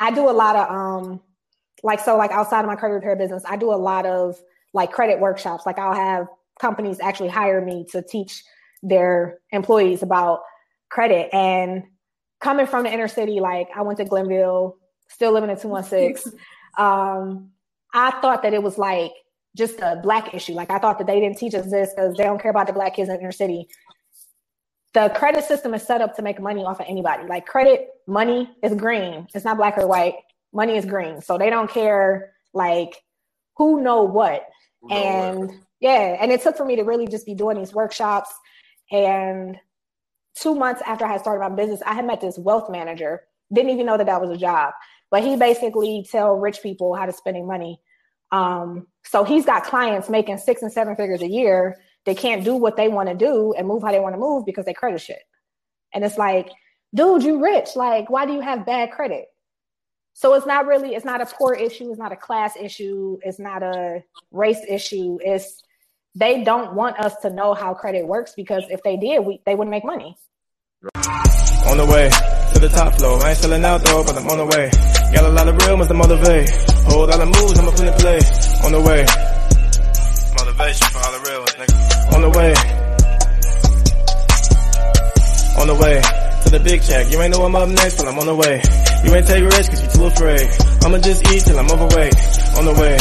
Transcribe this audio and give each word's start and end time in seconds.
I 0.00 0.10
do 0.10 0.28
a 0.28 0.32
lot 0.32 0.56
of 0.56 0.70
um 0.70 1.20
like 1.82 2.00
so 2.00 2.16
like 2.16 2.32
outside 2.32 2.60
of 2.60 2.66
my 2.66 2.76
credit 2.76 2.94
repair 2.94 3.16
business, 3.16 3.42
I 3.46 3.56
do 3.56 3.72
a 3.72 3.76
lot 3.76 4.06
of 4.06 4.36
like 4.74 4.92
credit 4.92 5.20
workshops. 5.20 5.64
Like 5.66 5.78
I'll 5.78 5.94
have 5.94 6.26
companies 6.60 6.98
actually 7.00 7.28
hire 7.28 7.64
me 7.64 7.86
to 7.92 8.02
teach 8.02 8.42
their 8.82 9.38
employees 9.52 10.02
about 10.02 10.40
credit 10.90 11.28
and 11.32 11.84
coming 12.40 12.66
from 12.66 12.84
the 12.84 12.92
inner 12.92 13.08
city, 13.08 13.40
like 13.40 13.68
I 13.76 13.82
went 13.82 13.98
to 13.98 14.04
Glenville, 14.04 14.76
still 15.08 15.32
living 15.32 15.50
in 15.50 15.60
216. 15.60 16.32
um, 16.78 17.50
I 17.92 18.10
thought 18.20 18.42
that 18.42 18.54
it 18.54 18.62
was 18.62 18.78
like 18.78 19.12
just 19.56 19.80
a 19.80 20.00
black 20.02 20.34
issue. 20.34 20.52
Like 20.52 20.70
I 20.70 20.78
thought 20.78 20.98
that 20.98 21.06
they 21.06 21.20
didn't 21.20 21.38
teach 21.38 21.54
us 21.54 21.70
this 21.70 21.92
because 21.94 22.16
they 22.16 22.24
don't 22.24 22.40
care 22.40 22.50
about 22.50 22.66
the 22.66 22.72
black 22.72 22.94
kids 22.94 23.08
in 23.08 23.16
the 23.16 23.20
inner 23.20 23.32
city. 23.32 23.68
The 24.92 25.10
credit 25.14 25.44
system 25.44 25.72
is 25.74 25.82
set 25.82 26.00
up 26.00 26.16
to 26.16 26.22
make 26.22 26.40
money 26.40 26.64
off 26.64 26.80
of 26.80 26.86
anybody. 26.88 27.26
Like 27.28 27.46
credit 27.46 27.88
money 28.06 28.50
is 28.62 28.74
green. 28.74 29.26
It's 29.34 29.44
not 29.44 29.56
black 29.56 29.78
or 29.78 29.86
white. 29.86 30.14
Money 30.52 30.76
is 30.76 30.84
green. 30.84 31.20
So 31.20 31.38
they 31.38 31.48
don't 31.48 31.70
care 31.70 32.32
like 32.52 32.96
who 33.56 33.82
know 33.82 34.02
what. 34.02 34.46
Who 34.82 34.88
know 34.88 34.96
and 34.96 35.38
what. 35.40 35.56
yeah, 35.80 36.16
and 36.20 36.32
it 36.32 36.42
took 36.42 36.56
for 36.56 36.64
me 36.64 36.76
to 36.76 36.82
really 36.82 37.06
just 37.06 37.24
be 37.24 37.34
doing 37.34 37.56
these 37.56 37.72
workshops 37.72 38.32
and 38.90 39.56
two 40.34 40.54
months 40.54 40.82
after 40.86 41.04
I 41.04 41.12
had 41.12 41.20
started 41.20 41.48
my 41.48 41.54
business, 41.54 41.82
I 41.84 41.94
had 41.94 42.06
met 42.06 42.20
this 42.20 42.38
wealth 42.38 42.70
manager. 42.70 43.22
Didn't 43.52 43.70
even 43.70 43.86
know 43.86 43.96
that 43.96 44.06
that 44.06 44.20
was 44.20 44.30
a 44.30 44.36
job, 44.36 44.72
but 45.10 45.22
he 45.22 45.36
basically 45.36 46.06
tell 46.10 46.34
rich 46.34 46.62
people 46.62 46.94
how 46.94 47.06
to 47.06 47.12
spending 47.12 47.46
money. 47.46 47.80
Um, 48.32 48.86
so 49.04 49.24
he's 49.24 49.44
got 49.44 49.64
clients 49.64 50.08
making 50.08 50.38
six 50.38 50.62
and 50.62 50.72
seven 50.72 50.94
figures 50.96 51.22
a 51.22 51.28
year. 51.28 51.76
They 52.06 52.14
can't 52.14 52.44
do 52.44 52.56
what 52.56 52.76
they 52.76 52.88
want 52.88 53.08
to 53.08 53.14
do 53.14 53.52
and 53.56 53.68
move 53.68 53.82
how 53.82 53.92
they 53.92 54.00
want 54.00 54.14
to 54.14 54.20
move 54.20 54.46
because 54.46 54.64
they 54.64 54.72
credit 54.72 55.00
shit. 55.00 55.22
And 55.92 56.04
it's 56.04 56.18
like, 56.18 56.50
dude, 56.94 57.22
you 57.22 57.42
rich. 57.42 57.76
Like, 57.76 58.08
why 58.10 58.26
do 58.26 58.32
you 58.32 58.40
have 58.40 58.66
bad 58.66 58.92
credit? 58.92 59.26
So 60.14 60.34
it's 60.34 60.46
not 60.46 60.66
really, 60.66 60.94
it's 60.94 61.04
not 61.04 61.20
a 61.20 61.26
poor 61.26 61.54
issue. 61.54 61.90
It's 61.90 61.98
not 61.98 62.12
a 62.12 62.16
class 62.16 62.56
issue. 62.56 63.18
It's 63.22 63.38
not 63.38 63.62
a 63.62 64.02
race 64.32 64.60
issue. 64.68 65.18
It's 65.22 65.62
they 66.14 66.42
don't 66.42 66.74
want 66.74 66.98
us 66.98 67.14
to 67.22 67.30
know 67.30 67.54
how 67.54 67.74
credit 67.74 68.06
works 68.06 68.32
because 68.36 68.64
if 68.68 68.82
they 68.82 68.96
did, 68.96 69.24
we 69.24 69.40
they 69.46 69.54
wouldn't 69.54 69.70
make 69.70 69.84
money. 69.84 70.16
On 71.70 71.76
the 71.76 71.86
way 71.86 72.10
to 72.52 72.58
the 72.58 72.68
top 72.68 72.94
floor, 72.94 73.22
I 73.22 73.30
ain't 73.30 73.38
selling 73.38 73.64
out 73.64 73.84
though, 73.84 74.02
but 74.02 74.16
I'm 74.16 74.26
on 74.26 74.38
the 74.38 74.46
way. 74.46 74.70
Got 75.14 75.24
a 75.24 75.28
lot 75.28 75.48
of 75.48 75.56
real 75.62 75.76
ones 75.76 75.92
motivate. 75.92 76.50
Whole 76.86 77.06
lot 77.06 77.20
of 77.20 77.28
moves, 77.28 77.58
I'ma 77.58 77.70
put 77.70 77.80
in 77.80 77.94
play. 77.94 78.18
On 78.64 78.72
the 78.72 78.80
way. 78.80 79.06
Motivation 80.36 80.88
for 80.88 80.98
all 80.98 81.12
the. 81.12 81.19
On 82.20 82.30
the 82.30 82.38
way. 82.38 82.52
On 85.58 85.66
the 85.66 85.74
way 85.74 86.02
to 86.42 86.50
the 86.50 86.60
big 86.62 86.82
check. 86.82 87.10
You 87.10 87.18
ain't 87.22 87.34
know 87.34 87.46
I'm 87.46 87.56
up 87.56 87.66
next, 87.70 87.96
but 87.96 88.08
I'm 88.08 88.18
on 88.18 88.26
the 88.26 88.34
way. 88.34 88.60
You 89.06 89.14
ain't 89.16 89.26
take 89.26 89.42
risks 89.42 89.70
cause 89.70 89.82
you 89.82 89.88
too 89.88 90.04
afraid. 90.04 90.46
I'ma 90.84 90.98
just 90.98 91.26
eat 91.32 91.44
till 91.44 91.58
I'm 91.58 91.70
overweight. 91.70 92.14
On 92.58 92.66
the 92.66 92.74
way. 92.76 92.98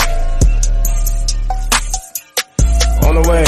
On 3.09 3.15
the 3.21 3.29
way. 3.29 3.43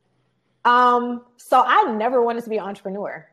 Um, 0.65 1.23
so 1.37 1.63
I 1.65 1.91
never 1.91 2.21
wanted 2.21 2.43
to 2.43 2.49
be 2.49 2.57
an 2.57 2.63
entrepreneur. 2.63 3.27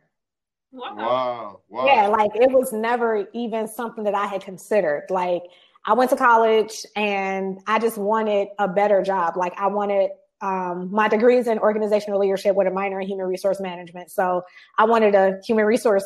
Wow. 0.72 0.96
wow. 0.96 1.60
wow. 1.68 1.86
Yeah, 1.86 2.06
like 2.08 2.30
it 2.34 2.50
was 2.50 2.72
never 2.72 3.28
even 3.32 3.66
something 3.66 4.04
that 4.04 4.14
I 4.14 4.26
had 4.26 4.44
considered. 4.44 5.06
Like 5.10 5.42
I 5.84 5.94
went 5.94 6.10
to 6.10 6.16
college 6.16 6.84
and 6.94 7.60
I 7.66 7.78
just 7.78 7.98
wanted 7.98 8.48
a 8.58 8.68
better 8.68 9.02
job. 9.02 9.36
Like 9.36 9.54
I 9.56 9.66
wanted 9.68 10.10
um, 10.40 10.90
my 10.90 11.08
degrees 11.08 11.46
in 11.46 11.58
organizational 11.58 12.20
leadership 12.20 12.54
with 12.56 12.66
a 12.66 12.70
minor 12.70 13.00
in 13.00 13.06
human 13.08 13.26
resource 13.26 13.60
management. 13.60 14.10
So 14.10 14.42
I 14.78 14.84
wanted 14.84 15.14
a 15.14 15.40
human 15.44 15.64
resource 15.64 16.04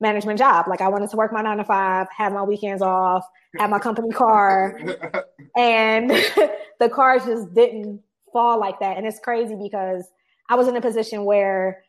management 0.00 0.38
job. 0.38 0.66
Like 0.68 0.80
I 0.80 0.88
wanted 0.88 1.10
to 1.10 1.16
work 1.16 1.32
my 1.32 1.42
nine 1.42 1.58
to 1.58 1.64
five, 1.64 2.06
have 2.16 2.32
my 2.32 2.42
weekends 2.42 2.82
off, 2.82 3.26
have 3.58 3.70
my 3.70 3.78
company 3.78 4.10
car, 4.10 4.78
and 5.56 6.10
the 6.80 6.88
cars 6.88 7.24
just 7.24 7.54
didn't 7.54 8.00
fall 8.32 8.58
like 8.58 8.80
that. 8.80 8.96
And 8.96 9.06
it's 9.06 9.20
crazy 9.20 9.56
because 9.60 10.04
I 10.48 10.54
was 10.56 10.68
in 10.68 10.76
a 10.76 10.80
position 10.80 11.24
where 11.24 11.84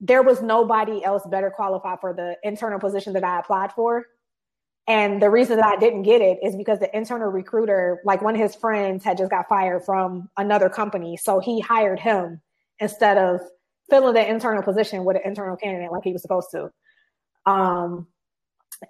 there 0.00 0.22
was 0.22 0.42
nobody 0.42 1.02
else 1.04 1.22
better 1.30 1.50
qualified 1.50 2.00
for 2.00 2.12
the 2.12 2.36
internal 2.42 2.80
position 2.80 3.12
that 3.12 3.24
I 3.24 3.38
applied 3.38 3.72
for. 3.72 4.04
And 4.88 5.22
the 5.22 5.30
reason 5.30 5.56
that 5.56 5.64
I 5.64 5.76
didn't 5.76 6.02
get 6.02 6.20
it 6.20 6.38
is 6.42 6.56
because 6.56 6.80
the 6.80 6.94
internal 6.94 7.28
recruiter, 7.28 8.00
like 8.04 8.20
one 8.20 8.34
of 8.34 8.40
his 8.40 8.56
friends 8.56 9.04
had 9.04 9.16
just 9.16 9.30
got 9.30 9.48
fired 9.48 9.84
from 9.84 10.28
another 10.36 10.68
company. 10.68 11.16
So 11.16 11.38
he 11.38 11.60
hired 11.60 12.00
him 12.00 12.40
instead 12.80 13.16
of 13.16 13.40
filling 13.90 14.14
the 14.14 14.28
internal 14.28 14.62
position 14.62 15.04
with 15.04 15.16
an 15.16 15.22
internal 15.24 15.56
candidate 15.56 15.92
like 15.92 16.04
he 16.04 16.12
was 16.12 16.22
supposed 16.22 16.50
to. 16.52 16.70
Um, 17.46 18.06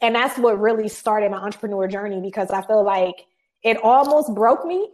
and 0.01 0.15
that's 0.15 0.39
what 0.39 0.61
really 0.61 0.89
started 0.89 1.31
my 1.31 1.39
entrepreneur 1.39 1.87
journey 1.87 2.21
because 2.21 2.51
I 2.51 2.63
feel 2.63 2.85
like 2.85 3.27
it 3.63 3.77
almost 3.83 4.35
broke 4.35 4.65
me, 4.65 4.89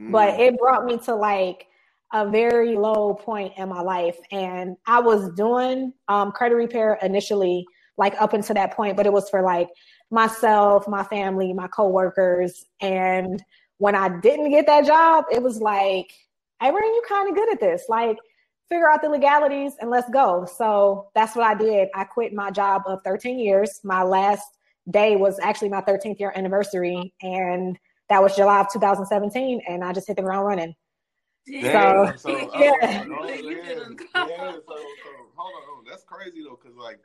mm. 0.00 0.10
but 0.10 0.40
it 0.40 0.58
brought 0.58 0.84
me 0.84 0.98
to 0.98 1.14
like 1.14 1.66
a 2.12 2.28
very 2.28 2.76
low 2.76 3.14
point 3.14 3.52
in 3.56 3.68
my 3.68 3.80
life. 3.80 4.16
And 4.30 4.76
I 4.86 5.00
was 5.00 5.32
doing 5.34 5.92
um, 6.08 6.32
credit 6.32 6.54
repair 6.54 6.98
initially, 7.02 7.66
like 7.98 8.14
up 8.20 8.32
until 8.32 8.54
that 8.54 8.74
point, 8.74 8.96
but 8.96 9.06
it 9.06 9.12
was 9.12 9.28
for 9.28 9.42
like 9.42 9.68
myself, 10.10 10.86
my 10.88 11.02
family, 11.04 11.52
my 11.52 11.68
coworkers. 11.68 12.64
And 12.80 13.42
when 13.78 13.94
I 13.94 14.20
didn't 14.20 14.50
get 14.50 14.66
that 14.66 14.86
job, 14.86 15.24
it 15.30 15.42
was 15.42 15.58
like, 15.58 16.10
Irene, 16.62 16.94
you 16.94 17.02
kind 17.08 17.28
of 17.28 17.34
good 17.34 17.52
at 17.52 17.60
this. 17.60 17.84
Like, 17.88 18.16
figure 18.68 18.90
out 18.90 19.02
the 19.02 19.08
legalities 19.08 19.72
and 19.80 19.90
let's 19.90 20.08
go. 20.10 20.44
So 20.44 21.08
that's 21.14 21.36
what 21.36 21.44
I 21.44 21.54
did. 21.54 21.88
I 21.94 22.04
quit 22.04 22.32
my 22.32 22.50
job 22.50 22.82
of 22.86 23.00
13 23.04 23.38
years. 23.38 23.80
My 23.84 24.02
last 24.02 24.44
day 24.90 25.16
was 25.16 25.38
actually 25.40 25.68
my 25.68 25.80
13th 25.82 26.18
year 26.18 26.32
anniversary, 26.34 27.14
and 27.22 27.78
that 28.08 28.22
was 28.22 28.36
July 28.36 28.60
of 28.60 28.72
2017, 28.72 29.62
and 29.68 29.84
I 29.84 29.92
just 29.92 30.06
hit 30.06 30.16
the 30.16 30.22
ground 30.22 30.46
running. 30.46 30.74
Damn. 31.46 32.16
So, 32.18 32.30
So, 32.30 32.50
oh, 32.54 32.60
yeah. 32.60 33.04
oh, 33.08 33.28
yeah, 33.28 33.36
did 33.36 33.78
them. 33.78 33.96
yeah, 34.14 34.52
so, 34.52 34.62
so 34.66 34.76
hold 35.36 35.78
on. 35.78 35.84
That's 35.88 36.04
crazy 36.04 36.42
though, 36.42 36.58
because 36.60 36.76
like 36.76 36.98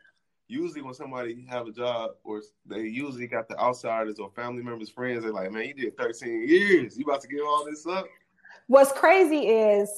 usually 0.48 0.82
when 0.82 0.94
somebody 0.94 1.46
have 1.50 1.68
a 1.68 1.72
job 1.72 2.12
or 2.24 2.42
they 2.66 2.82
usually 2.82 3.28
got 3.28 3.48
the 3.48 3.58
outsiders 3.60 4.20
or 4.20 4.32
family 4.32 4.64
members, 4.64 4.90
friends, 4.90 5.24
they're 5.24 5.32
like, 5.32 5.52
man, 5.52 5.66
you 5.68 5.74
did 5.74 5.98
13 5.98 6.48
years. 6.48 6.98
You 6.98 7.06
about 7.06 7.22
to 7.22 7.28
give 7.28 7.42
all 7.46 7.66
this 7.66 7.86
up? 7.86 8.06
What's 8.68 8.92
crazy 8.92 9.48
is 9.48 9.90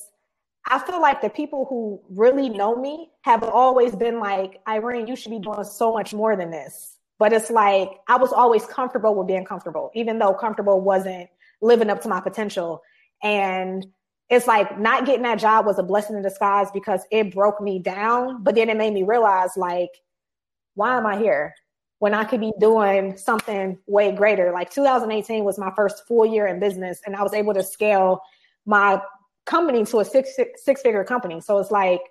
I 0.66 0.80
feel 0.80 1.02
like 1.02 1.22
the 1.22 1.30
people 1.30 1.66
who 1.70 2.02
really 2.10 2.50
know 2.50 2.76
me 2.76 3.10
have 3.22 3.44
always 3.44 3.96
been 3.96 4.20
like, 4.20 4.62
Irene, 4.68 5.08
you 5.08 5.16
should 5.16 5.32
be 5.32 5.40
doing 5.40 5.64
so 5.64 5.94
much 5.94 6.14
more 6.14 6.36
than 6.36 6.52
this. 6.52 6.98
But 7.20 7.34
it's 7.34 7.50
like 7.50 7.90
I 8.08 8.18
was 8.18 8.34
always 8.34 8.66
comfortable 8.66 9.16
with 9.16 9.28
being 9.28 9.46
comfortable, 9.46 9.92
even 9.94 10.20
though 10.20 10.34
comfortable 10.34 10.82
wasn't 10.82 11.30
living 11.62 11.90
up 11.90 12.02
to 12.02 12.10
my 12.10 12.20
potential. 12.20 12.82
And 13.22 13.86
it's 14.30 14.48
like 14.48 14.80
not 14.80 15.06
getting 15.06 15.24
that 15.24 15.40
job 15.40 15.66
was 15.66 15.80
a 15.80 15.84
blessing 15.84 16.16
in 16.16 16.22
disguise 16.22 16.72
because 16.72 17.02
it 17.12 17.34
broke 17.34 17.62
me 17.62 17.80
down. 17.80 18.44
But 18.44 18.56
then 18.56 18.70
it 18.70 18.78
made 18.78 18.94
me 18.94 19.04
realize, 19.04 19.52
like, 19.56 19.92
why 20.76 20.98
am 20.98 21.06
I 21.06 21.18
here 21.18 21.54
when 22.00 22.14
I 22.14 22.24
could 22.24 22.40
be 22.40 22.52
doing 22.60 23.16
something 23.16 23.78
way 23.86 24.12
greater? 24.12 24.52
Like 24.52 24.72
2018 24.72 25.44
was 25.44 25.60
my 25.60 25.72
first 25.76 26.08
full 26.08 26.26
year 26.26 26.48
in 26.48 26.60
business, 26.60 27.02
and 27.06 27.16
I 27.16 27.24
was 27.24 27.34
able 27.34 27.54
to 27.54 27.64
scale 27.64 28.22
my 28.66 29.02
company 29.46 29.86
to 29.86 30.00
a 30.00 30.06
six 30.06 30.36
six 30.56 30.82
figure 30.82 31.04
company. 31.04 31.42
So 31.42 31.58
it's 31.60 31.72
like, 31.72 32.02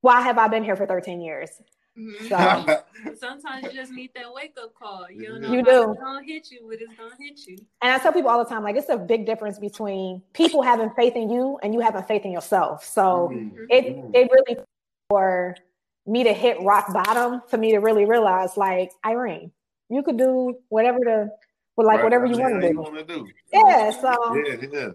why 0.00 0.20
have 0.22 0.38
I 0.38 0.48
been 0.48 0.64
here 0.64 0.76
for 0.76 0.86
13 0.86 1.20
years? 1.20 1.50
Mhm. 1.98 2.28
So 2.28 3.14
Sometimes 3.18 3.64
you 3.64 3.72
just 3.72 3.92
need 3.92 4.10
that 4.14 4.32
wake 4.32 4.56
up 4.62 4.74
call. 4.74 5.06
You 5.10 5.28
don't 5.28 5.42
know 5.42 5.52
You 5.52 5.62
do. 5.62 5.90
it's 5.92 6.00
gonna 6.00 6.22
hit 6.24 6.50
you, 6.50 6.66
but 6.68 6.80
it's 6.80 6.94
gonna 6.94 7.14
hit 7.18 7.38
you. 7.46 7.56
And 7.82 7.92
I 7.92 7.98
tell 7.98 8.12
people 8.12 8.30
all 8.30 8.42
the 8.42 8.48
time, 8.48 8.62
like 8.62 8.76
it's 8.76 8.88
a 8.88 8.96
big 8.96 9.26
difference 9.26 9.58
between 9.58 10.22
people 10.32 10.62
having 10.62 10.90
faith 10.90 11.16
in 11.16 11.30
you 11.30 11.58
and 11.62 11.74
you 11.74 11.80
having 11.80 12.02
faith 12.04 12.24
in 12.24 12.30
yourself. 12.32 12.84
So 12.84 13.30
Mm. 13.32 13.66
it 13.68 13.84
Mm. 13.86 14.10
it 14.14 14.30
really 14.30 14.60
for 15.08 15.56
me 16.06 16.24
to 16.24 16.32
hit 16.32 16.60
rock 16.62 16.92
bottom 16.92 17.42
for 17.48 17.56
me 17.58 17.72
to 17.72 17.78
really 17.78 18.04
realize, 18.04 18.56
like 18.56 18.90
Irene, 19.04 19.50
you 19.88 20.02
could 20.02 20.16
do 20.16 20.58
whatever 20.68 20.98
the 21.00 21.30
well, 21.76 21.86
like 21.86 21.96
Right, 21.98 22.04
whatever 22.04 22.26
you 22.26 22.36
that's 22.36 22.50
want 22.52 22.62
to 22.62 22.72
do. 22.72 22.80
wanna 22.80 23.04
do. 23.04 23.28
Yeah. 23.52 23.90
So 23.90 24.14
Yeah, 24.46 24.56
yeah. 24.72 24.88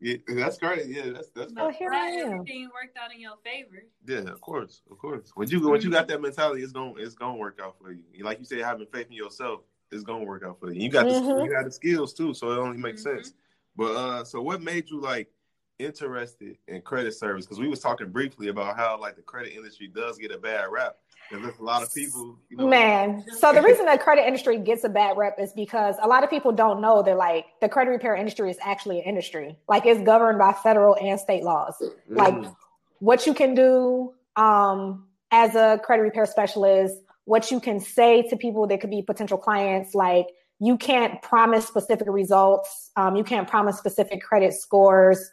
Yeah, 0.00 0.16
that's 0.28 0.58
great. 0.58 0.86
Yeah, 0.86 1.10
that's 1.10 1.30
that's 1.30 1.52
Oh, 1.56 1.70
here 1.70 1.90
I 1.92 2.06
am. 2.08 2.32
everything 2.34 2.70
worked 2.72 2.96
out 2.96 3.12
in 3.12 3.20
your 3.20 3.36
favor. 3.44 3.82
yeah, 4.06 4.30
of 4.30 4.40
course, 4.40 4.82
of 4.90 4.98
course. 4.98 5.32
When 5.34 5.48
you 5.48 5.68
when 5.68 5.80
you 5.80 5.90
got 5.90 6.06
that 6.08 6.20
mentality, 6.20 6.62
it's 6.62 6.72
gonna 6.72 6.94
it's 6.96 7.14
gonna 7.14 7.36
work 7.36 7.58
out 7.62 7.76
for 7.80 7.90
you. 7.92 8.02
Like 8.22 8.38
you 8.38 8.44
said, 8.44 8.60
having 8.60 8.86
faith 8.92 9.06
in 9.08 9.14
yourself 9.14 9.62
is 9.90 10.04
gonna 10.04 10.24
work 10.24 10.44
out 10.44 10.60
for 10.60 10.72
you. 10.72 10.82
You 10.82 10.90
got 10.90 11.08
the 11.08 11.14
Mhm. 11.14 11.44
you 11.44 11.50
got 11.50 11.64
the 11.64 11.72
skills 11.72 12.14
too, 12.14 12.32
so 12.32 12.52
it 12.52 12.58
only 12.58 12.78
makes 12.78 13.00
Mhm. 13.02 13.16
sense. 13.16 13.34
But 13.74 13.96
uh, 13.96 14.24
so 14.24 14.40
what 14.40 14.62
made 14.62 14.88
you 14.88 15.00
like 15.00 15.32
interested 15.80 16.58
in 16.68 16.80
credit 16.82 17.12
service? 17.14 17.44
Because 17.46 17.58
we 17.60 17.68
was 17.68 17.80
talking 17.80 18.10
briefly 18.10 18.48
about 18.48 18.76
how 18.76 18.98
like 19.00 19.16
the 19.16 19.22
credit 19.22 19.52
industry 19.54 19.88
does 19.88 20.18
get 20.18 20.30
a 20.30 20.38
bad 20.38 20.66
rap. 20.70 20.98
And 21.30 21.44
there's 21.44 21.58
a 21.58 21.62
lot 21.62 21.82
of 21.82 21.92
people, 21.92 22.38
you 22.48 22.56
know, 22.56 22.66
Man, 22.68 23.24
so 23.38 23.52
the 23.52 23.60
reason 23.62 23.84
the 23.84 23.98
credit 23.98 24.26
industry 24.26 24.58
gets 24.58 24.82
a 24.84 24.88
bad 24.88 25.16
rep 25.18 25.38
is 25.38 25.52
because 25.52 25.96
a 26.02 26.08
lot 26.08 26.24
of 26.24 26.30
people 26.30 26.52
don't 26.52 26.80
know 26.80 27.02
that 27.02 27.16
like 27.18 27.44
the 27.60 27.68
credit 27.68 27.90
repair 27.90 28.16
industry 28.16 28.50
is 28.50 28.56
actually 28.62 28.98
an 29.00 29.04
industry. 29.04 29.58
Like 29.68 29.84
it's 29.84 30.00
governed 30.02 30.38
by 30.38 30.54
federal 30.54 30.96
and 30.96 31.20
state 31.20 31.42
laws. 31.44 31.74
Like 32.08 32.34
Mm. 32.34 32.56
what 33.00 33.26
you 33.26 33.34
can 33.34 33.54
do 33.54 34.14
um, 34.36 35.06
as 35.30 35.54
a 35.54 35.78
credit 35.84 36.02
repair 36.02 36.24
specialist, 36.24 36.96
what 37.26 37.50
you 37.50 37.60
can 37.60 37.78
say 37.78 38.22
to 38.28 38.36
people 38.36 38.66
that 38.66 38.80
could 38.80 38.90
be 38.90 39.02
potential 39.02 39.36
clients. 39.36 39.94
Like 39.94 40.28
you 40.60 40.78
can't 40.78 41.20
promise 41.20 41.66
specific 41.66 42.08
results. 42.08 42.90
Um, 42.96 43.16
you 43.16 43.22
can't 43.22 43.46
promise 43.46 43.76
specific 43.78 44.22
credit 44.22 44.54
scores. 44.54 45.30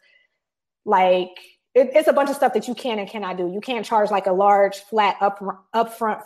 Like 0.84 1.30
it, 1.76 1.92
it's 1.94 2.08
a 2.08 2.14
bunch 2.14 2.30
of 2.30 2.36
stuff 2.38 2.54
that 2.54 2.68
you 2.68 2.74
can 2.74 2.98
and 3.00 3.08
cannot 3.10 3.38
do. 3.38 3.52
You 3.52 3.62
can't 3.62 3.86
charge 3.86 4.10
like 4.10 4.26
a 4.26 4.32
large 4.32 4.78
flat 4.78 5.18
up 5.22 5.40
upfront 5.76 6.24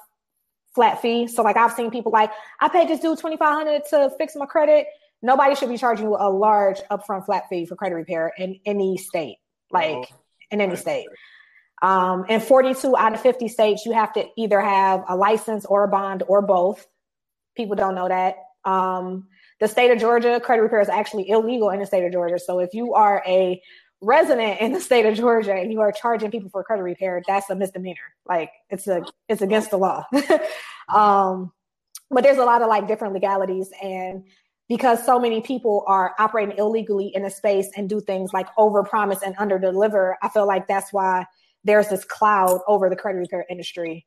flat 0.75 1.01
fee. 1.01 1.27
So 1.27 1.41
like 1.41 1.57
I've 1.57 1.73
seen 1.73 1.91
people 1.91 2.11
like 2.11 2.31
I 2.61 2.69
paid 2.69 2.87
this 2.87 2.99
dude 2.99 3.19
twenty 3.19 3.35
five 3.35 3.53
hundred 3.55 3.81
to 3.89 4.11
fix 4.17 4.35
my 4.35 4.45
credit. 4.45 4.87
Nobody 5.21 5.55
should 5.55 5.67
be 5.69 5.77
charging 5.77 6.05
you 6.05 6.15
a 6.15 6.29
large 6.29 6.77
upfront 6.89 7.25
flat 7.25 7.49
fee 7.49 7.65
for 7.65 7.75
credit 7.75 7.95
repair 7.95 8.31
in 8.37 8.59
any 8.65 8.97
state, 8.97 9.37
like 9.71 9.97
Oh, 9.97 10.05
in 10.51 10.61
any 10.61 10.69
right. 10.69 10.79
state. 10.79 11.07
Um, 11.81 12.25
in 12.29 12.39
42 12.41 12.95
out 12.95 13.13
of 13.13 13.21
50 13.21 13.47
states, 13.47 13.85
you 13.85 13.93
have 13.93 14.13
to 14.13 14.25
either 14.37 14.59
have 14.61 15.03
a 15.07 15.15
license 15.15 15.65
or 15.65 15.83
a 15.83 15.87
bond 15.87 16.23
or 16.27 16.41
both. 16.41 16.85
People 17.55 17.75
don't 17.75 17.95
know 17.95 18.07
that. 18.07 18.35
Um, 18.65 19.27
the 19.59 19.67
state 19.67 19.91
of 19.91 19.99
Georgia, 19.99 20.39
credit 20.39 20.61
repair 20.61 20.81
is 20.81 20.89
actually 20.89 21.29
illegal 21.29 21.69
in 21.69 21.79
the 21.79 21.85
state 21.85 22.05
of 22.05 22.11
Georgia. 22.11 22.39
So 22.39 22.59
if 22.59 22.73
you 22.73 22.93
are 22.93 23.23
a 23.25 23.61
resident 24.01 24.61
in 24.61 24.71
the 24.71 24.79
state 24.79 25.05
of 25.05 25.15
Georgia 25.15 25.53
and 25.53 25.71
you 25.71 25.81
are 25.81 25.91
charging 25.91 26.31
people 26.31 26.49
for 26.49 26.63
credit 26.63 26.83
repair, 26.83 27.21
that's 27.27 27.49
a 27.49 27.55
misdemeanor. 27.55 27.97
Like 28.27 28.51
it's 28.69 28.87
a 28.87 29.03
it's 29.27 29.41
against 29.41 29.71
the 29.71 29.77
law. 29.77 30.05
um, 30.93 31.51
but 32.09 32.23
there's 32.23 32.37
a 32.37 32.45
lot 32.45 32.61
of 32.61 32.69
like 32.69 32.87
different 32.87 33.13
legalities 33.13 33.71
and 33.81 34.23
because 34.69 35.03
so 35.03 35.19
many 35.19 35.41
people 35.41 35.83
are 35.87 36.13
operating 36.19 36.55
illegally 36.57 37.11
in 37.13 37.25
a 37.25 37.29
space 37.29 37.69
and 37.75 37.89
do 37.89 37.99
things 37.99 38.31
like 38.33 38.47
over 38.55 38.83
promise 38.83 39.21
and 39.23 39.35
under 39.39 39.57
deliver, 39.57 40.15
I 40.21 40.29
feel 40.29 40.45
like 40.45 40.67
that's 40.67 40.93
why 40.93 41.25
there's 41.63 41.89
this 41.89 42.05
cloud 42.05 42.61
over 42.67 42.87
the 42.87 42.95
credit 42.95 43.17
repair 43.17 43.45
industry. 43.49 44.05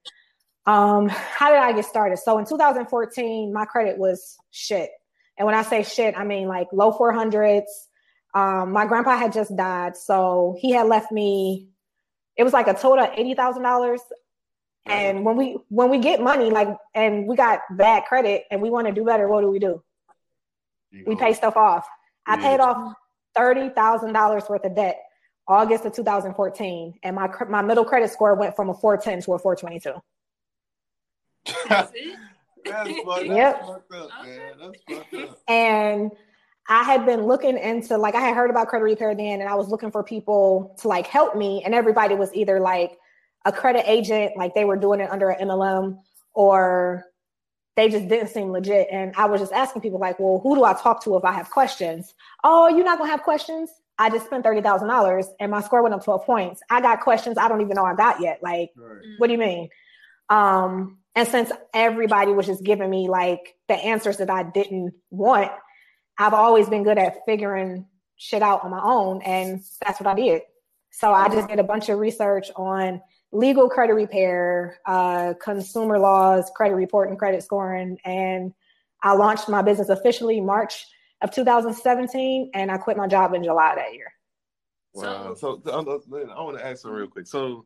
Um, 0.64 1.08
how 1.08 1.50
did 1.50 1.58
I 1.58 1.72
get 1.72 1.84
started? 1.84 2.18
So 2.18 2.38
in 2.38 2.46
2014, 2.46 3.52
my 3.52 3.64
credit 3.64 3.98
was 3.98 4.38
shit. 4.52 4.90
And 5.36 5.46
when 5.46 5.56
I 5.56 5.62
say 5.62 5.82
shit, 5.82 6.16
I 6.16 6.24
mean 6.24 6.46
like 6.46 6.68
low 6.72 6.92
400s. 6.92 7.64
Um, 8.34 8.72
my 8.72 8.86
grandpa 8.86 9.16
had 9.16 9.32
just 9.32 9.54
died, 9.56 9.96
so 9.96 10.56
he 10.58 10.70
had 10.72 10.86
left 10.86 11.12
me. 11.12 11.68
It 12.36 12.44
was 12.44 12.52
like 12.52 12.66
a 12.66 12.74
total 12.74 13.04
of 13.04 13.10
eighty 13.16 13.34
thousand 13.34 13.62
dollars. 13.62 14.00
And 14.86 15.24
when 15.24 15.36
we 15.36 15.58
when 15.68 15.90
we 15.90 15.98
get 15.98 16.20
money, 16.20 16.50
like, 16.50 16.68
and 16.94 17.26
we 17.28 17.36
got 17.36 17.60
bad 17.70 18.04
credit, 18.06 18.44
and 18.50 18.60
we 18.60 18.70
want 18.70 18.86
to 18.88 18.92
do 18.92 19.04
better, 19.04 19.28
what 19.28 19.42
do 19.42 19.50
we 19.50 19.58
do? 19.58 19.82
You 20.90 21.04
We 21.06 21.14
know, 21.14 21.20
pay 21.20 21.34
stuff 21.34 21.56
off. 21.56 21.86
I 22.26 22.36
Yeah. 22.36 22.42
paid 22.42 22.60
off 22.60 22.94
thirty 23.36 23.68
thousand 23.68 24.12
dollars 24.12 24.44
worth 24.48 24.64
of 24.64 24.74
debt 24.74 25.00
August 25.46 25.84
of 25.84 25.92
2014, 25.92 26.98
and 27.02 27.14
my 27.16 27.28
my 27.48 27.62
middle 27.62 27.84
credit 27.84 28.10
score 28.10 28.34
went 28.34 28.56
from 28.56 28.70
a 28.70 28.74
410 28.74 29.22
to 29.22 29.34
a 29.34 29.38
422. 29.38 30.02
That's 31.68 31.92
it. 31.94 32.18
That's 32.64 32.88
fucked, 33.04 33.24
Yep. 33.26 33.54
that's 33.60 33.66
fucked 33.68 33.92
up, 33.92 34.10
man. 34.24 34.52
That's 34.60 34.78
fucked 34.88 35.14
up. 35.30 35.38
and 35.48 36.12
I 36.68 36.82
had 36.84 37.04
been 37.04 37.24
looking 37.24 37.58
into 37.58 37.96
like 37.98 38.14
I 38.14 38.20
had 38.20 38.34
heard 38.34 38.50
about 38.50 38.68
credit 38.68 38.84
repair 38.84 39.14
then, 39.14 39.40
and 39.40 39.48
I 39.48 39.54
was 39.54 39.68
looking 39.68 39.90
for 39.90 40.02
people 40.02 40.76
to 40.80 40.88
like 40.88 41.06
help 41.06 41.36
me, 41.36 41.62
and 41.64 41.74
everybody 41.74 42.14
was 42.14 42.32
either 42.34 42.60
like 42.60 42.98
a 43.44 43.52
credit 43.52 43.84
agent, 43.88 44.36
like 44.36 44.54
they 44.54 44.64
were 44.64 44.76
doing 44.76 45.00
it 45.00 45.10
under 45.10 45.30
an 45.30 45.48
MLM, 45.48 45.98
or 46.34 47.04
they 47.74 47.88
just 47.88 48.06
didn't 48.08 48.28
seem 48.28 48.50
legit. 48.52 48.86
And 48.92 49.12
I 49.16 49.26
was 49.26 49.40
just 49.40 49.52
asking 49.52 49.82
people 49.82 49.98
like, 49.98 50.20
well, 50.20 50.40
who 50.42 50.54
do 50.54 50.62
I 50.64 50.74
talk 50.74 51.02
to 51.04 51.16
if 51.16 51.24
I 51.24 51.32
have 51.32 51.50
questions? 51.50 52.14
Oh, 52.44 52.68
you're 52.68 52.84
not 52.84 52.98
gonna 52.98 53.10
have 53.10 53.22
questions. 53.22 53.70
I 53.98 54.10
just 54.10 54.26
spent 54.26 54.44
thirty 54.44 54.60
thousand 54.60 54.88
dollars, 54.88 55.26
and 55.40 55.50
my 55.50 55.60
score 55.60 55.82
went 55.82 55.94
up 55.94 56.04
twelve 56.04 56.24
points. 56.24 56.60
I 56.70 56.80
got 56.80 57.00
questions 57.00 57.38
I 57.38 57.48
don't 57.48 57.60
even 57.60 57.74
know 57.74 57.84
I 57.84 57.94
got 57.94 58.20
yet. 58.20 58.38
Like, 58.42 58.70
Right. 58.76 58.98
what 59.18 59.26
do 59.26 59.32
you 59.32 59.38
mean? 59.38 59.68
Um, 60.28 60.98
and 61.14 61.28
since 61.28 61.52
everybody 61.74 62.32
was 62.32 62.46
just 62.46 62.62
giving 62.62 62.88
me 62.88 63.08
like 63.08 63.54
the 63.68 63.74
answers 63.74 64.16
that 64.18 64.30
I 64.30 64.44
didn't 64.44 64.94
want, 65.10 65.50
I've 66.18 66.34
always 66.34 66.68
been 66.68 66.82
good 66.82 66.98
at 66.98 67.24
figuring 67.26 67.86
shit 68.16 68.42
out 68.42 68.64
on 68.64 68.70
my 68.70 68.82
own, 68.82 69.22
and 69.22 69.60
that's 69.84 70.00
what 70.00 70.06
I 70.06 70.14
did. 70.14 70.42
So 70.90 71.12
I 71.12 71.28
just 71.28 71.48
did 71.48 71.58
a 71.58 71.64
bunch 71.64 71.88
of 71.88 71.98
research 71.98 72.50
on 72.54 73.00
legal 73.32 73.68
credit 73.68 73.94
repair, 73.94 74.78
uh, 74.86 75.34
consumer 75.42 75.98
laws, 75.98 76.50
credit 76.54 76.74
reporting, 76.74 77.16
credit 77.16 77.42
scoring, 77.42 77.98
and 78.04 78.52
I 79.02 79.14
launched 79.14 79.48
my 79.48 79.62
business 79.62 79.88
officially 79.88 80.40
March 80.40 80.86
of 81.22 81.30
2017, 81.30 82.50
and 82.54 82.70
I 82.70 82.76
quit 82.76 82.96
my 82.96 83.08
job 83.08 83.34
in 83.34 83.42
July 83.42 83.74
that 83.74 83.94
year. 83.94 84.12
Wow. 84.94 85.34
So, 85.34 85.62
I 85.66 85.76
want 85.76 86.58
to 86.58 86.66
ask 86.66 86.82
something 86.82 86.98
real 86.98 87.08
quick. 87.08 87.26
So, 87.26 87.64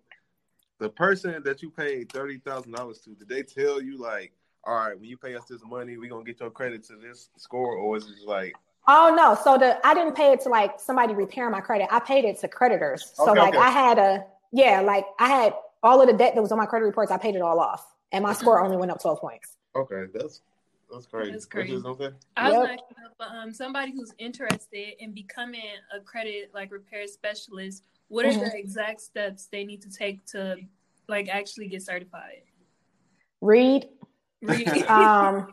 the 0.78 0.88
person 0.88 1.42
that 1.44 1.62
you 1.62 1.70
paid 1.70 2.12
thirty 2.12 2.38
thousand 2.38 2.72
dollars 2.72 3.00
to, 3.00 3.14
did 3.14 3.28
they 3.28 3.42
tell 3.42 3.82
you 3.82 3.98
like, 3.98 4.32
all 4.66 4.74
right, 4.74 4.98
when 4.98 5.08
you 5.08 5.16
pay 5.16 5.34
us 5.36 5.44
this 5.44 5.62
money, 5.64 5.96
we're 5.96 6.10
gonna 6.10 6.24
get 6.24 6.40
your 6.40 6.50
credit 6.50 6.82
to 6.84 6.96
this 6.96 7.30
score, 7.36 7.74
or 7.76 7.96
is 7.96 8.04
it 8.08 8.14
just 8.14 8.26
like, 8.26 8.54
Oh 8.88 9.12
no! 9.16 9.34
So 9.42 9.58
the 9.58 9.84
I 9.86 9.94
didn't 9.94 10.14
pay 10.14 10.32
it 10.32 10.40
to 10.42 10.48
like 10.48 10.78
somebody 10.78 11.14
repair 11.14 11.48
my 11.50 11.60
credit. 11.60 11.88
I 11.90 11.98
paid 12.00 12.24
it 12.24 12.38
to 12.40 12.48
creditors. 12.48 13.12
So 13.14 13.30
Okay, 13.30 13.40
like 13.40 13.54
okay. 13.54 13.58
I 13.62 13.70
had 13.70 13.98
a 13.98 14.24
yeah, 14.52 14.80
like 14.80 15.04
I 15.18 15.28
had 15.28 15.54
all 15.82 16.00
of 16.00 16.06
the 16.08 16.12
debt 16.14 16.34
that 16.34 16.40
was 16.42 16.52
on 16.52 16.58
my 16.58 16.66
credit 16.66 16.84
reports. 16.84 17.10
I 17.10 17.18
paid 17.18 17.34
it 17.34 17.42
all 17.42 17.58
off, 17.58 17.84
and 18.12 18.22
my 18.22 18.32
score 18.32 18.60
only 18.64 18.76
went 18.76 18.90
up 18.92 19.00
twelve 19.00 19.20
points. 19.20 19.56
okay, 19.74 20.04
that's 20.14 20.42
that's 20.92 21.06
crazy. 21.06 21.32
That's 21.32 21.46
crazy. 21.46 21.74
was 21.74 21.82
gonna 21.82 21.98
say? 21.98 22.10
I 22.36 22.48
was 22.48 22.58
Yep. 22.58 22.62
like, 23.18 23.28
um, 23.28 23.52
somebody 23.52 23.90
who's 23.92 24.12
interested 24.18 25.02
in 25.02 25.12
becoming 25.12 25.62
a 25.92 25.98
credit 26.00 26.50
like 26.54 26.70
repair 26.70 27.08
specialist. 27.08 27.82
What 28.08 28.24
are 28.24 28.28
Mhm. 28.30 28.52
the 28.52 28.56
exact 28.58 29.00
steps 29.00 29.46
they 29.46 29.64
need 29.64 29.82
to 29.82 29.90
take 29.90 30.24
to 30.26 30.58
like 31.08 31.28
actually 31.28 31.66
get 31.66 31.82
certified? 31.82 32.42
Read, 33.40 33.88
um, 34.88 35.48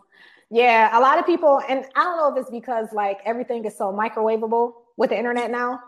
yeah, 0.49 0.97
a 0.97 1.01
lot 1.01 1.17
of 1.17 1.25
people, 1.25 1.61
and 1.67 1.85
I 1.95 2.03
don't 2.03 2.17
know 2.17 2.31
if 2.31 2.41
it's 2.41 2.51
because 2.51 2.87
like 2.93 3.19
everything 3.25 3.65
is 3.65 3.77
so 3.77 3.91
microwavable 3.91 4.73
with 4.97 5.09
the 5.09 5.17
internet 5.17 5.49
now, 5.49 5.79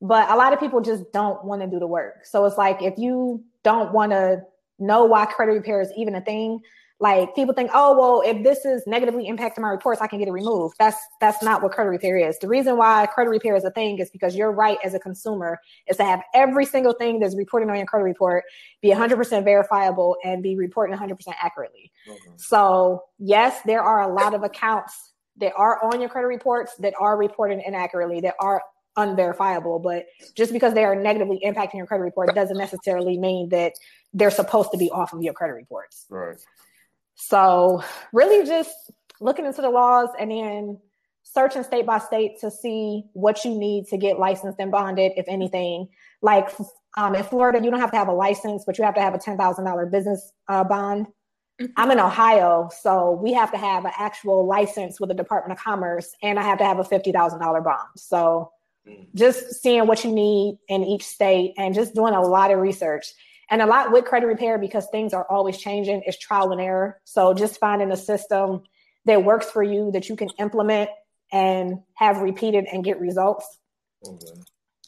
but 0.00 0.28
a 0.30 0.36
lot 0.36 0.52
of 0.52 0.60
people 0.60 0.80
just 0.80 1.12
don't 1.12 1.44
want 1.44 1.62
to 1.62 1.68
do 1.68 1.78
the 1.78 1.86
work. 1.86 2.24
So 2.24 2.44
it's 2.44 2.58
like 2.58 2.82
if 2.82 2.94
you 2.98 3.44
don't 3.62 3.92
want 3.92 4.12
to 4.12 4.42
know 4.78 5.04
why 5.04 5.26
credit 5.26 5.52
repair 5.52 5.80
is 5.80 5.92
even 5.96 6.14
a 6.14 6.20
thing, 6.20 6.60
like 7.00 7.34
people 7.34 7.54
think, 7.54 7.70
oh 7.74 7.98
well, 7.98 8.22
if 8.24 8.42
this 8.44 8.64
is 8.64 8.82
negatively 8.86 9.28
impacting 9.28 9.58
my 9.58 9.68
reports, 9.68 10.00
I 10.00 10.06
can 10.06 10.18
get 10.18 10.28
it 10.28 10.32
removed. 10.32 10.76
That's 10.78 10.96
that's 11.20 11.42
not 11.42 11.62
what 11.62 11.72
credit 11.72 11.90
repair 11.90 12.16
is. 12.16 12.38
The 12.38 12.48
reason 12.48 12.76
why 12.76 13.06
credit 13.06 13.30
repair 13.30 13.56
is 13.56 13.64
a 13.64 13.70
thing 13.70 13.98
is 13.98 14.10
because 14.10 14.36
your 14.36 14.52
right 14.52 14.78
as 14.84 14.94
a 14.94 15.00
consumer 15.00 15.58
is 15.88 15.96
to 15.96 16.04
have 16.04 16.22
every 16.34 16.64
single 16.64 16.92
thing 16.92 17.18
that's 17.18 17.36
reported 17.36 17.68
on 17.68 17.76
your 17.76 17.86
credit 17.86 18.04
report 18.04 18.44
be 18.80 18.90
100% 18.90 19.44
verifiable 19.44 20.16
and 20.24 20.42
be 20.42 20.56
reporting 20.56 20.96
100% 20.96 21.16
accurately. 21.40 21.90
Okay. 22.08 22.18
So 22.36 23.02
yes, 23.18 23.60
there 23.66 23.82
are 23.82 24.02
a 24.02 24.12
lot 24.12 24.34
of 24.34 24.44
accounts 24.44 25.14
that 25.38 25.52
are 25.56 25.84
on 25.84 26.00
your 26.00 26.08
credit 26.08 26.28
reports 26.28 26.76
that 26.78 26.94
are 27.00 27.16
reported 27.16 27.60
inaccurately, 27.66 28.20
that 28.20 28.34
are 28.38 28.62
unverifiable. 28.96 29.80
But 29.80 30.06
just 30.36 30.52
because 30.52 30.74
they 30.74 30.84
are 30.84 30.94
negatively 30.94 31.40
impacting 31.44 31.74
your 31.74 31.86
credit 31.86 32.04
report 32.04 32.34
doesn't 32.34 32.56
necessarily 32.56 33.18
mean 33.18 33.48
that 33.48 33.72
they're 34.12 34.30
supposed 34.30 34.70
to 34.72 34.78
be 34.78 34.90
off 34.90 35.12
of 35.12 35.22
your 35.22 35.34
credit 35.34 35.54
reports. 35.54 36.06
Right. 36.08 36.36
So, 37.14 37.82
really, 38.12 38.46
just 38.46 38.74
looking 39.20 39.46
into 39.46 39.62
the 39.62 39.70
laws 39.70 40.08
and 40.18 40.30
then 40.30 40.78
searching 41.22 41.64
state 41.64 41.86
by 41.86 41.98
state 41.98 42.38
to 42.40 42.50
see 42.50 43.04
what 43.12 43.44
you 43.44 43.56
need 43.56 43.86
to 43.88 43.96
get 43.96 44.18
licensed 44.18 44.58
and 44.60 44.70
bonded, 44.70 45.12
if 45.16 45.26
anything. 45.28 45.88
Like 46.22 46.50
um, 46.96 47.14
in 47.14 47.24
Florida, 47.24 47.60
you 47.62 47.70
don't 47.70 47.80
have 47.80 47.90
to 47.90 47.96
have 47.96 48.08
a 48.08 48.12
license, 48.12 48.64
but 48.64 48.78
you 48.78 48.84
have 48.84 48.94
to 48.94 49.00
have 49.00 49.14
a 49.14 49.18
ten 49.18 49.36
thousand 49.36 49.64
dollar 49.64 49.86
business 49.86 50.32
uh, 50.48 50.64
bond. 50.64 51.06
Mm-hmm. 51.60 51.72
I'm 51.76 51.90
in 51.90 52.00
Ohio, 52.00 52.68
so 52.82 53.12
we 53.22 53.32
have 53.32 53.52
to 53.52 53.58
have 53.58 53.84
an 53.84 53.92
actual 53.98 54.46
license 54.46 55.00
with 55.00 55.08
the 55.08 55.14
Department 55.14 55.58
of 55.58 55.64
Commerce, 55.64 56.10
and 56.22 56.38
I 56.38 56.42
have 56.42 56.58
to 56.58 56.64
have 56.64 56.78
a 56.78 56.84
fifty 56.84 57.12
thousand 57.12 57.40
dollar 57.40 57.60
bond. 57.60 57.88
So, 57.96 58.50
mm. 58.88 59.06
just 59.14 59.62
seeing 59.62 59.86
what 59.86 60.04
you 60.04 60.12
need 60.12 60.58
in 60.68 60.84
each 60.84 61.04
state 61.04 61.54
and 61.56 61.74
just 61.74 61.94
doing 61.94 62.14
a 62.14 62.22
lot 62.22 62.50
of 62.50 62.58
research. 62.58 63.06
And 63.50 63.60
a 63.60 63.66
lot 63.66 63.92
with 63.92 64.04
credit 64.04 64.26
repair 64.26 64.58
because 64.58 64.86
things 64.90 65.12
are 65.12 65.26
always 65.30 65.58
changing 65.58 66.02
is 66.02 66.18
trial 66.18 66.52
and 66.52 66.60
error. 66.60 67.00
So 67.04 67.34
just 67.34 67.58
finding 67.58 67.90
a 67.90 67.96
system 67.96 68.62
that 69.04 69.22
works 69.22 69.50
for 69.50 69.62
you 69.62 69.90
that 69.92 70.08
you 70.08 70.16
can 70.16 70.30
implement 70.38 70.90
and 71.32 71.80
have 71.94 72.22
repeated 72.22 72.66
and 72.72 72.82
get 72.84 73.00
results. 73.00 73.58
Okay. 74.06 74.40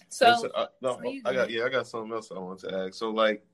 So, 0.09 0.35
so 0.41 0.51
uh, 0.55 0.67
no, 0.81 1.01
I 1.25 1.33
got 1.35 1.51
yeah, 1.51 1.65
I 1.65 1.69
got 1.69 1.87
something 1.87 2.13
else 2.13 2.31
I 2.35 2.39
want 2.39 2.61
to 2.61 2.75
ask. 2.75 2.95
So 2.95 3.11
like 3.11 3.45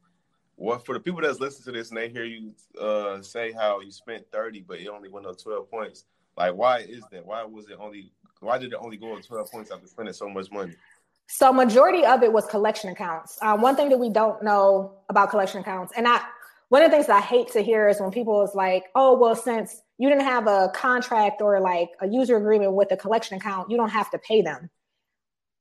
what 0.57 0.85
for 0.85 0.95
the 0.95 1.01
people 1.01 1.21
that's 1.21 1.41
listening 1.41 1.65
to 1.65 1.73
this 1.73 1.89
and 1.89 1.99
they 1.99 2.09
hear 2.09 2.25
you 2.25 2.53
uh, 2.81 3.21
say 3.23 3.53
how 3.53 3.81
you 3.81 3.91
spent 3.91 4.25
30 4.31 4.65
but 4.67 4.81
you 4.81 4.93
only 4.93 5.09
went 5.09 5.27
up 5.27 5.41
12 5.41 5.71
points 5.71 6.05
like 6.37 6.55
why 6.55 6.79
is 6.79 7.03
that 7.11 7.25
why 7.25 7.43
was 7.43 7.69
it 7.69 7.77
only 7.81 8.13
why 8.41 8.59
did 8.59 8.73
it 8.73 8.79
only 8.81 8.97
go 8.97 9.17
up 9.17 9.25
12 9.25 9.51
points 9.51 9.71
after 9.71 9.87
spending 9.87 10.13
so 10.13 10.29
much 10.29 10.51
money 10.53 10.75
so 11.35 11.51
majority 11.51 12.05
of 12.05 12.23
it 12.23 12.31
was 12.31 12.45
collection 12.45 12.91
accounts. 12.91 13.39
Uh, 13.41 13.57
one 13.57 13.75
thing 13.75 13.89
that 13.89 13.97
we 13.97 14.11
don't 14.11 14.43
know 14.43 14.93
about 15.09 15.31
collection 15.31 15.61
accounts, 15.61 15.91
and 15.97 16.07
I 16.07 16.21
one 16.69 16.83
of 16.83 16.91
the 16.91 16.97
things 16.97 17.09
I 17.09 17.21
hate 17.21 17.49
to 17.53 17.63
hear 17.63 17.89
is 17.89 18.01
when 18.01 18.11
people 18.11 18.43
is 18.43 18.55
like, 18.55 18.85
"Oh, 18.95 19.19
well, 19.19 19.35
since 19.35 19.81
you 19.97 20.11
didn't 20.11 20.27
have 20.27 20.47
a 20.47 20.71
contract 20.75 21.41
or 21.41 21.59
like 21.59 21.89
a 22.03 22.09
user 22.09 22.37
agreement 22.37 22.75
with 22.75 22.93
a 22.93 22.99
collection 22.99 23.39
account, 23.39 23.71
you 23.71 23.79
don't 23.79 23.89
have 23.89 24.11
to 24.11 24.19
pay 24.19 24.43
them." 24.43 24.69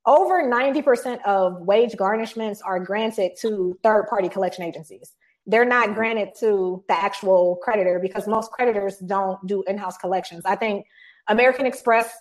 Over 0.04 0.42
90% 0.42 1.22
of 1.24 1.62
wage 1.62 1.92
garnishments 1.92 2.58
are 2.62 2.78
granted 2.78 3.32
to 3.40 3.78
third 3.82 4.08
party 4.10 4.28
collection 4.28 4.64
agencies. 4.64 5.14
They're 5.46 5.64
not 5.64 5.86
mm-hmm. 5.86 5.94
granted 5.94 6.28
to 6.40 6.84
the 6.86 6.98
actual 6.98 7.56
creditor 7.62 7.98
because 7.98 8.28
most 8.28 8.50
creditors 8.50 8.98
don't 8.98 9.38
do 9.46 9.62
in 9.62 9.78
house 9.78 9.96
collections. 9.96 10.42
I 10.44 10.56
think 10.56 10.84
American 11.28 11.64
Express 11.64 12.12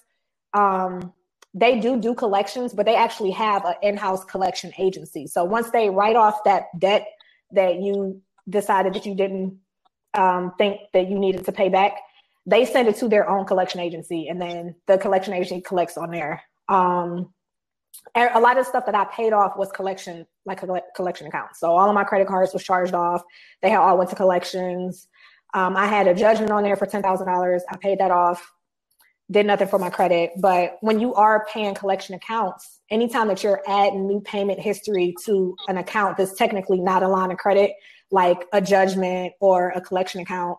um, 0.54 1.12
they 1.54 1.80
do 1.80 2.00
do 2.00 2.16
collections, 2.16 2.74
but 2.74 2.86
they 2.86 2.96
actually 2.96 3.32
have 3.32 3.66
an 3.66 3.76
in-house 3.82 4.24
collection 4.26 4.72
agency. 4.78 5.28
So 5.28 5.44
once 5.44 5.70
they 5.72 5.90
write 5.90 6.16
off 6.16 6.44
that 6.46 6.68
debt 6.80 7.08
that 7.52 7.76
you 7.82 8.22
decided 8.50 8.94
that 8.94 9.06
you 9.06 9.16
didn't 9.16 9.60
um, 10.14 10.54
think 10.58 10.80
that 10.94 11.10
you 11.10 11.20
needed 11.20 11.46
to 11.46 11.52
pay 11.52 11.70
back, 11.70 11.98
they 12.46 12.66
send 12.66 12.88
it 12.88 12.96
to 12.98 13.08
their 13.08 13.30
own 13.30 13.46
collection 13.46 13.80
agency, 13.80 14.28
and 14.28 14.42
then 14.42 14.76
the 14.88 14.98
collection 14.98 15.34
agency 15.34 15.62
collects 15.62 15.98
on 15.98 16.12
there. 16.12 16.42
Um, 16.70 17.34
a 18.16 18.40
lot 18.40 18.58
of 18.58 18.66
stuff 18.66 18.86
that 18.86 18.96
I 18.96 19.06
paid 19.06 19.32
off 19.32 19.58
was 19.58 19.72
collection, 19.72 20.26
like 20.46 20.64
a 20.64 20.82
collection 20.96 21.28
account. 21.28 21.56
So 21.56 21.72
all 21.72 21.88
of 21.88 21.94
my 21.94 22.04
credit 22.04 22.28
cards 22.28 22.54
was 22.54 22.64
charged 22.64 22.94
off. 22.94 23.22
They 23.62 23.70
had 23.70 23.80
all 23.80 23.98
went 23.98 24.10
to 24.10 24.16
collections. 24.16 25.08
Um, 25.54 25.76
I 25.78 25.86
had 25.86 26.08
a 26.08 26.16
judgment 26.16 26.52
on 26.52 26.64
there 26.64 26.78
for 26.78 26.86
ten 26.86 27.04
thousand 27.04 27.28
dollars. 27.28 27.62
I 27.70 27.76
paid 27.78 28.00
that 28.00 28.10
off 28.10 28.42
did 29.32 29.46
nothing 29.46 29.68
for 29.68 29.80
my 29.80 29.90
credit. 29.90 30.32
But 30.38 30.78
when 30.82 31.00
you 31.00 31.14
are 31.16 31.46
paying 31.52 31.74
collection 31.74 32.16
accounts, 32.16 32.82
anytime 32.90 33.30
that 33.30 33.44
you're 33.44 33.62
adding 33.68 34.06
new 34.06 34.20
payment 34.22 34.60
history 34.60 35.16
to 35.26 35.56
an 35.68 35.78
account 35.78 36.18
that's 36.18 36.34
technically 36.34 36.80
not 36.80 37.02
a 37.02 37.08
line 37.08 37.32
of 37.32 37.38
credit, 37.38 37.72
like 38.12 38.46
a 38.52 38.62
judgment 38.62 39.34
or 39.40 39.70
a 39.70 39.82
collection 39.82 40.22
account, 40.22 40.58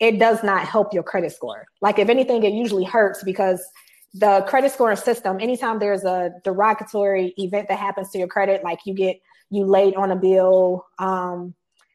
it 0.00 0.18
does 0.18 0.42
not 0.42 0.66
help 0.66 0.94
your 0.94 1.02
credit 1.02 1.32
score. 1.32 1.66
Like 1.80 1.98
if 1.98 2.08
anything, 2.08 2.42
it 2.44 2.52
usually 2.52 2.84
hurts 2.84 3.22
because 3.22 3.62
the 4.14 4.44
credit 4.48 4.72
scoring 4.72 4.96
system, 4.96 5.38
anytime 5.40 5.78
there's 5.78 6.04
a 6.04 6.30
derogatory 6.44 7.34
event 7.36 7.68
that 7.68 7.78
happens 7.78 8.10
to 8.10 8.18
your 8.18 8.28
credit, 8.28 8.64
like 8.64 8.78
you 8.86 8.94
get 8.94 9.20
you 9.50 9.66
late 9.66 9.94
on 9.96 10.10
a 10.10 10.16
bill, 10.16 10.86
um, 10.98 11.54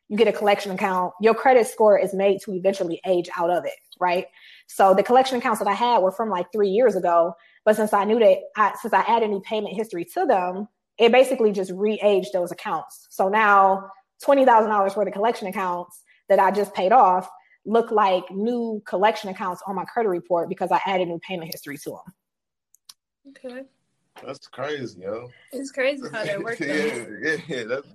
you 0.10 0.18
get 0.18 0.28
a 0.28 0.34
collection 0.34 0.72
account, 0.72 1.14
your 1.22 1.34
credit 1.34 1.68
score 1.68 1.98
is 1.98 2.14
made 2.14 2.40
to 2.42 2.54
eventually 2.54 3.02
age 3.06 3.30
out 3.38 3.50
of 3.50 3.66
it, 3.66 3.74
right? 4.00 4.26
So 4.72 4.94
the 4.94 5.04
collection 5.04 5.38
accounts 5.38 5.60
that 5.60 5.68
I 5.68 5.74
had 5.74 6.00
were 6.00 6.12
from 6.12 6.30
like 6.30 6.46
three 6.52 6.70
years 6.70 6.96
ago. 6.96 7.34
But 7.66 7.76
since 7.76 7.92
I 7.92 8.06
knew 8.06 8.20
that, 8.20 8.38
I, 8.56 8.74
since 8.80 8.94
I 8.94 9.02
added 9.02 9.32
new 9.32 9.42
payment 9.42 9.76
history 9.76 10.06
to 10.14 10.26
them, 10.26 10.68
it 11.00 11.12
basically 11.12 11.52
just 11.52 11.72
re-aged 11.72 12.30
those 12.34 12.52
accounts. 12.52 13.08
So 13.10 13.30
now 13.30 13.90
twenty 14.24 14.46
thousand 14.46 14.70
dollars 14.70 14.96
worth 14.96 15.08
of 15.08 15.14
collection 15.14 15.48
accounts 15.48 16.04
that 16.30 16.40
I 16.40 16.52
just 16.52 16.74
paid 16.76 16.92
off 16.92 17.28
look 17.66 17.92
like 17.92 18.24
new 18.32 18.82
collection 18.86 19.30
accounts 19.30 19.62
on 19.66 19.76
my 19.76 19.86
credit 19.86 20.10
report 20.10 20.50
because 20.50 20.72
I 20.72 20.80
added 20.86 21.08
new 21.08 21.20
payment 21.20 21.52
history 21.52 21.78
to 21.78 21.90
them. 21.90 22.14
Okay. 23.30 23.64
That's 24.24 24.48
crazy, 24.48 25.02
yo. 25.02 25.30
It's 25.52 25.72
crazy 25.72 26.04
how 26.12 26.24
that 26.26 26.44
works. 26.44 26.60
yeah, 26.60 26.76
yeah, 27.22 27.38
yeah. 27.48 27.64
That's... 27.64 27.88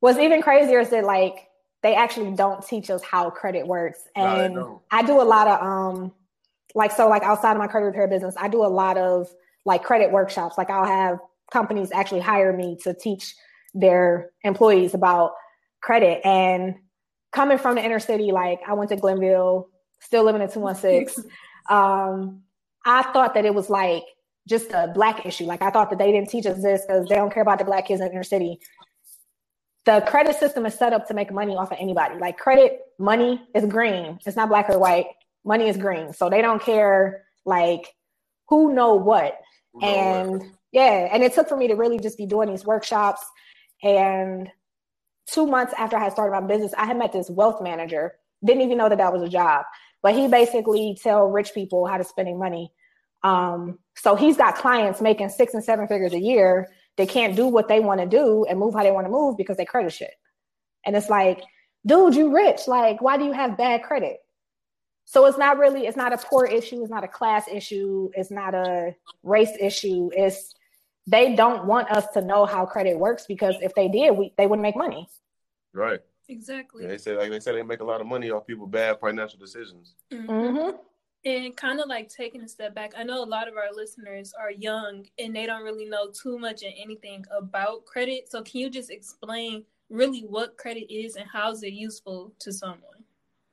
What's 0.00 0.18
even 0.18 0.42
crazier 0.42 0.80
is 0.80 0.90
that 0.90 1.04
like 1.04 1.48
they 1.82 1.94
actually 1.94 2.32
don't 2.32 2.66
teach 2.66 2.90
us 2.90 3.02
how 3.02 3.30
credit 3.30 3.66
works. 3.66 4.00
And 4.14 4.54
no, 4.54 4.82
I 4.90 5.02
do 5.02 5.20
a 5.20 5.24
lot 5.24 5.46
of 5.48 5.62
um 5.62 6.12
like 6.74 6.92
so 6.92 7.08
like 7.08 7.22
outside 7.22 7.52
of 7.52 7.58
my 7.58 7.66
credit 7.66 7.86
repair 7.86 8.08
business, 8.08 8.34
I 8.38 8.48
do 8.48 8.64
a 8.64 8.68
lot 8.68 8.98
of 8.98 9.28
like 9.64 9.82
credit 9.84 10.10
workshops. 10.12 10.58
Like 10.58 10.70
I'll 10.70 10.86
have 10.86 11.18
companies 11.52 11.90
actually 11.92 12.20
hire 12.20 12.52
me 12.52 12.76
to 12.82 12.94
teach 12.94 13.34
their 13.74 14.30
employees 14.42 14.94
about 14.94 15.32
credit 15.80 16.20
and 16.24 16.74
coming 17.32 17.58
from 17.58 17.76
the 17.76 17.84
inner 17.84 18.00
city 18.00 18.32
like 18.32 18.60
I 18.66 18.72
went 18.72 18.90
to 18.90 18.96
Glenville, 18.96 19.68
still 20.00 20.24
living 20.24 20.42
in 20.42 20.50
216. 20.50 21.24
um 21.68 22.42
I 22.84 23.02
thought 23.12 23.34
that 23.34 23.44
it 23.44 23.54
was 23.54 23.68
like 23.68 24.04
just 24.48 24.70
a 24.70 24.90
black 24.94 25.26
issue. 25.26 25.44
Like 25.44 25.60
I 25.60 25.70
thought 25.70 25.90
that 25.90 25.98
they 25.98 26.12
didn't 26.12 26.30
teach 26.30 26.46
us 26.46 26.62
this 26.62 26.82
because 26.86 27.06
they 27.08 27.16
don't 27.16 27.32
care 27.32 27.42
about 27.42 27.58
the 27.58 27.64
black 27.64 27.86
kids 27.86 28.00
in 28.00 28.06
the 28.06 28.12
inner 28.12 28.22
city 28.22 28.60
the 29.86 30.02
credit 30.06 30.36
system 30.36 30.66
is 30.66 30.74
set 30.74 30.92
up 30.92 31.06
to 31.06 31.14
make 31.14 31.32
money 31.32 31.56
off 31.56 31.70
of 31.70 31.78
anybody. 31.80 32.18
Like 32.18 32.36
credit 32.36 32.80
money 32.98 33.40
is 33.54 33.64
green. 33.64 34.18
It's 34.26 34.36
not 34.36 34.48
black 34.48 34.68
or 34.68 34.78
white. 34.78 35.06
Money 35.44 35.68
is 35.68 35.76
green. 35.76 36.12
So 36.12 36.28
they 36.28 36.42
don't 36.42 36.60
care 36.60 37.22
like 37.46 37.94
who 38.48 38.74
know 38.74 38.94
what. 38.94 39.38
Who 39.74 39.84
and 39.84 40.30
what. 40.32 40.42
yeah, 40.72 41.08
and 41.12 41.22
it 41.22 41.34
took 41.34 41.48
for 41.48 41.56
me 41.56 41.68
to 41.68 41.76
really 41.76 42.00
just 42.00 42.18
be 42.18 42.26
doing 42.26 42.50
these 42.50 42.64
workshops. 42.64 43.24
And 43.82 44.50
two 45.30 45.46
months 45.46 45.72
after 45.78 45.96
I 45.96 46.04
had 46.04 46.12
started 46.12 46.38
my 46.38 46.46
business, 46.46 46.74
I 46.76 46.84
had 46.84 46.98
met 46.98 47.12
this 47.12 47.30
wealth 47.30 47.62
manager. 47.62 48.14
Didn't 48.44 48.62
even 48.62 48.78
know 48.78 48.88
that 48.88 48.98
that 48.98 49.12
was 49.12 49.22
a 49.22 49.28
job, 49.28 49.64
but 50.02 50.14
he 50.14 50.26
basically 50.26 50.98
tell 51.00 51.26
rich 51.26 51.54
people 51.54 51.86
how 51.86 51.96
to 51.96 52.04
spending 52.04 52.40
money. 52.40 52.72
Um, 53.22 53.78
so 53.94 54.16
he's 54.16 54.36
got 54.36 54.56
clients 54.56 55.00
making 55.00 55.28
six 55.28 55.54
and 55.54 55.62
seven 55.62 55.86
figures 55.86 56.12
a 56.12 56.18
year 56.18 56.68
they 56.96 57.06
can't 57.06 57.36
do 57.36 57.46
what 57.46 57.68
they 57.68 57.80
want 57.80 58.00
to 58.00 58.06
do 58.06 58.44
and 58.48 58.58
move 58.58 58.74
how 58.74 58.82
they 58.82 58.90
want 58.90 59.06
to 59.06 59.10
move 59.10 59.36
because 59.36 59.56
they 59.56 59.64
credit 59.64 59.92
shit. 59.92 60.14
And 60.84 60.96
it's 60.96 61.10
like, 61.10 61.42
dude, 61.84 62.14
you 62.14 62.34
rich. 62.34 62.66
Like, 62.66 63.02
why 63.02 63.16
do 63.16 63.24
you 63.24 63.32
have 63.32 63.58
bad 63.58 63.82
credit? 63.82 64.18
So 65.04 65.26
it's 65.26 65.38
not 65.38 65.58
really, 65.58 65.86
it's 65.86 65.96
not 65.96 66.12
a 66.12 66.18
poor 66.18 66.44
issue, 66.44 66.82
it's 66.82 66.90
not 66.90 67.04
a 67.04 67.08
class 67.08 67.46
issue, 67.48 68.10
it's 68.14 68.30
not 68.30 68.54
a 68.54 68.94
race 69.22 69.56
issue. 69.60 70.10
It's 70.12 70.54
they 71.06 71.36
don't 71.36 71.66
want 71.66 71.90
us 71.90 72.06
to 72.14 72.20
know 72.20 72.44
how 72.44 72.66
credit 72.66 72.98
works 72.98 73.26
because 73.26 73.54
if 73.62 73.74
they 73.74 73.88
did, 73.88 74.16
we 74.16 74.32
they 74.36 74.46
wouldn't 74.46 74.62
make 74.62 74.76
money. 74.76 75.08
Right. 75.72 76.00
Exactly. 76.28 76.82
Yeah, 76.82 76.88
they 76.90 76.98
say 76.98 77.16
like 77.16 77.30
they 77.30 77.38
say 77.38 77.52
they 77.52 77.62
make 77.62 77.80
a 77.80 77.84
lot 77.84 78.00
of 78.00 78.06
money 78.08 78.30
off 78.30 78.46
people 78.46 78.66
bad 78.66 78.98
financial 78.98 79.38
decisions. 79.38 79.94
Mm-hmm. 80.12 80.76
And 81.26 81.56
kind 81.56 81.80
of 81.80 81.88
like 81.88 82.08
taking 82.08 82.40
a 82.42 82.48
step 82.48 82.74
back, 82.74 82.92
I 82.96 83.02
know 83.02 83.22
a 83.22 83.26
lot 83.26 83.48
of 83.48 83.56
our 83.56 83.74
listeners 83.74 84.32
are 84.40 84.52
young 84.52 85.04
and 85.18 85.34
they 85.34 85.44
don't 85.44 85.64
really 85.64 85.84
know 85.84 86.08
too 86.08 86.38
much 86.38 86.62
and 86.62 86.72
anything 86.78 87.24
about 87.36 87.84
credit. 87.84 88.30
So, 88.30 88.42
can 88.42 88.60
you 88.60 88.70
just 88.70 88.90
explain 88.90 89.64
really 89.90 90.20
what 90.20 90.56
credit 90.56 90.92
is 90.92 91.16
and 91.16 91.26
how 91.30 91.50
is 91.50 91.62
it 91.64 91.72
useful 91.72 92.32
to 92.38 92.52
someone? 92.52 93.04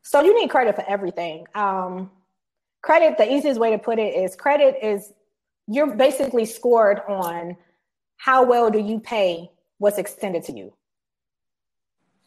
So 0.04 0.22
you 0.22 0.40
need 0.40 0.50
credit 0.50 0.76
for 0.76 0.86
everything. 0.88 1.48
Um, 1.56 2.12
credit, 2.82 3.18
the 3.18 3.32
easiest 3.32 3.60
way 3.60 3.72
to 3.72 3.80
put 3.80 4.00
it 4.00 4.14
is 4.16 4.36
credit 4.36 4.76
is 4.82 5.14
you're 5.68 5.96
basically 5.96 6.46
scored 6.46 7.02
on 7.08 7.56
how 8.18 8.46
well 8.46 8.70
do 8.70 8.80
you 8.80 9.00
pay 9.00 9.50
what's 9.78 9.98
extended 9.98 10.44
to 10.44 10.52
you. 10.52 10.74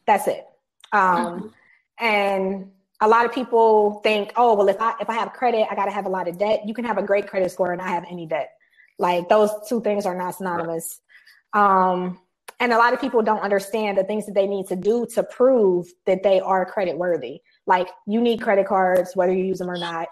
That's 0.07 0.27
it. 0.27 0.47
Um, 0.93 1.01
mm-hmm. 1.11 2.05
And 2.05 2.71
a 3.01 3.09
lot 3.09 3.27
of 3.27 3.33
people 3.33 4.01
think, 4.03 4.33
oh, 4.37 4.55
well, 4.55 4.69
if 4.69 4.81
I 4.81 4.95
if 5.01 5.11
I 5.11 5.15
have 5.15 5.33
credit, 5.33 5.67
I 5.71 5.75
got 5.75 5.87
to 5.87 5.91
have 5.91 6.07
a 6.07 6.11
lot 6.11 6.29
of 6.29 6.39
debt. 6.39 6.63
You 6.67 6.75
can 6.75 6.85
have 6.85 6.99
a 6.99 7.03
great 7.03 7.29
credit 7.29 7.51
score 7.51 7.73
and 7.73 7.79
not 7.79 7.89
have 7.89 8.05
any 8.11 8.27
debt. 8.27 8.51
Like 8.99 9.29
those 9.29 9.51
two 9.69 9.81
things 9.83 10.07
are 10.07 10.15
not 10.15 10.37
synonymous. 10.37 11.01
Um, 11.53 12.19
and 12.59 12.73
a 12.73 12.79
lot 12.79 12.95
of 12.95 13.01
people 13.01 13.23
don't 13.23 13.41
understand 13.41 13.99
the 13.99 14.05
things 14.05 14.25
that 14.27 14.35
they 14.35 14.47
need 14.47 14.69
to 14.69 14.77
do 14.77 15.07
to 15.15 15.23
prove 15.23 15.87
that 16.07 16.23
they 16.23 16.41
are 16.41 16.65
credit 16.65 16.97
worthy. 16.97 17.43
Like 17.67 17.89
you 18.07 18.21
need 18.21 18.41
credit 18.41 18.67
cards, 18.67 19.15
whether 19.15 19.33
you 19.33 19.45
use 19.45 19.59
them 19.59 19.71
or 19.71 19.79
not. 19.79 20.09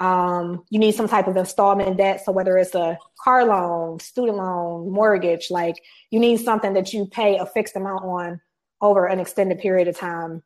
Um, 0.00 0.64
you 0.70 0.78
need 0.78 0.94
some 0.94 1.08
type 1.08 1.26
of 1.26 1.36
installment 1.36 1.96
debt. 1.96 2.24
So 2.24 2.30
whether 2.30 2.56
it's 2.58 2.74
a 2.74 2.98
car 3.24 3.46
loan, 3.46 3.98
student 4.00 4.36
loan, 4.36 4.92
mortgage, 4.92 5.48
like 5.50 5.82
you 6.10 6.20
need 6.20 6.40
something 6.40 6.74
that 6.74 6.92
you 6.92 7.06
pay 7.06 7.38
a 7.38 7.46
fixed 7.46 7.74
amount 7.74 8.04
on 8.04 8.40
over 8.80 9.06
an 9.06 9.18
extended 9.18 9.58
period 9.58 9.88
of 9.88 9.96
time. 9.96 10.42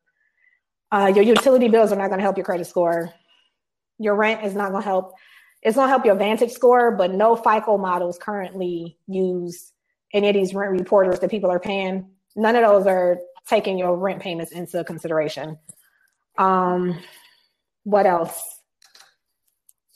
Uh, 0.92 1.10
your 1.14 1.24
utility 1.24 1.68
bills 1.68 1.90
are 1.90 1.96
not 1.96 2.08
going 2.08 2.18
to 2.18 2.22
help 2.22 2.36
your 2.36 2.44
credit 2.44 2.66
score. 2.66 3.12
Your 3.98 4.14
rent 4.14 4.44
is 4.44 4.54
not 4.54 4.70
going 4.70 4.82
to 4.82 4.86
help. 4.86 5.14
It's 5.62 5.74
going 5.74 5.86
to 5.86 5.90
help 5.90 6.04
your 6.04 6.16
Vantage 6.16 6.50
score, 6.50 6.90
but 6.90 7.14
no 7.14 7.34
FICO 7.34 7.78
models 7.78 8.18
currently 8.20 8.98
use 9.06 9.72
any 10.12 10.28
of 10.28 10.34
these 10.34 10.52
rent 10.52 10.72
reporters 10.72 11.18
that 11.20 11.30
people 11.30 11.50
are 11.50 11.60
paying. 11.60 12.10
None 12.36 12.56
of 12.56 12.62
those 12.62 12.86
are 12.86 13.18
taking 13.48 13.78
your 13.78 13.96
rent 13.96 14.20
payments 14.20 14.52
into 14.52 14.84
consideration. 14.84 15.58
Um, 16.36 16.98
what 17.84 18.04
else? 18.04 18.40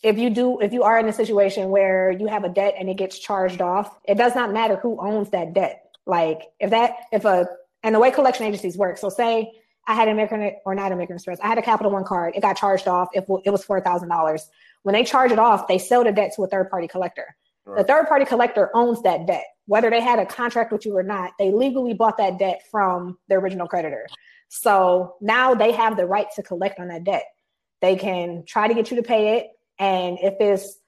If 0.03 0.19
you 0.19 0.31
do, 0.31 0.61
if 0.61 0.73
you 0.73 0.83
are 0.85 0.99
in 0.99 1.09
a 1.09 1.13
situation 1.13 1.69
where 1.69 2.11
you 2.11 2.27
have 2.27 2.45
a 2.45 2.49
debt 2.49 2.75
and 2.79 2.89
it 2.89 2.97
gets 2.97 3.19
charged 3.19 3.61
off, 3.61 3.99
it 4.05 4.17
does 4.17 4.35
not 4.35 4.53
matter 4.53 4.77
who 4.77 4.99
owns 5.01 5.31
that 5.31 5.53
debt. 5.53 5.95
Like 6.07 6.43
if 6.59 6.71
that, 6.71 6.93
if 7.13 7.25
a, 7.25 7.49
and 7.83 7.95
the 7.95 7.99
way 7.99 8.11
collection 8.11 8.47
agencies 8.47 8.79
work. 8.79 8.97
So 8.99 9.09
say 9.09 9.53
I 9.87 9.95
had 9.95 10.09
American 10.09 10.53
or 10.65 10.75
not 10.75 10.93
American 10.93 11.17
Express. 11.17 11.39
I 11.41 11.47
had 11.47 11.59
a 11.59 11.63
Capital 11.63 11.93
One 11.93 12.05
card. 12.05 12.35
It 12.35 12.41
got 12.41 12.57
charged 12.57 12.89
off. 12.89 13.09
It, 13.13 13.25
it 13.45 13.51
was 13.51 13.65
four 13.65 13.81
thousand 13.81 14.09
dollars. 14.09 14.49
When 14.83 14.95
they 14.95 15.05
charge 15.05 15.33
it 15.33 15.39
off, 15.39 15.69
they 15.69 15.79
sell 15.79 16.05
the 16.05 16.13
debt 16.13 16.33
to 16.37 16.45
a 16.45 16.49
third 16.49 16.71
party 16.71 16.89
collector. 16.89 17.37
Right. 17.65 17.79
The 17.79 17.85
third 17.85 18.07
party 18.07 18.25
collector 18.25 18.71
owns 18.75 19.03
that 19.03 19.27
debt, 19.27 19.45
whether 19.67 19.91
they 19.91 20.01
had 20.01 20.19
a 20.19 20.27
contract 20.27 20.73
with 20.73 20.87
you 20.87 20.97
or 20.97 21.03
not. 21.03 21.33
They 21.39 21.53
legally 21.53 21.95
bought 21.95 22.19
that 22.19 22.39
debt 22.39 22.63
from 22.71 23.19
the 23.29 23.37
original 23.37 23.67
creditor. 23.67 24.07
So 24.49 25.17
now 25.21 25.55
they 25.55 25.73
have 25.73 25.97
the 25.97 26.07
right 26.07 26.29
to 26.37 26.43
collect 26.43 26.79
on 26.79 26.89
that 26.89 27.05
debt. 27.05 27.25
They 27.81 27.97
can 27.97 28.45
try 28.47 28.69
to 28.69 28.75
get 28.75 28.91
you 28.91 28.97
to 28.97 29.03
pay 29.03 29.39
it, 29.39 29.49
and 29.79 30.19
if 30.21 30.35
it's 30.41 30.79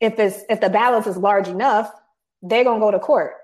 if 0.00 0.18
it's 0.18 0.42
if 0.48 0.60
the 0.60 0.70
balance 0.70 1.06
is 1.06 1.16
large 1.16 1.48
enough, 1.48 1.90
they're 2.42 2.64
gonna 2.64 2.80
go 2.80 2.90
to 2.90 2.98
court 2.98 3.34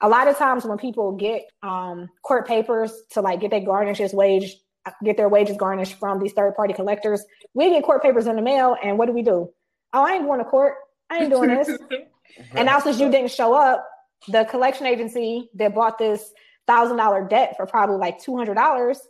a 0.00 0.08
lot 0.08 0.28
of 0.28 0.36
times 0.36 0.64
when 0.64 0.78
people 0.78 1.12
get 1.12 1.42
um, 1.62 2.08
court 2.22 2.46
papers 2.46 2.92
to 3.10 3.20
like 3.20 3.40
get 3.40 3.50
their 3.50 3.60
garnishes 3.60 4.12
wage, 4.12 4.56
get 5.02 5.16
their 5.16 5.28
wages 5.28 5.56
garnished 5.56 5.98
from 5.98 6.20
these 6.20 6.32
third 6.32 6.54
party 6.54 6.74
collectors, 6.74 7.24
we 7.54 7.70
get 7.70 7.82
court 7.82 8.02
papers 8.02 8.26
in 8.26 8.36
the 8.36 8.42
mail, 8.42 8.76
and 8.82 8.98
what 8.98 9.06
do 9.06 9.12
we 9.12 9.22
do? 9.22 9.50
Oh, 9.92 10.04
I 10.04 10.14
ain't 10.14 10.26
going 10.26 10.38
to 10.38 10.44
court. 10.44 10.74
I 11.08 11.18
ain't 11.18 11.30
doing 11.30 11.48
this. 11.48 11.70
and 12.54 12.66
now 12.66 12.80
since 12.80 13.00
you 13.00 13.10
didn't 13.10 13.30
show 13.30 13.54
up, 13.54 13.88
the 14.28 14.44
collection 14.44 14.86
agency 14.86 15.50
that 15.54 15.74
bought 15.74 15.98
this 15.98 16.32
thousand 16.66 16.96
dollar 16.96 17.26
debt 17.26 17.54
for 17.56 17.66
probably 17.66 17.96
like 17.96 18.20
two 18.20 18.36
hundred 18.36 18.54
dollars, 18.54 19.00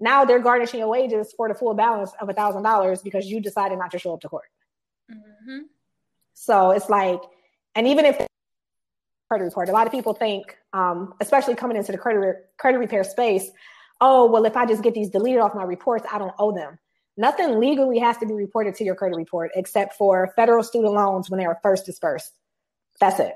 now 0.00 0.24
they're 0.24 0.40
garnishing 0.40 0.80
your 0.80 0.88
wages 0.88 1.32
for 1.36 1.48
the 1.48 1.54
full 1.54 1.74
balance 1.74 2.10
of 2.20 2.28
a 2.28 2.32
thousand 2.32 2.62
dollars 2.62 3.02
because 3.02 3.26
you 3.26 3.40
decided 3.40 3.78
not 3.78 3.90
to 3.92 3.98
show 3.98 4.14
up 4.14 4.20
to 4.20 4.28
court. 4.28 4.48
Mm-hmm. 5.10 5.66
So 6.34 6.70
it's 6.70 6.88
like, 6.88 7.20
and 7.74 7.86
even 7.86 8.04
if 8.04 8.26
credit 9.32 9.44
report. 9.44 9.70
A 9.70 9.72
lot 9.72 9.86
of 9.86 9.92
people 9.92 10.12
think, 10.12 10.58
um, 10.74 11.14
especially 11.20 11.54
coming 11.54 11.76
into 11.78 11.90
the 11.90 11.96
credit 11.96 12.50
credit 12.58 12.78
repair 12.78 13.02
space, 13.02 13.50
oh 14.02 14.30
well, 14.30 14.44
if 14.44 14.56
I 14.56 14.66
just 14.66 14.82
get 14.82 14.92
these 14.92 15.08
deleted 15.08 15.40
off 15.40 15.54
my 15.54 15.64
reports, 15.64 16.04
I 16.12 16.18
don't 16.18 16.34
owe 16.38 16.52
them. 16.52 16.78
Nothing 17.16 17.58
legally 17.58 17.98
has 17.98 18.18
to 18.18 18.26
be 18.26 18.34
reported 18.34 18.74
to 18.76 18.84
your 18.84 18.94
credit 18.94 19.16
report 19.16 19.50
except 19.54 19.94
for 19.94 20.32
federal 20.36 20.62
student 20.62 20.92
loans 20.92 21.30
when 21.30 21.38
they 21.38 21.46
are 21.46 21.58
first 21.62 21.86
dispersed. 21.86 22.32
That's 23.00 23.20
it. 23.20 23.34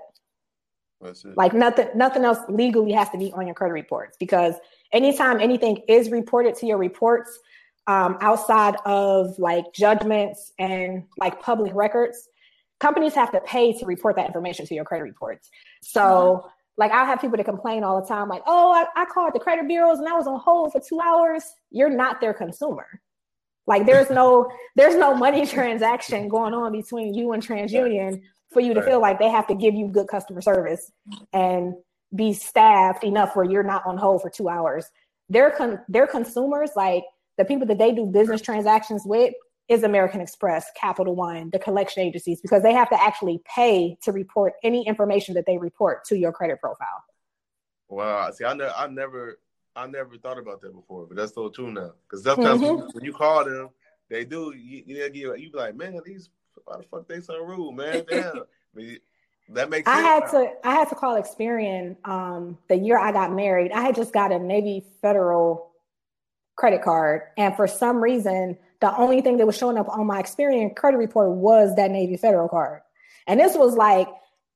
That's 1.00 1.24
it. 1.24 1.36
Like 1.36 1.54
nothing, 1.54 1.88
nothing 1.94 2.24
else 2.24 2.38
legally 2.50 2.92
has 2.92 3.08
to 3.10 3.18
be 3.18 3.32
on 3.32 3.46
your 3.46 3.54
credit 3.54 3.74
reports 3.74 4.18
because 4.18 4.54
anytime 4.92 5.40
anything 5.40 5.82
is 5.88 6.10
reported 6.10 6.56
to 6.56 6.66
your 6.66 6.78
reports 6.78 7.38
um, 7.86 8.18
outside 8.20 8.76
of 8.84 9.38
like 9.38 9.64
judgments 9.72 10.52
and 10.58 11.04
like 11.18 11.40
public 11.40 11.74
records, 11.74 12.28
companies 12.80 13.14
have 13.14 13.32
to 13.32 13.40
pay 13.40 13.72
to 13.72 13.86
report 13.86 14.16
that 14.16 14.26
information 14.26 14.66
to 14.66 14.74
your 14.74 14.84
credit 14.84 15.04
reports. 15.04 15.50
So, 15.90 16.00
mm-hmm. 16.00 16.48
like, 16.76 16.92
I 16.92 17.04
have 17.04 17.20
people 17.20 17.36
to 17.36 17.44
complain 17.44 17.84
all 17.84 18.00
the 18.00 18.06
time, 18.06 18.28
like, 18.28 18.42
oh, 18.46 18.72
I, 18.72 18.86
I 19.00 19.04
called 19.06 19.32
the 19.34 19.40
credit 19.40 19.68
bureaus 19.68 19.98
and 19.98 20.08
I 20.08 20.12
was 20.14 20.26
on 20.26 20.40
hold 20.40 20.72
for 20.72 20.80
two 20.80 21.00
hours. 21.00 21.44
You're 21.70 21.90
not 21.90 22.20
their 22.20 22.34
consumer. 22.34 22.86
Like, 23.66 23.86
there's 23.86 24.10
no 24.10 24.50
there's 24.76 24.96
no 24.96 25.14
money 25.14 25.46
transaction 25.46 26.28
going 26.28 26.54
on 26.54 26.72
between 26.72 27.14
you 27.14 27.32
and 27.32 27.42
TransUnion 27.46 28.22
for 28.52 28.60
you 28.60 28.74
to 28.74 28.82
feel 28.82 29.00
like 29.00 29.18
they 29.18 29.28
have 29.28 29.46
to 29.48 29.54
give 29.54 29.74
you 29.74 29.88
good 29.88 30.08
customer 30.08 30.40
service 30.40 30.90
and 31.32 31.74
be 32.14 32.32
staffed 32.32 33.04
enough 33.04 33.34
where 33.34 33.44
you're 33.44 33.64
not 33.64 33.84
on 33.86 33.96
hold 33.96 34.22
for 34.22 34.30
two 34.30 34.48
hours. 34.48 34.86
They're 35.28 35.50
con- 35.50 35.80
they're 35.88 36.06
consumers, 36.06 36.70
like 36.76 37.04
the 37.38 37.44
people 37.44 37.66
that 37.66 37.78
they 37.78 37.92
do 37.92 38.06
business 38.06 38.40
transactions 38.40 39.02
with, 39.04 39.34
is 39.68 39.82
American 39.82 40.20
Express, 40.20 40.66
Capital 40.78 41.14
One, 41.14 41.50
the 41.50 41.58
collection 41.58 42.02
agencies, 42.02 42.40
because 42.40 42.62
they 42.62 42.72
have 42.72 42.88
to 42.90 43.02
actually 43.02 43.40
pay 43.44 43.96
to 44.02 44.12
report 44.12 44.54
any 44.62 44.86
information 44.86 45.34
that 45.34 45.44
they 45.46 45.58
report 45.58 46.04
to 46.06 46.16
your 46.16 46.32
credit 46.32 46.60
profile. 46.60 47.04
Wow. 47.88 48.30
See, 48.30 48.44
I, 48.44 48.54
ne- 48.54 48.70
I 48.76 48.86
never, 48.86 49.38
I 49.74 49.86
never 49.86 50.16
thought 50.18 50.38
about 50.38 50.60
that 50.62 50.74
before, 50.74 51.06
but 51.06 51.16
that's 51.16 51.34
so 51.34 51.48
true 51.48 51.72
now. 51.72 51.92
Because 52.08 52.24
sometimes 52.24 52.60
mm-hmm. 52.60 52.86
when 52.92 53.04
you 53.04 53.12
call 53.12 53.44
them, 53.44 53.70
they 54.08 54.24
do. 54.24 54.54
You, 54.54 54.84
you, 54.86 55.34
you 55.36 55.50
be 55.50 55.58
like, 55.58 55.74
man, 55.74 55.98
these 56.04 56.30
why 56.64 56.78
the 56.78 56.84
fuck 56.84 57.08
they 57.08 57.20
so 57.20 57.38
rude, 57.38 57.74
man? 57.74 58.04
Damn. 58.10 58.42
That 59.50 59.70
makes. 59.70 59.88
I 59.88 60.00
had 60.00 60.24
now. 60.24 60.40
to. 60.40 60.52
I 60.64 60.74
had 60.74 60.88
to 60.88 60.94
call 60.94 61.20
Experian 61.20 61.96
um, 62.06 62.58
the 62.68 62.76
year 62.76 62.98
I 62.98 63.12
got 63.12 63.32
married. 63.32 63.72
I 63.72 63.82
had 63.82 63.94
just 63.94 64.12
got 64.12 64.32
a 64.32 64.38
Navy 64.38 64.84
Federal 65.00 65.70
credit 66.56 66.82
card, 66.82 67.22
and 67.36 67.54
for 67.54 67.66
some 67.66 68.02
reason 68.02 68.58
the 68.80 68.94
only 68.96 69.20
thing 69.20 69.36
that 69.38 69.46
was 69.46 69.56
showing 69.56 69.78
up 69.78 69.88
on 69.88 70.06
my 70.06 70.22
Experian 70.22 70.74
credit 70.74 70.98
report 70.98 71.30
was 71.30 71.74
that 71.76 71.90
Navy 71.90 72.16
Federal 72.16 72.48
card. 72.48 72.82
And 73.26 73.40
this 73.40 73.56
was 73.56 73.74
like 73.74 74.08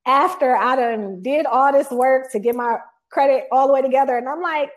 after 0.07 0.57
I 0.57 0.77
done 0.77 1.23
did 1.23 1.47
all 1.47 1.73
this 1.73 1.91
work 1.91 2.31
to 2.33 2.39
get 2.39 2.55
my 2.55 2.79
credit 3.11 3.49
all 3.51 3.67
the 3.67 3.73
way 3.73 3.83
together. 3.83 4.17
And 4.17 4.29
I'm 4.29 4.41
like, 4.41 4.71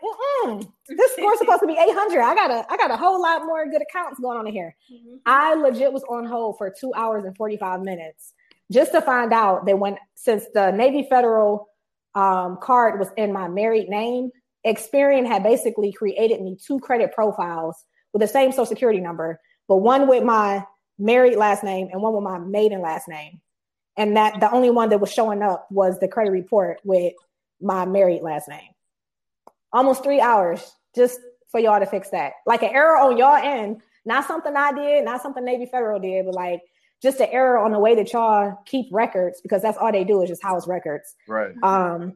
this 0.88 1.12
score's 1.12 1.38
supposed 1.38 1.60
to 1.60 1.66
be 1.66 1.74
800. 1.74 2.20
I 2.20 2.34
got 2.34 2.50
a, 2.50 2.66
I 2.70 2.76
got 2.76 2.90
a 2.90 2.96
whole 2.96 3.22
lot 3.22 3.44
more 3.44 3.64
good 3.70 3.82
accounts 3.82 4.20
going 4.20 4.36
on 4.36 4.46
in 4.46 4.52
here. 4.52 4.74
Mm-hmm. 4.92 5.16
I 5.24 5.54
legit 5.54 5.92
was 5.92 6.02
on 6.04 6.26
hold 6.26 6.58
for 6.58 6.72
two 6.78 6.92
hours 6.94 7.24
and 7.24 7.36
45 7.36 7.82
minutes 7.82 8.34
just 8.72 8.92
to 8.92 9.00
find 9.00 9.32
out 9.32 9.66
that 9.66 9.78
when, 9.78 9.96
since 10.14 10.44
the 10.52 10.72
Navy 10.72 11.06
Federal 11.08 11.68
um, 12.14 12.58
card 12.60 12.98
was 12.98 13.08
in 13.16 13.32
my 13.32 13.48
married 13.48 13.88
name, 13.88 14.30
Experian 14.66 15.26
had 15.26 15.42
basically 15.42 15.92
created 15.92 16.40
me 16.40 16.56
two 16.60 16.80
credit 16.80 17.12
profiles 17.12 17.84
with 18.14 18.22
the 18.22 18.28
same 18.28 18.52
social 18.52 18.64
security 18.64 19.00
number, 19.00 19.38
but 19.68 19.76
one 19.76 20.08
with 20.08 20.24
my 20.24 20.64
married 20.98 21.36
last 21.36 21.64
name 21.64 21.88
and 21.92 22.00
one 22.00 22.14
with 22.14 22.22
my 22.22 22.38
maiden 22.38 22.80
last 22.80 23.08
name. 23.08 23.40
And 23.96 24.16
that 24.16 24.40
the 24.40 24.50
only 24.50 24.70
one 24.70 24.88
that 24.88 25.00
was 25.00 25.12
showing 25.12 25.42
up 25.42 25.66
was 25.70 25.98
the 25.98 26.08
credit 26.08 26.30
report 26.30 26.80
with 26.84 27.12
my 27.60 27.84
married 27.84 28.22
last 28.22 28.48
name. 28.48 28.70
Almost 29.72 30.02
three 30.02 30.20
hours 30.20 30.72
just 30.94 31.20
for 31.50 31.60
y'all 31.60 31.80
to 31.80 31.86
fix 31.86 32.10
that. 32.10 32.32
Like 32.46 32.62
an 32.62 32.70
error 32.72 32.96
on 32.96 33.18
y'all 33.18 33.36
end, 33.36 33.82
not 34.04 34.26
something 34.26 34.54
I 34.56 34.72
did, 34.72 35.04
not 35.04 35.20
something 35.20 35.44
Navy 35.44 35.66
Federal 35.66 35.98
did, 36.00 36.24
but 36.24 36.34
like 36.34 36.60
just 37.02 37.20
an 37.20 37.28
error 37.30 37.58
on 37.58 37.72
the 37.72 37.78
way 37.78 37.96
that 37.96 38.12
y'all 38.12 38.60
keep 38.64 38.86
records 38.92 39.40
because 39.40 39.62
that's 39.62 39.78
all 39.78 39.92
they 39.92 40.04
do 40.04 40.22
is 40.22 40.28
just 40.28 40.42
house 40.42 40.66
records. 40.68 41.14
Right. 41.28 41.54
Um, 41.62 42.14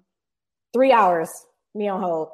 three 0.73 0.93
hours, 0.93 1.31
me 1.75 1.89
on 1.89 2.01
hold. 2.01 2.29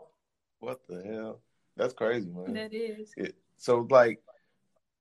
What 0.61 0.81
the 0.89 1.03
hell? 1.03 1.41
That's 1.77 1.95
crazy, 1.95 2.31
man. 2.31 2.55
That 2.55 2.73
is. 2.73 3.13
It, 3.17 3.35
so 3.57 3.87
like 3.91 4.21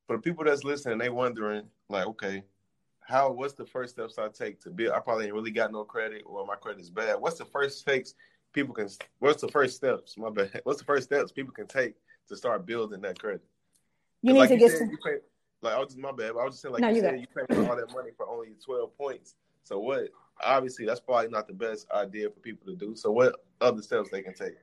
for 0.07 0.17
the 0.17 0.21
people 0.21 0.43
that's 0.43 0.63
listening, 0.63 0.97
they 0.97 1.09
wondering 1.09 1.63
like, 1.89 2.07
okay, 2.07 2.43
how 3.01 3.31
what's 3.31 3.53
the 3.53 3.65
first 3.65 3.93
steps 3.93 4.17
I 4.17 4.29
take 4.29 4.61
to 4.61 4.69
build? 4.69 4.93
I 4.93 4.99
probably 4.99 5.25
ain't 5.25 5.33
really 5.33 5.51
got 5.51 5.71
no 5.71 5.83
credit 5.83 6.23
or 6.25 6.45
my 6.45 6.55
credit's 6.55 6.89
bad. 6.89 7.19
What's 7.19 7.37
the 7.37 7.45
first 7.45 7.85
fix 7.85 8.15
people 8.53 8.73
can? 8.73 8.89
What's 9.19 9.41
the 9.41 9.49
first 9.49 9.75
steps? 9.75 10.17
My 10.17 10.29
bad. 10.29 10.61
What's 10.63 10.79
the 10.79 10.85
first 10.85 11.05
steps 11.05 11.31
people 11.31 11.53
can 11.53 11.67
take 11.67 11.95
to 12.29 12.35
start 12.35 12.65
building 12.65 13.01
that 13.01 13.19
credit? 13.19 13.43
You 14.21 14.33
need 14.33 14.39
like 14.39 14.49
to 14.49 14.57
get 14.57 14.71
said, 14.71 14.89
pay, 15.05 15.17
like 15.61 15.73
I 15.73 15.79
was 15.79 15.89
just 15.89 15.99
my 15.99 16.11
bad. 16.11 16.31
I 16.31 16.43
was 16.45 16.53
just 16.53 16.61
saying 16.61 16.73
like 16.73 16.81
no, 16.81 16.89
you, 16.89 16.95
you 16.95 17.01
said 17.01 17.19
you 17.19 17.27
pay 17.27 17.67
all 17.67 17.75
that 17.75 17.93
money 17.93 18.11
for 18.15 18.27
only 18.27 18.55
twelve 18.63 18.97
points. 18.97 19.35
So 19.63 19.79
what? 19.79 20.09
Obviously, 20.41 20.85
that's 20.85 20.99
probably 20.99 21.29
not 21.29 21.47
the 21.47 21.53
best 21.53 21.89
idea 21.91 22.29
for 22.29 22.39
people 22.39 22.65
to 22.67 22.75
do. 22.75 22.95
So 22.95 23.11
what 23.11 23.35
other 23.61 23.81
steps 23.81 24.09
they 24.09 24.21
can 24.21 24.33
take? 24.33 24.55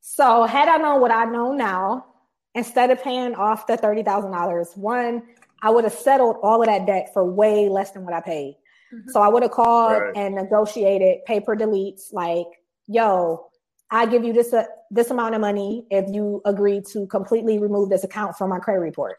So 0.00 0.44
had 0.44 0.68
I 0.68 0.78
known 0.78 1.00
what 1.00 1.10
I 1.10 1.24
know 1.24 1.52
now, 1.52 2.06
instead 2.54 2.90
of 2.90 3.02
paying 3.02 3.34
off 3.34 3.66
the 3.66 3.76
$30,000, 3.76 4.76
one, 4.76 5.22
I 5.62 5.70
would 5.70 5.84
have 5.84 5.92
settled 5.92 6.36
all 6.42 6.60
of 6.60 6.66
that 6.66 6.86
debt 6.86 7.10
for 7.12 7.24
way 7.24 7.68
less 7.68 7.92
than 7.92 8.04
what 8.04 8.14
I 8.14 8.20
paid. 8.20 8.56
Mm-hmm. 8.92 9.10
So 9.10 9.20
I 9.20 9.28
would 9.28 9.42
have 9.42 9.52
called 9.52 9.92
right. 9.92 10.16
and 10.16 10.34
negotiated 10.34 11.24
pay 11.24 11.40
for 11.40 11.56
deletes 11.56 12.12
like, 12.12 12.46
yo, 12.86 13.46
I 13.90 14.06
give 14.06 14.24
you 14.24 14.32
this 14.32 14.52
uh, 14.52 14.64
this 14.90 15.10
amount 15.10 15.34
of 15.34 15.40
money 15.40 15.86
if 15.90 16.06
you 16.12 16.40
agree 16.44 16.82
to 16.92 17.06
completely 17.06 17.58
remove 17.58 17.90
this 17.90 18.04
account 18.04 18.36
from 18.36 18.50
my 18.50 18.58
credit 18.58 18.80
report. 18.80 19.18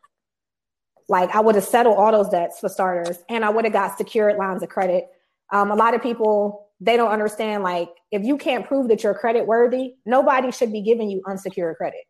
Like 1.08 1.34
I 1.36 1.42
would 1.42 1.56
have 1.56 1.64
settled 1.64 1.98
all 1.98 2.12
those 2.12 2.30
debts 2.30 2.60
for 2.60 2.70
starters, 2.70 3.20
and 3.30 3.46
I 3.46 3.50
would 3.50 3.66
have 3.66 3.74
got 3.74 3.98
secured 3.98 4.38
lines 4.38 4.64
of 4.64 4.70
credit. 4.70 5.08
Um, 5.52 5.72
a 5.72 5.76
lot 5.76 5.94
of 5.94 6.02
people 6.02 6.70
they 6.82 6.98
don't 6.98 7.12
understand 7.12 7.64
like 7.64 7.90
if 8.12 8.24
you 8.24 8.38
can't 8.38 8.68
prove 8.68 8.90
that 8.90 9.04
you're 9.04 9.14
credit 9.14 9.46
worthy, 9.46 9.94
nobody 10.06 10.52
should 10.52 10.72
be 10.72 10.82
giving 10.82 11.10
you 11.10 11.22
unsecured 11.28 11.78
credit. 11.78 12.02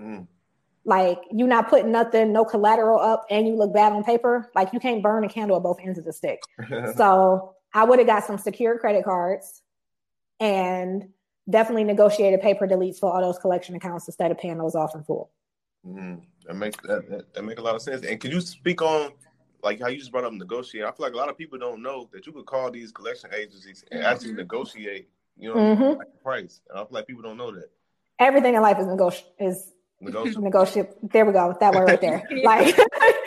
Mm. 0.00 0.26
Like 0.84 1.18
you're 1.30 1.48
not 1.48 1.68
putting 1.68 1.92
nothing, 1.92 2.32
no 2.32 2.44
collateral 2.44 2.98
up, 2.98 3.26
and 3.30 3.46
you 3.46 3.54
look 3.54 3.72
bad 3.72 3.92
on 3.92 4.02
paper. 4.02 4.50
Like 4.54 4.72
you 4.72 4.80
can't 4.80 5.02
burn 5.02 5.24
a 5.24 5.28
candle 5.28 5.56
at 5.56 5.62
both 5.62 5.78
ends 5.80 5.98
of 5.98 6.04
the 6.04 6.12
stick. 6.12 6.40
so 6.96 7.54
I 7.74 7.84
would 7.84 7.98
have 7.98 8.08
got 8.08 8.24
some 8.24 8.38
secure 8.38 8.78
credit 8.78 9.04
cards 9.04 9.62
and 10.40 11.08
definitely 11.48 11.84
negotiated 11.84 12.40
pay 12.40 12.56
for 12.56 12.66
deletes 12.66 12.98
for 12.98 13.12
all 13.12 13.20
those 13.20 13.38
collection 13.38 13.74
accounts 13.74 14.08
instead 14.08 14.30
of 14.30 14.38
paying 14.38 14.58
those 14.58 14.74
off 14.74 14.94
in 14.94 15.02
full. 15.04 15.30
Mm-hmm. 15.86 16.20
That 16.46 16.54
makes 16.54 16.76
that, 16.84 17.08
that, 17.10 17.34
that 17.34 17.42
make 17.44 17.58
a 17.58 17.62
lot 17.62 17.74
of 17.74 17.82
sense. 17.82 18.04
And 18.04 18.20
can 18.20 18.30
you 18.30 18.40
speak 18.40 18.82
on 18.82 19.12
like 19.62 19.80
how 19.80 19.88
you 19.88 19.98
just 19.98 20.12
brought 20.12 20.24
up 20.24 20.32
negotiate? 20.32 20.84
I 20.84 20.92
feel 20.92 21.06
like 21.06 21.12
a 21.12 21.16
lot 21.16 21.28
of 21.28 21.36
people 21.36 21.58
don't 21.58 21.82
know 21.82 22.08
that 22.12 22.26
you 22.26 22.32
could 22.32 22.46
call 22.46 22.70
these 22.70 22.92
collection 22.92 23.30
agencies 23.34 23.84
and 23.90 24.02
actually 24.02 24.28
mm-hmm. 24.28 24.38
negotiate, 24.38 25.08
you 25.36 25.52
know, 25.52 25.56
mm-hmm. 25.56 25.98
like 25.98 26.22
price. 26.22 26.60
And 26.70 26.78
I 26.78 26.82
feel 26.82 26.88
like 26.92 27.06
people 27.06 27.22
don't 27.22 27.36
know 27.36 27.52
that. 27.52 27.70
Everything 28.18 28.54
in 28.54 28.62
life 28.62 28.78
is 28.78 28.86
negoti- 28.86 29.24
is 29.38 29.72
negotiable. 30.00 30.42
negotiable. 30.44 30.96
There 31.02 31.24
we 31.24 31.32
go. 31.32 31.56
That 31.60 31.74
word 31.74 31.88
right 31.88 32.00
there. 32.00 32.28
like 32.44 32.76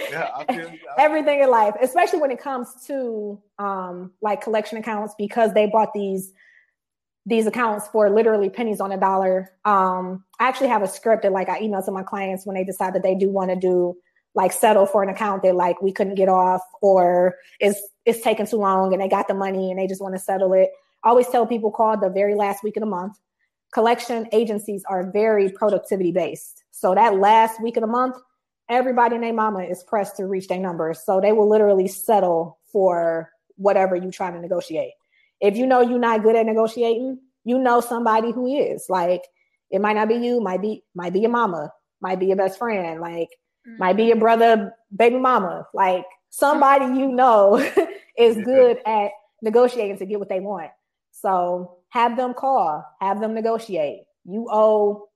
yeah, 0.09 0.29
I 0.36 0.53
feel, 0.53 0.67
I 0.67 0.77
everything 0.97 1.41
in 1.41 1.49
life, 1.49 1.75
especially 1.81 2.19
when 2.19 2.31
it 2.31 2.39
comes 2.39 2.69
to 2.88 3.41
um 3.59 4.12
like 4.21 4.41
collection 4.41 4.77
accounts, 4.77 5.13
because 5.17 5.53
they 5.53 5.67
bought 5.67 5.93
these 5.93 6.33
these 7.25 7.47
accounts 7.47 7.88
for 7.88 8.09
literally 8.09 8.49
pennies 8.49 8.81
on 8.81 8.91
a 8.91 8.99
dollar. 8.99 9.51
Um, 9.63 10.25
I 10.39 10.47
actually 10.47 10.67
have 10.67 10.83
a 10.83 10.88
script 10.88 11.23
that 11.23 11.31
like 11.31 11.49
I 11.49 11.62
email 11.62 11.81
to 11.83 11.91
my 11.91 12.03
clients 12.03 12.45
when 12.45 12.55
they 12.55 12.63
decide 12.63 12.93
that 12.95 13.03
they 13.03 13.15
do 13.15 13.29
want 13.29 13.49
to 13.49 13.55
do 13.55 13.95
like 14.36 14.51
settle 14.51 14.86
for 14.86 15.03
an 15.03 15.09
account 15.09 15.43
that 15.43 15.55
like 15.55 15.81
we 15.81 15.91
couldn't 15.91 16.15
get 16.15 16.27
off 16.27 16.62
or 16.81 17.36
it's 17.59 17.79
it's 18.05 18.21
taking 18.21 18.47
too 18.47 18.57
long 18.57 18.91
and 18.91 19.01
they 19.01 19.07
got 19.07 19.27
the 19.27 19.33
money 19.33 19.69
and 19.69 19.79
they 19.79 19.88
just 19.88 20.01
want 20.01 20.15
to 20.15 20.19
settle 20.19 20.53
it. 20.53 20.71
I 21.03 21.09
always 21.09 21.27
tell 21.27 21.45
people 21.45 21.71
call 21.71 21.97
the 21.97 22.09
very 22.09 22.36
last 22.36 22.63
week 22.63 22.77
of 22.77 22.81
the 22.81 22.88
month. 22.88 23.17
Collection 23.73 24.27
agencies 24.31 24.83
are 24.88 25.09
very 25.12 25.49
productivity 25.49 26.12
based. 26.12 26.63
So 26.71 26.93
that 26.95 27.17
last 27.17 27.62
week 27.62 27.77
of 27.77 27.81
the 27.81 27.88
month, 27.88 28.15
everybody 28.69 29.15
and 29.15 29.23
their 29.23 29.33
mama 29.33 29.63
is 29.63 29.83
pressed 29.83 30.17
to 30.17 30.25
reach 30.25 30.47
their 30.47 30.59
numbers. 30.59 30.99
So 31.03 31.19
they 31.19 31.31
will 31.31 31.49
literally 31.49 31.88
settle 31.88 32.59
for 32.71 33.29
whatever 33.55 33.95
you 33.95 34.12
trying 34.12 34.33
to 34.33 34.39
negotiate 34.39 34.93
if 35.43 35.57
you 35.57 35.67
know 35.67 35.81
you're 35.81 35.99
not 35.99 36.23
good 36.23 36.38
at 36.38 36.45
negotiating, 36.45 37.19
you 37.43 37.59
know 37.59 37.81
somebody 37.81 38.31
who 38.31 38.47
is. 38.47 38.86
Like 38.88 39.23
it 39.69 39.81
might 39.81 39.97
not 39.97 40.07
be 40.07 40.15
you, 40.15 40.39
might 40.39 40.62
be 40.62 40.83
might 40.95 41.12
be 41.12 41.19
your 41.19 41.31
mama, 41.31 41.71
might 42.01 42.19
be 42.19 42.27
your 42.27 42.38
best 42.38 42.57
friend, 42.57 43.01
like 43.01 43.27
mm-hmm. 43.67 43.77
might 43.77 43.97
be 43.97 44.05
your 44.05 44.15
brother, 44.15 44.73
baby 44.95 45.17
mama, 45.17 45.67
like 45.73 46.05
somebody 46.29 46.86
you 46.86 47.12
know 47.12 47.57
is 48.17 48.38
good 48.38 48.77
at 48.86 49.12
negotiating 49.41 49.97
to 49.97 50.05
get 50.05 50.17
what 50.17 50.29
they 50.29 50.39
want. 50.39 50.71
So 51.12 51.79
have 51.93 52.17
them 52.17 52.34
call, 52.34 52.84
have 52.99 53.21
them 53.21 53.36
negotiate. 53.36 54.01
You 54.25 54.47
owe, 54.51 55.10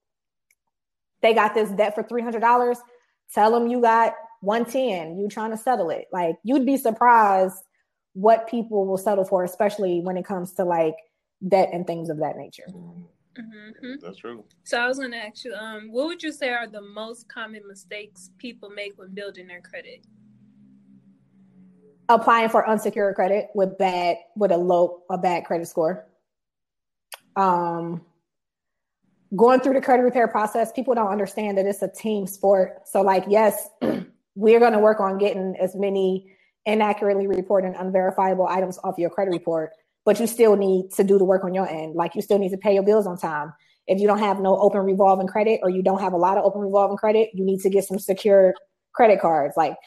they 1.23 1.33
got 1.33 1.55
this 1.55 1.71
debt 1.71 1.95
for 1.95 2.03
$300. 2.03 2.77
Tell 3.33 3.51
them 3.51 3.67
you 3.67 3.81
got 3.81 4.13
110. 4.41 5.17
You 5.17 5.27
trying 5.27 5.49
to 5.49 5.57
settle 5.57 5.89
it. 5.89 6.05
Like 6.13 6.35
you'd 6.43 6.67
be 6.67 6.77
surprised 6.77 7.57
what 8.13 8.47
people 8.47 8.85
will 8.85 8.99
settle 8.99 9.25
for, 9.25 9.43
especially 9.43 10.01
when 10.01 10.17
it 10.17 10.25
comes 10.25 10.53
to 10.53 10.65
like 10.65 10.93
debt 11.47 11.69
and 11.73 11.87
things 11.87 12.09
of 12.09 12.19
that 12.19 12.37
nature. 12.37 12.67
Mm-hmm. 12.71 13.93
That's 13.99 14.17
true. 14.17 14.45
So 14.63 14.79
I 14.79 14.87
was 14.87 14.99
going 14.99 15.11
to 15.11 15.17
ask 15.17 15.45
you, 15.45 15.55
um, 15.55 15.91
what 15.91 16.05
would 16.05 16.21
you 16.21 16.31
say 16.31 16.49
are 16.49 16.67
the 16.67 16.81
most 16.81 17.27
common 17.27 17.67
mistakes 17.67 18.29
people 18.37 18.69
make 18.69 18.99
when 18.99 19.15
building 19.15 19.47
their 19.47 19.61
credit? 19.61 20.05
Applying 22.07 22.49
for 22.49 22.69
unsecured 22.69 23.15
credit 23.15 23.47
with 23.55 23.79
bad, 23.79 24.17
with 24.35 24.51
a 24.51 24.57
low, 24.57 25.01
a 25.09 25.17
bad 25.17 25.43
credit 25.43 25.67
score. 25.67 26.07
Um, 27.37 28.01
going 29.35 29.59
through 29.61 29.73
the 29.73 29.81
credit 29.81 30.03
repair 30.03 30.27
process, 30.27 30.71
people 30.71 30.95
don't 30.95 31.11
understand 31.11 31.57
that 31.57 31.65
it's 31.65 31.81
a 31.81 31.87
team 31.87 32.27
sport. 32.27 32.87
So, 32.87 33.01
like, 33.01 33.25
yes, 33.27 33.69
we're 34.35 34.59
going 34.59 34.73
to 34.73 34.79
work 34.79 34.99
on 34.99 35.17
getting 35.17 35.55
as 35.61 35.75
many 35.75 36.33
inaccurately 36.65 37.27
reporting 37.27 37.73
unverifiable 37.75 38.45
items 38.47 38.77
off 38.83 38.97
your 38.97 39.09
credit 39.09 39.31
report, 39.31 39.71
but 40.05 40.19
you 40.19 40.27
still 40.27 40.55
need 40.57 40.91
to 40.91 41.03
do 41.03 41.17
the 41.17 41.23
work 41.23 41.43
on 41.43 41.53
your 41.53 41.67
end. 41.67 41.95
Like 41.95 42.13
you 42.13 42.21
still 42.21 42.39
need 42.39 42.49
to 42.49 42.57
pay 42.57 42.73
your 42.73 42.83
bills 42.83 43.07
on 43.07 43.17
time. 43.17 43.53
If 43.87 44.01
you 44.01 44.07
don't 44.07 44.19
have 44.19 44.41
no 44.41 44.59
open 44.59 44.81
revolving 44.81 45.27
credit 45.27 45.61
or 45.63 45.69
you 45.69 45.81
don't 45.81 46.01
have 46.01 46.11
a 46.11 46.17
lot 46.17 46.37
of 46.37 46.43
open 46.43 46.59
revolving 46.59 46.97
credit, 46.97 47.29
you 47.33 47.45
need 47.45 47.61
to 47.61 47.69
get 47.69 47.85
some 47.85 47.99
secure 47.99 48.53
credit 48.93 49.21
cards. 49.21 49.55
Like 49.55 49.77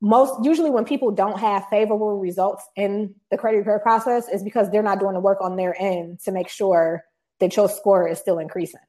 most 0.00 0.44
usually 0.44 0.70
when 0.70 0.84
people 0.84 1.10
don't 1.10 1.38
have 1.38 1.66
favorable 1.68 2.18
results 2.18 2.64
in 2.76 3.14
the 3.30 3.36
credit 3.36 3.58
repair 3.58 3.78
process 3.78 4.28
is 4.28 4.42
because 4.42 4.70
they're 4.70 4.82
not 4.82 4.98
doing 4.98 5.14
the 5.14 5.20
work 5.20 5.38
on 5.40 5.56
their 5.56 5.80
end 5.80 6.20
to 6.20 6.32
make 6.32 6.48
sure 6.48 7.04
that 7.38 7.56
your 7.56 7.68
score 7.68 8.08
is 8.08 8.18
still 8.18 8.38
increasing. 8.38 8.80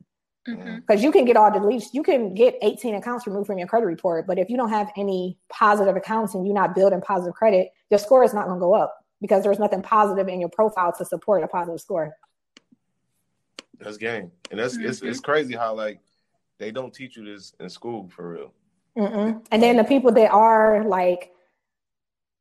Mm-hmm. 0.47 0.77
because 0.77 0.97
mm-hmm. 0.97 1.05
you 1.05 1.11
can 1.11 1.25
get 1.25 1.37
all 1.37 1.51
the 1.51 1.59
least 1.59 1.93
you 1.93 2.01
can 2.01 2.33
get 2.33 2.57
18 2.63 2.95
accounts 2.95 3.27
removed 3.27 3.45
from 3.45 3.59
your 3.59 3.67
credit 3.67 3.85
report 3.85 4.25
but 4.25 4.39
if 4.39 4.49
you 4.49 4.57
don't 4.57 4.71
have 4.71 4.89
any 4.97 5.37
positive 5.49 5.95
accounts 5.95 6.33
and 6.33 6.47
you're 6.47 6.55
not 6.55 6.73
building 6.73 6.99
positive 6.99 7.35
credit 7.35 7.69
your 7.91 7.99
score 7.99 8.23
is 8.23 8.33
not 8.33 8.47
going 8.47 8.57
to 8.57 8.59
go 8.59 8.73
up 8.73 9.05
because 9.21 9.43
there's 9.43 9.59
nothing 9.59 9.83
positive 9.83 10.27
in 10.27 10.39
your 10.39 10.49
profile 10.49 10.91
to 10.97 11.05
support 11.05 11.43
a 11.43 11.47
positive 11.47 11.79
score 11.79 12.17
that's 13.79 13.97
game 13.97 14.31
and 14.49 14.59
that's 14.59 14.75
mm-hmm. 14.75 14.87
it's, 14.87 15.03
it's 15.03 15.19
crazy 15.19 15.53
how 15.53 15.75
like 15.75 15.99
they 16.57 16.71
don't 16.71 16.91
teach 16.91 17.17
you 17.17 17.23
this 17.23 17.53
in 17.59 17.69
school 17.69 18.09
for 18.09 18.31
real 18.31 18.51
Mm-mm. 18.97 19.45
and 19.51 19.63
then 19.63 19.77
the 19.77 19.83
people 19.83 20.11
that 20.11 20.31
are 20.31 20.83
like 20.83 21.31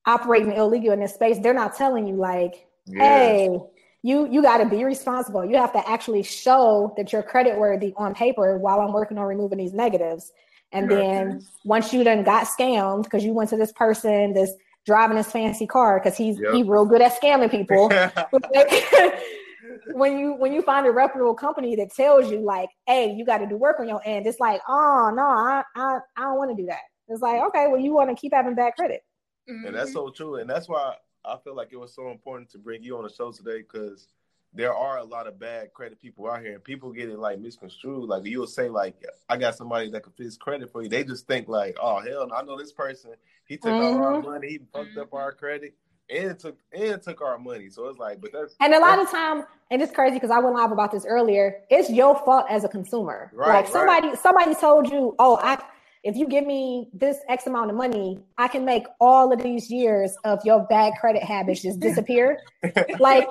operating 0.07 0.53
illegal 0.53 0.93
in 0.93 1.01
this 1.01 1.15
space 1.15 1.39
they're 1.39 1.55
not 1.55 1.77
telling 1.77 2.07
you 2.07 2.17
like 2.17 2.67
hey 2.87 3.57
you 4.03 4.27
you 4.31 4.43
got 4.43 4.59
to 4.59 4.67
be 4.67 4.85
responsible. 4.85 5.45
You 5.45 5.57
have 5.57 5.73
to 5.73 5.89
actually 5.89 6.23
show 6.23 6.95
that 6.97 7.13
you're 7.13 7.23
credit 7.23 7.59
worthy 7.59 7.93
on 7.97 8.15
paper 8.15 8.57
while 8.59 8.81
I'm 8.81 8.93
working 8.93 9.19
on 9.19 9.27
removing 9.27 9.59
these 9.59 9.75
negatives. 9.75 10.33
And 10.73 10.91
then 10.91 11.45
once 11.65 11.93
you 11.93 12.05
done 12.05 12.23
got 12.23 12.47
scammed 12.47 13.05
because 13.05 13.25
you 13.25 13.33
went 13.33 13.51
to 13.51 13.57
this 13.57 13.73
person 13.73 14.33
this 14.33 14.53
driving 14.87 15.17
this 15.17 15.31
fancy 15.31 15.67
car 15.67 16.01
because 16.01 16.17
he's 16.17 16.39
yep. 16.41 16.53
real 16.67 16.87
good 16.87 17.03
at 17.03 17.21
scamming 17.21 17.51
people. 17.51 17.91
when 19.93 20.19
you 20.19 20.35
when 20.35 20.53
you 20.53 20.63
find 20.63 20.87
a 20.87 20.91
reputable 20.91 21.35
company 21.35 21.77
that 21.77 21.95
tells 21.95 22.31
you 22.31 22.41
like, 22.41 22.69
hey, 22.87 23.13
you 23.13 23.25
got 23.25 23.39
to 23.39 23.47
do 23.47 23.57
work 23.57 23.81
on 23.81 23.89
your 23.89 24.01
end, 24.05 24.27
it's 24.27 24.41
like, 24.41 24.61
oh 24.69 25.13
no, 25.15 25.23
I 25.23 25.63
I, 25.77 25.99
I 26.17 26.23
don't 26.23 26.39
want 26.39 26.57
to 26.57 26.63
do 26.63 26.67
that. 26.67 26.83
It's 27.09 27.23
like, 27.23 27.43
okay, 27.49 27.67
well, 27.67 27.81
you 27.81 27.93
want 27.93 28.11
to 28.11 28.17
keep 28.17 28.33
having 28.33 28.55
bad 28.55 28.75
credit. 28.75 29.03
And 29.49 29.75
that's 29.75 29.93
so 29.93 30.11
true. 30.11 30.37
And 30.37 30.49
that's 30.49 30.69
why 30.69 30.95
I 31.25 31.37
feel 31.43 31.57
like 31.57 31.71
it 31.73 31.77
was 31.77 31.93
so 31.93 32.11
important 32.11 32.51
to 32.51 32.59
bring 32.59 32.85
you 32.85 32.97
on 32.97 33.03
the 33.03 33.11
show 33.11 33.33
today 33.33 33.59
because 33.63 34.07
there 34.53 34.75
are 34.75 34.99
a 34.99 35.05
lot 35.05 35.27
of 35.27 35.39
bad 35.39 35.73
credit 35.73 36.01
people 36.01 36.29
out 36.29 36.41
here, 36.41 36.55
and 36.55 36.65
people 36.65 36.93
get 36.93 37.09
it 37.09 37.19
like 37.19 37.39
misconstrued. 37.39 38.09
Like 38.09 38.25
you'll 38.25 38.47
say, 38.47 38.69
like 38.69 38.95
I 39.29 39.37
got 39.37 39.57
somebody 39.57 39.91
that 39.91 40.03
can 40.03 40.13
fix 40.13 40.37
credit 40.37 40.71
for 40.71 40.83
you. 40.83 40.89
They 40.89 41.05
just 41.05 41.27
think 41.27 41.49
like, 41.49 41.77
oh 41.81 42.01
hell, 42.01 42.27
no, 42.27 42.35
I 42.35 42.43
know 42.43 42.59
this 42.59 42.73
person. 42.73 43.13
He 43.47 43.57
took 43.57 43.73
mm-hmm. 43.73 43.99
all 43.99 44.05
our 44.05 44.13
mm-hmm. 44.15 44.31
money. 44.31 44.49
He 44.49 44.61
fucked 44.73 44.97
up 44.99 45.15
our 45.15 45.33
credit. 45.33 45.75
And 46.13 46.39
took 46.39 46.59
and 46.73 47.01
took 47.01 47.21
our 47.21 47.39
money, 47.39 47.69
so 47.71 47.87
it's 47.87 47.99
like, 47.99 48.21
but 48.21 48.33
that's 48.33 48.57
and 48.59 48.75
a 48.75 48.81
lot 48.81 48.99
of 48.99 49.09
time, 49.11 49.45
and 49.71 49.81
it's 49.81 49.93
crazy 49.93 50.15
because 50.15 50.31
I 50.31 50.41
went 50.41 50.57
live 50.57 50.73
about 50.73 50.91
this 50.91 51.07
earlier. 51.07 51.61
It's 51.71 51.89
your 51.89 52.17
fault 52.25 52.47
as 52.51 52.65
a 52.65 52.69
consumer. 52.69 53.31
Right, 53.33 53.63
like 53.63 53.69
somebody, 53.69 54.09
right. 54.09 54.19
somebody 54.19 54.55
told 54.57 54.91
you, 54.91 55.15
oh, 55.21 55.39
I 55.41 55.63
if 56.03 56.17
you 56.17 56.27
give 56.27 56.47
me 56.47 56.89
this 56.95 57.19
X 57.29 57.47
amount 57.47 57.71
of 57.71 57.77
money, 57.77 58.21
I 58.39 58.49
can 58.49 58.65
make 58.65 58.85
all 59.01 59.33
of 59.33 59.43
these 59.43 59.71
years 59.71 60.17
of 60.25 60.41
your 60.45 60.67
bad 60.67 60.95
credit 60.99 61.23
habits 61.23 61.63
just 61.63 61.79
disappear. 61.81 62.41
like 62.99 63.29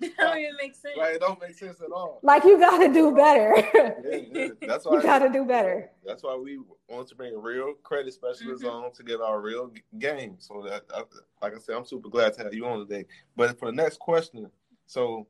that 0.00 0.16
don't 0.18 0.38
even 0.38 0.56
make 0.60 0.74
sense. 0.74 0.96
Like, 0.96 1.14
it 1.14 1.20
don't 1.20 1.40
make 1.40 1.58
sense 1.58 1.80
at 1.80 1.90
all. 1.90 2.20
Like 2.22 2.44
you 2.44 2.58
gotta 2.58 2.92
do 2.92 3.14
better. 3.14 3.54
yeah, 3.74 4.20
yeah. 4.32 4.48
That's 4.62 4.84
why 4.86 4.96
you 4.96 5.02
gotta 5.02 5.28
do 5.28 5.44
better. 5.44 5.90
That's 6.06 6.22
why 6.22 6.36
we 6.36 6.60
want 6.88 7.08
to 7.08 7.14
bring 7.16 7.34
a 7.34 7.38
real 7.38 7.74
credit 7.82 8.14
specialist 8.14 8.62
mm-hmm. 8.62 8.84
on 8.84 8.92
to 8.92 9.02
get 9.02 9.20
our 9.20 9.40
real 9.40 9.72
game. 9.98 10.36
So 10.38 10.64
that, 10.68 10.84
I, 10.94 11.02
like 11.42 11.56
I 11.56 11.58
said, 11.58 11.74
I'm 11.74 11.84
super 11.84 12.08
glad 12.08 12.34
to 12.34 12.44
have 12.44 12.54
you 12.54 12.66
on 12.66 12.86
today. 12.86 13.04
But 13.36 13.58
for 13.58 13.66
the 13.66 13.72
next 13.72 13.98
question, 13.98 14.48
so 14.86 15.26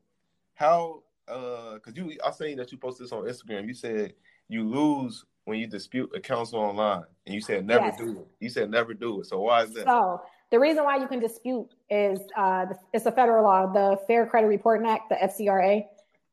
how? 0.53 1.03
uh 1.27 1.75
Because 1.75 1.97
you, 1.97 2.17
I 2.23 2.31
seen 2.31 2.57
that 2.57 2.71
you 2.71 2.77
posted 2.77 3.05
this 3.05 3.13
on 3.13 3.23
Instagram. 3.23 3.67
You 3.67 3.73
said 3.73 4.13
you 4.47 4.67
lose 4.67 5.25
when 5.49 5.59
you 5.59 5.67
dispute 5.67 6.11
a 6.13 6.17
accounts 6.19 6.53
online, 6.53 7.03
and 7.25 7.35
you 7.35 7.41
said 7.41 7.65
never 7.65 7.87
yes. 7.87 7.97
do 7.97 8.11
it. 8.11 8.27
You 8.39 8.49
said 8.49 8.69
never 8.69 8.93
do 8.93 9.21
it. 9.21 9.25
So 9.25 9.41
why 9.41 9.63
is 9.63 9.73
that? 9.73 9.85
So 9.85 10.21
the 10.51 10.59
reason 10.59 10.83
why 10.83 10.97
you 10.97 11.07
can 11.07 11.19
dispute 11.19 11.69
is 11.89 12.19
uh, 12.37 12.67
it's 12.93 13.05
a 13.05 13.11
federal 13.11 13.43
law, 13.43 13.67
the 13.67 13.97
Fair 14.07 14.25
Credit 14.25 14.47
Reporting 14.47 14.87
Act, 14.87 15.09
the 15.09 15.15
FCRA. 15.15 15.83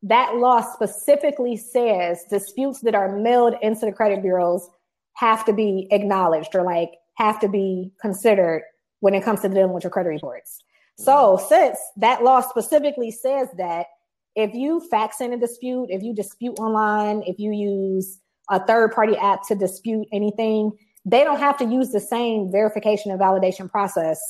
that 0.03 0.37
law 0.37 0.61
specifically 0.61 1.57
says 1.57 2.25
disputes 2.31 2.81
that 2.83 2.95
are 2.95 3.17
mailed 3.17 3.55
into 3.63 3.87
the 3.87 3.93
credit 3.93 4.23
bureaus 4.23 4.69
have 5.15 5.45
to 5.47 5.53
be 5.53 5.89
acknowledged 5.91 6.55
or 6.55 6.63
like 6.63 6.93
have 7.15 7.41
to 7.41 7.49
be 7.49 7.91
considered 8.01 8.63
when 9.01 9.15
it 9.15 9.25
comes 9.25 9.41
to 9.41 9.49
dealing 9.49 9.73
with 9.73 9.83
your 9.83 9.91
credit 9.91 10.11
reports. 10.11 10.63
So 10.99 11.43
since 11.49 11.79
that 11.99 12.23
law 12.23 12.41
specifically 12.41 13.11
says 13.11 13.49
that 13.59 13.87
if 14.35 14.55
you 14.55 14.81
fax 14.91 15.21
in 15.21 15.33
a 15.33 15.39
dispute, 15.39 15.89
if 15.91 16.03
you 16.03 16.15
dispute 16.15 16.59
online, 16.59 17.23
if 17.27 17.39
you 17.39 17.53
use 17.53 18.19
a 18.51 18.65
third 18.65 18.93
party 18.93 19.17
app 19.17 19.47
to 19.49 19.55
dispute 19.55 20.07
anything, 20.13 20.73
they 21.05 21.25
don't 21.25 21.39
have 21.39 21.57
to 21.59 21.65
use 21.65 21.91
the 21.91 22.01
same 22.01 22.51
verification 22.51 23.11
and 23.11 23.21
validation 23.21 23.71
process 23.71 24.21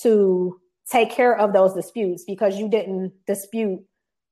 to 0.00 0.58
take 0.90 1.10
care 1.10 1.36
of 1.36 1.52
those 1.52 1.74
disputes 1.74 2.24
because 2.26 2.56
you 2.56 2.68
didn't 2.68 3.12
dispute 3.26 3.80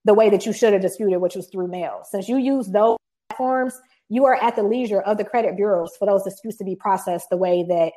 the 0.05 0.15
way 0.15 0.29
that 0.31 0.45
you 0.45 0.53
should 0.53 0.73
have 0.73 0.83
disputed, 0.83 1.21
which 1.21 1.35
was 1.35 1.49
through 1.49 1.69
mail. 1.69 2.03
Since 2.05 2.29
you 2.29 2.37
use 2.37 2.69
those 2.69 2.97
platforms, 3.29 3.81
you 4.09 4.25
are 4.25 4.35
at 4.35 4.57
the 4.57 4.63
leisure 4.63 5.01
of 5.01 5.17
the 5.17 5.25
credit 5.25 5.57
bureaus 5.57 5.97
for 5.99 6.07
those 6.07 6.23
disputes 6.23 6.59
to 6.59 6.65
be 6.65 6.77
processed 6.77 7.31
the 7.31 7.37
way 7.37 7.65
that 7.69 7.93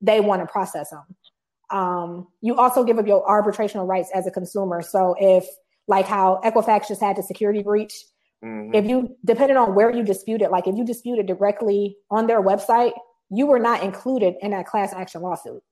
they 0.00 0.20
want 0.20 0.42
to 0.42 0.46
process 0.46 0.90
them. 0.90 1.04
Um, 1.70 2.28
you 2.42 2.56
also 2.56 2.84
give 2.84 2.98
up 2.98 3.06
your 3.06 3.26
arbitrational 3.26 3.86
rights 3.88 4.10
as 4.14 4.26
a 4.26 4.30
consumer. 4.30 4.82
So 4.82 5.14
if 5.18 5.46
like 5.88 6.06
how 6.06 6.40
Equifax 6.44 6.88
just 6.88 7.00
had 7.00 7.16
the 7.16 7.22
security 7.22 7.62
breach, 7.62 8.04
mm-hmm. 8.44 8.74
if 8.74 8.84
you 8.86 9.16
depending 9.24 9.56
on 9.56 9.74
where 9.74 9.90
you 9.90 10.02
disputed, 10.02 10.50
like 10.50 10.66
if 10.66 10.76
you 10.76 10.84
disputed 10.84 11.26
directly 11.26 11.96
on 12.10 12.26
their 12.26 12.42
website, 12.42 12.92
you 13.30 13.46
were 13.46 13.58
not 13.58 13.82
included 13.82 14.34
in 14.42 14.50
that 14.50 14.66
class 14.66 14.92
action 14.92 15.22
lawsuit. 15.22 15.62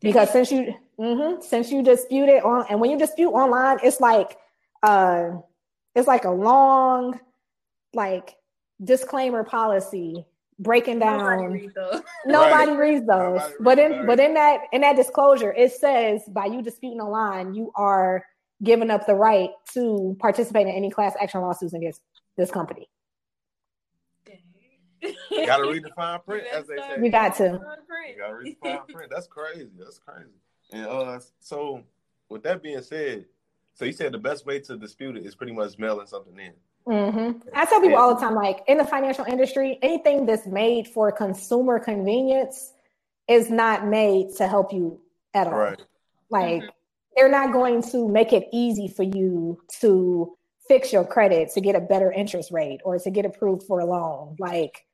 Because 0.00 0.30
since 0.30 0.50
you 0.50 0.74
mm-hmm, 0.98 1.40
since 1.42 1.70
you 1.70 1.82
disputed 1.82 2.42
on 2.42 2.66
and 2.68 2.80
when 2.80 2.90
you 2.90 2.98
dispute 2.98 3.30
online, 3.30 3.78
it's 3.82 4.00
like 4.00 4.36
uh 4.82 5.30
it's 5.94 6.06
like 6.06 6.24
a 6.24 6.30
long 6.30 7.18
like 7.94 8.36
disclaimer 8.82 9.44
policy 9.44 10.24
breaking 10.58 10.98
down 10.98 11.18
nobody, 11.18 11.52
read 11.52 11.74
those. 11.74 12.02
nobody 12.26 12.70
right. 12.70 12.78
reads 12.78 13.06
those 13.06 13.40
nobody 13.40 13.54
but 13.60 13.78
in 13.78 14.06
but 14.06 14.20
in 14.20 14.34
that 14.34 14.62
in 14.72 14.80
that 14.80 14.96
disclosure 14.96 15.52
it 15.52 15.72
says 15.72 16.22
by 16.28 16.46
you 16.46 16.62
disputing 16.62 17.00
online 17.00 17.54
you 17.54 17.72
are 17.76 18.24
giving 18.62 18.90
up 18.90 19.06
the 19.06 19.14
right 19.14 19.50
to 19.72 20.16
participate 20.18 20.66
in 20.66 20.72
any 20.72 20.90
class 20.90 21.14
action 21.20 21.40
lawsuits 21.40 21.74
against 21.74 22.02
this 22.36 22.50
company 22.50 22.88
you 25.30 25.46
gotta 25.46 25.68
read 25.68 25.84
the 25.84 25.90
fine 25.90 26.18
print 26.26 26.44
as 26.52 26.66
they 26.66 26.76
say 26.76 26.96
you 27.02 27.10
got 27.10 27.34
to 27.36 27.44
you 27.44 28.16
gotta 28.18 28.34
read 28.34 28.56
the 28.60 28.68
fine 28.68 28.80
print 28.92 29.10
that's 29.10 29.28
crazy 29.28 29.68
that's 29.78 29.98
crazy 29.98 30.30
and 30.72 30.86
uh 30.86 31.18
so 31.38 31.82
with 32.28 32.42
that 32.42 32.62
being 32.62 32.82
said 32.82 33.24
so 33.74 33.84
you 33.84 33.92
said 33.92 34.10
the 34.12 34.18
best 34.18 34.44
way 34.44 34.58
to 34.58 34.76
dispute 34.76 35.16
it 35.16 35.24
is 35.24 35.36
pretty 35.36 35.52
much 35.52 35.78
mailing 35.78 36.06
something 36.06 36.36
in 36.38 36.52
Mm-hmm. 36.88 37.48
I 37.54 37.66
tell 37.66 37.82
people 37.82 37.98
all 37.98 38.14
the 38.14 38.20
time, 38.20 38.34
like 38.34 38.62
in 38.66 38.78
the 38.78 38.84
financial 38.84 39.24
industry, 39.26 39.78
anything 39.82 40.24
that's 40.24 40.46
made 40.46 40.88
for 40.88 41.12
consumer 41.12 41.78
convenience 41.78 42.72
is 43.28 43.50
not 43.50 43.86
made 43.86 44.34
to 44.36 44.48
help 44.48 44.72
you 44.72 44.98
at 45.34 45.46
all. 45.46 45.52
Right. 45.52 45.82
Like 46.30 46.62
mm-hmm. 46.62 46.68
They're 47.18 47.28
not 47.28 47.52
going 47.52 47.82
to 47.82 48.08
make 48.08 48.32
it 48.32 48.48
easy 48.52 48.86
for 48.86 49.02
you 49.02 49.58
to 49.80 50.36
fix 50.68 50.92
your 50.92 51.04
credit 51.04 51.50
to 51.52 51.60
get 51.60 51.74
a 51.74 51.80
better 51.80 52.12
interest 52.12 52.52
rate 52.52 52.80
or 52.84 52.98
to 52.98 53.10
get 53.10 53.26
approved 53.26 53.64
for 53.64 53.80
a 53.80 53.84
loan. 53.84 54.36
Like 54.38 54.86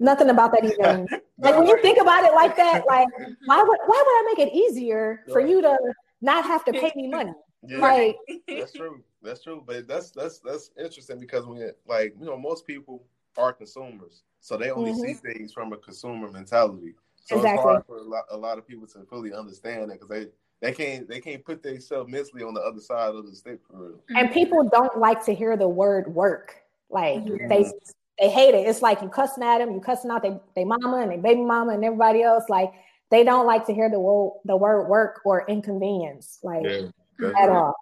nothing 0.00 0.30
about 0.30 0.52
that 0.52 0.64
even. 0.64 1.06
like 1.38 1.56
when 1.56 1.68
you 1.68 1.80
think 1.82 2.00
about 2.00 2.24
it 2.24 2.34
like 2.34 2.56
that, 2.56 2.84
like 2.86 3.06
why 3.46 3.62
would 3.62 3.78
why 3.86 4.02
would 4.04 4.32
I 4.32 4.34
make 4.34 4.48
it 4.48 4.52
easier 4.52 5.20
for 5.30 5.40
you 5.40 5.62
to 5.62 5.78
not 6.20 6.44
have 6.44 6.64
to 6.64 6.72
pay 6.72 6.90
me 6.96 7.08
money? 7.10 7.32
Yeah, 7.62 7.78
like 7.78 8.16
that's 8.48 8.72
true. 8.72 9.02
That's 9.22 9.42
true, 9.42 9.62
but 9.64 9.86
that's 9.86 10.10
that's 10.10 10.40
that's 10.40 10.70
interesting 10.78 11.20
because 11.20 11.46
when 11.46 11.70
like 11.86 12.14
you 12.18 12.26
know 12.26 12.38
most 12.38 12.66
people 12.66 13.04
are 13.36 13.52
consumers, 13.52 14.22
so 14.40 14.56
they 14.56 14.70
only 14.70 14.92
mm-hmm. 14.92 15.00
see 15.00 15.14
things 15.14 15.52
from 15.52 15.72
a 15.72 15.76
consumer 15.76 16.28
mentality. 16.30 16.94
So 17.22 17.36
exactly. 17.36 17.58
it's 17.58 17.62
hard 17.62 17.86
for 17.86 17.98
a 17.98 18.02
lot, 18.02 18.24
a 18.30 18.36
lot 18.36 18.58
of 18.58 18.66
people 18.66 18.86
to 18.88 19.04
fully 19.04 19.32
understand 19.32 19.90
that 19.90 20.00
because 20.00 20.08
they 20.08 20.26
they 20.60 20.72
can't 20.72 21.08
they 21.08 21.20
can't 21.20 21.44
put 21.44 21.62
themselves 21.62 22.10
mentally 22.10 22.42
on 22.42 22.54
the 22.54 22.60
other 22.60 22.80
side 22.80 23.14
of 23.14 23.26
the 23.26 23.34
stick 23.34 23.60
for 23.68 23.88
real. 23.88 24.00
And 24.10 24.30
people 24.30 24.68
don't 24.68 24.98
like 24.98 25.24
to 25.26 25.34
hear 25.34 25.56
the 25.56 25.68
word 25.68 26.12
work. 26.14 26.56
Like 26.90 27.24
mm-hmm. 27.24 27.48
they 27.48 27.70
they 28.18 28.28
hate 28.28 28.54
it. 28.54 28.66
It's 28.68 28.82
like 28.82 29.00
you 29.00 29.08
cussing 29.08 29.42
at 29.42 29.58
them, 29.58 29.72
you 29.72 29.80
cussing 29.80 30.10
out 30.10 30.22
their 30.22 30.40
they 30.54 30.64
mama 30.64 30.98
and 30.98 31.10
their 31.10 31.18
baby 31.18 31.42
mama 31.42 31.72
and 31.72 31.84
everybody 31.84 32.22
else. 32.22 32.44
Like 32.48 32.72
they 33.10 33.24
don't 33.24 33.46
like 33.46 33.66
to 33.66 33.74
hear 33.74 33.88
the 33.88 34.00
word 34.00 34.32
the 34.44 34.56
word 34.56 34.88
work 34.88 35.20
or 35.24 35.46
inconvenience. 35.48 36.38
Like 36.42 36.64
yeah, 36.64 36.88
at 37.20 37.32
right. 37.32 37.48
all. 37.48 37.74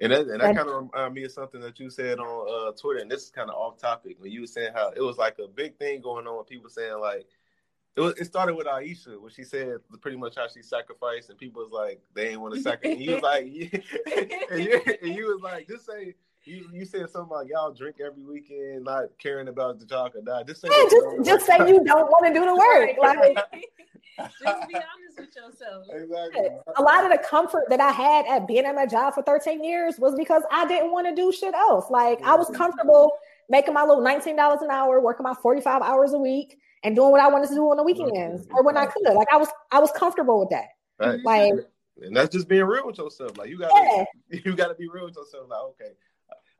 And 0.00 0.12
that, 0.12 0.26
and 0.26 0.40
that 0.40 0.56
kind 0.56 0.68
of 0.68 0.74
reminded 0.74 1.14
me 1.14 1.24
of 1.24 1.30
something 1.30 1.60
that 1.60 1.78
you 1.78 1.88
said 1.88 2.18
on 2.18 2.68
uh, 2.68 2.72
Twitter, 2.72 3.00
and 3.00 3.10
this 3.10 3.22
is 3.22 3.30
kind 3.30 3.48
of 3.48 3.54
off 3.54 3.78
topic 3.78 4.16
when 4.18 4.32
you 4.32 4.40
were 4.40 4.46
saying 4.46 4.72
how 4.74 4.90
it 4.90 5.00
was 5.00 5.18
like 5.18 5.38
a 5.38 5.46
big 5.46 5.78
thing 5.78 6.00
going 6.00 6.26
on. 6.26 6.38
with 6.38 6.48
People 6.48 6.68
saying 6.68 6.98
like 7.00 7.26
it 7.96 8.00
was. 8.00 8.14
It 8.14 8.24
started 8.24 8.54
with 8.54 8.66
Aisha 8.66 9.20
when 9.20 9.30
she 9.30 9.44
said 9.44 9.78
pretty 10.00 10.16
much 10.16 10.36
how 10.36 10.48
she 10.48 10.62
sacrificed, 10.62 11.30
and 11.30 11.38
people 11.38 11.62
was 11.62 11.72
like 11.72 12.00
they 12.14 12.30
ain't 12.30 12.40
want 12.40 12.54
to 12.54 12.60
sacrifice. 12.60 12.96
and 12.96 13.02
you 13.02 13.12
was 13.14 13.22
like, 13.22 13.46
yeah. 13.46 13.68
and, 14.50 14.64
you, 14.64 14.80
and 15.02 15.14
you 15.14 15.26
was 15.26 15.40
like, 15.42 15.68
just 15.68 15.86
say 15.86 16.14
you 16.44 16.68
you 16.72 16.84
said 16.84 17.08
something 17.10 17.30
like 17.30 17.48
y'all 17.48 17.72
drink 17.72 17.96
every 18.04 18.24
weekend, 18.24 18.84
not 18.84 19.04
caring 19.18 19.48
about 19.48 19.78
the 19.78 19.86
y'all 19.86 20.10
could 20.10 20.24
die. 20.24 20.42
Just 20.42 20.60
say, 20.60 20.68
yeah, 20.70 20.88
just, 20.90 21.26
just 21.26 21.46
say 21.46 21.56
you 21.68 21.82
don't 21.84 22.08
want 22.08 22.26
to 22.26 22.34
do 22.34 22.44
the 22.44 22.54
work. 22.54 22.90
Like, 23.00 23.36
just 24.42 24.68
be 24.68 24.74
honest 24.74 25.18
with 25.18 25.34
yourself. 25.34 25.86
Exactly. 25.90 26.48
A 26.76 26.82
lot 26.82 27.04
of 27.04 27.10
the 27.10 27.24
comfort 27.26 27.64
that 27.70 27.80
I 27.80 27.90
had 27.90 28.26
at 28.26 28.46
being 28.46 28.64
at 28.64 28.74
my 28.74 28.86
job 28.86 29.14
for 29.14 29.22
13 29.22 29.64
years 29.64 29.98
was 29.98 30.14
because 30.14 30.42
I 30.50 30.66
didn't 30.66 30.92
want 30.92 31.06
to 31.06 31.14
do 31.14 31.32
shit 31.32 31.54
else. 31.54 31.90
Like 31.90 32.20
I 32.22 32.34
was 32.34 32.48
mm-hmm. 32.48 32.56
comfortable 32.56 33.12
making 33.48 33.74
my 33.74 33.84
little 33.84 34.02
$19 34.02 34.62
an 34.62 34.70
hour, 34.70 35.00
working 35.00 35.24
my 35.24 35.34
45 35.34 35.82
hours 35.82 36.12
a 36.12 36.18
week, 36.18 36.58
and 36.84 36.94
doing 36.94 37.10
what 37.10 37.20
I 37.20 37.28
wanted 37.28 37.48
to 37.48 37.54
do 37.54 37.62
on 37.62 37.76
the 37.76 37.82
weekends 37.82 38.46
or 38.50 38.62
when 38.62 38.76
I 38.76 38.86
could. 38.86 39.02
Like 39.14 39.28
I 39.32 39.36
was 39.36 39.48
I 39.72 39.80
was 39.80 39.90
comfortable 39.92 40.40
with 40.40 40.50
that. 40.50 40.68
Right. 40.98 41.20
Like 41.24 41.52
and 42.00 42.16
that's 42.16 42.32
just 42.34 42.48
being 42.48 42.64
real 42.64 42.86
with 42.86 42.98
yourself. 42.98 43.36
Like 43.36 43.48
you 43.48 43.58
gotta 43.58 44.06
yeah. 44.30 44.40
you 44.44 44.54
gotta 44.54 44.74
be 44.74 44.88
real 44.88 45.06
with 45.06 45.16
yourself. 45.16 45.48
Like, 45.48 45.60
okay. 45.60 45.90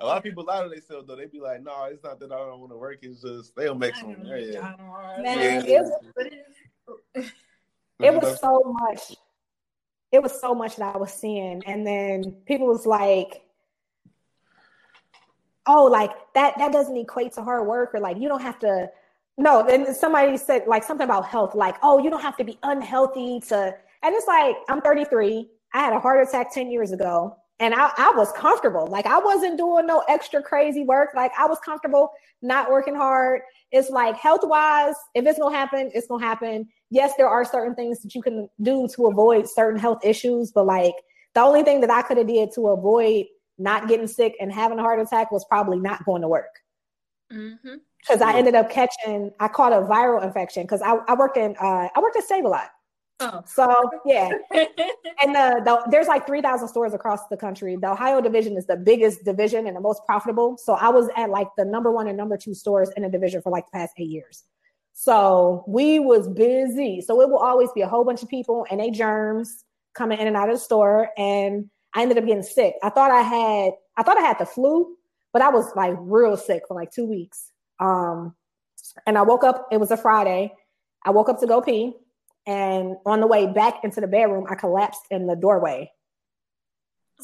A 0.00 0.04
lot 0.04 0.16
of 0.16 0.24
people 0.24 0.44
lie 0.44 0.62
to 0.62 0.68
themselves 0.68 1.06
though. 1.06 1.14
They 1.14 1.26
be 1.26 1.40
like, 1.40 1.62
"No, 1.62 1.84
it's 1.84 2.02
not 2.02 2.18
that 2.18 2.32
I 2.32 2.37
don't 2.37 2.58
want 2.58 2.72
to 2.72 2.76
work. 2.76 2.98
It's 3.02 3.22
just 3.22 3.54
they'll 3.54 3.76
make 3.76 3.94
some." 3.94 4.10
Yeah. 4.24 4.74
Man, 5.20 5.64
yeah 5.64 5.84
it 8.00 8.12
was 8.12 8.40
so 8.40 8.60
much 8.64 9.14
it 10.14 10.22
was 10.22 10.40
so 10.40 10.54
much 10.54 10.76
that 10.76 10.94
I 10.94 10.98
was 10.98 11.12
seeing. 11.12 11.62
And 11.66 11.84
then 11.84 12.37
people 12.46 12.68
was 12.68 12.87
like, 12.87 13.42
oh, 15.66 15.87
like 15.87 16.12
that 16.34 16.54
that 16.58 16.72
doesn't 16.72 16.96
equate 16.96 17.32
to 17.32 17.42
hard 17.42 17.66
work, 17.66 17.94
or 17.94 18.00
like 18.00 18.18
you 18.18 18.28
don't 18.28 18.42
have 18.42 18.60
to 18.60 18.90
no, 19.37 19.64
then 19.66 19.94
somebody 19.94 20.37
said 20.37 20.66
like 20.66 20.85
something 20.85 21.05
about 21.05 21.27
health, 21.27 21.55
like, 21.55 21.77
oh, 21.83 21.99
you 21.99 22.11
don't 22.11 22.23
have 22.23 22.37
to 22.37 22.44
be 22.44 22.59
unhealthy 22.62 23.40
to 23.49 23.75
and 24.03 24.14
it's 24.14 24.27
like 24.27 24.57
I'm 24.68 24.81
33. 24.81 25.49
I 25.73 25.79
had 25.79 25.92
a 25.92 25.99
heart 25.99 26.27
attack 26.27 26.53
10 26.53 26.70
years 26.70 26.92
ago 26.92 27.37
and 27.59 27.75
I, 27.75 27.90
I 27.97 28.12
was 28.14 28.31
comfortable. 28.33 28.87
Like 28.87 29.07
I 29.07 29.18
wasn't 29.18 29.59
doing 29.59 29.87
no 29.87 30.05
extra 30.09 30.42
crazy 30.42 30.85
work. 30.85 31.11
Like 31.16 31.33
I 31.38 31.47
was 31.47 31.59
comfortable 31.61 32.11
not 32.42 32.70
working 32.70 32.94
hard. 32.94 33.40
It's 33.73 33.90
like 33.90 34.16
health 34.16 34.42
wise, 34.44 34.94
if 35.14 35.27
it's 35.27 35.38
gonna 35.38 35.57
happen, 35.57 35.90
it's 35.94 36.07
gonna 36.07 36.25
happen 36.25 36.68
yes, 36.94 37.12
there 37.16 37.29
are 37.29 37.44
certain 37.44 37.75
things 37.75 38.01
that 38.01 38.14
you 38.14 38.23
can 38.23 38.49
do 38.62 38.88
to 38.94 39.07
avoid 39.07 39.49
certain 39.49 39.79
health 39.79 39.99
issues, 40.05 40.53
but 40.53 40.64
like 40.64 40.94
the 41.35 41.40
only 41.40 41.64
thing 41.64 41.81
that 41.81 41.90
I 41.90 42.03
could 42.03 42.16
have 42.16 42.29
did 42.29 42.53
to 42.55 42.68
avoid 42.68 43.27
not 43.59 43.88
getting 43.88 44.07
sick 44.07 44.35
and 44.40 44.53
having 44.53 44.79
a 44.79 44.83
heart 44.83 45.01
attack 45.01 45.33
was 45.33 45.44
probably 45.44 45.79
not 45.79 46.05
going 46.05 46.23
to 46.23 46.29
work. 46.29 46.61
Mm-hmm. 47.35 47.75
Because 48.01 48.20
I 48.20 48.37
ended 48.37 48.55
up 48.55 48.70
catching, 48.70 49.31
I 49.40 49.49
caught 49.49 49.73
a 49.73 49.81
viral 49.81 50.23
infection 50.23 50.62
because 50.64 50.83
I, 50.83 50.97
I 51.09 51.14
worked 51.14 51.38
in, 51.38 51.57
uh, 51.59 51.88
I 51.94 52.01
worked 52.01 52.16
at 52.16 52.25
Save 52.25 52.44
a 52.44 52.49
Lot. 52.49 52.68
Oh. 53.20 53.42
So 53.47 53.73
yeah, 54.05 54.29
and 54.53 55.35
the, 55.35 55.62
the, 55.64 55.87
there's 55.90 56.09
like 56.09 56.27
three 56.27 56.42
thousand 56.42 56.68
stores 56.68 56.94
across 56.94 57.29
the 57.29 57.37
country. 57.37 57.77
The 57.77 57.92
Ohio 57.92 58.20
division 58.20 58.57
is 58.57 58.66
the 58.66 58.77
biggest 58.77 59.25
division 59.25 59.66
and 59.66 59.77
the 59.77 59.81
most 59.81 60.05
profitable. 60.05 60.59
So 60.59 60.75
I 60.75 60.88
was 60.88 61.09
at 61.16 61.31
like 61.31 61.49
the 61.57 61.64
number 61.64 61.92
one 61.92 62.09
and 62.09 62.16
number 62.16 62.37
two 62.37 62.55
stores 62.55 62.90
in 62.97 63.05
the 63.05 63.09
division 63.09 63.40
for 63.40 63.51
like 63.51 63.66
the 63.66 63.79
past 63.79 63.94
eight 63.99 64.09
years. 64.09 64.42
So 64.94 65.64
we 65.66 65.99
was 65.99 66.29
busy. 66.29 67.01
So 67.01 67.20
it 67.20 67.29
will 67.29 67.38
always 67.38 67.70
be 67.73 67.83
a 67.83 67.88
whole 67.88 68.05
bunch 68.05 68.23
of 68.23 68.29
people 68.29 68.66
and 68.70 68.81
they 68.81 68.90
germs 68.90 69.64
coming 69.94 70.18
in 70.18 70.27
and 70.27 70.37
out 70.37 70.49
of 70.49 70.57
the 70.57 70.61
store. 70.61 71.11
And 71.16 71.70
I 71.94 72.03
ended 72.03 72.18
up 72.18 72.27
getting 72.27 72.42
sick. 72.42 72.75
I 72.83 72.90
thought 72.90 73.11
I 73.11 73.23
had 73.23 73.73
I 73.97 74.03
thought 74.03 74.18
I 74.18 74.23
had 74.23 74.38
the 74.38 74.47
flu, 74.47 74.97
but 75.35 75.42
I 75.42 75.51
was 75.51 75.70
like 75.75 75.97
real 75.99 76.37
sick 76.37 76.62
for 76.66 76.75
like 76.75 76.92
two 76.92 77.05
weeks. 77.05 77.51
Um, 77.81 78.37
and 79.05 79.18
I 79.18 79.23
woke 79.23 79.42
up, 79.42 79.66
it 79.73 79.79
was 79.79 79.90
a 79.90 79.97
Friday. 79.97 80.53
I 81.05 81.11
woke 81.11 81.29
up 81.29 81.40
to 81.40 81.47
go 81.47 81.61
pee. 81.61 81.92
And 82.47 82.97
on 83.05 83.20
the 83.20 83.27
way 83.27 83.47
back 83.47 83.83
into 83.83 84.01
the 84.01 84.07
bedroom, 84.07 84.47
I 84.49 84.55
collapsed 84.55 85.03
in 85.11 85.27
the 85.27 85.35
doorway. 85.35 85.90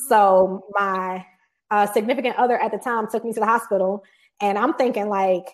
So 0.08 0.66
my 0.72 1.24
uh, 1.70 1.86
significant 1.86 2.36
other 2.36 2.60
at 2.60 2.72
the 2.72 2.78
time 2.78 3.06
took 3.08 3.24
me 3.24 3.32
to 3.32 3.40
the 3.40 3.46
hospital. 3.46 4.02
And 4.40 4.58
I'm 4.58 4.74
thinking 4.74 5.08
like, 5.08 5.44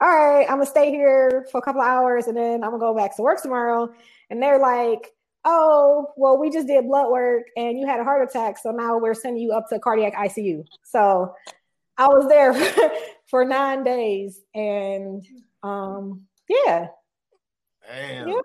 all 0.00 0.08
right, 0.08 0.42
I'm 0.42 0.58
gonna 0.58 0.66
stay 0.66 0.90
here 0.90 1.48
for 1.50 1.58
a 1.58 1.62
couple 1.62 1.80
hours 1.80 2.28
and 2.28 2.36
then 2.36 2.62
I'm 2.62 2.70
gonna 2.70 2.78
go 2.78 2.94
back 2.94 3.16
to 3.16 3.22
work 3.22 3.42
tomorrow. 3.42 3.92
And 4.30 4.40
they're 4.40 4.60
like, 4.60 5.12
oh, 5.44 6.12
well, 6.16 6.38
we 6.38 6.50
just 6.50 6.68
did 6.68 6.86
blood 6.86 7.10
work 7.10 7.44
and 7.56 7.78
you 7.78 7.86
had 7.86 7.98
a 7.98 8.04
heart 8.04 8.28
attack. 8.28 8.58
So 8.58 8.70
now 8.70 8.98
we're 8.98 9.14
sending 9.14 9.42
you 9.42 9.52
up 9.52 9.68
to 9.70 9.80
cardiac 9.80 10.14
ICU. 10.14 10.66
So 10.84 11.34
I 11.98 12.08
was 12.08 12.28
there 12.28 12.54
for 13.26 13.44
nine 13.44 13.84
days 13.84 14.42
and 14.54 15.24
um, 15.62 16.22
yeah. 16.48 16.88
Damn. 17.88 18.28
Yeah. 18.28 18.40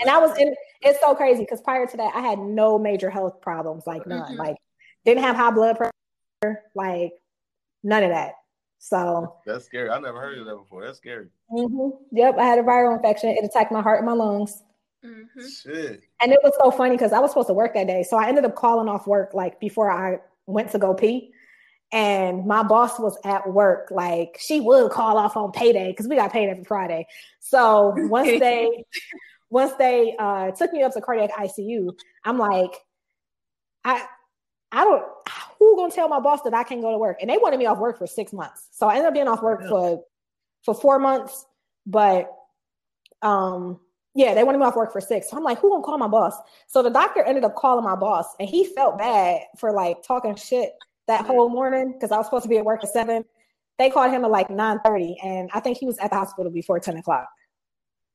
And 0.00 0.08
I 0.08 0.18
was 0.18 0.36
in, 0.38 0.54
it's 0.80 1.00
so 1.00 1.14
crazy 1.14 1.40
because 1.40 1.60
prior 1.60 1.86
to 1.86 1.96
that, 1.96 2.14
I 2.14 2.20
had 2.20 2.38
no 2.38 2.78
major 2.78 3.10
health 3.10 3.40
problems, 3.40 3.84
like 3.86 4.06
none. 4.06 4.22
Mm-hmm. 4.22 4.36
Like, 4.36 4.56
didn't 5.04 5.22
have 5.22 5.36
high 5.36 5.50
blood 5.50 5.76
pressure, 5.76 6.62
like, 6.74 7.12
none 7.82 8.02
of 8.02 8.10
that. 8.10 8.32
So 8.78 9.36
that's 9.46 9.64
scary. 9.64 9.90
I 9.90 9.98
never 9.98 10.20
heard 10.20 10.38
of 10.38 10.46
that 10.46 10.56
before. 10.56 10.84
That's 10.84 10.98
scary. 10.98 11.28
Mm-hmm. 11.50 11.90
Yep, 12.12 12.36
I 12.38 12.44
had 12.44 12.58
a 12.58 12.62
viral 12.62 12.96
infection. 12.96 13.30
It 13.30 13.44
attacked 13.44 13.72
my 13.72 13.82
heart 13.82 13.98
and 13.98 14.06
my 14.06 14.12
lungs. 14.12 14.62
Mm-hmm. 15.04 15.48
Shit. 15.48 16.02
And 16.22 16.32
it 16.32 16.40
was 16.42 16.52
so 16.62 16.70
funny 16.70 16.94
because 16.94 17.12
I 17.12 17.18
was 17.18 17.30
supposed 17.30 17.48
to 17.48 17.54
work 17.54 17.74
that 17.74 17.86
day. 17.86 18.02
So 18.02 18.16
I 18.16 18.28
ended 18.28 18.44
up 18.44 18.56
calling 18.56 18.88
off 18.88 19.06
work 19.06 19.34
like 19.34 19.60
before 19.60 19.90
I 19.90 20.18
went 20.46 20.70
to 20.72 20.78
go 20.78 20.94
pee. 20.94 21.32
And 21.92 22.46
my 22.46 22.62
boss 22.62 22.98
was 22.98 23.16
at 23.24 23.48
work. 23.48 23.88
Like 23.90 24.38
she 24.40 24.60
would 24.60 24.90
call 24.90 25.16
off 25.16 25.36
on 25.36 25.52
payday 25.52 25.92
because 25.92 26.08
we 26.08 26.16
got 26.16 26.32
paid 26.32 26.48
every 26.48 26.64
Friday. 26.64 27.06
So 27.40 27.94
once 27.96 28.28
they 28.40 28.84
once 29.50 29.74
they 29.74 30.16
uh, 30.18 30.50
took 30.50 30.72
me 30.72 30.82
up 30.82 30.92
to 30.94 31.00
cardiac 31.00 31.30
ICU, 31.32 31.92
I'm 32.24 32.38
like, 32.38 32.72
I 33.84 34.04
I 34.72 34.84
don't 34.84 35.04
who 35.58 35.76
gonna 35.76 35.92
tell 35.92 36.08
my 36.08 36.20
boss 36.20 36.42
that 36.42 36.54
I 36.54 36.64
can't 36.64 36.82
go 36.82 36.90
to 36.90 36.98
work? 36.98 37.18
And 37.20 37.30
they 37.30 37.38
wanted 37.38 37.58
me 37.58 37.66
off 37.66 37.78
work 37.78 37.98
for 37.98 38.06
six 38.06 38.32
months. 38.32 38.68
So 38.72 38.88
I 38.88 38.96
ended 38.96 39.06
up 39.06 39.14
being 39.14 39.28
off 39.28 39.42
work 39.42 39.60
yeah. 39.62 39.68
for 39.68 40.04
for 40.64 40.74
four 40.74 40.98
months. 40.98 41.46
But 41.86 42.30
um 43.22 43.80
yeah, 44.16 44.34
they 44.34 44.44
wanted 44.44 44.58
me 44.58 44.64
off 44.64 44.76
work 44.76 44.92
for 44.92 45.00
six. 45.00 45.30
So 45.30 45.36
I'm 45.36 45.42
like, 45.42 45.58
who 45.58 45.70
gonna 45.70 45.82
call 45.82 45.98
my 45.98 46.08
boss? 46.08 46.36
So 46.66 46.82
the 46.82 46.90
doctor 46.90 47.22
ended 47.22 47.44
up 47.44 47.56
calling 47.56 47.84
my 47.84 47.96
boss, 47.96 48.26
and 48.38 48.48
he 48.48 48.64
felt 48.64 48.98
bad 48.98 49.42
for 49.58 49.72
like 49.72 50.02
talking 50.02 50.36
shit 50.36 50.72
that 51.06 51.26
whole 51.26 51.48
morning 51.48 51.92
because 51.92 52.10
I 52.10 52.16
was 52.16 52.26
supposed 52.26 52.44
to 52.44 52.48
be 52.48 52.58
at 52.58 52.64
work 52.64 52.82
at 52.82 52.90
seven. 52.90 53.24
They 53.78 53.90
called 53.90 54.12
him 54.12 54.24
at 54.24 54.30
like 54.30 54.50
nine 54.50 54.80
thirty, 54.84 55.16
and 55.22 55.50
I 55.52 55.60
think 55.60 55.78
he 55.78 55.86
was 55.86 55.98
at 55.98 56.10
the 56.10 56.16
hospital 56.16 56.50
before 56.50 56.80
ten 56.80 56.96
o'clock. 56.96 57.28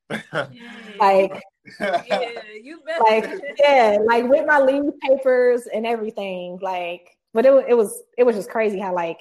like, 0.09 1.43
yeah, 1.79 2.31
you 2.61 2.81
bet. 2.85 3.01
like, 3.01 3.29
yeah, 3.59 3.97
like 4.03 4.27
with 4.27 4.45
my 4.45 4.59
leave 4.59 4.91
papers 5.01 5.67
and 5.73 5.85
everything. 5.85 6.59
Like, 6.61 7.17
but 7.33 7.45
it 7.45 7.65
it 7.69 7.73
was 7.75 8.01
it 8.17 8.23
was 8.23 8.35
just 8.35 8.49
crazy 8.49 8.79
how 8.79 8.95
like 8.95 9.19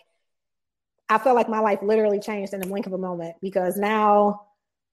I 1.09 1.19
felt 1.19 1.37
like 1.37 1.49
my 1.49 1.61
life 1.61 1.81
literally 1.83 2.21
changed 2.21 2.53
in 2.53 2.61
the 2.61 2.67
blink 2.67 2.87
of 2.87 2.93
a 2.93 2.99
moment 2.99 3.37
because 3.41 3.77
now, 3.77 4.43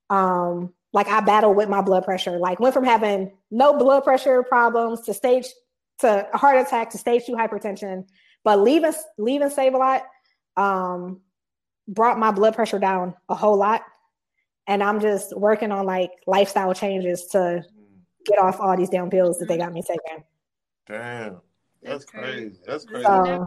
um, 0.09 0.73
like 0.93 1.07
I 1.07 1.19
battle 1.19 1.53
with 1.53 1.69
my 1.69 1.81
blood 1.81 2.05
pressure. 2.05 2.38
Like 2.39 2.59
went 2.59 2.73
from 2.73 2.85
having 2.85 3.31
no 3.51 3.77
blood 3.77 4.03
pressure 4.03 4.43
problems 4.43 5.01
to 5.01 5.13
stage 5.13 5.47
to 5.99 6.27
a 6.33 6.38
heart 6.38 6.57
attack 6.57 6.89
to 6.91 6.97
stage 6.97 7.25
two 7.25 7.33
hypertension. 7.33 8.05
But 8.45 8.62
leaving 8.62 8.93
leaving 9.17 9.49
Save 9.49 9.73
a 9.73 9.77
Lot 9.77 10.03
um, 10.55 11.19
brought 11.88 12.17
my 12.17 12.31
blood 12.31 12.55
pressure 12.55 12.79
down 12.79 13.13
a 13.27 13.36
whole 13.36 13.58
lot. 13.58 13.81
And 14.67 14.81
I'm 14.81 15.01
just 15.01 15.38
working 15.38 15.71
on 15.71 15.86
like 15.86 16.12
lifestyle 16.25 16.73
changes 16.73 17.25
to 17.27 17.63
get 18.25 18.39
off 18.39 18.60
all 18.60 18.77
these 18.77 18.89
damn 18.89 19.10
pills 19.10 19.38
that 19.39 19.47
they 19.47 19.58
got 19.58 19.73
me 19.73 19.81
taking. 19.81 20.23
Damn. 20.88 21.41
That's 21.84 22.05
crazy. 22.05 22.58
That's 22.65 22.86
crazy. 22.86 23.03
So, 23.03 23.45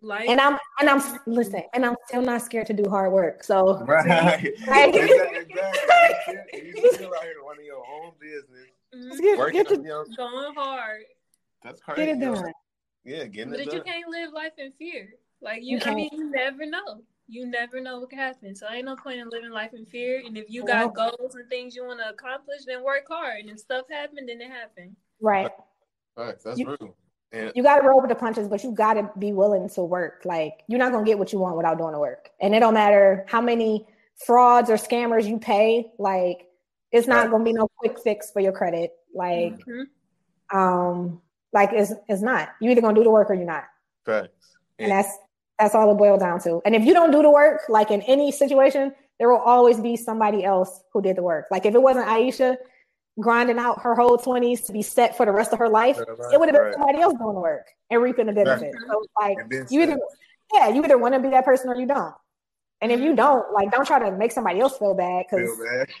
like, 0.00 0.28
and 0.28 0.40
I'm 0.40 0.56
and 0.80 0.88
I'm 0.88 1.02
listen, 1.26 1.62
and 1.74 1.84
I'm 1.84 1.96
still 2.06 2.22
not 2.22 2.40
scared 2.42 2.66
to 2.68 2.72
do 2.72 2.88
hard 2.88 3.12
work. 3.12 3.42
So 3.42 3.84
right, 3.84 4.44
exactly. 4.44 5.00
exactly. 5.00 6.72
You 6.76 6.92
still 6.92 7.14
out 7.14 7.22
here 7.24 7.34
running 7.46 7.66
your 7.66 7.84
own 7.84 8.12
business, 8.20 8.68
mm-hmm. 8.94 9.22
get, 9.22 9.38
working, 9.38 9.62
get 9.62 9.68
to, 9.68 9.76
you 9.76 9.82
know, 9.82 10.04
going 10.16 10.54
hard. 10.54 11.02
That's 11.62 11.80
crazy. 11.80 12.06
Get 12.06 12.16
it 12.16 12.20
done. 12.20 12.52
Yeah, 13.08 13.24
getting 13.24 13.52
but 13.52 13.60
it 13.60 13.70
done. 13.70 13.76
you 13.76 13.82
can't 13.82 14.10
live 14.10 14.32
life 14.34 14.52
in 14.58 14.70
fear. 14.72 15.14
Like 15.40 15.60
you, 15.62 15.78
you 15.78 15.82
I 15.86 15.94
mean, 15.94 16.10
you 16.12 16.30
never 16.30 16.66
know. 16.66 17.00
You 17.26 17.46
never 17.46 17.80
know 17.80 18.00
what 18.00 18.10
can 18.10 18.18
happen. 18.18 18.54
So 18.54 18.66
ain't 18.70 18.84
no 18.84 18.96
point 18.96 19.18
in 19.18 19.30
living 19.30 19.50
life 19.50 19.72
in 19.72 19.86
fear. 19.86 20.22
And 20.26 20.36
if 20.36 20.44
you 20.48 20.64
got 20.64 20.94
well, 20.94 21.10
goals 21.10 21.34
and 21.34 21.48
things 21.48 21.74
you 21.74 21.86
want 21.86 22.00
to 22.00 22.10
accomplish, 22.10 22.60
then 22.66 22.82
work 22.84 23.04
hard. 23.08 23.40
And 23.40 23.50
if 23.50 23.60
stuff 23.60 23.86
happened, 23.90 24.28
then 24.28 24.42
it 24.42 24.50
happened. 24.50 24.94
Right. 25.22 25.50
Right. 26.16 26.34
That's 26.44 26.58
you, 26.58 26.64
true. 26.66 26.94
And 27.32 27.52
you 27.54 27.62
got 27.62 27.80
to 27.80 27.88
roll 27.88 28.00
with 28.00 28.10
the 28.10 28.14
punches, 28.14 28.46
but 28.46 28.62
you 28.62 28.72
got 28.72 28.94
to 28.94 29.10
be 29.18 29.32
willing 29.32 29.70
to 29.70 29.82
work. 29.82 30.22
Like 30.26 30.64
you're 30.68 30.78
not 30.78 30.92
gonna 30.92 31.06
get 31.06 31.18
what 31.18 31.32
you 31.32 31.38
want 31.38 31.56
without 31.56 31.78
doing 31.78 31.92
the 31.92 31.98
work, 31.98 32.30
and 32.40 32.54
it 32.54 32.60
don't 32.60 32.74
matter 32.74 33.24
how 33.28 33.40
many 33.40 33.86
frauds 34.26 34.70
or 34.70 34.76
scammers 34.76 35.28
you 35.28 35.38
pay. 35.38 35.92
Like 35.98 36.46
it's 36.90 37.06
not 37.06 37.24
right. 37.24 37.30
gonna 37.30 37.44
be 37.44 37.52
no 37.52 37.68
quick 37.76 37.98
fix 38.02 38.30
for 38.30 38.40
your 38.40 38.52
credit. 38.52 38.92
Like, 39.14 39.58
mm-hmm. 39.66 40.56
um, 40.56 41.20
like 41.52 41.70
it's 41.72 41.92
it's 42.08 42.22
not. 42.22 42.50
You 42.60 42.70
either 42.70 42.80
gonna 42.80 42.94
do 42.94 43.04
the 43.04 43.10
work 43.10 43.30
or 43.30 43.34
you're 43.34 43.44
not. 43.44 43.64
Facts. 44.04 44.56
And, 44.78 44.90
and 44.90 44.92
that's 44.92 45.16
that's 45.58 45.74
all 45.74 45.90
it 45.90 45.98
boils 45.98 46.20
down 46.20 46.40
to. 46.40 46.60
And 46.64 46.74
if 46.74 46.84
you 46.84 46.94
don't 46.94 47.10
do 47.10 47.22
the 47.22 47.30
work, 47.30 47.62
like 47.68 47.90
in 47.90 48.02
any 48.02 48.30
situation, 48.30 48.94
there 49.18 49.30
will 49.30 49.40
always 49.40 49.80
be 49.80 49.96
somebody 49.96 50.44
else 50.44 50.82
who 50.92 51.02
did 51.02 51.16
the 51.16 51.22
work. 51.22 51.46
Like 51.50 51.66
if 51.66 51.74
it 51.74 51.82
wasn't 51.82 52.06
Aisha, 52.06 52.56
grinding 53.18 53.58
out 53.58 53.82
her 53.82 53.94
whole 53.94 54.16
20s 54.16 54.64
to 54.66 54.72
be 54.72 54.82
set 54.82 55.16
for 55.16 55.26
the 55.26 55.32
rest 55.32 55.52
of 55.52 55.58
her 55.58 55.68
life, 55.68 55.98
it 55.98 56.38
would 56.38 56.48
have 56.48 56.54
been 56.54 56.62
right. 56.62 56.74
somebody 56.74 57.00
else 57.00 57.14
doing 57.14 57.34
the 57.34 57.40
work 57.40 57.66
and 57.90 58.00
reaping 58.00 58.26
the 58.26 58.32
benefit. 58.32 58.72
Right. 58.74 58.84
So 58.88 59.04
like 59.20 59.70
you 59.70 59.82
either 59.82 59.98
yeah, 60.54 60.68
you 60.68 60.82
either 60.82 60.96
want 60.96 61.14
to 61.14 61.20
be 61.20 61.30
that 61.30 61.44
person 61.44 61.68
or 61.68 61.76
you 61.76 61.86
don't. 61.86 62.14
And 62.80 62.92
if 62.92 63.00
you 63.00 63.16
don't, 63.16 63.52
like 63.52 63.70
don't 63.72 63.86
try 63.86 63.98
to 63.98 64.16
make 64.16 64.32
somebody 64.32 64.60
else 64.60 64.78
feel 64.78 64.94
bad 64.94 65.24
because 65.28 65.50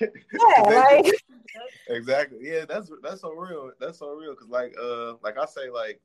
yeah, 0.00 0.62
like 0.62 1.12
exactly. 1.88 2.38
Yeah, 2.42 2.64
that's 2.68 2.90
that's 3.02 3.22
so 3.22 3.32
real. 3.32 3.72
That's 3.80 3.98
so 3.98 4.10
real. 4.12 4.34
Cause 4.34 4.48
like 4.48 4.74
uh 4.80 5.14
like 5.22 5.38
I 5.38 5.46
say, 5.46 5.70
like 5.70 6.00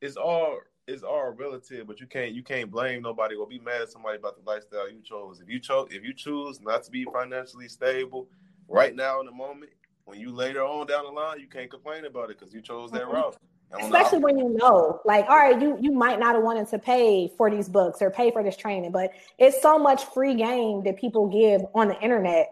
it's 0.00 0.16
all 0.16 0.58
it's 0.88 1.02
all 1.02 1.30
relative, 1.30 1.86
but 1.86 2.00
you 2.00 2.06
can't 2.06 2.32
you 2.32 2.42
can't 2.42 2.70
blame 2.70 3.02
nobody 3.02 3.36
or 3.36 3.46
be 3.46 3.60
mad 3.60 3.82
at 3.82 3.90
somebody 3.90 4.18
about 4.18 4.36
the 4.36 4.50
lifestyle 4.50 4.90
you 4.90 5.00
chose. 5.02 5.40
If 5.40 5.48
you 5.48 5.60
chose 5.60 5.88
if 5.90 6.02
you 6.02 6.12
choose 6.12 6.60
not 6.60 6.82
to 6.84 6.90
be 6.90 7.04
financially 7.04 7.68
stable 7.68 8.28
right 8.68 8.94
now 8.94 9.20
in 9.20 9.26
the 9.26 9.32
moment, 9.32 9.70
when 10.06 10.18
you 10.18 10.32
later 10.32 10.64
on 10.64 10.86
down 10.86 11.04
the 11.04 11.10
line, 11.10 11.40
you 11.40 11.48
can't 11.48 11.70
complain 11.70 12.04
about 12.04 12.30
it 12.30 12.38
because 12.38 12.52
you 12.52 12.60
chose 12.60 12.90
that 12.92 13.02
mm-hmm. 13.02 13.14
route. 13.14 13.36
Especially 13.72 14.18
when 14.18 14.38
you 14.38 14.56
know, 14.60 15.00
like, 15.04 15.26
all 15.28 15.36
right, 15.36 15.60
you 15.60 15.76
you 15.80 15.92
might 15.92 16.18
not 16.18 16.34
have 16.34 16.44
wanted 16.44 16.68
to 16.68 16.78
pay 16.78 17.30
for 17.36 17.50
these 17.50 17.68
books 17.68 18.00
or 18.00 18.10
pay 18.10 18.30
for 18.30 18.42
this 18.42 18.56
training, 18.56 18.92
but 18.92 19.10
it's 19.38 19.60
so 19.60 19.78
much 19.78 20.04
free 20.06 20.34
game 20.34 20.82
that 20.84 20.96
people 20.96 21.26
give 21.26 21.62
on 21.74 21.88
the 21.88 22.00
internet 22.00 22.48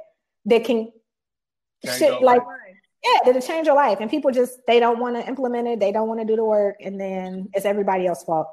that 0.47 0.65
can 0.65 0.93
shit, 1.85 2.21
like 2.21 2.43
yeah, 3.05 3.21
that'll 3.25 3.41
change 3.41 3.67
your 3.67 3.77
life. 3.77 3.99
And 4.01 4.11
people 4.11 4.31
just 4.31 4.59
they 4.67 4.81
don't 4.81 4.99
want 4.99 5.17
to 5.17 5.27
implement 5.27 5.69
it, 5.69 5.81
they 5.81 5.93
don't 5.93 6.09
want 6.09 6.21
to 6.21 6.27
do 6.27 6.37
the 6.37 6.45
work, 6.45 6.77
and 6.81 7.01
then 7.01 7.49
it's 7.55 7.65
everybody 7.65 8.07
else's 8.07 8.25
fault. 8.25 8.49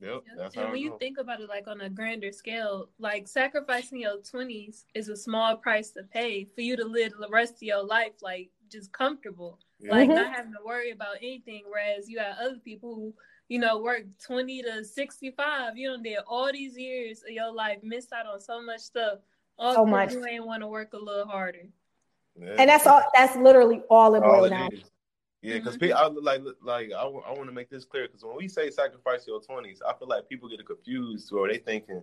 Yep, 0.00 0.22
that's 0.38 0.56
and 0.56 0.70
when 0.70 0.80
you 0.80 0.96
think 0.98 1.18
about 1.18 1.40
it 1.40 1.48
like 1.50 1.68
on 1.68 1.82
a 1.82 1.90
grander 1.90 2.32
scale, 2.32 2.88
like 2.98 3.28
sacrificing 3.28 4.00
your 4.00 4.16
twenties 4.18 4.86
is 4.94 5.08
a 5.08 5.16
small 5.16 5.56
price 5.56 5.90
to 5.90 6.02
pay 6.04 6.46
for 6.54 6.62
you 6.62 6.76
to 6.76 6.84
live 6.84 7.12
the 7.20 7.28
rest 7.28 7.54
of 7.54 7.62
your 7.62 7.82
life 7.82 8.12
like 8.22 8.48
just 8.70 8.92
comfortable. 8.92 9.58
Yeah. 9.78 9.92
Like 9.92 10.08
mm-hmm. 10.08 10.16
not 10.16 10.34
having 10.34 10.52
to 10.52 10.58
worry 10.64 10.90
about 10.90 11.16
anything. 11.18 11.64
Whereas 11.68 12.08
you 12.08 12.18
have 12.18 12.36
other 12.40 12.58
people 12.64 12.94
who, 12.94 13.14
you 13.48 13.58
know, 13.58 13.80
work 13.80 14.02
twenty 14.24 14.62
to 14.62 14.84
sixty 14.84 15.30
five, 15.30 15.76
you 15.76 15.88
know, 15.88 16.02
did 16.02 16.18
all 16.26 16.50
these 16.52 16.76
years 16.76 17.22
of 17.22 17.30
your 17.30 17.52
life, 17.52 17.78
missed 17.82 18.12
out 18.12 18.26
on 18.26 18.40
so 18.40 18.62
much 18.62 18.80
stuff. 18.80 19.18
All 19.58 19.74
so 19.74 19.84
much 19.84 20.12
you 20.12 20.24
ain't 20.24 20.46
want 20.46 20.62
to 20.62 20.66
work 20.66 20.92
a 20.92 20.98
little 20.98 21.26
harder. 21.26 21.68
Yeah. 22.40 22.54
And 22.58 22.70
that's 22.70 22.86
all 22.86 23.02
that's 23.14 23.36
literally 23.36 23.82
all 23.90 24.14
it 24.14 24.22
boils 24.22 24.50
down. 24.50 24.70
Yeah, 25.42 25.58
because 25.58 25.78
mm-hmm. 25.78 25.96
I 25.96 26.06
like 26.06 26.42
like 26.62 26.92
I, 26.92 27.02
I 27.02 27.32
want 27.32 27.46
to 27.46 27.52
make 27.52 27.70
this 27.70 27.84
clear 27.84 28.06
because 28.06 28.24
when 28.24 28.36
we 28.36 28.48
say 28.48 28.70
sacrifice 28.70 29.26
your 29.26 29.40
twenties, 29.40 29.82
I 29.86 29.94
feel 29.94 30.08
like 30.08 30.28
people 30.28 30.48
get 30.48 30.64
confused 30.66 31.32
or 31.32 31.48
they 31.48 31.58
thinking 31.58 32.02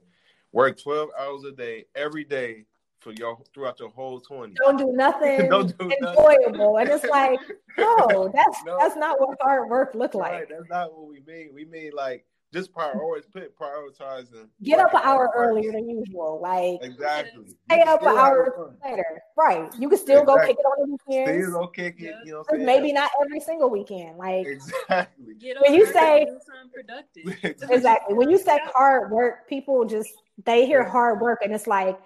work 0.51 0.81
twelve 0.81 1.09
hours 1.19 1.43
a 1.43 1.51
day 1.51 1.85
every 1.95 2.23
day 2.23 2.65
for 2.99 3.11
your 3.13 3.37
throughout 3.53 3.79
your 3.79 3.89
whole 3.89 4.19
twenties. 4.19 4.57
Don't 4.63 4.77
do 4.77 4.91
nothing 4.93 5.49
Don't 5.49 5.77
do 5.77 5.89
enjoyable, 5.89 6.73
nothing. 6.73 6.79
and 6.79 6.89
it's 6.89 7.05
like 7.05 7.39
no, 7.77 8.31
that's 8.33 8.63
no. 8.65 8.77
that's 8.79 8.95
not 8.95 9.19
what 9.19 9.37
hard 9.41 9.69
work 9.69 9.93
look 9.95 10.13
like. 10.13 10.31
Right, 10.31 10.47
that's 10.49 10.69
not 10.69 10.93
what 10.93 11.07
we 11.07 11.21
mean. 11.27 11.51
We 11.53 11.65
mean 11.65 11.91
like 11.95 12.25
just 12.53 12.73
prioritize 12.73 13.31
put 13.31 13.57
prioritizing. 13.57 14.47
Get 14.63 14.79
up 14.79 14.93
an 14.93 15.01
hour 15.03 15.29
earlier 15.35 15.71
than 15.73 15.89
usual. 15.89 16.39
Like 16.41 16.79
exactly. 16.81 17.55
Stay 17.69 17.81
up 17.81 18.01
an 18.01 18.17
hour 18.17 18.73
later. 18.83 19.21
Right. 19.37 19.69
You 19.77 19.89
can 19.89 19.97
still 19.97 20.21
exactly. 20.21 20.41
go 20.41 20.47
kick 20.47 20.57
it 20.57 20.65
on 20.65 20.89
the 20.89 20.97
weekend. 21.07 21.43
Still 21.43 21.59
go 21.59 21.67
kick 21.67 21.95
it. 21.99 22.15
You 22.25 22.31
know 22.31 22.57
maybe 22.57 22.93
not 22.93 23.11
every 23.21 23.41
single 23.41 23.69
weekend. 23.69 24.17
Like 24.17 24.47
exactly. 24.47 25.35
when 25.61 25.73
you 25.73 25.85
say 25.87 26.27
productive. 26.73 27.43
exactly 27.69 28.15
when 28.15 28.29
you 28.29 28.37
say 28.37 28.57
hard 28.73 29.11
work, 29.11 29.47
people 29.49 29.83
just 29.85 30.09
they 30.45 30.65
hear 30.65 30.83
hard 30.83 31.19
work 31.19 31.39
and 31.43 31.53
it's 31.53 31.67
like, 31.67 31.99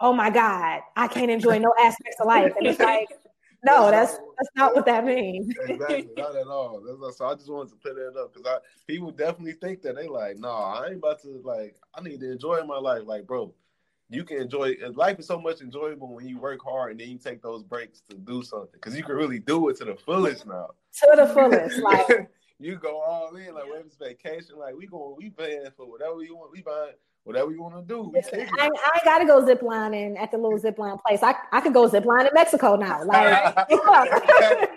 oh 0.00 0.12
my 0.12 0.30
god, 0.30 0.80
I 0.96 1.08
can't 1.08 1.30
enjoy 1.30 1.58
no 1.58 1.72
aspects 1.78 2.20
of 2.20 2.26
life, 2.26 2.52
and 2.58 2.66
it's 2.66 2.80
like 2.80 3.08
no, 3.64 3.90
that's 3.90 4.12
that's 4.12 4.50
not 4.56 4.74
what 4.74 4.84
that 4.86 5.04
means. 5.04 5.54
exactly, 5.66 6.08
not 6.16 6.36
at 6.36 6.46
all. 6.46 6.82
So 7.16 7.26
I 7.26 7.34
just 7.34 7.50
wanted 7.50 7.70
to 7.70 7.76
put 7.76 7.94
that 7.96 8.20
up 8.20 8.34
because 8.34 8.46
I 8.46 8.58
people 8.86 9.10
definitely 9.10 9.54
think 9.54 9.82
that 9.82 9.96
they 9.96 10.06
like, 10.06 10.36
no, 10.38 10.48
nah, 10.48 10.80
I 10.80 10.86
ain't 10.88 10.96
about 10.96 11.22
to 11.22 11.40
like. 11.42 11.76
I 11.94 12.02
need 12.02 12.20
to 12.20 12.32
enjoy 12.32 12.62
my 12.64 12.78
life, 12.78 13.02
like, 13.06 13.26
bro. 13.26 13.54
you 14.10 14.24
can 14.24 14.42
enjoy 14.42 14.74
life 14.94 15.18
is 15.18 15.26
so 15.26 15.40
much 15.40 15.62
enjoyable 15.62 16.14
when 16.14 16.28
you 16.28 16.38
work 16.38 16.60
hard 16.62 16.92
and 16.92 17.00
then 17.00 17.08
you 17.08 17.18
take 17.18 17.42
those 17.42 17.62
breaks 17.62 18.02
to 18.10 18.16
do 18.16 18.42
something 18.42 18.68
because 18.74 18.96
you 18.96 19.02
can 19.02 19.16
really 19.16 19.38
do 19.38 19.68
it 19.70 19.78
to 19.78 19.86
the 19.86 19.96
fullest 19.96 20.46
now. 20.46 20.68
To 21.00 21.12
the 21.16 21.26
fullest, 21.26 21.78
like 21.78 22.28
you 22.58 22.76
go 22.76 23.00
all 23.00 23.34
in, 23.36 23.54
like 23.54 23.64
when 23.64 23.80
it's 23.80 23.96
vacation, 23.96 24.56
like 24.58 24.74
we 24.76 24.86
going, 24.86 25.16
we 25.16 25.30
paying 25.30 25.64
for 25.74 25.90
whatever 25.90 26.22
you 26.22 26.36
want, 26.36 26.52
we 26.52 26.60
buying 26.60 26.92
whatever 27.24 27.50
you 27.50 27.62
want 27.62 27.74
to 27.76 27.82
do. 27.82 28.12
I, 28.58 28.68
I 28.68 29.00
gotta 29.04 29.26
go 29.26 29.44
zip 29.44 29.62
lining 29.62 30.16
at 30.16 30.30
the 30.30 30.38
little 30.38 30.58
zip 30.58 30.78
line 30.78 30.96
place. 31.04 31.22
I, 31.22 31.34
I 31.52 31.60
could 31.60 31.74
go 31.74 31.88
zip 31.88 32.04
line 32.04 32.26
in 32.26 32.32
Mexico 32.34 32.76
now. 32.76 33.02
Like 33.04 33.68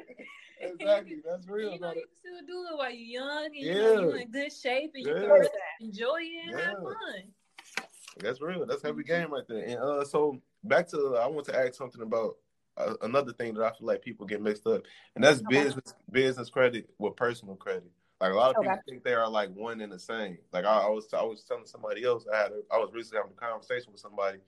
exactly, 0.60 1.18
that's 1.24 1.48
real. 1.48 1.74
You 1.74 1.80
know, 1.80 1.94
you 1.94 2.04
still 2.18 2.40
do 2.48 2.66
it 2.72 2.78
while 2.78 2.92
you're 2.92 3.22
young 3.22 3.46
and 3.46 3.56
Yeah. 3.56 3.74
you 3.74 3.82
know, 3.82 4.00
you're 4.02 4.20
in 4.20 4.32
good 4.32 4.52
shape 4.52 4.92
and 4.96 5.06
you 5.06 5.14
Yeah. 5.14 5.28
can 5.28 5.48
enjoy 5.82 6.20
it 6.22 6.50
and 6.50 6.60
have 6.60 6.78
fun. 6.78 7.86
That's 8.20 8.42
real. 8.42 8.66
That's 8.66 8.82
heavy 8.82 9.04
game 9.04 9.32
right 9.32 9.48
there. 9.48 9.64
And 9.64 9.80
uh, 9.80 10.04
so 10.04 10.42
back 10.64 10.88
to, 10.90 11.18
I 11.22 11.28
want 11.28 11.46
to 11.48 11.56
ask 11.58 11.76
something 11.76 12.02
about 12.02 12.38
uh, 12.78 12.96
another 13.02 13.34
thing 13.34 13.54
that 13.56 13.64
I 13.64 13.70
feel 13.78 13.88
like 13.88 14.02
people 14.02 14.26
get 14.26 14.42
mixed 14.42 14.66
up, 14.68 14.84
and 15.16 15.24
that's 15.24 15.42
Okay. 15.42 15.64
business 15.64 15.94
business 16.12 16.50
credit 16.50 16.90
with 16.98 17.16
personal 17.16 17.56
credit. 17.56 17.92
Like 18.20 18.34
a 18.34 18.36
lot 18.36 18.56
of 18.56 18.62
people 18.62 18.80
think 18.88 19.04
they 19.04 19.14
are 19.14 19.30
like 19.30 19.54
one 19.54 19.82
and 19.82 19.92
the 19.92 20.00
same. 20.00 20.38
Like 20.52 20.66
I, 20.66 20.80
I 20.80 20.90
was 20.90 21.08
I 21.14 21.22
was 21.22 21.44
telling 21.44 21.66
somebody 21.66 22.04
else 22.04 22.26
I 22.32 22.38
had 22.38 22.52
a, 22.52 22.62
I 22.72 22.78
was 22.78 22.92
recently 22.94 23.18
having 23.18 23.34
a 23.38 23.40
conversation 23.40 23.92
with 23.92 24.02
somebody, 24.02 24.40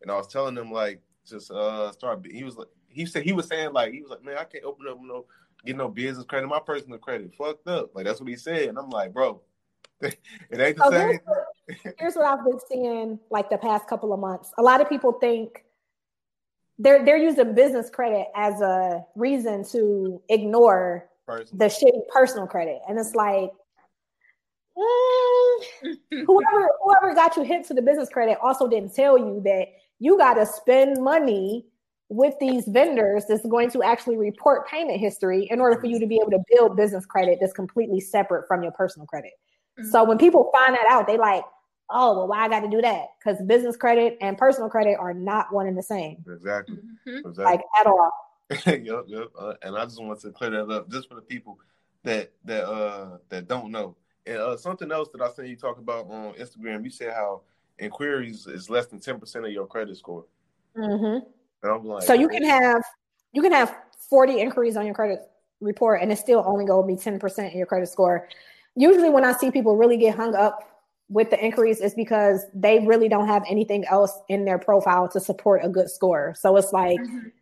and 0.00 0.10
I 0.10 0.16
was 0.16 0.28
telling 0.28 0.54
them 0.54 0.72
like 0.72 1.02
just 1.26 1.50
uh 1.50 1.92
start. 1.92 2.26
He 2.30 2.44
was 2.44 2.56
like 2.56 2.68
he 2.88 3.04
said 3.04 3.22
he 3.22 3.32
was 3.32 3.46
saying 3.46 3.72
like 3.72 3.92
he 3.92 4.00
was 4.00 4.10
like 4.10 4.24
man 4.24 4.38
I 4.38 4.44
can't 4.44 4.64
open 4.64 4.86
up 4.88 4.98
no 5.02 5.26
get 5.66 5.76
no 5.76 5.88
business 5.88 6.24
credit 6.24 6.46
my 6.46 6.60
personal 6.60 6.98
credit 6.98 7.34
fucked 7.34 7.68
up 7.68 7.94
like 7.94 8.06
that's 8.06 8.20
what 8.20 8.28
he 8.28 8.36
said 8.36 8.68
and 8.68 8.78
I'm 8.78 8.90
like 8.90 9.12
bro 9.12 9.40
it 10.00 10.16
ain't 10.52 10.76
the 10.76 10.84
So 10.84 10.90
same. 10.90 11.00
here's 11.00 11.20
what, 11.24 11.94
here's 11.98 12.14
what 12.14 12.24
I've 12.26 12.44
been 12.44 12.60
seeing 12.68 13.18
like 13.30 13.50
the 13.50 13.58
past 13.58 13.88
couple 13.88 14.12
of 14.12 14.20
months. 14.20 14.52
A 14.58 14.62
lot 14.62 14.80
of 14.80 14.88
people 14.88 15.12
think 15.12 15.64
they're 16.78 17.04
they're 17.04 17.16
using 17.18 17.54
business 17.54 17.90
credit 17.90 18.28
as 18.36 18.60
a 18.60 19.04
reason 19.16 19.64
to 19.70 20.22
ignore 20.28 21.08
Person. 21.28 21.58
the 21.58 21.66
shitty 21.66 22.08
personal 22.08 22.46
credit, 22.46 22.80
and 22.88 22.98
it's 22.98 23.14
like. 23.14 23.50
mm, 24.76 25.62
whoever 26.26 26.70
whoever 26.82 27.14
got 27.14 27.36
you 27.36 27.42
hit 27.42 27.64
to 27.66 27.74
the 27.74 27.82
business 27.82 28.08
credit 28.08 28.38
also 28.42 28.66
didn't 28.66 28.94
tell 28.94 29.16
you 29.18 29.40
that 29.44 29.66
you 29.98 30.16
got 30.18 30.34
to 30.34 30.46
spend 30.46 31.02
money 31.02 31.66
with 32.08 32.34
these 32.40 32.64
vendors 32.66 33.24
that's 33.28 33.44
going 33.46 33.70
to 33.70 33.82
actually 33.82 34.16
report 34.16 34.66
payment 34.66 34.98
history 34.98 35.46
in 35.50 35.60
order 35.60 35.78
for 35.78 35.86
you 35.86 36.00
to 36.00 36.06
be 36.06 36.16
able 36.16 36.30
to 36.30 36.42
build 36.54 36.76
business 36.76 37.04
credit 37.04 37.38
that's 37.40 37.52
completely 37.52 38.00
separate 38.00 38.46
from 38.48 38.62
your 38.62 38.72
personal 38.72 39.06
credit. 39.06 39.32
So 39.90 40.02
when 40.02 40.18
people 40.18 40.50
find 40.52 40.74
that 40.74 40.86
out, 40.90 41.06
they 41.06 41.18
like, 41.18 41.44
oh, 41.90 42.16
well, 42.16 42.28
why 42.28 42.44
I 42.44 42.48
got 42.48 42.60
to 42.60 42.68
do 42.68 42.80
that? 42.82 43.06
Because 43.18 43.40
business 43.46 43.76
credit 43.76 44.18
and 44.20 44.36
personal 44.36 44.68
credit 44.68 44.96
are 44.98 45.14
not 45.14 45.52
one 45.52 45.66
and 45.66 45.78
the 45.78 45.82
same, 45.82 46.24
Exactly. 46.28 46.78
Mhm. 47.06 47.18
Exactly. 47.18 47.44
like 47.44 47.60
at 47.78 47.86
all. 47.86 48.10
yep, 48.66 49.04
yep. 49.06 49.28
Uh, 49.38 49.54
and 49.62 49.76
I 49.76 49.84
just 49.84 50.02
want 50.02 50.20
to 50.20 50.30
clear 50.30 50.50
that 50.50 50.70
up 50.70 50.90
just 50.90 51.08
for 51.08 51.14
the 51.14 51.20
people 51.20 51.58
that 52.04 52.32
that 52.44 52.64
uh 52.64 53.18
that 53.28 53.48
don't 53.48 53.70
know. 53.70 53.96
And 54.26 54.38
uh, 54.38 54.56
something 54.56 54.90
else 54.92 55.08
that 55.12 55.22
I 55.22 55.30
seen 55.30 55.46
you 55.46 55.56
talk 55.56 55.78
about 55.78 56.10
on 56.10 56.34
Instagram, 56.34 56.84
you 56.84 56.90
said 56.90 57.12
how 57.12 57.42
inquiries 57.78 58.46
is 58.46 58.70
less 58.70 58.86
than 58.86 59.00
ten 59.00 59.18
percent 59.18 59.44
of 59.44 59.52
your 59.52 59.66
credit 59.66 59.96
score. 59.96 60.24
Mm-hmm. 60.76 61.26
And 61.62 61.72
I'm 61.72 61.84
like, 61.84 62.04
So 62.04 62.14
you 62.14 62.28
can 62.28 62.44
have 62.44 62.82
you 63.32 63.42
can 63.42 63.52
have 63.52 63.74
40 64.08 64.40
inquiries 64.40 64.76
on 64.76 64.86
your 64.86 64.94
credit 64.94 65.20
report 65.60 66.00
and 66.02 66.10
it 66.10 66.18
still 66.18 66.42
only 66.46 66.64
go 66.64 66.82
be 66.82 66.94
10% 66.94 67.52
in 67.52 67.58
your 67.58 67.66
credit 67.66 67.88
score. 67.88 68.28
Usually 68.76 69.10
when 69.10 69.24
I 69.24 69.32
see 69.32 69.50
people 69.50 69.76
really 69.76 69.96
get 69.96 70.14
hung 70.14 70.34
up 70.34 70.60
with 71.10 71.30
the 71.30 71.44
inquiries 71.44 71.80
it's 71.80 71.94
because 71.94 72.44
they 72.54 72.80
really 72.80 73.08
don't 73.08 73.26
have 73.26 73.42
anything 73.48 73.84
else 73.86 74.12
in 74.28 74.44
their 74.44 74.58
profile 74.58 75.08
to 75.08 75.20
support 75.20 75.64
a 75.64 75.68
good 75.68 75.90
score. 75.90 76.34
So 76.38 76.56
it's 76.56 76.72
like 76.72 77.00
Mhm. 77.00 77.32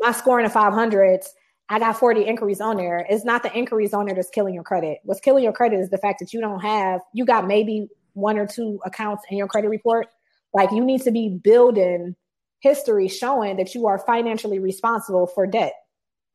My 0.00 0.12
score 0.12 0.40
in 0.40 0.46
the 0.46 0.52
500s, 0.52 1.26
I 1.68 1.78
got 1.78 1.98
40 1.98 2.22
inquiries 2.22 2.60
on 2.60 2.76
there. 2.76 3.06
It's 3.08 3.24
not 3.24 3.42
the 3.42 3.52
inquiries 3.52 3.92
on 3.92 4.06
there 4.06 4.14
that's 4.14 4.30
killing 4.30 4.54
your 4.54 4.62
credit. 4.62 4.98
What's 5.04 5.20
killing 5.20 5.44
your 5.44 5.52
credit 5.52 5.80
is 5.80 5.90
the 5.90 5.98
fact 5.98 6.20
that 6.20 6.32
you 6.32 6.40
don't 6.40 6.60
have, 6.60 7.00
you 7.12 7.26
got 7.26 7.46
maybe 7.46 7.88
one 8.14 8.38
or 8.38 8.46
two 8.46 8.80
accounts 8.84 9.24
in 9.30 9.36
your 9.36 9.48
credit 9.48 9.68
report. 9.68 10.06
Like 10.54 10.70
you 10.70 10.84
need 10.84 11.02
to 11.02 11.10
be 11.10 11.28
building 11.42 12.16
history 12.60 13.08
showing 13.08 13.56
that 13.56 13.74
you 13.74 13.86
are 13.86 13.98
financially 13.98 14.58
responsible 14.58 15.26
for 15.26 15.46
debt 15.46 15.74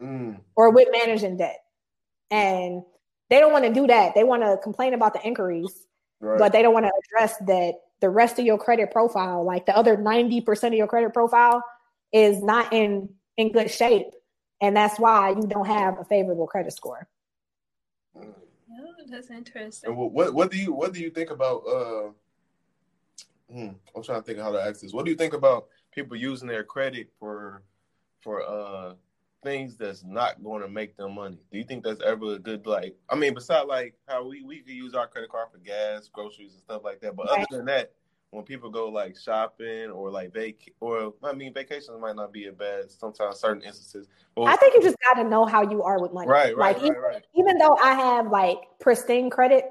mm, 0.02 0.40
or 0.56 0.72
with 0.72 0.88
managing 0.92 1.38
debt. 1.38 1.60
And 2.30 2.84
they 3.30 3.40
don't 3.40 3.52
want 3.52 3.66
to 3.66 3.74
do 3.74 3.88
that. 3.88 4.14
They 4.16 4.24
want 4.24 4.44
to 4.44 4.58
complain 4.62 4.94
about 4.94 5.14
the 5.14 5.22
inquiries, 5.26 5.86
right. 6.22 6.38
but 6.38 6.52
they 6.52 6.62
don't 6.62 6.74
want 6.74 6.86
to 6.86 6.92
address 7.06 7.38
that 7.48 7.74
the 8.02 8.10
rest 8.10 8.38
of 8.38 8.46
your 8.46 8.58
credit 8.58 8.92
profile, 8.92 9.44
like 9.44 9.66
the 9.66 9.76
other 9.76 9.98
90% 9.98 10.68
of 10.68 10.74
your 10.74 10.88
credit 10.88 11.14
profile, 11.14 11.64
is 12.12 12.44
not 12.44 12.72
in 12.72 13.10
in 13.38 13.52
good 13.52 13.72
shape. 13.72 14.08
And 14.62 14.76
that's 14.76 15.00
why 15.00 15.32
you 15.32 15.48
don't 15.48 15.68
have 15.68 16.00
a 16.00 16.06
favorable 16.06 16.48
credit 16.48 16.74
score. 16.74 17.08
Oh, 18.16 18.94
that's 19.08 19.30
interesting. 19.30 19.90
And 19.90 19.98
what, 19.98 20.12
what 20.12 20.34
what 20.34 20.52
do 20.52 20.58
you 20.58 20.74
what 20.74 20.94
do 20.94 21.02
you 21.02 21.10
think 21.10 21.30
about? 21.32 21.64
uh 21.68 22.10
hmm, 23.52 23.70
I'm 23.96 24.04
trying 24.04 24.22
to 24.22 24.26
think 24.26 24.40
of 24.40 24.46
how 24.46 24.52
to 24.52 24.62
ask 24.62 24.82
this. 24.82 24.94
What 24.94 25.06
do 25.06 25.12
you 25.12 25.18
think 25.18 25.34
about 25.34 25.68
people 25.92 26.16
using 26.18 26.48
their 26.48 26.64
credit 26.64 27.10
for 27.20 27.64
for 28.22 28.42
uh 28.42 28.94
things 29.44 29.76
that's 29.76 30.06
not 30.06 30.42
going 30.42 30.62
to 30.62 30.70
make 30.70 30.96
them 30.96 31.16
money? 31.16 31.38
Do 31.52 31.58
you 31.58 31.66
think 31.66 31.84
that's 31.84 32.02
ever 32.02 32.36
a 32.36 32.40
good 32.40 32.66
like? 32.66 32.96
I 33.10 33.16
mean, 33.16 33.34
besides 33.34 33.68
like 33.68 33.96
how 34.08 34.28
we 34.28 34.44
we 34.44 34.60
could 34.62 34.74
use 34.74 34.94
our 34.94 35.08
credit 35.08 35.30
card 35.30 35.50
for 35.52 35.58
gas, 35.58 36.08
groceries, 36.08 36.54
and 36.54 36.62
stuff 36.62 36.84
like 36.84 37.02
that. 37.02 37.16
But 37.16 37.28
Right. 37.28 37.46
other 37.50 37.58
than 37.58 37.66
that, 37.66 37.92
when 38.34 38.44
people 38.44 38.70
go 38.70 38.90
like 38.90 39.16
shopping 39.18 39.92
or 39.92 40.10
like 40.10 40.34
vac 40.34 40.56
or 40.80 41.14
I 41.24 41.34
mean 41.34 41.54
vacations 41.54 42.00
might 42.02 42.16
not 42.16 42.34
be 42.34 42.48
a 42.48 42.52
bad 42.52 42.90
sometimes 42.90 43.40
certain 43.40 43.62
instances. 43.62 44.08
But 44.36 44.46
I 44.46 44.56
think 44.56 44.74
you 44.74 44.82
just 44.82 44.98
got 45.08 45.22
to 45.22 45.30
know 45.30 45.46
how 45.46 45.62
you 45.70 45.84
are 45.84 46.02
with 46.02 46.14
money. 46.14 46.28
right, 46.28 46.58
right, 46.58 46.76
like 46.76 46.78
right, 46.78 46.86
even, 46.86 47.02
right. 47.02 47.24
even 47.38 47.58
though 47.60 47.78
I 47.78 47.94
have 47.94 48.32
like 48.32 48.58
pristine 48.80 49.30
credit, 49.30 49.66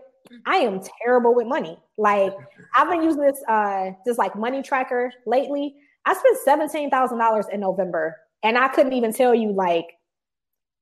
I 0.47 0.59
am 0.59 0.81
terrible 1.05 1.35
with 1.35 1.49
money. 1.49 1.77
Like 1.99 2.35
I've 2.75 2.89
been 2.89 3.03
using 3.03 3.23
this 3.23 3.43
uh 3.49 3.91
this 4.07 4.17
like 4.17 4.37
money 4.37 4.63
tracker 4.63 5.13
lately. 5.27 5.75
I 6.05 6.15
spent 6.15 6.39
seventeen 6.45 6.89
thousand 6.89 7.19
dollars 7.19 7.47
in 7.53 7.59
November, 7.59 8.17
and 8.45 8.57
I 8.57 8.69
couldn't 8.69 8.93
even 8.93 9.13
tell 9.13 9.35
you 9.35 9.51
like 9.51 9.87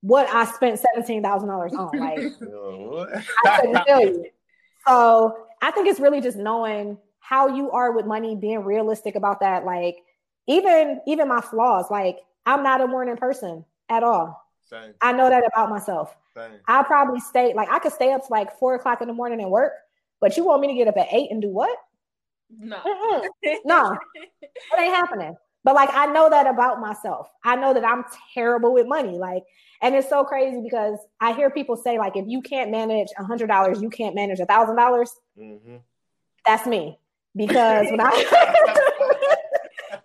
what 0.02 0.28
I 0.28 0.44
spent 0.44 0.78
seventeen 0.78 1.22
thousand 1.22 1.48
dollars 1.48 1.72
on. 1.72 1.98
Like 1.98 2.18
You 2.40 2.50
know, 2.50 2.88
what? 2.90 3.24
I 3.46 3.60
couldn't 3.60 3.84
tell 3.86 4.02
you. 4.02 4.26
So 4.86 5.46
I 5.62 5.70
think 5.70 5.88
it's 5.88 6.00
really 6.00 6.20
just 6.20 6.36
knowing 6.36 6.98
how 7.20 7.48
you 7.54 7.70
are 7.70 7.92
with 7.92 8.06
money, 8.06 8.34
being 8.34 8.64
realistic 8.64 9.14
about 9.14 9.40
that. 9.40 9.64
Like 9.64 9.96
even 10.46 11.00
even 11.06 11.28
my 11.28 11.40
flaws, 11.40 11.86
like 11.90 12.18
I'm 12.46 12.62
not 12.62 12.80
a 12.80 12.86
morning 12.86 13.16
person 13.16 13.64
at 13.88 14.02
all. 14.02 14.44
Same, 14.68 14.94
I 15.00 15.12
know 15.12 15.28
that 15.30 15.44
about 15.46 15.70
myself. 15.70 16.16
same. 16.34 16.52
I 16.66 16.82
probably 16.82 17.20
stay 17.20 17.54
like 17.54 17.68
I 17.70 17.78
could 17.78 17.92
stay 17.92 18.12
up 18.12 18.26
to 18.26 18.32
like 18.32 18.58
four 18.58 18.74
o'clock 18.74 19.00
in 19.02 19.08
the 19.08 19.14
morning 19.14 19.40
and 19.40 19.50
work, 19.50 19.72
but 20.20 20.36
you 20.36 20.44
want 20.44 20.60
me 20.60 20.68
to 20.68 20.74
get 20.74 20.88
up 20.88 20.96
at 20.96 21.12
eight 21.12 21.30
and 21.30 21.40
do 21.42 21.48
what? 21.48 21.76
No. 22.50 22.78
Mm-mm. 22.84 23.26
No. 23.64 23.96
It 24.42 24.50
ain't 24.80 24.94
happening. 24.94 25.36
But 25.62 25.74
like 25.74 25.90
I 25.92 26.06
know 26.06 26.30
that 26.30 26.46
about 26.46 26.80
myself. 26.80 27.28
I 27.44 27.56
know 27.56 27.74
that 27.74 27.84
I'm 27.84 28.04
terrible 28.34 28.72
with 28.72 28.86
money. 28.86 29.18
Like, 29.18 29.44
and 29.82 29.94
it's 29.94 30.08
so 30.08 30.24
crazy 30.24 30.60
because 30.62 30.98
I 31.20 31.32
hear 31.32 31.50
people 31.50 31.76
say 31.76 31.98
like, 31.98 32.16
if 32.16 32.26
you 32.26 32.40
can't 32.42 32.70
manage 32.70 33.08
a 33.18 33.24
hundred 33.24 33.48
dollars, 33.48 33.82
you 33.82 33.90
can't 33.90 34.14
manage 34.14 34.40
a 34.40 34.46
thousand 34.46 34.76
dollars. 34.76 35.12
hmm 35.36 35.76
That's 36.46 36.66
me. 36.66 36.98
Because 37.36 37.86
when 37.90 38.00
I 38.00 38.10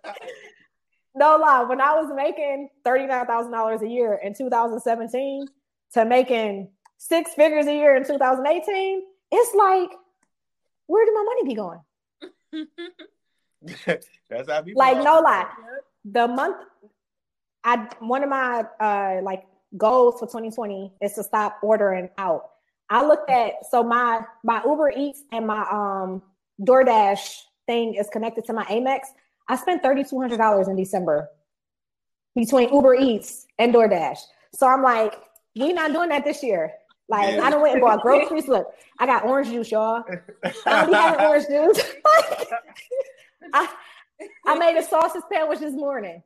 no 1.16 1.38
lie, 1.38 1.64
when 1.64 1.82
I 1.82 1.96
was 1.96 2.12
making 2.16 2.70
thirty 2.84 3.06
nine 3.06 3.26
thousand 3.26 3.52
dollars 3.52 3.82
a 3.82 3.88
year 3.88 4.20
in 4.24 4.34
2017 4.34 5.48
to 5.94 6.06
making 6.06 6.70
six 6.98 7.34
figures 7.34 7.66
a 7.68 7.74
year 7.74 7.96
in 7.96 8.06
2018, 8.06 9.04
it's 9.32 9.56
like, 9.56 9.90
where 10.88 11.06
did 11.06 11.14
my 11.14 11.24
money 11.24 11.44
be 11.44 11.56
going? 11.56 11.80
That's 14.30 14.50
how 14.50 14.62
people 14.62 14.80
Like, 14.80 14.98
no 15.04 15.20
lie. 15.20 15.48
the 16.06 16.28
month 16.28 16.58
I 17.64 17.88
one 18.00 18.24
of 18.24 18.30
my 18.30 18.64
uh 18.80 19.22
like 19.24 19.46
goals 19.78 20.20
for 20.20 20.28
2020 20.28 20.94
is 21.02 21.14
to 21.14 21.24
stop 21.24 21.58
ordering 21.64 22.10
out. 22.18 22.52
I 22.90 23.06
looked 23.06 23.30
at 23.32 23.54
so 23.70 23.84
my 23.84 24.22
my 24.44 24.62
Uber 24.64 24.92
Eats 24.96 25.24
and 25.32 25.48
my 25.48 25.66
um 25.72 26.22
DoorDash 26.62 27.42
thing 27.68 27.96
is 27.96 28.08
connected 28.12 28.46
to 28.46 28.54
my 28.54 28.64
Amex. 28.66 29.02
I 29.48 29.56
spent 29.56 29.84
thirty 29.84 30.04
two 30.04 30.20
hundred 30.20 30.38
dollars 30.38 30.68
in 30.68 30.76
December 30.76 31.30
between 32.36 32.74
Uber 32.74 32.96
Eats 32.96 33.46
and 33.60 33.74
DoorDash. 33.74 34.20
So 34.54 34.68
I'm 34.68 34.84
like, 34.84 35.16
we 35.56 35.74
not 35.74 35.92
doing 35.94 36.10
that 36.10 36.24
this 36.24 36.44
year. 36.44 36.72
Like 37.08 37.36
Yeah. 37.36 37.44
I 37.44 37.50
don't 37.50 37.62
went 37.62 37.76
and 37.76 37.82
bought 37.82 38.02
groceries. 38.04 38.48
Look, 38.48 38.68
I 39.00 39.06
got 39.06 39.26
orange 39.26 39.50
juice, 39.50 39.72
y'all. 39.72 40.04
I 40.44 40.52
don't 40.66 40.88
be 40.88 40.94
having 40.96 41.26
orange 41.26 41.48
juice. 41.48 41.84
I 43.54 43.70
I 44.46 44.58
made 44.58 44.78
a 44.78 44.84
sausage 44.84 45.24
sandwich 45.32 45.60
this 45.60 45.74
morning. 45.74 46.24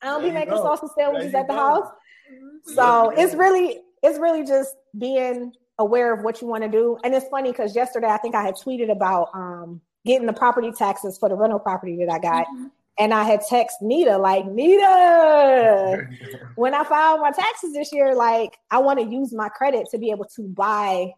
I 0.00 0.06
don't 0.06 0.22
There 0.22 0.30
be 0.30 0.34
making 0.34 0.54
go. 0.54 0.62
sausage 0.62 0.90
sandwiches 0.96 1.34
at 1.34 1.46
the 1.48 1.52
go. 1.54 1.58
house. 1.58 1.88
Mm-hmm. 2.32 2.72
So 2.74 3.10
it's 3.10 3.34
really 3.34 3.80
it's 4.02 4.18
really 4.18 4.44
just 4.44 4.74
being 4.98 5.52
aware 5.78 6.12
of 6.12 6.22
what 6.22 6.40
you 6.40 6.46
want 6.46 6.62
to 6.62 6.68
do. 6.68 6.98
And 7.04 7.14
it's 7.14 7.28
funny 7.28 7.50
because 7.50 7.74
yesterday 7.74 8.08
I 8.08 8.18
think 8.18 8.34
I 8.34 8.42
had 8.42 8.54
tweeted 8.54 8.90
about 8.90 9.28
um 9.34 9.80
getting 10.04 10.26
the 10.26 10.32
property 10.32 10.72
taxes 10.72 11.18
for 11.18 11.28
the 11.28 11.34
rental 11.36 11.58
property 11.58 11.96
that 12.04 12.10
I 12.10 12.18
got. 12.18 12.46
Mhm. 12.48 12.70
And 12.98 13.14
I 13.14 13.24
had 13.24 13.40
text 13.48 13.78
Nita, 13.80 14.18
like, 14.18 14.44
Nita, 14.46 16.06
when 16.56 16.74
I 16.74 16.84
filed 16.84 17.20
my 17.20 17.30
taxes 17.30 17.72
this 17.72 17.90
year, 17.92 18.14
like, 18.14 18.58
I 18.70 18.78
want 18.78 18.98
to 18.98 19.06
use 19.06 19.32
my 19.32 19.48
credit 19.48 19.88
to 19.90 19.98
be 19.98 20.10
able 20.10 20.26
to 20.36 20.42
buy 20.42 21.12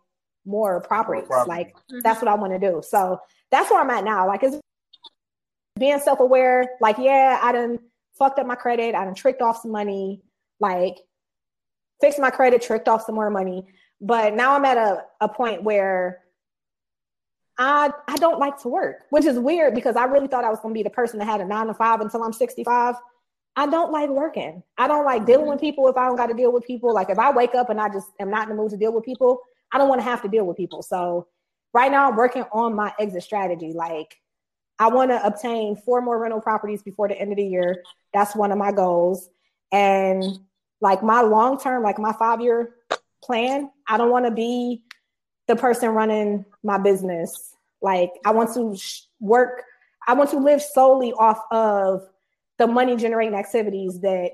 more 0.44 0.80
properties. 0.80 1.28
More 1.28 1.44
property. 1.44 1.50
Like, 1.50 1.76
mm-hmm. 1.76 1.98
that's 2.04 2.22
what 2.22 2.30
I 2.30 2.34
want 2.34 2.52
to 2.52 2.58
do. 2.60 2.80
So 2.86 3.20
that's 3.50 3.70
where 3.70 3.80
I'm 3.80 3.90
at 3.90 4.04
now. 4.04 4.26
Like, 4.26 4.44
it's 4.44 4.60
being 5.78 5.98
self 5.98 6.20
aware. 6.20 6.70
Like, 6.80 6.96
yeah, 6.98 7.40
I 7.42 7.50
done 7.52 7.80
fucked 8.16 8.38
up 8.38 8.46
my 8.46 8.54
credit. 8.54 8.94
I 8.94 9.04
done 9.04 9.14
tricked 9.14 9.42
off 9.42 9.62
some 9.62 9.72
money. 9.72 10.22
Like, 10.60 10.98
fixed 12.00 12.20
my 12.20 12.30
credit, 12.30 12.62
tricked 12.62 12.88
off 12.88 13.04
some 13.04 13.14
more 13.16 13.30
money. 13.30 13.66
But 14.04 14.34
now 14.34 14.54
I'm 14.54 14.66
at 14.66 14.76
a, 14.76 15.02
a 15.22 15.28
point 15.30 15.62
where 15.62 16.20
I 17.56 17.90
I 18.06 18.16
don't 18.16 18.38
like 18.38 18.60
to 18.60 18.68
work, 18.68 19.06
which 19.08 19.24
is 19.24 19.38
weird 19.38 19.74
because 19.74 19.96
I 19.96 20.04
really 20.04 20.26
thought 20.26 20.44
I 20.44 20.50
was 20.50 20.60
going 20.60 20.74
to 20.74 20.78
be 20.78 20.82
the 20.82 20.90
person 20.90 21.18
that 21.20 21.24
had 21.24 21.40
a 21.40 21.44
nine 21.46 21.68
to 21.68 21.74
five 21.74 22.02
until 22.02 22.22
I'm 22.22 22.34
65. 22.34 22.96
I 23.56 23.66
don't 23.66 23.92
like 23.92 24.10
working. 24.10 24.62
I 24.76 24.88
don't 24.88 25.06
like 25.06 25.24
dealing 25.24 25.46
with 25.46 25.58
people 25.58 25.88
if 25.88 25.96
I 25.96 26.06
don't 26.06 26.16
got 26.16 26.26
to 26.26 26.34
deal 26.34 26.52
with 26.52 26.66
people. 26.66 26.92
Like 26.92 27.08
if 27.08 27.18
I 27.18 27.30
wake 27.30 27.54
up 27.54 27.70
and 27.70 27.80
I 27.80 27.88
just 27.88 28.08
am 28.20 28.30
not 28.30 28.42
in 28.42 28.54
the 28.54 28.62
mood 28.62 28.72
to 28.72 28.76
deal 28.76 28.92
with 28.92 29.04
people, 29.04 29.40
I 29.72 29.78
don't 29.78 29.88
want 29.88 30.02
to 30.02 30.04
have 30.04 30.20
to 30.22 30.28
deal 30.28 30.44
with 30.44 30.58
people. 30.58 30.82
So 30.82 31.28
right 31.72 31.90
now 31.90 32.10
I'm 32.10 32.16
working 32.16 32.44
on 32.52 32.74
my 32.74 32.92
exit 33.00 33.22
strategy. 33.22 33.72
Like 33.72 34.18
I 34.78 34.88
want 34.88 35.12
to 35.12 35.24
obtain 35.24 35.76
four 35.76 36.02
more 36.02 36.18
rental 36.18 36.42
properties 36.42 36.82
before 36.82 37.08
the 37.08 37.18
end 37.18 37.32
of 37.32 37.38
the 37.38 37.46
year. 37.46 37.82
That's 38.12 38.36
one 38.36 38.52
of 38.52 38.58
my 38.58 38.70
goals. 38.70 39.30
And 39.72 40.40
like 40.82 41.02
my 41.02 41.22
long 41.22 41.58
term, 41.58 41.82
like 41.82 41.98
my 41.98 42.12
five 42.12 42.42
year 42.42 42.74
plan, 43.24 43.70
I 43.88 43.96
don't 43.96 44.10
want 44.10 44.26
to 44.26 44.30
be 44.30 44.82
the 45.46 45.56
person 45.56 45.90
running 45.90 46.44
my 46.62 46.78
business. 46.78 47.56
Like 47.82 48.10
I 48.24 48.30
want 48.32 48.54
to 48.54 48.76
work, 49.20 49.62
I 50.06 50.14
want 50.14 50.30
to 50.30 50.38
live 50.38 50.62
solely 50.62 51.12
off 51.12 51.40
of 51.50 52.06
the 52.58 52.66
money 52.66 52.96
generating 52.96 53.34
activities 53.34 54.00
that 54.00 54.30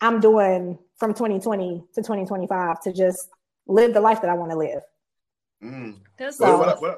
I'm 0.00 0.20
doing 0.20 0.78
from 0.96 1.12
2020 1.12 1.84
to 1.94 2.00
2025 2.00 2.80
to 2.82 2.92
just 2.92 3.28
live 3.66 3.94
the 3.94 4.00
life 4.00 4.20
that 4.22 4.30
I 4.30 4.34
want 4.34 4.50
to 4.52 4.58
live. 4.58 4.82
Mm. 5.62 5.96
That's 6.16 6.38
so, 6.38 6.58
what, 6.58 6.68
I, 6.68 6.80
what, 6.80 6.90
I, 6.90 6.96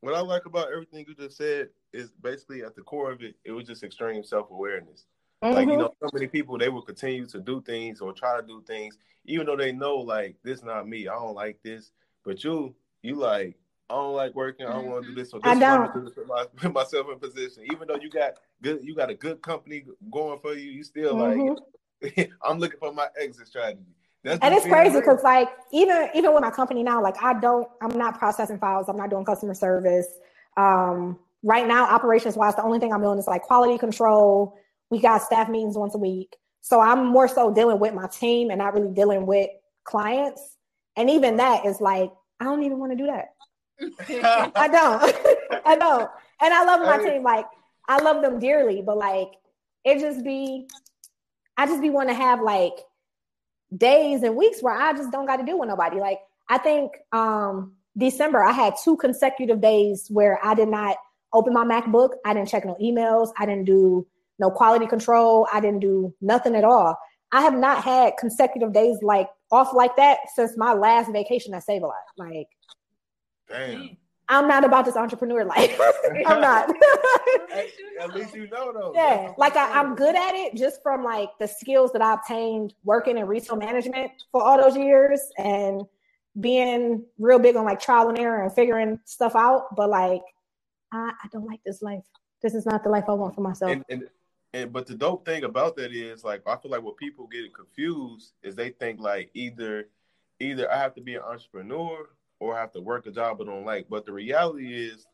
what 0.00 0.14
I 0.14 0.20
like 0.20 0.46
about 0.46 0.72
everything 0.72 1.04
you 1.06 1.14
just 1.14 1.36
said 1.36 1.68
is 1.92 2.10
basically 2.22 2.62
at 2.62 2.74
the 2.74 2.82
core 2.82 3.10
of 3.10 3.22
it, 3.22 3.36
it 3.44 3.52
was 3.52 3.66
just 3.66 3.82
extreme 3.82 4.24
self 4.24 4.50
awareness. 4.50 5.04
Mm-hmm. 5.42 5.54
Like 5.54 5.66
you 5.66 5.72
mm-hmm. 5.72 5.80
know, 5.82 5.94
so 6.02 6.10
many 6.12 6.26
people 6.26 6.58
they 6.58 6.68
will 6.68 6.82
continue 6.82 7.26
to 7.26 7.40
do 7.40 7.60
things 7.62 8.00
or 8.00 8.12
try 8.12 8.40
to 8.40 8.46
do 8.46 8.62
things, 8.66 8.98
even 9.24 9.46
though 9.46 9.56
they 9.56 9.72
know 9.72 9.96
like 9.96 10.36
this 10.42 10.62
not 10.62 10.88
me. 10.88 11.06
I 11.06 11.14
don't 11.14 11.34
like 11.34 11.58
this. 11.62 11.92
But 12.24 12.42
you 12.42 12.74
you 13.02 13.14
like, 13.14 13.56
I 13.88 13.94
don't 13.94 14.14
like 14.14 14.34
working. 14.34 14.66
I 14.66 14.72
don't 14.72 14.86
want 14.86 15.04
to 15.04 15.10
do 15.10 15.14
this. 15.14 15.30
So 15.30 15.38
this 15.38 15.50
I 15.50 15.58
don't. 15.58 15.94
Do 15.94 16.10
put, 16.10 16.26
my, 16.26 16.44
put 16.56 16.72
myself 16.72 17.06
in 17.12 17.18
position. 17.18 17.64
Even 17.70 17.88
though 17.88 17.96
you 17.96 18.10
got 18.10 18.34
good, 18.62 18.80
you 18.82 18.94
got 18.94 19.10
a 19.10 19.14
good 19.14 19.40
company 19.40 19.84
going 20.10 20.40
for 20.40 20.54
you. 20.54 20.70
You 20.70 20.82
still 20.82 21.14
mm-hmm. 21.14 21.54
like, 22.02 22.30
I'm 22.44 22.58
looking 22.58 22.78
for 22.78 22.92
my 22.92 23.08
exit 23.20 23.46
strategy. 23.46 23.80
That's 24.24 24.40
and 24.42 24.52
it's 24.52 24.66
crazy 24.66 24.98
because 24.98 25.22
like 25.22 25.48
even 25.72 26.08
even 26.14 26.34
with 26.34 26.42
my 26.42 26.50
company 26.50 26.82
now, 26.82 27.00
like 27.00 27.22
I 27.22 27.38
don't, 27.38 27.68
I'm 27.80 27.96
not 27.96 28.18
processing 28.18 28.58
files. 28.58 28.88
I'm 28.88 28.96
not 28.96 29.10
doing 29.10 29.24
customer 29.24 29.54
service. 29.54 30.08
Um, 30.56 31.18
right 31.44 31.66
now, 31.66 31.84
operations 31.84 32.36
wise, 32.36 32.56
the 32.56 32.64
only 32.64 32.80
thing 32.80 32.92
I'm 32.92 33.00
doing 33.00 33.18
is 33.18 33.28
like 33.28 33.42
quality 33.42 33.78
control. 33.78 34.58
We 34.90 35.00
got 35.00 35.22
staff 35.22 35.48
meetings 35.48 35.76
once 35.76 35.94
a 35.94 35.98
week. 35.98 36.36
So 36.60 36.80
I'm 36.80 37.06
more 37.06 37.28
so 37.28 37.52
dealing 37.52 37.78
with 37.78 37.94
my 37.94 38.08
team 38.08 38.50
and 38.50 38.58
not 38.58 38.74
really 38.74 38.92
dealing 38.92 39.26
with 39.26 39.50
clients. 39.84 40.56
And 40.96 41.08
even 41.10 41.36
that 41.36 41.66
is 41.66 41.80
like 41.80 42.10
I 42.40 42.44
don't 42.44 42.62
even 42.62 42.78
want 42.78 42.92
to 42.92 42.96
do 42.96 43.06
that. 43.06 43.34
I 44.56 44.68
don't. 44.68 45.62
I 45.66 45.76
don't. 45.76 46.10
And 46.40 46.54
I 46.54 46.64
love 46.64 46.80
my 46.80 46.98
team. 46.98 47.22
Like 47.22 47.46
I 47.88 48.00
love 48.02 48.22
them 48.22 48.38
dearly, 48.38 48.82
but 48.82 48.96
like 48.96 49.28
it 49.84 49.98
just 50.00 50.24
be, 50.24 50.66
I 51.56 51.66
just 51.66 51.80
be 51.80 51.90
want 51.90 52.08
to 52.08 52.14
have 52.14 52.40
like 52.40 52.74
days 53.76 54.22
and 54.22 54.36
weeks 54.36 54.62
where 54.62 54.74
I 54.74 54.92
just 54.92 55.10
don't 55.10 55.26
got 55.26 55.36
to 55.36 55.44
deal 55.44 55.58
with 55.58 55.68
nobody. 55.68 55.98
Like 55.98 56.20
I 56.48 56.58
think 56.58 56.92
um 57.12 57.74
December 57.96 58.42
I 58.42 58.52
had 58.52 58.74
two 58.82 58.96
consecutive 58.96 59.60
days 59.60 60.06
where 60.10 60.38
I 60.44 60.54
did 60.54 60.68
not 60.68 60.96
open 61.32 61.52
my 61.52 61.64
MacBook. 61.64 62.10
I 62.24 62.34
didn't 62.34 62.48
check 62.48 62.64
no 62.64 62.76
emails. 62.80 63.30
I 63.36 63.46
didn't 63.46 63.64
do 63.64 64.06
no 64.38 64.50
quality 64.50 64.86
control. 64.86 65.46
I 65.52 65.60
didn't 65.60 65.80
do 65.80 66.14
nothing 66.20 66.54
at 66.54 66.64
all. 66.64 66.96
I 67.32 67.42
have 67.42 67.54
not 67.54 67.84
had 67.84 68.14
consecutive 68.18 68.72
days 68.72 68.98
like 69.02 69.28
off 69.50 69.72
like 69.74 69.96
that 69.96 70.18
since 70.34 70.56
my 70.56 70.72
last 70.72 71.12
vacation 71.12 71.54
at 71.54 71.64
Save 71.64 71.82
a 71.82 71.86
Lot. 71.86 71.96
Like, 72.16 72.48
damn. 73.48 73.96
I'm 74.30 74.46
not 74.46 74.64
about 74.64 74.84
this 74.84 74.96
entrepreneur 74.96 75.44
life. 75.44 75.80
I'm 76.26 76.40
not. 76.40 76.70
at 78.00 78.14
least 78.14 78.34
you 78.34 78.46
know 78.48 78.72
though. 78.72 78.92
Yeah, 78.94 79.32
like 79.38 79.56
I, 79.56 79.80
am 79.80 79.94
good 79.94 80.14
at 80.14 80.34
it 80.34 80.54
just 80.54 80.82
from 80.82 81.02
like 81.02 81.30
the 81.40 81.48
skills 81.48 81.92
that 81.92 82.02
I 82.02 82.14
obtained 82.14 82.74
working 82.84 83.16
in 83.16 83.26
retail 83.26 83.56
management 83.56 84.10
for 84.30 84.42
all 84.42 84.60
those 84.60 84.76
years 84.76 85.20
and 85.38 85.82
being 86.40 87.04
real 87.18 87.38
big 87.38 87.56
on 87.56 87.64
like 87.64 87.80
trial 87.80 88.10
and 88.10 88.18
error 88.18 88.42
and 88.42 88.52
figuring 88.52 89.00
stuff 89.06 89.34
out. 89.34 89.74
But 89.74 89.88
like, 89.88 90.22
I, 90.92 91.10
I 91.24 91.28
don't 91.32 91.46
like 91.46 91.60
this 91.64 91.80
life. 91.80 92.04
This 92.42 92.54
is 92.54 92.66
not 92.66 92.84
the 92.84 92.90
life 92.90 93.04
I 93.08 93.14
want 93.14 93.34
for 93.34 93.40
myself. 93.40 93.72
And, 93.72 93.84
and 93.88 94.02
and 94.54 94.72
but 94.72 94.86
the 94.86 94.94
dope 94.94 95.26
thing 95.26 95.44
about 95.44 95.76
that 95.76 95.92
is 95.92 96.24
like 96.24 96.42
I 96.46 96.56
feel 96.56 96.70
like 96.70 96.82
what 96.82 96.96
people 96.96 97.26
get 97.26 97.54
confused 97.54 98.32
is 98.42 98.54
they 98.54 98.70
think 98.70 99.00
like 99.00 99.30
either 99.34 99.88
either 100.40 100.70
I 100.70 100.78
have 100.78 100.94
to 100.94 101.00
be 101.00 101.14
an 101.14 101.22
entrepreneur 101.22 102.08
or 102.40 102.56
I 102.56 102.60
have 102.60 102.72
to 102.72 102.80
work 102.80 103.06
a 103.06 103.10
job 103.10 103.40
I 103.40 103.44
don't 103.44 103.64
like. 103.64 103.88
But 103.88 104.06
the 104.06 104.12
reality 104.12 104.72
is 104.72 105.06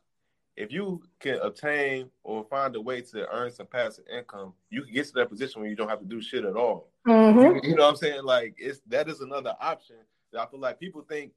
if 0.57 0.70
you 0.70 1.03
can 1.18 1.39
obtain 1.41 2.11
or 2.22 2.45
find 2.45 2.76
a 2.76 2.80
way 2.80 3.01
to 3.01 3.28
earn 3.28 3.51
some 3.51 3.66
passive 3.66 4.05
income, 4.14 4.53
you 4.70 4.82
can 4.82 4.93
get 4.93 5.07
to 5.07 5.12
that 5.14 5.30
position 5.30 5.61
where 5.61 5.70
you 5.70 5.76
don't 5.76 5.89
have 5.89 6.01
to 6.01 6.05
do 6.05 6.20
shit 6.20 6.45
at 6.45 6.55
all. 6.55 6.89
Mm-hmm. 7.07 7.64
You 7.64 7.74
know 7.74 7.85
what 7.85 7.91
I'm 7.91 7.97
saying? 7.97 8.24
Like 8.24 8.55
it's 8.59 8.80
that 8.89 9.09
is 9.09 9.20
another 9.20 9.55
option 9.61 9.97
that 10.32 10.41
I 10.41 10.47
feel 10.47 10.61
like 10.61 10.78
people 10.78 11.05
think 11.09 11.32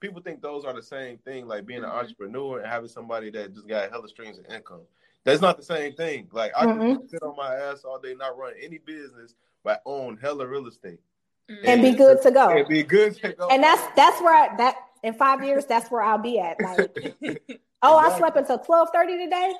people 0.00 0.22
think 0.22 0.40
those 0.40 0.64
are 0.64 0.72
the 0.72 0.82
same 0.82 1.18
thing, 1.18 1.46
like 1.46 1.66
being 1.66 1.82
an 1.82 1.90
mm-hmm. 1.90 1.98
entrepreneur 1.98 2.60
and 2.60 2.68
having 2.68 2.88
somebody 2.88 3.30
that 3.30 3.54
just 3.54 3.68
got 3.68 3.90
hella 3.90 4.08
streams 4.08 4.38
of 4.38 4.46
income. 4.46 4.82
That's 5.24 5.42
not 5.42 5.56
the 5.56 5.62
same 5.62 5.94
thing. 5.94 6.28
Like 6.32 6.52
I 6.56 6.66
mm-hmm. 6.66 6.96
can 6.96 7.08
sit 7.08 7.22
on 7.22 7.36
my 7.36 7.54
ass 7.54 7.84
all 7.84 7.98
day, 7.98 8.14
not 8.14 8.36
run 8.38 8.54
any 8.62 8.78
business, 8.78 9.34
but 9.64 9.82
own 9.84 10.16
hella 10.16 10.46
real 10.46 10.66
estate. 10.66 11.00
And, 11.48 11.66
and 11.66 11.82
be 11.82 11.92
good 11.92 12.20
to 12.22 12.30
go. 12.30 12.50
And 12.50 12.68
be 12.68 12.82
good 12.82 13.16
to 13.16 13.32
go. 13.32 13.48
And 13.48 13.62
that's 13.62 13.82
that's 13.96 14.20
where 14.20 14.34
I, 14.34 14.56
that 14.56 14.76
in 15.02 15.14
five 15.14 15.44
years, 15.44 15.64
that's 15.66 15.90
where 15.90 16.02
I'll 16.02 16.18
be 16.18 16.38
at. 16.38 16.60
Like, 16.60 17.60
oh, 17.82 17.96
I 17.96 18.16
slept 18.18 18.36
until 18.36 18.58
twelve 18.58 18.88
thirty 18.92 19.18
today. 19.18 19.52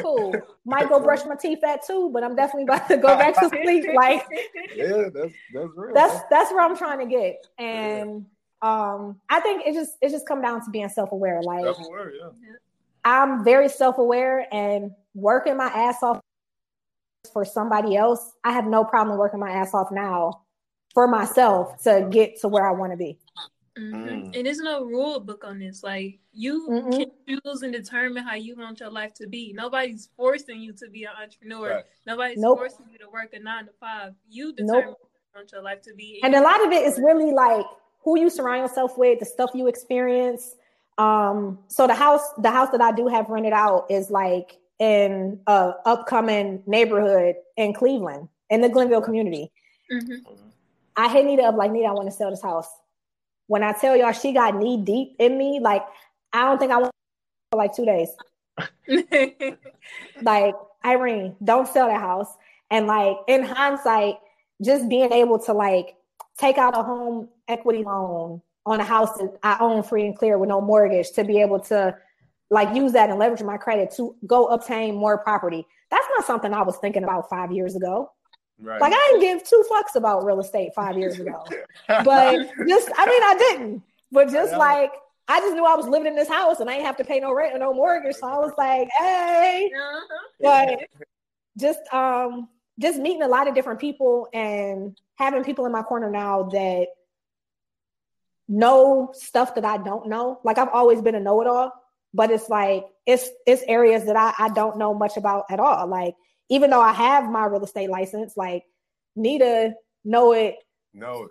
Cool. 0.00 0.34
Might 0.64 0.88
go 0.88 1.00
brush 1.00 1.24
my 1.26 1.36
teeth 1.36 1.62
at 1.62 1.86
two, 1.86 2.10
but 2.12 2.24
I'm 2.24 2.34
definitely 2.34 2.64
about 2.64 2.88
to 2.88 2.96
go 2.96 3.08
back 3.08 3.34
to 3.34 3.48
sleep. 3.48 3.86
Like, 3.94 4.26
yeah, 4.74 5.08
that's 5.14 5.32
that's 5.54 5.70
real. 5.76 5.94
That's 5.94 6.22
that's 6.28 6.50
where 6.50 6.62
I'm 6.62 6.76
trying 6.76 6.98
to 6.98 7.06
get. 7.06 7.46
And 7.58 8.26
yeah. 8.62 8.92
um, 8.92 9.20
I 9.30 9.40
think 9.40 9.66
it 9.66 9.74
just 9.74 9.92
it 10.02 10.10
just 10.10 10.26
come 10.26 10.42
down 10.42 10.64
to 10.64 10.70
being 10.70 10.88
self 10.88 11.12
aware. 11.12 11.40
Like, 11.42 11.64
self 11.64 11.78
aware, 11.86 12.12
yeah. 12.14 12.28
I'm 13.06 13.44
very 13.44 13.68
self 13.68 13.98
aware 13.98 14.52
and 14.52 14.90
working 15.14 15.56
my 15.56 15.66
ass 15.66 16.02
off 16.02 16.20
for 17.32 17.44
somebody 17.44 17.96
else. 17.96 18.32
I 18.42 18.50
have 18.50 18.66
no 18.66 18.84
problem 18.84 19.16
working 19.16 19.38
my 19.38 19.50
ass 19.50 19.72
off 19.74 19.92
now 19.92 20.42
for 20.92 21.06
myself 21.06 21.80
to 21.84 22.08
get 22.10 22.40
to 22.40 22.48
where 22.48 22.68
I 22.68 22.72
want 22.72 22.92
to 22.92 22.96
be. 22.96 23.16
Mm-hmm. 23.78 24.08
Mm. 24.08 24.36
And 24.36 24.46
there's 24.46 24.58
no 24.58 24.84
rule 24.84 25.20
book 25.20 25.44
on 25.44 25.60
this. 25.60 25.84
Like 25.84 26.18
you 26.32 26.66
mm-hmm. 26.68 26.90
can 26.90 27.10
choose 27.28 27.62
and 27.62 27.72
determine 27.72 28.24
how 28.24 28.34
you 28.34 28.56
want 28.56 28.80
your 28.80 28.90
life 28.90 29.14
to 29.14 29.28
be. 29.28 29.52
Nobody's 29.54 30.08
forcing 30.16 30.60
you 30.60 30.72
to 30.72 30.88
be 30.90 31.04
an 31.04 31.10
entrepreneur. 31.22 31.76
Right. 31.76 31.84
Nobody's 32.06 32.38
nope. 32.38 32.58
forcing 32.58 32.86
you 32.90 32.98
to 32.98 33.08
work 33.08 33.34
a 33.34 33.38
nine 33.38 33.66
to 33.66 33.72
five. 33.78 34.14
You 34.28 34.52
determine 34.52 34.84
nope. 34.86 34.98
you 35.00 35.38
want 35.38 35.52
your 35.52 35.62
life 35.62 35.80
to 35.82 35.94
be. 35.94 36.20
And 36.24 36.34
a 36.34 36.40
lot 36.40 36.64
of 36.66 36.72
it 36.72 36.84
is 36.84 36.98
really 36.98 37.30
like 37.30 37.66
who 38.02 38.18
you 38.18 38.30
surround 38.30 38.62
yourself 38.62 38.98
with, 38.98 39.20
the 39.20 39.26
stuff 39.26 39.50
you 39.54 39.68
experience. 39.68 40.56
Um, 40.98 41.58
so 41.68 41.86
the 41.86 41.94
house, 41.94 42.22
the 42.38 42.50
house 42.50 42.70
that 42.70 42.80
I 42.80 42.92
do 42.92 43.08
have 43.08 43.28
rented 43.28 43.52
out 43.52 43.86
is 43.90 44.10
like 44.10 44.58
in 44.78 45.40
a 45.46 45.72
upcoming 45.84 46.62
neighborhood 46.66 47.36
in 47.56 47.72
Cleveland 47.72 48.28
in 48.50 48.60
the 48.60 48.68
Glenville 48.68 49.02
community. 49.02 49.50
Mm-hmm. 49.92 50.32
I 50.96 51.08
hit 51.08 51.26
Nita 51.26 51.42
up 51.42 51.56
like 51.56 51.70
Nita, 51.70 51.86
I 51.86 51.92
want 51.92 52.08
to 52.08 52.16
sell 52.16 52.30
this 52.30 52.42
house. 52.42 52.68
When 53.48 53.62
I 53.62 53.72
tell 53.72 53.96
y'all 53.96 54.12
she 54.12 54.32
got 54.32 54.56
knee 54.56 54.76
deep 54.78 55.16
in 55.18 55.38
me, 55.38 55.60
like 55.60 55.82
I 56.32 56.42
don't 56.44 56.58
think 56.58 56.72
I 56.72 56.78
want 56.78 56.92
for 57.52 57.58
like 57.58 57.74
two 57.74 57.84
days. 57.84 58.08
like 60.22 60.54
Irene, 60.84 61.36
don't 61.44 61.68
sell 61.68 61.88
that 61.88 62.00
house. 62.00 62.32
And 62.70 62.86
like 62.86 63.16
in 63.28 63.44
hindsight, 63.44 64.16
just 64.62 64.88
being 64.88 65.12
able 65.12 65.38
to 65.40 65.52
like 65.52 65.96
take 66.38 66.58
out 66.58 66.76
a 66.76 66.82
home 66.82 67.28
equity 67.48 67.84
loan 67.84 68.40
on 68.66 68.80
a 68.80 68.84
house 68.84 69.16
that 69.16 69.38
I 69.42 69.56
own 69.60 69.82
free 69.82 70.04
and 70.04 70.16
clear 70.16 70.36
with 70.36 70.48
no 70.48 70.60
mortgage 70.60 71.12
to 71.12 71.24
be 71.24 71.40
able 71.40 71.60
to 71.60 71.96
like 72.50 72.74
use 72.74 72.92
that 72.92 73.10
and 73.10 73.18
leverage 73.18 73.42
my 73.42 73.56
credit 73.56 73.92
to 73.96 74.14
go 74.26 74.46
obtain 74.46 74.96
more 74.96 75.18
property. 75.18 75.66
That's 75.90 76.06
not 76.16 76.26
something 76.26 76.52
I 76.52 76.62
was 76.62 76.76
thinking 76.78 77.04
about 77.04 77.30
five 77.30 77.52
years 77.52 77.76
ago. 77.76 78.10
Right. 78.60 78.80
Like 78.80 78.92
I 78.92 79.08
didn't 79.12 79.20
give 79.20 79.48
two 79.48 79.64
fucks 79.70 79.94
about 79.94 80.24
real 80.24 80.40
estate 80.40 80.72
five 80.74 80.98
years 80.98 81.18
ago. 81.18 81.44
but 81.88 82.46
just 82.68 82.90
I 82.96 83.06
mean 83.06 83.22
I 83.22 83.34
didn't. 83.38 83.82
But 84.10 84.30
just 84.30 84.52
like 84.54 84.92
I 85.28 85.40
just 85.40 85.54
knew 85.54 85.64
I 85.64 85.74
was 85.74 85.86
living 85.86 86.08
in 86.08 86.16
this 86.16 86.28
house 86.28 86.60
and 86.60 86.68
I 86.68 86.74
didn't 86.74 86.86
have 86.86 86.96
to 86.98 87.04
pay 87.04 87.20
no 87.20 87.32
rent 87.32 87.54
or 87.54 87.58
no 87.58 87.72
mortgage. 87.72 88.16
So 88.16 88.26
I 88.26 88.38
was 88.38 88.52
like, 88.56 88.88
hey. 88.98 89.70
Uh-huh. 89.76 90.18
But 90.40 91.04
just 91.58 91.80
um 91.92 92.48
just 92.78 92.98
meeting 92.98 93.22
a 93.22 93.28
lot 93.28 93.48
of 93.48 93.54
different 93.54 93.80
people 93.80 94.28
and 94.32 94.98
having 95.16 95.44
people 95.44 95.66
in 95.66 95.72
my 95.72 95.82
corner 95.82 96.10
now 96.10 96.44
that 96.44 96.86
know 98.48 99.10
stuff 99.12 99.54
that 99.54 99.64
I 99.64 99.78
don't 99.78 100.08
know. 100.08 100.40
Like 100.44 100.58
I've 100.58 100.68
always 100.68 101.02
been 101.02 101.14
a 101.14 101.20
know-it-all, 101.20 101.72
but 102.14 102.30
it's 102.30 102.48
like 102.48 102.84
it's 103.06 103.28
it's 103.46 103.62
areas 103.66 104.04
that 104.06 104.16
I, 104.16 104.32
I 104.38 104.48
don't 104.50 104.78
know 104.78 104.94
much 104.94 105.16
about 105.16 105.44
at 105.50 105.60
all. 105.60 105.86
Like 105.86 106.14
even 106.48 106.70
though 106.70 106.80
I 106.80 106.92
have 106.92 107.30
my 107.30 107.44
real 107.46 107.64
estate 107.64 107.90
license, 107.90 108.36
like 108.36 108.64
Nita 109.16 109.74
know 110.04 110.32
it, 110.32 110.56
know 110.94 111.24
it, 111.24 111.30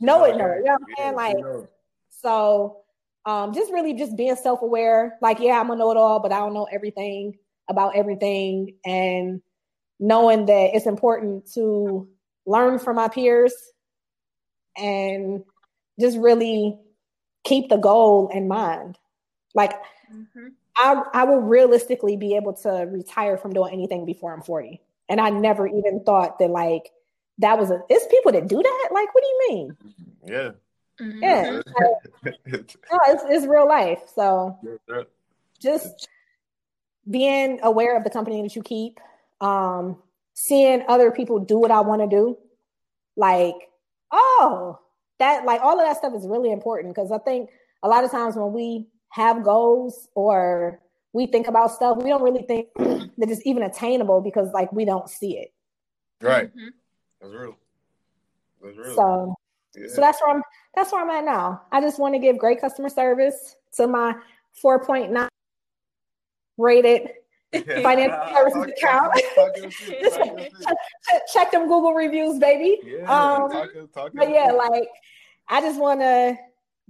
know 0.00 0.24
it, 0.24 0.36
know 0.36 0.46
it. 0.46 0.58
You 0.58 0.64
know 0.64 0.72
what 0.72 0.80
I'm 0.80 0.96
saying? 0.96 1.14
Like 1.14 1.36
so 2.10 2.78
um 3.26 3.52
just 3.52 3.72
really 3.72 3.94
just 3.94 4.16
being 4.16 4.36
self-aware. 4.36 5.18
Like, 5.20 5.40
yeah, 5.40 5.60
I'm 5.60 5.70
a 5.70 5.76
know-it-all, 5.76 6.20
but 6.20 6.32
I 6.32 6.38
don't 6.38 6.54
know 6.54 6.68
everything 6.70 7.38
about 7.68 7.96
everything 7.96 8.76
and 8.84 9.40
knowing 9.98 10.46
that 10.46 10.70
it's 10.74 10.86
important 10.86 11.50
to 11.54 12.08
learn 12.46 12.78
from 12.78 12.96
my 12.96 13.08
peers 13.08 13.54
and 14.76 15.44
just 16.00 16.18
really 16.18 16.78
keep 17.44 17.68
the 17.68 17.76
goal 17.76 18.30
in 18.32 18.48
mind. 18.48 18.98
Like 19.54 19.72
mm-hmm. 20.12 20.48
I 20.76 21.02
I 21.12 21.24
will 21.24 21.40
realistically 21.40 22.16
be 22.16 22.36
able 22.36 22.54
to 22.54 22.70
retire 22.90 23.36
from 23.36 23.52
doing 23.52 23.72
anything 23.72 24.04
before 24.06 24.32
I'm 24.32 24.42
40. 24.42 24.80
And 25.08 25.20
I 25.20 25.30
never 25.30 25.66
even 25.66 26.02
thought 26.04 26.38
that 26.38 26.50
like 26.50 26.90
that 27.38 27.58
was 27.58 27.70
a 27.70 27.80
it's 27.88 28.06
people 28.06 28.32
that 28.32 28.48
do 28.48 28.62
that. 28.62 28.88
Like, 28.92 29.14
what 29.14 29.22
do 29.22 29.26
you 29.26 29.46
mean? 29.48 29.76
Yeah. 30.26 30.50
Mm-hmm. 31.00 31.22
Yeah. 31.22 31.62
Like, 31.66 32.36
no, 32.46 32.98
it's, 33.08 33.24
it's 33.28 33.46
real 33.46 33.68
life. 33.68 34.00
So 34.14 34.58
just 35.60 36.08
being 37.08 37.60
aware 37.62 37.96
of 37.96 38.04
the 38.04 38.10
company 38.10 38.42
that 38.42 38.54
you 38.54 38.62
keep, 38.62 39.00
um, 39.40 39.96
seeing 40.34 40.84
other 40.88 41.10
people 41.10 41.40
do 41.40 41.58
what 41.58 41.70
I 41.70 41.80
want 41.80 42.02
to 42.02 42.08
do, 42.08 42.38
like, 43.16 43.56
oh, 44.10 44.78
that 45.18 45.44
like 45.44 45.60
all 45.60 45.78
of 45.78 45.86
that 45.86 45.96
stuff 45.96 46.14
is 46.14 46.26
really 46.26 46.50
important 46.50 46.94
because 46.94 47.12
I 47.12 47.18
think 47.18 47.50
a 47.82 47.88
lot 47.88 48.04
of 48.04 48.10
times 48.10 48.36
when 48.36 48.52
we 48.52 48.86
have 49.10 49.44
goals 49.44 50.08
or 50.14 50.80
we 51.12 51.26
think 51.26 51.46
about 51.46 51.70
stuff, 51.70 51.98
we 52.02 52.08
don't 52.08 52.22
really 52.22 52.42
think 52.42 52.68
that 52.76 53.30
it's 53.30 53.46
even 53.46 53.62
attainable 53.62 54.20
because 54.20 54.52
like 54.52 54.72
we 54.72 54.84
don't 54.84 55.08
see 55.08 55.38
it. 55.38 55.52
Right. 56.20 56.48
Mm-hmm. 56.48 56.68
That's 57.20 57.34
real. 57.34 57.56
That's 58.62 58.76
real. 58.76 58.94
So 58.96 59.34
yeah. 59.76 59.88
so 59.88 60.00
that's 60.00 60.20
where 60.20 60.36
I'm 60.36 60.42
that's 60.74 60.92
where 60.92 61.02
I'm 61.02 61.10
at 61.10 61.24
now. 61.24 61.62
I 61.70 61.80
just 61.80 61.98
want 61.98 62.14
to 62.14 62.18
give 62.18 62.38
great 62.38 62.60
customer 62.60 62.88
service 62.88 63.56
to 63.76 63.86
my 63.86 64.14
4.9 64.62 65.28
rated 66.56 67.10
financial 67.82 68.18
services 68.34 68.72
account. 68.76 69.12
check, 71.32 71.50
them 71.50 71.62
Google 71.62 71.94
reviews, 71.94 72.38
baby. 72.38 72.78
Yeah, 72.84 73.04
um, 73.04 73.50
talking 73.94 74.18
but 74.18 74.30
yeah, 74.30 74.52
like 74.52 74.88
I 75.48 75.60
just 75.60 75.78
want 75.78 76.00
to 76.00 76.36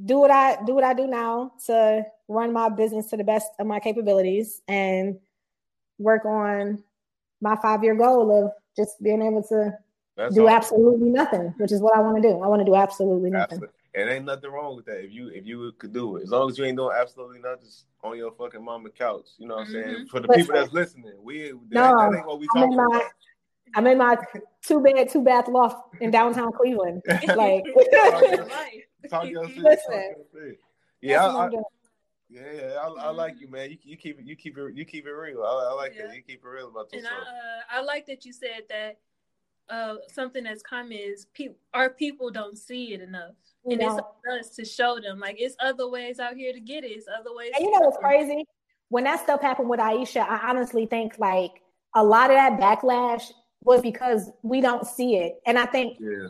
do 0.04 0.18
what 0.18 0.30
I 0.30 0.58
do 0.64 0.74
what 0.74 0.84
I 0.84 0.94
do 0.94 1.06
now 1.06 1.52
to 1.66 2.04
run 2.28 2.52
my 2.52 2.68
business 2.68 3.06
to 3.08 3.16
the 3.16 3.24
best 3.24 3.48
of 3.58 3.66
my 3.66 3.80
capabilities 3.80 4.60
and 4.66 5.18
work 5.98 6.24
on 6.24 6.82
my 7.40 7.56
five 7.56 7.84
year 7.84 7.94
goal 7.94 8.44
of 8.44 8.50
just 8.76 9.00
being 9.02 9.22
able 9.22 9.42
to 9.44 9.72
That's 10.16 10.34
do 10.34 10.46
awesome. 10.46 10.56
absolutely 10.56 11.10
nothing, 11.10 11.54
which 11.58 11.72
is 11.72 11.80
what 11.80 11.96
I 11.96 12.00
want 12.00 12.16
to 12.16 12.22
do. 12.22 12.40
I 12.40 12.48
want 12.48 12.60
to 12.60 12.64
do 12.64 12.74
absolutely 12.74 13.30
nothing. 13.30 13.42
Absolutely. 13.62 13.83
And 13.94 14.10
ain't 14.10 14.24
nothing 14.24 14.50
wrong 14.50 14.74
with 14.74 14.86
that 14.86 15.04
if 15.04 15.12
you 15.12 15.28
if 15.28 15.46
you 15.46 15.70
could 15.78 15.92
do 15.92 16.16
it. 16.16 16.24
As 16.24 16.30
long 16.30 16.50
as 16.50 16.58
you 16.58 16.64
ain't 16.64 16.76
doing 16.76 16.96
absolutely 17.00 17.38
nothing 17.38 17.68
on 18.02 18.16
your 18.16 18.32
fucking 18.32 18.64
mama 18.64 18.90
couch. 18.90 19.26
You 19.38 19.46
know 19.46 19.54
what 19.54 19.66
I'm 19.68 19.72
saying? 19.72 19.84
Mm-hmm. 19.84 20.06
For 20.06 20.20
the 20.20 20.28
people 20.28 20.54
that's 20.54 20.72
listening, 20.72 21.12
we 21.22 21.52
that, 21.52 21.58
no, 21.70 21.96
that 21.96 22.16
ain't 22.18 22.26
what 22.26 22.40
we 22.40 22.48
talking 22.52 22.74
about. 22.74 23.02
I'm 23.76 23.86
in 23.86 23.98
my 23.98 24.16
two 24.62 24.80
bed, 24.82 25.08
two 25.10 25.22
bath 25.22 25.48
loft 25.48 25.94
in 26.00 26.10
downtown 26.10 26.52
Cleveland. 26.52 27.02
Like 27.36 27.64
talk 29.10 29.28
your 29.28 29.46
shit. 29.48 29.58
Listen. 29.58 30.56
Yeah, 31.02 31.26
I, 31.26 31.46
I, 31.46 31.50
yeah, 32.30 32.40
yeah, 32.54 32.72
I, 32.80 32.86
I, 32.86 33.08
like 33.10 33.38
you, 33.38 33.48
man. 33.48 33.70
You, 33.70 33.76
you 33.82 33.96
keep 33.98 34.18
it, 34.18 34.24
you 34.24 34.34
keep 34.34 34.56
it, 34.56 34.74
you 34.74 34.84
keep 34.86 35.06
it 35.06 35.12
real. 35.12 35.42
I, 35.42 35.68
I 35.70 35.72
like 35.74 35.92
yeah. 35.94 36.06
that. 36.06 36.16
You 36.16 36.22
keep 36.22 36.42
it 36.42 36.48
real 36.48 36.68
about 36.68 36.90
yourself. 36.92 37.12
And 37.14 37.76
I, 37.76 37.78
uh, 37.78 37.80
I 37.80 37.84
like 37.84 38.06
that 38.06 38.24
you 38.24 38.32
said 38.32 38.62
that. 38.70 38.96
Uh, 39.70 39.96
something 40.08 40.44
that's 40.44 40.62
common 40.62 40.92
is 40.92 41.26
people, 41.32 41.56
our 41.72 41.90
people 41.90 42.30
don't 42.30 42.58
see 42.58 42.92
it 42.92 43.00
enough, 43.00 43.34
and 43.64 43.80
it's 43.80 43.94
on 43.94 44.38
us 44.38 44.50
to 44.50 44.64
show 44.64 45.00
them. 45.00 45.18
Like 45.18 45.36
it's 45.38 45.56
other 45.60 45.88
ways 45.88 46.20
out 46.20 46.34
here 46.34 46.52
to 46.52 46.60
get 46.60 46.84
it. 46.84 46.88
It's 46.88 47.06
other 47.08 47.34
ways. 47.34 47.52
And 47.56 47.64
you 47.64 47.72
know 47.72 47.80
what's 47.80 47.96
crazy? 47.98 48.44
When 48.90 49.04
that 49.04 49.20
stuff 49.20 49.40
happened 49.40 49.70
with 49.70 49.80
Aisha, 49.80 50.28
I 50.28 50.50
honestly 50.50 50.86
think 50.86 51.18
like 51.18 51.62
a 51.94 52.04
lot 52.04 52.30
of 52.30 52.36
that 52.36 52.60
backlash 52.60 53.32
was 53.62 53.80
because 53.80 54.30
we 54.42 54.60
don't 54.60 54.86
see 54.86 55.16
it, 55.16 55.40
and 55.46 55.58
I 55.58 55.64
think 55.66 55.98
yeah, 55.98 56.28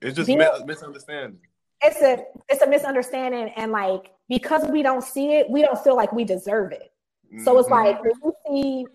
it's 0.00 0.16
just 0.16 0.26
being, 0.26 0.40
misunderstanding 0.64 1.40
it's 1.82 2.00
a 2.02 2.24
it's 2.48 2.62
a 2.62 2.68
misunderstanding 2.68 3.52
and 3.56 3.72
like 3.72 4.12
because 4.28 4.68
we 4.70 4.82
don't 4.82 5.02
see 5.02 5.36
it 5.36 5.50
we 5.50 5.62
don't 5.62 5.82
feel 5.82 5.96
like 5.96 6.12
we 6.12 6.24
deserve 6.24 6.72
it 6.72 6.92
mm-hmm. 7.26 7.42
so 7.44 7.58
it's 7.58 7.68
mm-hmm. 7.68 7.86
like 7.86 8.02
when 8.02 8.12
you 8.22 8.34
see 8.46 8.86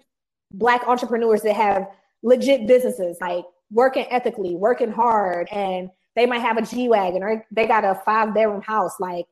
black 0.52 0.88
entrepreneurs 0.88 1.42
that 1.42 1.56
have 1.56 1.88
legit 2.24 2.68
businesses 2.68 3.18
like 3.22 3.46
working 3.72 4.06
ethically 4.10 4.56
working 4.56 4.92
hard 4.92 5.48
and 5.52 5.90
they 6.16 6.26
might 6.26 6.40
have 6.40 6.58
a 6.58 6.62
g-wagon 6.62 7.24
or 7.24 7.46
they 7.52 7.68
got 7.68 7.84
a 7.84 7.96
five 8.06 8.34
bedroom 8.34 8.62
house. 8.62 9.00
Like 9.00 9.26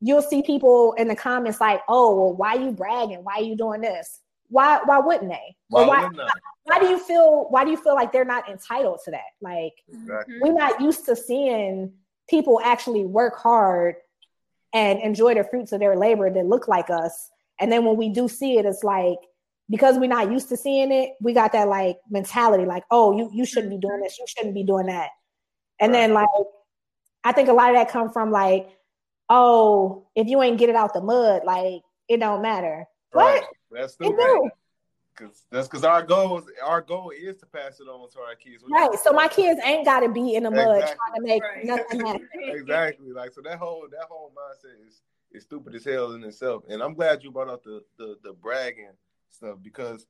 you'll 0.00 0.22
see 0.22 0.42
people 0.42 0.94
in 0.94 1.08
the 1.08 1.16
comments 1.16 1.60
like 1.60 1.80
oh 1.88 2.14
well 2.14 2.34
why 2.34 2.56
are 2.56 2.60
you 2.60 2.72
bragging? 2.72 3.24
Why 3.24 3.36
are 3.36 3.42
you 3.42 3.56
doing 3.56 3.80
this? 3.80 4.20
Why 4.48 4.80
why 4.84 4.98
wouldn't 4.98 5.30
they? 5.30 5.56
Why, 5.68 5.86
why, 5.86 6.02
wouldn't 6.02 6.16
why, 6.16 6.30
why 6.64 6.78
do 6.80 6.86
you 6.86 6.98
feel 6.98 7.46
why 7.50 7.64
do 7.64 7.70
you 7.70 7.76
feel 7.76 7.94
like 7.94 8.12
they're 8.12 8.24
not 8.24 8.48
entitled 8.48 9.00
to 9.04 9.10
that? 9.12 9.30
Like 9.40 9.74
exactly. 9.88 10.36
we're 10.40 10.52
not 10.52 10.80
used 10.80 11.04
to 11.06 11.16
seeing 11.16 11.92
people 12.28 12.60
actually 12.62 13.04
work 13.04 13.36
hard 13.38 13.96
and 14.72 15.00
enjoy 15.00 15.34
the 15.34 15.44
fruits 15.44 15.72
of 15.72 15.80
their 15.80 15.96
labor 15.96 16.30
that 16.30 16.46
look 16.46 16.68
like 16.68 16.90
us. 16.90 17.30
And 17.58 17.72
then 17.72 17.84
when 17.84 17.96
we 17.96 18.10
do 18.10 18.28
see 18.28 18.58
it, 18.58 18.66
it's 18.66 18.84
like 18.84 19.18
because 19.70 19.98
we're 19.98 20.08
not 20.08 20.30
used 20.30 20.48
to 20.48 20.56
seeing 20.56 20.92
it, 20.92 21.10
we 21.20 21.32
got 21.32 21.52
that 21.52 21.68
like 21.68 21.98
mentality, 22.10 22.64
like, 22.64 22.84
oh, 22.90 23.16
you 23.16 23.30
you 23.32 23.44
shouldn't 23.44 23.70
be 23.70 23.78
doing 23.78 23.94
mm-hmm. 23.94 24.04
this, 24.04 24.18
you 24.18 24.26
shouldn't 24.26 24.54
be 24.54 24.64
doing 24.64 24.86
that. 24.86 25.10
And 25.80 25.92
right. 25.92 26.00
then 26.00 26.14
like 26.14 26.28
I 27.24 27.32
think 27.32 27.48
a 27.48 27.52
lot 27.52 27.70
of 27.70 27.76
that 27.76 27.90
come 27.90 28.10
from 28.10 28.30
like, 28.30 28.68
oh, 29.28 30.06
if 30.14 30.26
you 30.26 30.42
ain't 30.42 30.58
get 30.58 30.68
it 30.68 30.76
out 30.76 30.94
the 30.94 31.00
mud, 31.00 31.42
like 31.44 31.82
it 32.08 32.18
don't 32.18 32.42
matter. 32.42 32.86
Right. 33.14 33.42
What? 33.42 33.80
That's 33.80 33.96
the 33.96 34.10
way. 34.10 34.50
Cause 35.14 35.44
that's 35.50 35.66
because 35.66 35.82
our 35.82 36.04
goal 36.04 36.38
is 36.38 36.44
our 36.64 36.80
goal 36.80 37.10
is 37.10 37.36
to 37.38 37.46
pass 37.46 37.80
it 37.80 37.88
on 37.88 38.08
to 38.10 38.20
our 38.20 38.36
kids. 38.36 38.62
Right. 38.70 38.96
So 39.00 39.12
my 39.12 39.26
kids 39.26 39.60
ain't 39.64 39.84
got 39.84 40.00
to 40.00 40.08
be 40.08 40.36
in 40.36 40.44
the 40.44 40.50
mud 40.50 40.76
exactly. 40.76 40.96
trying 40.96 41.14
to 41.16 41.22
make 41.22 41.42
right. 41.42 41.64
nothing 41.64 42.06
happen. 42.06 42.28
exactly. 42.34 43.12
Like 43.12 43.32
so 43.32 43.40
that 43.42 43.58
whole 43.58 43.88
that 43.90 44.06
whole 44.08 44.30
mindset 44.30 44.86
is 44.86 45.02
is 45.32 45.42
stupid 45.42 45.74
as 45.74 45.84
hell 45.84 46.12
in 46.12 46.22
itself. 46.22 46.62
And 46.68 46.80
I'm 46.80 46.94
glad 46.94 47.24
you 47.24 47.32
brought 47.32 47.48
up 47.48 47.64
the 47.64 47.82
the, 47.98 48.16
the 48.22 48.32
bragging 48.32 48.92
stuff 49.30 49.58
because 49.62 50.06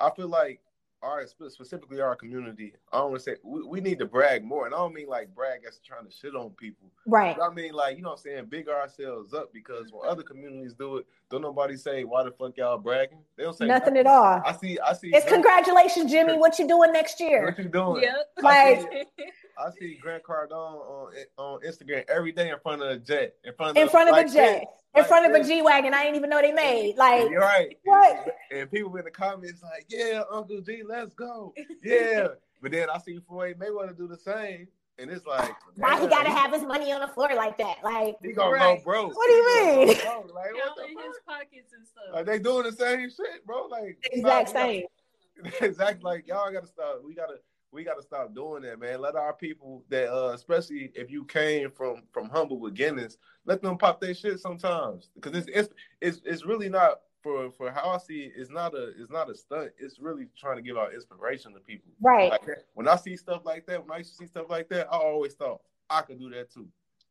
I 0.00 0.10
feel 0.10 0.28
like 0.28 0.60
our 1.02 1.24
specifically 1.26 2.00
our 2.00 2.16
community, 2.16 2.72
I 2.92 2.98
don't 2.98 3.12
want 3.12 3.22
to 3.22 3.30
say 3.30 3.36
we, 3.44 3.62
we, 3.64 3.80
need 3.80 3.98
to 4.00 4.06
brag 4.06 4.44
more, 4.44 4.66
and 4.66 4.74
I 4.74 4.78
don't 4.78 4.94
mean 4.94 5.06
like 5.06 5.32
brag 5.34 5.60
as 5.66 5.78
trying 5.78 6.04
to 6.04 6.10
shit 6.10 6.34
on 6.34 6.50
people. 6.50 6.90
Right. 7.06 7.36
I 7.40 7.50
mean 7.50 7.72
like 7.72 7.96
you 7.96 8.02
know 8.02 8.10
what 8.10 8.18
I'm 8.18 8.22
saying, 8.22 8.46
big 8.46 8.68
ourselves 8.68 9.32
up 9.32 9.52
because 9.52 9.92
when 9.92 10.08
other 10.08 10.22
communities 10.22 10.74
do 10.74 10.96
it, 10.96 11.06
don't 11.30 11.42
nobody 11.42 11.76
say 11.76 12.04
why 12.04 12.24
the 12.24 12.32
fuck 12.32 12.56
y'all 12.56 12.78
bragging. 12.78 13.20
They 13.36 13.44
don't 13.44 13.56
say 13.56 13.66
nothing, 13.66 13.94
nothing. 13.94 14.06
at 14.06 14.06
all. 14.06 14.42
I 14.44 14.52
see. 14.56 14.78
I 14.80 14.92
see. 14.92 15.10
It's 15.14 15.28
congratulations, 15.28 16.10
Jimmy. 16.10 16.36
What 16.38 16.58
you 16.58 16.66
doing 16.66 16.92
next 16.92 17.20
year? 17.20 17.44
What 17.44 17.58
you 17.58 17.68
doing? 17.68 18.02
Yeah. 18.02 18.14
Like. 18.42 19.08
I 19.58 19.70
see 19.78 19.98
Grant 20.00 20.22
Cardone 20.22 20.52
on 20.52 21.12
on 21.36 21.60
Instagram 21.62 22.04
every 22.08 22.32
day 22.32 22.50
in 22.50 22.58
front 22.62 22.82
of 22.82 22.88
a 22.88 22.98
jet, 22.98 23.34
in 23.44 23.52
front 23.54 23.76
of 23.76 23.82
in 23.82 23.88
front 23.88 24.08
of 24.08 24.12
like 24.12 24.28
a 24.28 24.32
jet 24.32 24.64
in 24.94 25.04
front 25.04 25.26
of 25.26 25.40
a 25.40 25.44
G 25.44 25.62
wagon. 25.62 25.94
I 25.94 26.02
didn't 26.02 26.16
even 26.16 26.30
know 26.30 26.40
they 26.40 26.52
made. 26.52 26.96
Like, 26.96 27.30
you're 27.30 27.40
right. 27.40 27.76
What? 27.84 28.26
And 28.50 28.70
people 28.70 28.94
in 28.96 29.04
the 29.04 29.10
comments 29.10 29.62
like, 29.62 29.86
"Yeah, 29.88 30.22
Uncle 30.30 30.60
G, 30.60 30.82
let's 30.86 31.14
go." 31.14 31.54
Yeah, 31.82 32.28
but 32.62 32.72
then 32.72 32.88
I 32.90 32.98
see 32.98 33.18
Floyd 33.26 33.58
Mayweather 33.58 33.96
do 33.96 34.06
the 34.06 34.16
same, 34.16 34.68
and 34.98 35.10
it's 35.10 35.26
like, 35.26 35.54
why 35.76 36.00
he 36.00 36.06
gotta 36.06 36.30
have 36.30 36.52
his 36.52 36.62
money 36.62 36.92
on 36.92 37.00
the 37.00 37.08
floor 37.08 37.30
like 37.34 37.56
that? 37.58 37.78
Like, 37.82 38.16
he 38.22 38.32
gonna 38.32 38.52
right. 38.52 38.78
go 38.78 38.84
broke. 38.84 39.16
What 39.16 39.26
do 39.26 39.32
you 39.32 39.64
mean? 39.64 39.88
Like, 39.88 40.04
what 40.04 40.76
the 40.76 40.84
in 40.84 40.98
his 40.98 41.18
pockets 41.26 41.72
and 41.76 41.86
stuff. 41.86 42.14
Like 42.14 42.26
they 42.26 42.38
doing 42.38 42.64
the 42.64 42.72
same 42.72 43.08
shit, 43.08 43.46
bro. 43.46 43.66
Like 43.66 43.98
exact 44.12 44.50
same. 44.50 44.84
exactly. 45.60 46.02
Like 46.02 46.26
y'all 46.26 46.52
gotta 46.52 46.66
stop. 46.66 47.02
We 47.04 47.14
gotta 47.14 47.36
we 47.72 47.84
got 47.84 47.94
to 47.94 48.02
stop 48.02 48.34
doing 48.34 48.62
that, 48.62 48.78
man. 48.78 49.00
Let 49.00 49.16
our 49.16 49.32
people 49.32 49.84
that, 49.88 50.12
uh, 50.12 50.32
especially 50.32 50.90
if 50.94 51.10
you 51.10 51.24
came 51.24 51.70
from 51.70 52.02
from 52.12 52.28
humble 52.28 52.58
beginnings, 52.58 53.18
let 53.44 53.62
them 53.62 53.78
pop 53.78 54.00
their 54.00 54.14
shit 54.14 54.40
sometimes 54.40 55.10
because 55.14 55.36
it's 55.36 55.48
it's 55.52 55.74
it's, 56.00 56.20
it's 56.24 56.46
really 56.46 56.68
not 56.68 57.00
for 57.22 57.50
for 57.50 57.70
how 57.70 57.90
I 57.90 57.98
see 57.98 58.20
it. 58.20 58.32
It's 58.36 58.50
not 58.50 58.74
a 58.74 58.92
it's 58.98 59.10
not 59.10 59.30
a 59.30 59.34
stunt. 59.34 59.72
It's 59.78 59.98
really 59.98 60.28
trying 60.36 60.56
to 60.56 60.62
give 60.62 60.76
our 60.76 60.92
inspiration 60.92 61.52
to 61.54 61.60
people. 61.60 61.92
Right. 62.00 62.30
Like, 62.30 62.42
when 62.74 62.88
I 62.88 62.96
see 62.96 63.16
stuff 63.16 63.42
like 63.44 63.66
that, 63.66 63.82
when 63.82 63.94
I 63.94 63.98
used 63.98 64.12
to 64.12 64.16
see 64.16 64.26
stuff 64.26 64.46
like 64.48 64.68
that, 64.70 64.88
I 64.90 64.96
always 64.96 65.34
thought 65.34 65.60
I 65.90 66.02
could 66.02 66.18
do 66.18 66.30
that 66.30 66.52
too. 66.52 66.68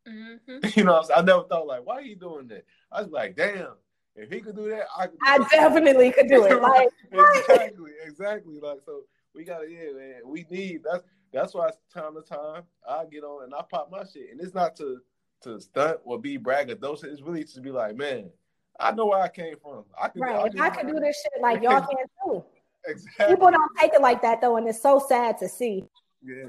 Mm-hmm. 0.08 0.68
you 0.80 0.86
know, 0.86 1.04
i 1.16 1.22
never 1.22 1.44
thought 1.44 1.68
like, 1.68 1.86
why 1.86 1.96
are 1.96 2.02
you 2.02 2.16
doing 2.16 2.48
that? 2.48 2.66
I 2.92 3.02
was 3.02 3.12
like, 3.12 3.36
damn. 3.36 3.74
If 4.20 4.32
he 4.32 4.40
could 4.40 4.56
do 4.56 4.68
that, 4.70 4.88
I 4.98 5.06
could. 5.06 5.20
I 5.24 5.38
definitely 5.52 6.12
could 6.12 6.28
do 6.28 6.44
it. 6.46 6.60
Like 6.62 6.90
exactly, 7.12 7.92
exactly. 8.04 8.60
Like 8.60 8.80
so, 8.84 9.04
we 9.38 9.46
gotta, 9.46 9.70
yeah, 9.70 9.94
man. 9.96 10.22
We 10.26 10.46
need 10.50 10.82
that's 10.84 11.04
that's 11.32 11.54
why 11.54 11.70
time 11.94 12.16
to 12.16 12.22
time 12.22 12.64
I 12.88 13.06
get 13.06 13.24
on 13.24 13.44
and 13.44 13.54
I 13.54 13.62
pop 13.70 13.90
my 13.92 14.04
shit, 14.04 14.32
and 14.32 14.42
it's 14.42 14.56
not 14.56 14.76
to 14.78 15.00
to 15.44 15.62
stunt 15.62 16.00
or 16.04 16.20
be 16.20 16.40
braggadocious. 16.40 17.06
It's 17.06 17.22
really 17.22 17.44
to 17.44 17.62
be 17.62 17.70
like, 17.70 17.96
man, 17.96 18.32
I 18.80 18.92
know 18.92 19.06
where 19.06 19.22
I 19.22 19.30
came 19.30 19.56
from. 19.62 19.86
I 20.02 20.10
can, 20.10 20.22
right. 20.22 20.36
I 20.36 20.48
if 20.48 20.60
I 20.60 20.70
can 20.72 20.88
do 20.88 21.00
this 21.00 21.22
shit 21.22 21.42
like 21.42 21.62
y'all 21.62 21.82
can 21.82 21.98
too. 22.26 22.44
Exactly. 22.88 23.36
People 23.36 23.52
don't 23.52 23.72
take 23.78 23.94
it 23.94 24.02
like 24.02 24.22
that 24.24 24.42
though, 24.42 24.58
and 24.58 24.68
it's 24.68 24.82
so 24.82 25.04
sad 25.08 25.38
to 25.40 25.48
see. 25.48 25.84
Yeah. 26.24 26.46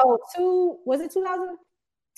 So 0.00 0.18
two 0.34 0.78
was 0.84 1.00
it 1.00 1.12
2000, 1.12 1.56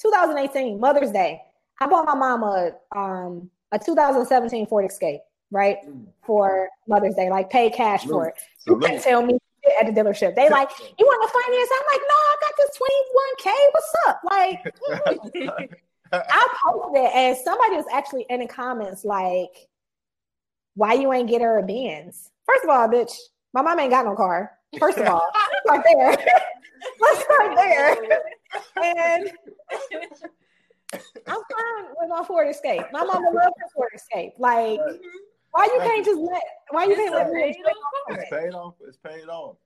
2018 0.00 0.80
Mother's 0.80 1.10
Day. 1.10 1.42
I 1.80 1.86
bought 1.86 2.06
my 2.06 2.14
mama 2.14 2.72
um, 2.96 3.50
a 3.72 3.78
2017 3.78 4.66
Ford 4.66 4.84
Escape, 4.84 5.20
right, 5.50 5.78
mm. 5.86 6.06
for 6.24 6.68
Mother's 6.88 7.14
Day. 7.14 7.30
Like 7.30 7.50
pay 7.50 7.68
cash 7.70 8.04
for 8.04 8.28
it. 8.28 8.34
So 8.58 8.74
you 8.74 8.80
can 8.80 9.02
tell 9.02 9.22
me 9.22 9.38
at 9.80 9.86
the 9.86 10.00
dealership. 10.00 10.34
They 10.34 10.48
like, 10.48 10.70
you 10.98 11.06
want 11.06 11.22
to 11.22 11.38
finance? 11.38 11.70
I'm 11.74 11.86
like, 11.92 12.02
no, 12.08 12.16
I 12.30 12.36
got 12.40 12.54
this 12.58 12.72
21k. 13.38 13.46
What's 13.72 13.94
up? 14.08 14.20
Like, 14.24 15.78
I 16.12 16.48
posted 16.64 17.04
it, 17.04 17.10
and 17.14 17.36
somebody 17.36 17.76
was 17.76 17.86
actually 17.92 18.26
in 18.30 18.40
the 18.40 18.46
comments 18.46 19.04
like, 19.04 19.68
why 20.74 20.94
you 20.94 21.12
ain't 21.12 21.28
get 21.28 21.42
her 21.42 21.58
a 21.58 21.62
Benz? 21.62 22.30
First 22.46 22.64
of 22.64 22.70
all, 22.70 22.88
bitch, 22.88 23.12
my 23.52 23.62
mom 23.62 23.80
ain't 23.80 23.90
got 23.90 24.04
no 24.04 24.14
car. 24.14 24.52
First 24.78 24.98
of 24.98 25.06
all, 25.06 25.30
start 25.66 25.84
there. 25.84 26.16
let's 27.00 27.22
start 27.24 27.56
there. 27.56 27.96
And 28.76 29.30
I'm 31.26 31.36
fine 31.36 31.84
with 32.00 32.08
my 32.08 32.24
Ford 32.26 32.48
Escape. 32.48 32.82
My 32.92 33.04
mama 33.04 33.30
loves 33.30 33.54
her 33.58 33.68
Ford 33.74 33.90
Escape. 33.94 34.32
Like, 34.38 34.78
why 35.50 35.64
you 35.64 35.80
can't 35.80 36.04
just 36.04 36.20
let? 36.20 36.42
Why 36.70 36.84
you 36.84 36.94
can't 36.94 37.14
let 37.14 37.30
me? 37.30 37.56
It's 38.10 38.30
paid 38.30 38.54
off. 38.54 38.74
It's 38.86 38.96
paid 38.98 39.28
off. 39.28 39.56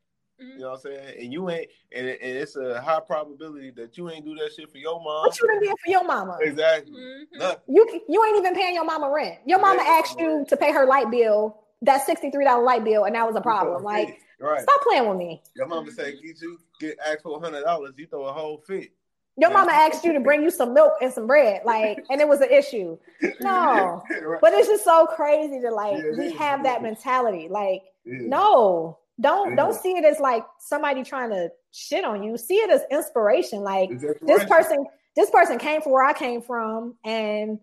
You 0.42 0.58
know 0.58 0.70
what 0.70 0.74
I'm 0.74 0.80
saying? 0.80 1.16
And 1.20 1.32
you 1.32 1.50
ain't, 1.50 1.68
and, 1.94 2.06
and 2.06 2.36
it's 2.36 2.56
a 2.56 2.80
high 2.80 3.00
probability 3.00 3.70
that 3.76 3.96
you 3.96 4.10
ain't 4.10 4.24
do 4.24 4.34
that 4.36 4.52
shit 4.54 4.70
for 4.70 4.78
your 4.78 5.02
mom. 5.02 5.26
What 5.26 5.40
you 5.40 5.46
done 5.46 5.60
did 5.60 5.74
for 5.84 5.90
your 5.90 6.04
mama? 6.04 6.38
Exactly. 6.40 6.92
Mm-hmm. 6.92 7.72
You 7.72 8.00
you 8.08 8.24
ain't 8.24 8.38
even 8.38 8.54
paying 8.54 8.74
your 8.74 8.84
mama 8.84 9.10
rent. 9.10 9.38
Your 9.46 9.60
mama 9.60 9.82
asked 9.82 10.18
you 10.18 10.44
to 10.48 10.56
pay 10.56 10.72
her 10.72 10.86
light 10.86 11.10
bill, 11.10 11.62
that 11.82 12.04
sixty 12.06 12.30
three 12.30 12.44
dollar 12.44 12.64
light 12.64 12.84
bill, 12.84 13.04
and 13.04 13.14
that 13.14 13.26
was 13.26 13.36
a 13.36 13.40
problem. 13.40 13.82
Like, 13.82 14.18
right. 14.40 14.60
stop 14.60 14.80
playing 14.82 15.08
with 15.08 15.18
me. 15.18 15.42
Your 15.56 15.66
mama 15.66 15.90
said, 15.90 16.14
"Get 16.22 16.40
you 16.40 16.58
get 16.80 16.98
asked 17.06 17.22
for 17.22 17.40
hundred 17.40 17.62
dollars, 17.64 17.94
you 17.96 18.06
throw 18.06 18.26
a 18.26 18.32
whole 18.32 18.58
fit." 18.66 18.90
Your 19.38 19.50
mama 19.50 19.72
asked 19.72 20.04
you 20.04 20.12
to 20.12 20.20
bring 20.20 20.42
you 20.42 20.50
some 20.50 20.74
milk 20.74 20.92
and 21.00 21.10
some 21.10 21.26
bread, 21.26 21.62
like, 21.64 22.04
and 22.10 22.20
it 22.20 22.28
was 22.28 22.40
an 22.40 22.50
issue. 22.50 22.98
No, 23.40 24.02
right. 24.24 24.40
but 24.40 24.52
it's 24.52 24.68
just 24.68 24.84
so 24.84 25.06
crazy 25.06 25.60
to 25.60 25.70
like 25.70 25.96
yeah, 25.96 26.10
we 26.18 26.32
have 26.32 26.62
that 26.64 26.82
mentality. 26.82 27.48
Like, 27.48 27.82
yeah. 28.04 28.18
no, 28.20 28.98
don't 29.20 29.50
yeah. 29.50 29.56
don't 29.56 29.74
see 29.74 29.92
it 29.92 30.04
as 30.04 30.18
like 30.20 30.44
somebody 30.58 31.04
trying 31.04 31.30
to 31.30 31.50
shit 31.70 32.04
on 32.04 32.22
you. 32.22 32.36
See 32.36 32.56
it 32.56 32.70
as 32.70 32.82
inspiration. 32.90 33.60
Like 33.60 33.90
this 33.90 34.44
person, 34.44 34.86
this 35.16 35.30
person 35.30 35.58
came 35.58 35.82
from 35.82 35.92
where 35.92 36.04
I 36.04 36.12
came 36.12 36.42
from, 36.42 36.96
and 37.04 37.58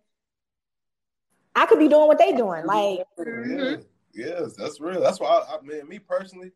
I 1.56 1.66
could 1.66 1.80
be 1.80 1.88
doing 1.88 2.08
what 2.08 2.18
they 2.18 2.34
doing. 2.34 2.66
Like, 2.66 3.02
mm-hmm. 3.18 3.82
yes, 4.14 4.54
that's 4.54 4.80
real. 4.80 5.02
That's 5.02 5.20
why 5.20 5.28
I, 5.28 5.56
I 5.56 5.62
man, 5.64 5.88
me 5.88 6.00
personally, 6.00 6.52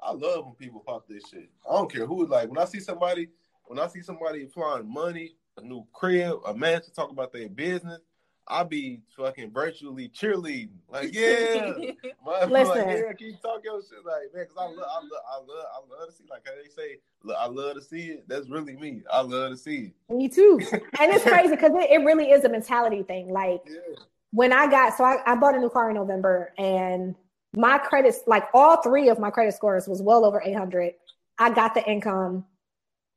I 0.00 0.12
love 0.12 0.44
when 0.44 0.54
people 0.54 0.80
pop 0.86 1.06
this 1.08 1.24
shit. 1.28 1.50
I 1.68 1.74
don't 1.74 1.92
care 1.92 2.06
who. 2.06 2.26
Like 2.26 2.48
when 2.48 2.58
I 2.58 2.66
see 2.66 2.80
somebody 2.80 3.28
when 3.66 3.78
I 3.78 3.88
see 3.88 4.02
somebody 4.02 4.46
flying 4.46 4.92
money, 4.92 5.34
a 5.56 5.62
new 5.62 5.86
crib, 5.92 6.38
a 6.46 6.54
man 6.54 6.82
to 6.82 6.92
talk 6.92 7.10
about 7.10 7.32
their 7.32 7.48
business, 7.48 8.00
I 8.48 8.62
be 8.62 9.00
fucking 9.16 9.50
virtually 9.50 10.08
cheerleading. 10.08 10.70
Like, 10.88 11.10
yeah, 11.12 11.72
Listen. 12.48 12.68
like, 12.68 12.76
yeah, 12.76 13.12
keep 13.18 13.40
talking 13.42 13.62
your 13.64 13.82
shit, 13.82 14.04
like, 14.04 14.32
man, 14.34 14.44
because 14.44 14.56
I 14.58 14.64
love, 14.64 14.78
I 14.78 14.98
love, 15.00 15.10
I 15.30 15.36
love, 15.38 15.66
I 15.74 16.00
love 16.00 16.08
to 16.08 16.14
see, 16.14 16.24
like 16.30 16.42
how 16.46 16.52
they 16.54 16.68
say, 16.68 16.98
I 17.36 17.46
love 17.46 17.74
to 17.74 17.82
see 17.82 18.08
it. 18.08 18.28
That's 18.28 18.48
really 18.48 18.76
me. 18.76 19.02
I 19.12 19.20
love 19.22 19.50
to 19.50 19.56
see 19.56 19.92
it. 20.08 20.14
Me 20.14 20.28
too. 20.28 20.60
and 20.72 21.12
it's 21.12 21.24
crazy 21.24 21.50
because 21.50 21.72
it, 21.74 21.90
it, 21.90 22.04
really 22.04 22.30
is 22.30 22.44
a 22.44 22.48
mentality 22.48 23.02
thing. 23.02 23.28
Like, 23.28 23.62
yeah. 23.66 23.96
when 24.30 24.52
I 24.52 24.70
got, 24.70 24.96
so 24.96 25.04
I, 25.04 25.18
I 25.26 25.34
bought 25.36 25.54
a 25.54 25.58
new 25.58 25.70
car 25.70 25.90
in 25.90 25.96
November, 25.96 26.52
and 26.58 27.14
my 27.56 27.78
credits, 27.78 28.20
like 28.26 28.44
all 28.54 28.82
three 28.82 29.08
of 29.08 29.18
my 29.18 29.30
credit 29.30 29.54
scores 29.54 29.88
was 29.88 30.02
well 30.02 30.24
over 30.24 30.40
800. 30.40 30.92
I 31.38 31.50
got 31.50 31.74
the 31.74 31.84
income 31.84 32.44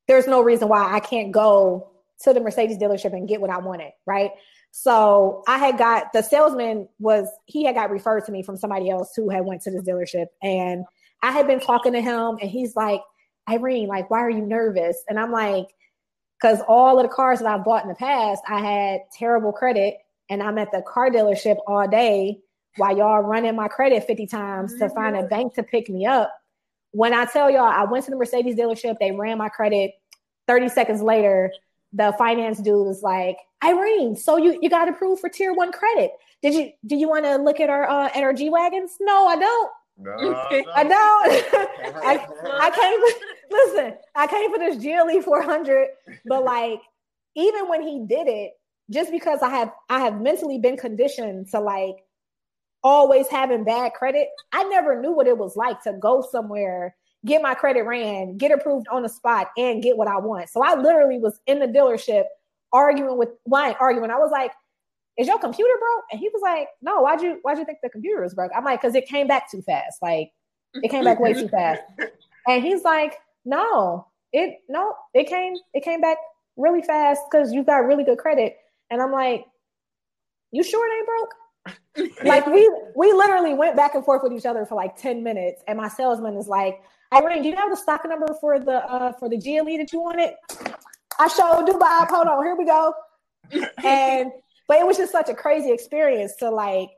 there's 0.10 0.26
no 0.26 0.42
reason 0.42 0.68
why 0.68 0.92
I 0.92 1.00
can't 1.00 1.32
go 1.32 1.92
to 2.24 2.34
the 2.34 2.40
Mercedes 2.40 2.80
dealership 2.80 3.14
and 3.14 3.28
get 3.28 3.40
what 3.40 3.52
I 3.52 3.60
wanted, 3.60 3.92
right? 4.08 4.32
So 4.72 5.44
I 5.48 5.58
had 5.58 5.78
got 5.78 6.14
the 6.14 6.22
salesman 6.22 6.88
was 7.00 7.28
he 7.46 7.66
had 7.66 7.76
got 7.76 7.92
referred 7.92 8.26
to 8.26 8.32
me 8.32 8.44
from 8.44 8.58
somebody 8.58 8.90
else 8.90 9.14
who 9.16 9.30
had 9.30 9.46
went 9.46 9.62
to 9.64 9.72
this 9.72 9.84
dealership 9.84 10.28
and 10.42 10.86
I 11.22 11.32
had 11.32 11.48
been 11.48 11.60
talking 11.60 11.94
to 11.94 12.02
him 12.02 12.38
and 12.42 12.50
he's 12.50 12.76
like, 12.76 13.02
Irene, 13.50 13.88
like, 13.88 14.10
why 14.10 14.20
are 14.20 14.30
you 14.30 14.42
nervous? 14.42 15.04
And 15.10 15.20
I'm 15.20 15.32
like, 15.32 15.68
because 16.40 16.62
all 16.68 16.98
of 16.98 17.04
the 17.04 17.14
cars 17.14 17.40
that 17.40 17.48
I 17.48 17.58
bought 17.58 17.84
in 17.84 17.90
the 17.90 17.96
past, 17.96 18.42
I 18.48 18.60
had 18.60 19.02
terrible 19.18 19.52
credit 19.52 19.98
and 20.30 20.42
I'm 20.42 20.58
at 20.58 20.72
the 20.72 20.82
car 20.82 21.10
dealership 21.10 21.58
all 21.68 21.88
day 21.88 22.40
while 22.78 22.96
y'all 22.96 23.22
running 23.22 23.56
my 23.56 23.68
credit 23.68 24.06
50 24.06 24.28
times 24.28 24.78
to 24.78 24.90
find 24.90 25.18
a 25.18 25.24
bank 25.24 25.56
to 25.56 25.64
pick 25.64 25.90
me 25.90 26.06
up. 26.06 26.34
When 26.92 27.14
I 27.14 27.26
tell 27.26 27.50
y'all, 27.50 27.64
I 27.64 27.84
went 27.84 28.06
to 28.06 28.12
the 28.12 28.18
Mercedes 28.18 28.56
dealership, 28.56 28.98
they 29.00 29.12
ran 29.12 29.38
my 29.38 29.50
credit 29.50 29.92
30 30.48 30.70
seconds 30.70 31.02
later, 31.02 31.52
the 31.94 32.14
finance 32.18 32.60
dude 32.60 32.86
was 32.86 33.02
like, 33.02 33.38
Irene, 33.64 34.16
so 34.16 34.38
you, 34.38 34.58
you 34.62 34.70
got 34.70 34.88
approved 34.88 35.22
for 35.22 35.30
tier 35.30 35.54
one 35.54 35.72
credit. 35.72 36.12
Did 36.42 36.54
you 36.54 36.72
do 36.86 36.96
you 36.96 37.10
want 37.10 37.26
to 37.26 37.36
look 37.36 37.60
at 37.60 37.70
our 37.70 37.88
uh, 37.90 38.10
at 38.16 38.24
our 38.24 38.34
G 38.34 38.50
wagons? 38.50 38.96
No, 39.02 39.28
I 39.28 39.36
don't. 39.36 39.72
No, 39.98 40.12
I 40.76 40.84
don't. 40.84 40.94
I, 42.06 42.26
I 42.60 42.72
came 42.72 43.26
listen, 43.52 43.98
I 44.16 44.28
came 44.28 44.52
for 44.52 44.60
this 44.60 44.82
GLE 44.82 45.22
400, 45.22 45.88
but 46.26 46.44
like 46.44 46.80
even 47.36 47.68
when 47.68 47.82
he 47.82 48.06
did 48.08 48.28
it, 48.28 48.54
just 48.90 49.12
because 49.12 49.42
I 49.42 49.50
have 49.50 49.72
I 49.90 50.00
have 50.00 50.22
mentally 50.22 50.60
been 50.60 50.78
conditioned 50.78 51.50
to 51.52 51.60
like 51.60 51.98
always 52.84 53.28
having 53.28 53.66
bad 53.66 53.94
credit, 53.94 54.30
I 54.54 54.64
never 54.64 55.00
knew 55.02 55.12
what 55.12 55.28
it 55.28 55.38
was 55.38 55.58
like 55.58 55.82
to 55.84 55.94
go 55.94 56.26
somewhere 56.32 56.96
get 57.26 57.42
my 57.42 57.54
credit 57.54 57.84
ran, 57.84 58.38
get 58.38 58.52
approved 58.52 58.88
on 58.90 59.04
the 59.04 59.10
spot, 59.10 59.50
and 59.58 59.84
get 59.84 59.98
what 59.98 60.08
I 60.08 60.18
want. 60.18 60.50
So 60.50 60.64
I 60.64 60.76
literally 60.76 61.20
was 61.20 61.40
in 61.48 61.60
the 61.60 61.68
dealership 61.68 62.26
arguing 62.72 63.18
with 63.18 63.30
why 63.44 63.76
arguing. 63.80 64.12
I 64.12 64.18
was 64.18 64.32
like, 64.32 64.52
"Is 65.18 65.28
your 65.28 65.40
computer 65.40 65.74
broke?" 65.80 66.04
And 66.12 66.20
he 66.20 66.30
was 66.30 66.42
like, 66.42 66.70
"No. 66.82 67.02
Why'd 67.02 67.22
you 67.22 67.40
Why'd 67.42 67.58
you 67.58 67.66
think 67.66 67.80
the 67.84 67.90
computer 67.90 68.22
was 68.22 68.34
broke?" 68.34 68.52
I'm 68.56 68.64
like, 68.64 68.82
"Cause 68.82 68.96
it 68.96 69.08
came 69.08 69.28
back 69.28 69.50
too 69.52 69.62
fast. 69.62 70.02
Like 70.02 70.32
it 70.76 70.90
came 70.90 71.04
back 71.04 71.20
way 71.20 71.34
too 71.34 71.48
fast." 71.48 71.82
And 72.48 72.64
he's 72.64 72.84
like, 72.84 73.16
"No, 73.46 74.08
it 74.32 74.60
no, 74.70 74.96
it 75.14 75.28
came 75.28 75.56
it 75.74 75.84
came 75.84 76.02
back 76.02 76.18
really 76.56 76.82
fast 76.82 77.22
because 77.30 77.52
you 77.52 77.64
got 77.64 77.86
really 77.86 78.04
good 78.04 78.18
credit." 78.18 78.56
And 78.90 79.02
I'm 79.02 79.12
like, 79.12 79.46
"You 80.52 80.64
sure 80.64 80.88
it 80.88 80.98
ain't 80.98 81.08
broke?" 81.08 81.34
like 82.24 82.48
we 82.48 82.72
we 82.96 83.12
literally 83.12 83.54
went 83.54 83.76
back 83.76 83.94
and 83.94 84.04
forth 84.06 84.24
with 84.24 84.32
each 84.32 84.46
other 84.46 84.66
for 84.66 84.76
like 84.76 84.96
10 84.96 85.22
minutes 85.22 85.62
and 85.68 85.78
my 85.78 85.90
salesman 85.90 86.38
is 86.38 86.48
like 86.48 86.82
Irene, 87.14 87.42
do 87.42 87.50
you 87.50 87.56
have 87.56 87.72
the 87.72 87.76
stock 87.76 88.06
number 88.08 88.28
for 88.40 88.60
the 88.60 88.86
uh 88.86 89.14
for 89.14 89.30
the 89.30 89.38
GLE 89.38 89.78
that 89.78 89.92
you 89.92 90.02
wanted? 90.02 90.34
I 91.20 91.28
showed 91.28 91.68
Dubai. 91.68 92.08
Hold 92.08 92.28
on, 92.28 92.44
here 92.44 92.56
we 92.56 92.66
go. 92.66 92.94
And 93.84 94.32
but 94.68 94.80
it 94.80 94.86
was 94.86 94.98
just 94.98 95.12
such 95.12 95.30
a 95.30 95.34
crazy 95.34 95.72
experience 95.72 96.36
to 96.38 96.50
like 96.52 96.92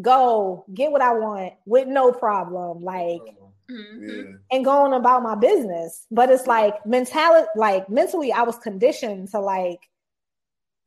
go 0.00 0.64
get 0.72 0.92
what 0.92 1.02
I 1.02 1.12
want 1.14 1.54
with 1.64 1.88
no 1.88 2.12
problem, 2.12 2.82
like 2.82 3.22
mm-hmm. 3.68 4.36
and 4.52 4.64
going 4.64 4.92
about 4.92 5.22
my 5.22 5.34
business. 5.34 6.06
But 6.10 6.30
it's 6.30 6.46
like 6.46 6.74
mentality, 6.86 7.48
like 7.56 7.90
mentally, 7.90 8.32
I 8.32 8.42
was 8.42 8.56
conditioned 8.58 9.30
to 9.32 9.40
like 9.40 9.80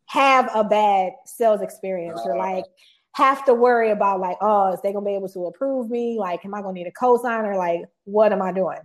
have 0.05 0.49
a 0.55 0.63
bad 0.63 1.11
sales 1.25 1.61
experience 1.61 2.21
or 2.23 2.38
like 2.38 2.65
have 3.14 3.43
to 3.45 3.53
worry 3.53 3.91
about 3.91 4.20
like, 4.20 4.38
oh, 4.41 4.74
is 4.74 4.82
they 4.82 4.93
gonna 4.93 5.05
be 5.05 5.16
able 5.16 5.30
to 5.30 5.45
approve 5.45 5.89
me? 5.89 6.18
Like, 6.20 6.45
am 6.45 6.53
I 6.53 6.62
gonna 6.62 6.74
need 6.74 6.88
a 6.88 6.91
cosigner? 6.91 7.57
Like, 7.57 7.86
what 8.05 8.32
am 8.32 8.41
I 8.41 8.51
doing? 8.51 8.80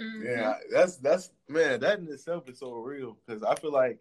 Mm-hmm. 0.00 0.26
Yeah, 0.26 0.54
that's 0.72 0.96
that's 0.96 1.30
man, 1.48 1.80
that 1.80 1.98
in 1.98 2.08
itself 2.08 2.48
is 2.48 2.58
so 2.58 2.72
real 2.74 3.18
because 3.26 3.42
I 3.42 3.54
feel 3.54 3.72
like 3.72 3.98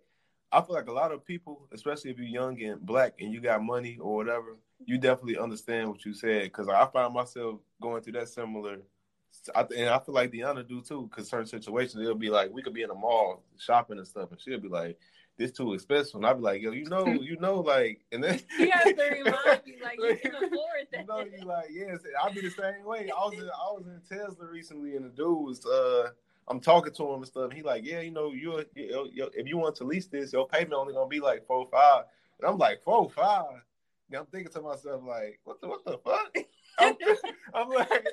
I 0.52 0.62
feel 0.62 0.76
like 0.76 0.88
a 0.88 0.94
lot 0.94 1.12
of 1.12 1.26
people, 1.26 1.68
especially 1.74 2.12
if 2.12 2.18
you're 2.18 2.28
young 2.28 2.62
and 2.62 2.82
black 2.82 3.16
and 3.20 3.32
you 3.32 3.42
got 3.42 3.62
money 3.62 3.98
or 4.02 4.16
whatever, 4.16 4.58
you 4.86 4.98
definitely 4.98 5.38
understand 5.38 5.90
what 5.90 6.06
you 6.06 6.14
said 6.14 6.44
because 6.44 6.68
I 6.68 6.86
find 6.86 7.14
myself 7.14 7.60
going 7.82 8.02
through 8.02 8.14
that 8.14 8.30
similar. 8.30 8.80
and 9.56 9.90
I 9.90 10.00
feel 10.00 10.16
like 10.16 10.32
Deanna 10.32 10.68
do 10.68 10.82
too, 10.82 11.08
because 11.10 11.30
certain 11.30 11.46
situations 11.46 12.02
it'll 12.02 12.16
be 12.16 12.30
like 12.30 12.52
we 12.52 12.64
could 12.64 12.74
be 12.74 12.84
in 12.84 12.90
a 12.90 12.96
mall 12.96 13.44
shopping 13.58 13.98
and 13.98 14.08
stuff, 14.08 14.32
and 14.32 14.42
she'll 14.42 14.60
be 14.60 14.70
like, 14.70 14.98
this 15.40 15.52
too 15.52 15.74
expensive. 15.74 16.16
And 16.16 16.26
I'd 16.28 16.34
be 16.34 16.42
like, 16.42 16.62
yo, 16.62 16.72
you 16.72 16.86
know, 16.86 17.08
you 17.08 17.38
know, 17.40 17.62
like, 17.62 18.02
and 18.12 18.24
then 18.24 18.40
you 18.60 18.70
have 18.70 18.84
to 18.84 19.10
remind 19.12 19.62
you, 19.66 19.78
like, 19.82 19.98
you 19.98 20.18
can 20.22 20.36
afford 20.36 20.88
that. 20.92 21.02
You 21.02 21.08
know, 21.08 21.20
you 21.22 21.46
like, 21.46 21.70
yes, 21.72 22.00
I'll 22.22 22.32
be 22.32 22.42
the 22.42 22.52
same 22.52 22.84
way. 22.84 23.10
I 23.10 23.26
was 23.26 23.34
in, 23.34 23.40
I 23.46 23.72
was 23.72 23.86
in 23.88 24.02
Tesla 24.08 24.46
recently, 24.46 24.96
and 24.96 25.06
the 25.06 25.10
dude 25.10 25.46
was, 25.46 25.66
uh, 25.66 26.10
I'm 26.48 26.60
talking 26.60 26.94
to 26.94 27.04
him 27.08 27.16
and 27.16 27.26
stuff. 27.26 27.46
And 27.46 27.54
he 27.54 27.64
like, 27.64 27.86
yeah, 27.86 28.02
you 28.02 28.12
know, 28.12 28.34
you, 28.34 28.64
if 28.76 29.48
you 29.48 29.58
want 29.58 29.76
to 29.78 29.86
lease 29.86 30.08
this, 30.08 30.34
your 30.34 30.48
payment 30.48 30.74
only 30.74 30.94
gonna 30.94 31.08
be 31.08 31.20
like 31.20 31.48
four 31.48 31.68
five. 31.72 32.04
And 32.40 32.50
I'm 32.50 32.58
like, 32.58 32.84
four 32.84 33.10
five. 33.10 33.62
And 34.10 34.18
I'm 34.18 34.26
thinking 34.26 34.52
to 34.54 34.62
myself, 34.62 35.04
like, 35.08 35.40
what 35.44 35.62
the 35.62 35.68
what 35.68 35.86
the 35.86 35.98
fuck? 36.00 36.36
I'm, 36.80 36.96
I'm 37.54 37.70
like, 37.70 38.08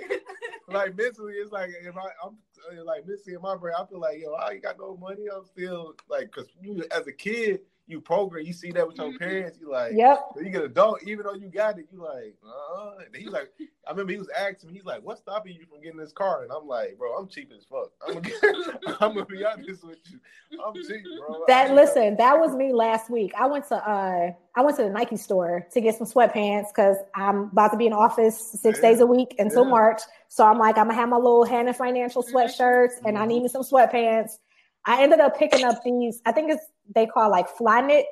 like 0.68 0.96
mentally, 0.96 1.34
it's 1.34 1.52
like 1.52 1.70
if 1.80 1.96
I, 1.96 2.08
I'm 2.24 2.36
uh, 2.78 2.84
like 2.84 3.06
mentally 3.06 3.34
in 3.34 3.42
my 3.42 3.56
brain, 3.56 3.74
I 3.78 3.84
feel 3.86 4.00
like 4.00 4.18
yo, 4.20 4.32
I 4.32 4.52
ain't 4.52 4.62
got 4.62 4.78
no 4.78 4.96
money. 4.96 5.26
I'm 5.34 5.44
still 5.44 5.94
like, 6.08 6.30
cause 6.32 6.46
you 6.60 6.84
as 6.90 7.06
a 7.06 7.12
kid, 7.12 7.60
you 7.88 8.00
program, 8.00 8.44
you 8.44 8.52
see 8.52 8.72
that 8.72 8.86
with 8.86 8.96
your 8.96 9.10
Mhm. 9.12 9.18
parents, 9.18 9.58
you 9.60 9.70
like, 9.70 9.92
Yep. 9.94 10.30
Then 10.34 10.44
you 10.44 10.50
get 10.50 10.64
adult, 10.64 11.02
even 11.04 11.24
though 11.24 11.34
you 11.34 11.48
got 11.48 11.78
it, 11.78 11.86
you 11.92 12.02
like, 12.02 12.34
uh. 12.44 12.96
And 13.04 13.14
he's 13.14 13.30
like, 13.30 13.52
I 13.86 13.90
remember 13.90 14.12
he 14.12 14.18
was 14.18 14.28
asking 14.36 14.70
me, 14.70 14.74
he's 14.74 14.84
like, 14.84 15.00
"What's 15.02 15.20
stopping 15.20 15.54
you 15.54 15.64
from 15.66 15.80
getting 15.80 15.96
this 15.98 16.12
car?" 16.12 16.42
And 16.42 16.50
I'm 16.50 16.66
like, 16.66 16.98
"Bro, 16.98 17.16
I'm 17.16 17.28
cheap 17.28 17.52
as 17.56 17.64
fuck. 17.64 17.92
I'm 18.04 18.14
gonna, 18.14 18.20
get, 18.22 18.34
I'm 19.00 19.14
gonna 19.14 19.24
be 19.26 19.44
honest 19.44 19.84
with 19.84 19.98
you. 20.10 20.18
I'm 20.64 20.74
cheap, 20.74 21.04
bro." 21.16 21.44
That 21.46 21.72
listen, 21.72 22.16
that 22.16 22.38
was 22.40 22.54
me 22.56 22.72
last 22.72 23.08
week. 23.08 23.32
I 23.38 23.46
went 23.46 23.68
to 23.68 23.76
uh 23.76 24.32
I 24.56 24.60
went 24.62 24.76
to 24.78 24.82
the 24.82 24.90
Nike 24.90 25.16
store 25.16 25.64
to 25.72 25.80
get 25.80 25.94
some 25.96 26.06
sweatpants 26.08 26.68
because 26.74 26.96
I'm 27.14 27.44
about 27.52 27.70
to 27.70 27.76
be 27.76 27.86
in 27.86 27.92
office 27.92 28.36
six 28.60 28.78
Yeah. 28.80 28.88
days 28.90 29.00
a 29.00 29.06
week 29.06 29.36
until 29.38 29.62
Yeah. 29.62 29.70
March. 29.70 30.02
So 30.28 30.44
I'm 30.44 30.58
like, 30.58 30.76
I'm 30.76 30.86
gonna 30.88 30.94
have 30.98 31.08
my 31.08 31.16
little 31.16 31.44
Hannah 31.44 31.72
Financial 31.74 32.24
sweatshirts 32.24 32.94
and 33.04 33.16
I 33.16 33.24
need 33.26 33.42
me 33.42 33.48
some 33.48 33.62
sweatpants. 33.62 34.38
I 34.86 35.02
ended 35.02 35.20
up 35.20 35.36
picking 35.38 35.64
up 35.64 35.82
these, 35.84 36.22
I 36.24 36.32
think 36.32 36.50
it's 36.50 36.64
they 36.94 37.06
call 37.06 37.30
like 37.30 37.48
Flyknit 37.56 38.04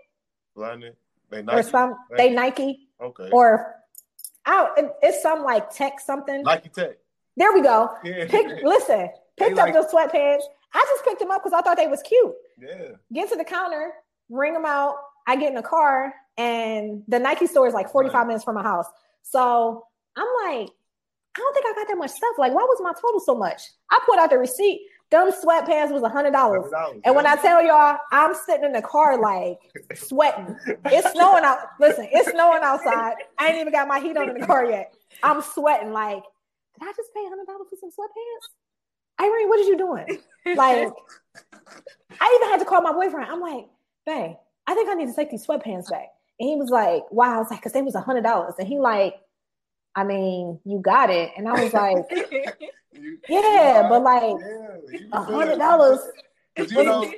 Blinded. 0.56 0.96
They 1.30 1.38
or 1.40 1.42
Nike. 1.42 1.68
some 1.70 1.94
they 2.16 2.30
Nike 2.30 2.88
Okay. 3.00 3.30
or 3.32 3.74
out 4.46 4.70
it's 5.02 5.22
some 5.22 5.42
like 5.42 5.70
tech 5.70 6.00
something. 6.00 6.42
Nike 6.42 6.68
Tech. 6.68 6.96
There 7.36 7.52
we 7.52 7.62
go. 7.62 7.88
Yeah. 8.04 8.26
Pick 8.28 8.62
listen, 8.62 9.08
picked 9.36 9.56
like- 9.56 9.74
up 9.74 9.82
those 9.82 9.92
sweatpants. 9.92 10.42
I 10.76 10.84
just 10.88 11.04
picked 11.04 11.20
them 11.20 11.30
up 11.30 11.42
because 11.42 11.52
I 11.56 11.62
thought 11.62 11.76
they 11.76 11.86
was 11.86 12.02
cute. 12.02 12.34
yeah. 12.60 12.88
get 13.12 13.28
to 13.30 13.36
the 13.36 13.44
counter, 13.44 13.92
ring 14.28 14.54
them 14.54 14.64
out. 14.66 14.96
I 15.26 15.36
get 15.36 15.48
in 15.50 15.54
the 15.54 15.62
car, 15.62 16.12
and 16.36 17.02
the 17.08 17.18
Nike 17.20 17.46
store 17.46 17.68
is 17.68 17.74
like 17.74 17.90
45 17.92 18.12
Right. 18.14 18.26
minutes 18.26 18.44
from 18.44 18.56
my 18.56 18.62
house. 18.64 18.86
So 19.22 19.86
I'm 20.16 20.26
like, 20.46 20.68
I 20.68 21.38
don't 21.38 21.54
think 21.54 21.66
I 21.66 21.72
got 21.76 21.88
that 21.88 21.96
much 21.96 22.10
stuff. 22.10 22.34
Like, 22.38 22.52
why 22.52 22.62
was 22.62 22.78
my 22.82 22.92
total 23.00 23.20
so 23.20 23.34
much? 23.36 23.62
I 23.90 24.00
put 24.04 24.18
out 24.18 24.30
the 24.30 24.38
receipt. 24.38 24.82
Them 25.14 25.30
sweatpants 25.30 25.92
was 25.92 26.02
a 26.02 26.08
hundred 26.08 26.32
dollars. 26.32 26.72
And 27.04 27.14
when. 27.14 27.24
I 27.24 27.36
tell 27.36 27.64
y'all, 27.64 27.98
I'm 28.10 28.34
sitting 28.34 28.64
in 28.64 28.72
the 28.72 28.82
car 28.82 29.16
like 29.20 29.58
sweating. 29.94 30.56
It's 30.86 31.12
snowing 31.12 31.44
out. 31.44 31.58
Listen, 31.78 32.08
it's 32.10 32.32
snowing 32.32 32.64
outside. 32.64 33.14
I 33.38 33.48
ain't 33.48 33.60
even 33.60 33.72
got 33.72 33.86
my 33.86 34.00
heat 34.00 34.16
on 34.16 34.28
in 34.28 34.40
the 34.40 34.44
car 34.44 34.64
yet. 34.68 34.92
I'm 35.22 35.40
sweating. 35.40 35.92
Like, 35.92 36.22
did 36.80 36.88
I 36.88 36.92
just 36.96 37.14
pay 37.14 37.22
hundred 37.28 37.46
dollars 37.46 37.68
for 37.70 37.76
some 37.76 37.90
sweatpants? 37.90 39.24
Irene, 39.24 39.48
what 39.48 39.60
are 39.60 39.68
you 39.68 39.78
doing? 39.78 40.18
Like, 40.56 40.92
I 42.20 42.38
even 42.40 42.48
had 42.48 42.58
to 42.58 42.64
call 42.64 42.82
my 42.82 42.92
boyfriend. 42.92 43.30
I'm 43.30 43.40
like, 43.40 43.66
babe, 44.04 44.34
I 44.66 44.74
think 44.74 44.88
I 44.90 44.94
need 44.94 45.06
to 45.06 45.14
take 45.14 45.30
these 45.30 45.46
sweatpants 45.46 45.90
back. 45.90 46.08
And 46.40 46.48
he 46.48 46.56
was 46.56 46.70
like, 46.70 47.04
why? 47.10 47.36
I 47.36 47.38
was 47.38 47.50
like, 47.50 47.60
because 47.60 47.72
they 47.72 47.82
was 47.82 47.94
a 47.94 48.00
hundred 48.00 48.22
dollars. 48.22 48.54
And 48.58 48.66
he 48.66 48.80
like, 48.80 49.14
I 49.97 50.05
mean, 50.05 50.61
you 50.64 50.80
got 50.80 51.11
it. 51.11 51.30
And 51.36 51.49
I 51.49 51.62
was 51.64 51.72
like, 51.72 51.97
You- 52.92 53.18
Yeah, 53.28 53.82
you 53.82 53.88
but, 53.88 54.03
like, 54.03 54.22
Yeah, 54.22 54.76
you 54.92 54.99
be 54.99 55.09
a 55.12 55.20
hundred 55.20 55.59
dollars. 55.59 56.01
Cause 56.57 56.70
you 56.70 56.84
know, 56.84 57.12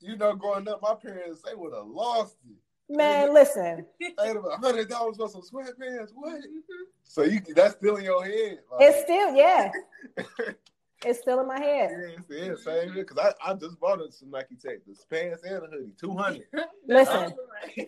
you 0.00 0.16
know, 0.16 0.34
growing 0.34 0.68
up, 0.68 0.80
my 0.82 0.94
parents 0.94 1.42
they 1.42 1.54
would 1.54 1.74
have 1.74 1.86
lost 1.86 2.36
you. 2.46 2.54
Man, 2.96 3.32
listen, 3.34 3.84
a 4.18 4.56
hundred 4.56 4.88
dollars 4.88 5.16
for 5.16 5.28
some 5.28 5.42
sweatpants. 5.42 6.10
What? 6.14 6.34
Mm-hmm. 6.34 6.84
So 7.02 7.22
you 7.24 7.40
that's 7.54 7.74
still 7.74 7.96
in 7.96 8.04
your 8.04 8.24
head. 8.24 8.58
Like, 8.72 8.80
it's 8.88 9.02
still, 9.02 9.34
yeah, 9.34 9.70
it's 11.04 11.20
still 11.20 11.40
in 11.40 11.46
my 11.48 11.60
head. 11.60 11.90
yeah, 11.92 12.08
it's- 12.08 12.24
yeah, 12.28 12.54
same 12.82 12.92
here. 12.92 13.04
Cause 13.04 13.18
I, 13.44 13.50
I 13.50 13.54
just 13.54 13.78
bought 13.80 14.00
us 14.00 14.18
some 14.20 14.30
Nike 14.30 14.56
Tech, 14.56 14.78
the 14.86 14.94
pants 15.10 15.42
and 15.44 15.64
a 15.64 15.66
hoodie, 15.66 15.92
two 16.00 16.16
hundred. 16.16 16.44
Listen, 16.86 17.32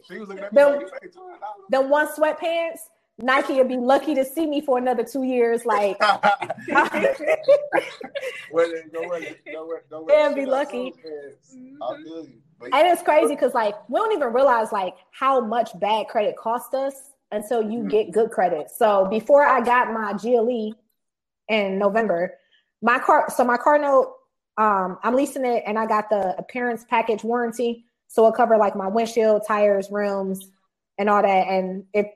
She 0.09 0.19
was 0.19 0.29
looking 0.29 0.45
at 0.45 0.53
me 0.53 0.61
Them- 0.61 0.73
like, 0.75 0.81
you 0.83 0.89
paid 1.01 1.13
$200? 1.13 1.17
them 1.71 1.89
one 1.91 2.09
sweatpants, 2.09 2.81
Nike 3.19 3.55
would 3.55 3.69
be 3.69 3.77
lucky 3.77 4.15
to 4.15 4.25
see 4.25 4.47
me 4.47 4.61
for 4.61 4.79
another 4.79 5.05
two 5.05 5.23
years. 5.23 5.65
Like, 5.65 5.99
Well, 8.51 8.71
don't 8.93 9.09
wear, 9.09 9.21
don't 9.51 9.69
wear, 9.69 9.83
don't 9.91 10.07
They'll 10.07 10.35
be 10.35 10.47
lucky. 10.47 10.91
those 10.91 10.99
pants. 11.03 11.57
I 11.83 11.97
you. 12.05 12.33
And 12.73 12.89
it's 12.89 13.03
crazy 13.03 13.35
because 13.35 13.55
like 13.55 13.75
we 13.89 13.99
don't 13.99 14.13
even 14.13 14.33
realize 14.33 14.73
like 14.73 14.95
how 15.11 15.41
much 15.41 15.71
bad 15.81 16.07
credit 16.09 16.37
cost 16.37 16.75
us 16.75 16.95
until 17.33 17.63
you 17.63 17.81
Mhm. 17.81 17.91
get 17.91 18.13
good 18.13 18.31
credit. 18.31 18.71
So 18.71 19.07
before 19.07 19.45
I 19.45 19.61
got 19.63 19.93
my 19.93 20.13
GLE 20.13 20.75
in 21.49 21.79
November, 21.79 22.39
my 22.83 22.99
car 22.99 23.29
so 23.31 23.45
my 23.45 23.57
car 23.57 23.79
note, 23.79 24.15
um, 24.59 24.99
I'm 25.03 25.15
leasing 25.15 25.45
it 25.45 25.65
and 25.67 25.79
I 25.79 25.87
got 25.87 26.09
the 26.11 26.37
appearance 26.39 26.85
package 26.89 27.25
warranty. 27.25 27.87
So 28.09 28.27
it 28.29 28.35
covered 28.35 28.59
like 28.59 28.77
my 28.77 28.87
windshield, 28.89 29.43
tires, 29.47 29.91
rims, 29.91 30.51
and 30.99 31.09
all 31.09 31.23
that. 31.23 31.49
And 31.49 31.85
if 31.95 32.07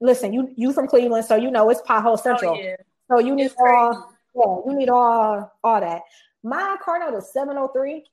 listen, 0.00 0.32
you 0.32 0.52
you 0.56 0.72
from 0.72 0.86
Cleveland, 0.86 1.24
so 1.24 1.36
you 1.36 1.50
know 1.50 1.70
it's 1.70 1.82
pothole 1.82 2.18
central. 2.18 2.54
Oh, 2.54 2.60
yeah. 2.60 2.76
So 3.10 3.18
you 3.18 3.34
need 3.34 3.52
all 3.58 4.14
yeah, 4.34 4.70
you 4.70 4.76
need 4.76 4.88
all 4.88 5.52
all 5.62 5.80
that. 5.80 6.02
My 6.42 6.76
car 6.82 6.98
note 6.98 7.16
is 7.16 7.32
703. 7.32 8.04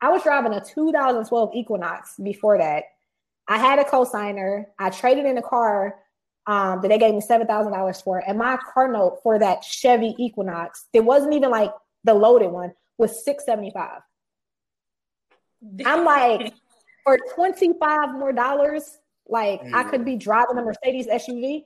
I 0.00 0.10
was 0.10 0.22
driving 0.22 0.52
a 0.52 0.60
2012 0.60 1.50
Equinox 1.54 2.16
before 2.22 2.58
that. 2.58 2.84
I 3.48 3.58
had 3.58 3.78
a 3.78 3.84
cosigner. 3.84 4.66
I 4.78 4.90
traded 4.90 5.26
in 5.26 5.36
a 5.38 5.42
car 5.42 5.96
um, 6.46 6.80
that 6.82 6.88
they 6.88 6.98
gave 6.98 7.14
me 7.14 7.20
seven 7.20 7.46
thousand 7.46 7.72
dollars 7.72 8.00
for, 8.00 8.22
and 8.26 8.38
my 8.38 8.58
car 8.72 8.90
note 8.90 9.20
for 9.22 9.38
that 9.38 9.64
Chevy 9.64 10.14
Equinox, 10.18 10.86
it 10.92 11.04
wasn't 11.04 11.34
even 11.34 11.50
like 11.50 11.70
the 12.04 12.14
loaded 12.14 12.50
one, 12.50 12.72
was 12.98 13.24
six 13.24 13.44
seventy 13.44 13.70
five. 13.70 14.00
I'm 15.86 16.04
like, 16.04 16.52
for 17.04 17.18
twenty 17.34 17.72
five 17.78 18.12
more 18.12 18.32
dollars, 18.32 18.98
like 19.28 19.60
I 19.72 19.84
could 19.84 20.04
be 20.04 20.16
driving 20.16 20.58
a 20.58 20.62
Mercedes 20.62 21.06
SUV. 21.06 21.64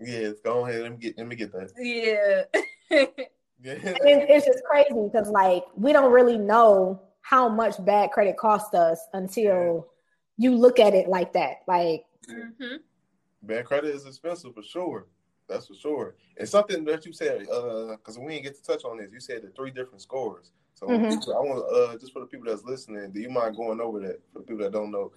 yeah, 0.00 0.30
go 0.44 0.66
ahead. 0.66 0.82
Let 0.82 0.92
me 0.92 0.98
get 0.98 1.18
let 1.18 1.26
me 1.26 1.36
get 1.36 1.52
that. 1.52 1.70
yeah. 1.78 2.44
Yeah. 2.90 3.74
And 3.84 4.22
it- 4.22 4.28
it's 4.28 4.44
just 4.46 4.62
crazy 4.64 5.08
because 5.10 5.30
like 5.30 5.64
we 5.76 5.92
don't 5.92 6.12
really 6.12 6.36
know 6.38 7.00
how 7.22 7.48
much 7.48 7.82
bad 7.84 8.10
credit 8.10 8.36
costs 8.36 8.74
us 8.74 9.00
until 9.14 9.88
you 10.36 10.54
look 10.54 10.78
at 10.78 10.94
it 10.94 11.08
like 11.08 11.32
that. 11.32 11.58
Like 11.66 12.04
hmm 12.28 12.76
Bad 13.42 13.64
credit 13.66 13.94
is 13.94 14.06
expensive 14.06 14.54
for 14.54 14.62
sure. 14.62 15.06
That's 15.48 15.66
for 15.66 15.74
sure. 15.74 16.16
And 16.38 16.48
something 16.48 16.84
that 16.86 17.04
you 17.04 17.12
said, 17.12 17.46
uh, 17.48 17.96
because 17.96 18.18
we 18.18 18.32
didn't 18.32 18.44
get 18.44 18.54
to 18.56 18.62
touch 18.62 18.84
on 18.84 18.96
this, 18.98 19.10
you 19.12 19.20
said 19.20 19.42
the 19.42 19.48
three 19.50 19.70
different 19.70 20.00
scores. 20.02 20.52
So 20.74 20.88
Mhm. 20.88 21.12
I 21.28 21.40
want 21.40 21.64
uh 21.72 21.98
just 21.98 22.12
for 22.12 22.20
the 22.20 22.26
people 22.26 22.46
that's 22.50 22.64
listening, 22.64 23.12
do 23.12 23.20
you 23.20 23.30
mind 23.30 23.56
going 23.56 23.80
over 23.80 24.00
that 24.00 24.20
for 24.32 24.40
the 24.40 24.44
people 24.44 24.62
that 24.64 24.72
don't 24.72 24.90
know 24.90 25.12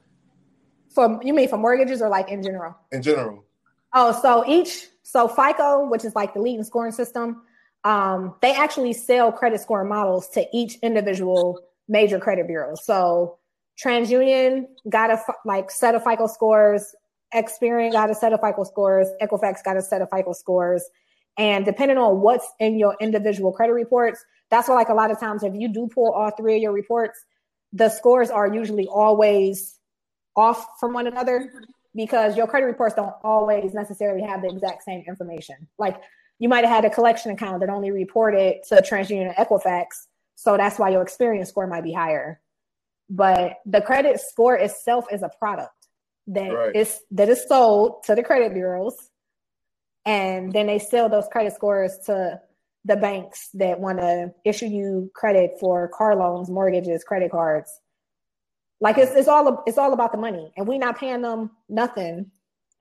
for 0.90 1.20
you 1.24 1.34
mean 1.34 1.48
for 1.48 1.58
mortgages 1.58 2.02
or 2.02 2.10
like 2.10 2.30
in 2.30 2.42
general? 2.42 2.76
in 2.92 3.02
general? 3.02 3.44
Oh, 3.94 4.18
so 4.22 4.44
each 4.48 4.88
so 5.04 5.28
FICO, 5.28 5.88
which 5.88 6.04
is 6.04 6.16
like 6.16 6.34
the 6.34 6.42
leading 6.42 6.64
scoring 6.64 6.92
system, 6.92 7.42
um, 7.84 8.36
they 8.42 8.54
actually 8.54 8.94
sell 8.94 9.32
credit 9.32 9.62
scoring 9.62 9.90
models 9.90 10.28
to 10.30 10.46
each 10.54 10.76
individual 10.84 11.60
major 11.88 12.20
credit 12.20 12.48
bureau. 12.48 12.76
So 12.76 13.38
TransUnion 13.82 14.66
got 14.90 15.12
a 15.12 15.22
like 15.46 15.72
set 15.72 15.96
of 15.96 16.04
FICO 16.04 16.28
scores, 16.28 16.96
Experian 17.34 17.92
got 17.92 18.10
a 18.10 18.16
set 18.16 18.34
of 18.34 18.42
FICO 18.42 18.64
scores, 18.64 19.08
Equifax 19.22 19.64
got 19.64 19.78
a 19.78 19.82
set 19.82 20.02
of 20.02 20.10
FICO 20.10 20.34
scores, 20.34 20.84
and 21.38 21.66
depending 21.66 21.98
on 21.98 22.22
what's 22.22 22.48
in 22.60 22.78
your 22.78 22.98
individual 23.00 23.52
credit 23.52 23.74
reports, 23.74 24.24
that's 24.50 24.68
why 24.68 24.76
like 24.76 24.90
a 24.90 24.94
lot 24.94 25.12
of 25.12 25.20
times 25.20 25.44
if 25.44 25.54
you 25.56 25.68
do 25.68 25.88
pull 25.88 26.12
all 26.12 26.32
three 26.32 26.56
of 26.56 26.62
your 26.62 26.74
reports, 26.74 27.24
the 27.74 27.90
scores 27.90 28.30
are 28.30 28.54
usually 28.54 28.88
always 28.88 29.77
off 30.38 30.80
from 30.80 30.94
one 30.94 31.08
another 31.08 31.52
because 31.96 32.38
your 32.38 32.48
credit 32.48 32.68
reports 32.68 32.94
don't 32.96 33.14
always 33.24 33.74
necessarily 33.74 34.26
have 34.26 34.42
the 34.42 34.48
exact 34.50 34.84
same 34.84 35.04
information. 35.08 35.56
Like 35.78 36.00
you 36.40 36.48
might 36.48 36.64
have 36.64 36.74
had 36.74 36.86
a 36.86 36.90
collection 36.90 37.32
account 37.32 37.60
that 37.62 37.70
only 37.70 37.92
reported 37.92 38.62
to 38.70 38.76
TransUnion 38.76 39.34
and 39.36 39.36
Equifax, 39.36 40.06
so 40.36 40.56
that's 40.56 40.78
why 40.78 40.90
your 40.90 41.04
Experian 41.04 41.46
score 41.48 41.66
might 41.68 41.84
be 41.84 41.92
higher. 41.92 42.40
But 43.10 43.54
the 43.66 43.82
credit 43.82 44.20
score 44.20 44.56
itself 44.56 45.06
is 45.12 45.24
a 45.24 45.32
product 45.40 45.72
that 46.28 46.54
Right. 46.54 46.76
is 46.76 47.00
that 47.12 47.30
is 47.30 47.48
sold 47.48 48.04
to 48.04 48.14
the 48.16 48.22
credit 48.22 48.54
bureaus, 48.54 49.10
and 50.06 50.54
then 50.54 50.68
they 50.68 50.78
sell 50.78 51.10
those 51.10 51.28
credit 51.32 51.54
scores 51.56 51.98
to 52.06 52.40
the 52.86 52.96
banks 52.96 53.50
that 53.56 53.80
want 53.80 54.00
to 54.00 54.34
issue 54.46 54.68
you 54.68 55.12
credit 55.14 55.58
for 55.60 55.88
car 55.90 56.16
loans, 56.16 56.50
mortgages, 56.50 57.04
credit 57.04 57.32
cards. 57.32 57.82
Like 58.80 58.98
it's 58.98 59.12
it's 59.14 59.28
all 59.28 59.64
it's 59.66 59.78
all 59.78 59.94
about 59.94 60.12
the 60.12 60.18
money, 60.18 60.52
and 60.56 60.68
we're 60.68 60.80
not 60.80 60.98
paying 60.98 61.22
them 61.22 61.52
nothing 61.68 62.32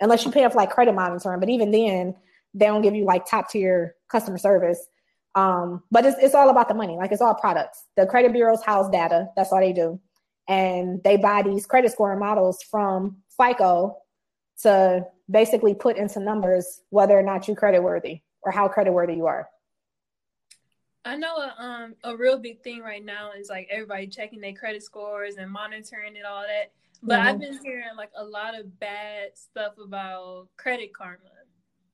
unless 0.01 0.24
you 0.24 0.30
pay 0.30 0.44
off 0.44 0.55
like 0.55 0.70
credit 0.70 0.94
monitoring. 0.94 1.40
But 1.40 1.49
even 1.49 1.70
then, 1.70 2.14
they 2.55 2.66
don't 2.66 2.82
give 2.82 2.94
you 2.94 3.05
like 3.05 3.26
top 3.26 3.49
tier 3.51 3.94
customer 4.11 4.38
service. 4.38 4.86
Um, 5.34 5.82
but 5.90 6.05
it's 6.05 6.16
it's 6.20 6.34
all 6.34 6.51
about 6.51 6.68
the 6.68 6.74
money. 6.74 6.97
Like 6.97 7.12
it's 7.12 7.22
all 7.22 7.34
products. 7.34 7.84
The 7.97 8.07
credit 8.07 8.32
bureaus 8.32 8.62
house 8.62 8.90
data. 8.90 9.28
That's 9.36 9.53
all 9.53 9.61
they 9.61 9.72
do, 9.72 10.01
and 10.49 11.03
they 11.03 11.16
buy 11.16 11.42
these 11.42 11.66
credit 11.66 11.92
scoring 11.92 12.18
models 12.18 12.62
from 12.62 13.18
FICO 13.38 13.97
to 14.62 15.07
basically 15.30 15.74
put 15.74 15.97
into 15.97 16.20
numbers 16.20 16.80
whether 16.90 17.18
or 17.18 17.22
not 17.22 17.49
you're 17.49 17.57
credit 17.57 17.82
worthy 17.82 18.20
or 18.42 18.53
how 18.53 18.68
credit 18.68 18.92
worthy 18.92 19.14
you 19.14 19.26
are. 19.26 19.49
I 21.07 21.17
know 21.17 21.37
a, 21.37 21.55
um 21.59 21.95
a 22.05 22.17
real 22.17 22.39
big 22.39 22.63
thing 22.63 22.81
right 22.81 23.05
now 23.05 23.31
is 23.39 23.49
like 23.49 23.69
everybody 23.71 24.09
checking 24.09 24.41
their 24.41 24.53
credit 24.55 24.83
scores 24.83 25.37
and 25.37 25.51
monitoring 25.51 26.17
and 26.17 26.27
all 26.27 26.43
that. 26.43 26.73
But 27.03 27.21
Mhm. 27.21 27.27
I've 27.27 27.41
been 27.41 27.59
hearing 27.63 27.97
like 27.97 28.11
a 28.17 28.25
lot 28.25 28.59
of 28.59 28.79
bad 28.81 29.39
stuff 29.39 29.79
about 29.79 30.49
Credit 30.57 30.93
Karma. 30.93 31.31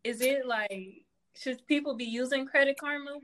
Is 0.03 0.23
it 0.23 0.47
like 0.47 1.05
should 1.35 1.67
people 1.67 1.95
be 1.95 2.05
using 2.05 2.47
Credit 2.47 2.77
Karma? 2.79 3.19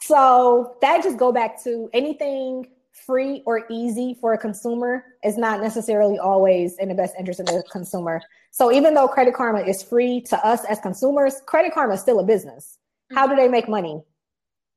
So 0.00 0.76
that 0.80 1.02
just 1.02 1.16
go 1.16 1.32
back 1.32 1.62
to 1.64 1.90
anything 1.92 2.68
free 2.92 3.42
or 3.44 3.66
easy 3.70 4.14
for 4.20 4.34
a 4.34 4.38
consumer 4.38 5.04
is 5.24 5.36
not 5.36 5.60
necessarily 5.60 6.18
always 6.18 6.78
in 6.78 6.88
the 6.88 6.94
best 6.94 7.14
interest 7.18 7.40
of 7.40 7.46
the 7.46 7.64
consumer. 7.72 8.22
So 8.52 8.70
even 8.70 8.94
though 8.94 9.08
Credit 9.08 9.34
Karma 9.34 9.62
is 9.62 9.82
free 9.82 10.20
to 10.22 10.46
us 10.46 10.64
as 10.66 10.78
consumers, 10.78 11.40
Credit 11.46 11.72
Karma 11.74 11.94
is 11.94 12.00
still 12.00 12.20
a 12.20 12.24
business. 12.24 12.78
How 13.14 13.26
do 13.26 13.34
they 13.34 13.48
make 13.48 13.68
money? 13.68 14.02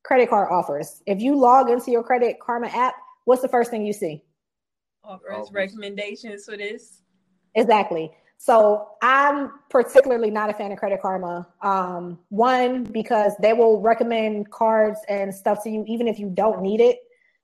Credit 0.08 0.30
card 0.30 0.47
offers. 0.49 1.03
If 1.05 1.20
you 1.20 1.36
log 1.36 1.70
into 1.70 1.91
your 1.91 2.01
Credit 2.01 2.39
Karma 2.39 2.68
app, 2.68 2.95
what's 3.26 3.41
the 3.41 3.49
first 3.49 3.70
thing 3.70 3.86
you 3.86 3.91
see? 3.91 4.24
Offers, 5.03 5.34
offers. 5.34 5.51
recommendations 5.51 6.45
for 6.45 6.55
this. 6.55 7.01
Exactly. 7.55 8.10
So 8.38 8.91
I'm 9.01 9.51
particularly 9.70 10.32
not 10.32 10.49
a 10.49 10.53
fan 10.53 10.72
of 10.72 10.78
Credit 10.78 11.01
Karma. 11.01 11.45
Um, 11.62 12.20
one, 12.30 12.86
because 12.86 13.34
they 13.41 13.51
will 13.51 13.82
recommend 13.82 14.49
cards 14.49 14.97
and 15.10 15.36
stuff 15.36 15.62
to 15.66 15.70
you 15.70 15.84
even 15.89 16.08
if 16.08 16.20
you 16.20 16.30
don't 16.30 16.62
need 16.62 16.80
it. 16.80 16.99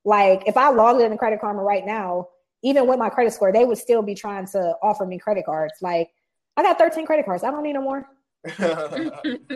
Like 0.06 0.44
if 0.48 0.56
I 0.56 0.70
logged 0.70 1.02
in 1.02 1.18
Credit 1.18 1.42
Karma 1.42 1.64
right 1.64 1.86
now, 1.86 2.30
even 2.64 2.88
with 2.88 2.98
my 2.98 3.10
credit 3.10 3.34
score, 3.34 3.52
they 3.52 3.66
would 3.66 3.78
still 3.78 4.02
be 4.02 4.16
trying 4.16 4.48
to 4.48 4.78
offer 4.82 5.06
me 5.06 5.20
credit 5.20 5.44
cards. 5.46 5.74
Like 5.82 6.12
I 6.56 6.64
got 6.64 6.78
13 6.78 7.06
credit 7.06 7.26
cards. 7.26 7.44
I 7.44 7.52
don't 7.52 7.64
need 7.64 7.74
no 7.74 7.82
more. 7.82 8.08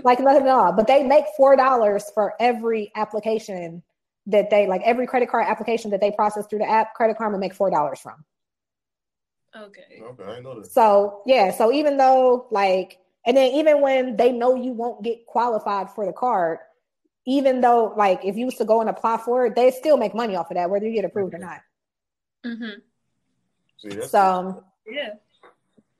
like 0.04 0.20
nothing 0.20 0.44
at 0.44 0.50
all. 0.50 0.72
But 0.72 0.88
they 0.88 1.04
make 1.04 1.26
four 1.36 1.56
dollars 1.56 2.10
for 2.14 2.34
every 2.40 2.92
application 2.96 3.84
that 4.28 4.50
they 4.50 4.68
like 4.68 4.82
every 4.84 5.08
credit 5.08 5.30
card 5.30 5.48
application 5.48 5.92
that 5.92 6.02
they 6.02 6.12
process 6.12 6.46
through 6.48 6.60
the 6.60 6.70
app, 6.70 6.94
Credit 6.94 7.18
card, 7.18 7.32
Karma 7.32 7.38
make 7.38 7.54
four 7.54 7.70
dollars 7.70 8.00
from. 8.00 8.24
Okay. 9.56 10.02
Okay, 10.02 10.24
I 10.24 10.40
know 10.42 10.62
that. 10.62 10.72
So 10.72 11.22
yeah, 11.26 11.52
so 11.52 11.72
even 11.72 11.98
though 11.98 12.48
like, 12.52 13.00
and 13.26 13.36
then 13.36 13.52
even 13.54 13.82
when 13.82 14.16
they 14.16 14.32
know 14.32 14.56
you 14.56 14.72
won't 14.74 15.04
get 15.04 15.26
qualified 15.26 15.90
for 15.92 16.06
the 16.06 16.14
card, 16.14 16.60
even 17.26 17.62
though 17.62 17.94
like 17.98 18.24
if 18.24 18.38
you 18.38 18.46
was 18.46 18.56
to 18.56 18.66
go 18.66 18.82
and 18.82 18.90
apply 18.90 19.18
for 19.18 19.48
it, 19.48 19.56
they 19.56 19.72
still 19.72 19.98
make 19.98 20.14
money 20.14 20.36
off 20.36 20.52
of 20.52 20.56
that, 20.56 20.70
whether 20.70 20.86
you 20.86 20.94
get 20.94 21.06
approved 21.06 21.34
or 21.34 21.40
not. 21.40 21.60
Mm-hmm. 22.46 22.80
See, 23.78 24.02
so 24.08 24.64
yeah. 24.86 25.16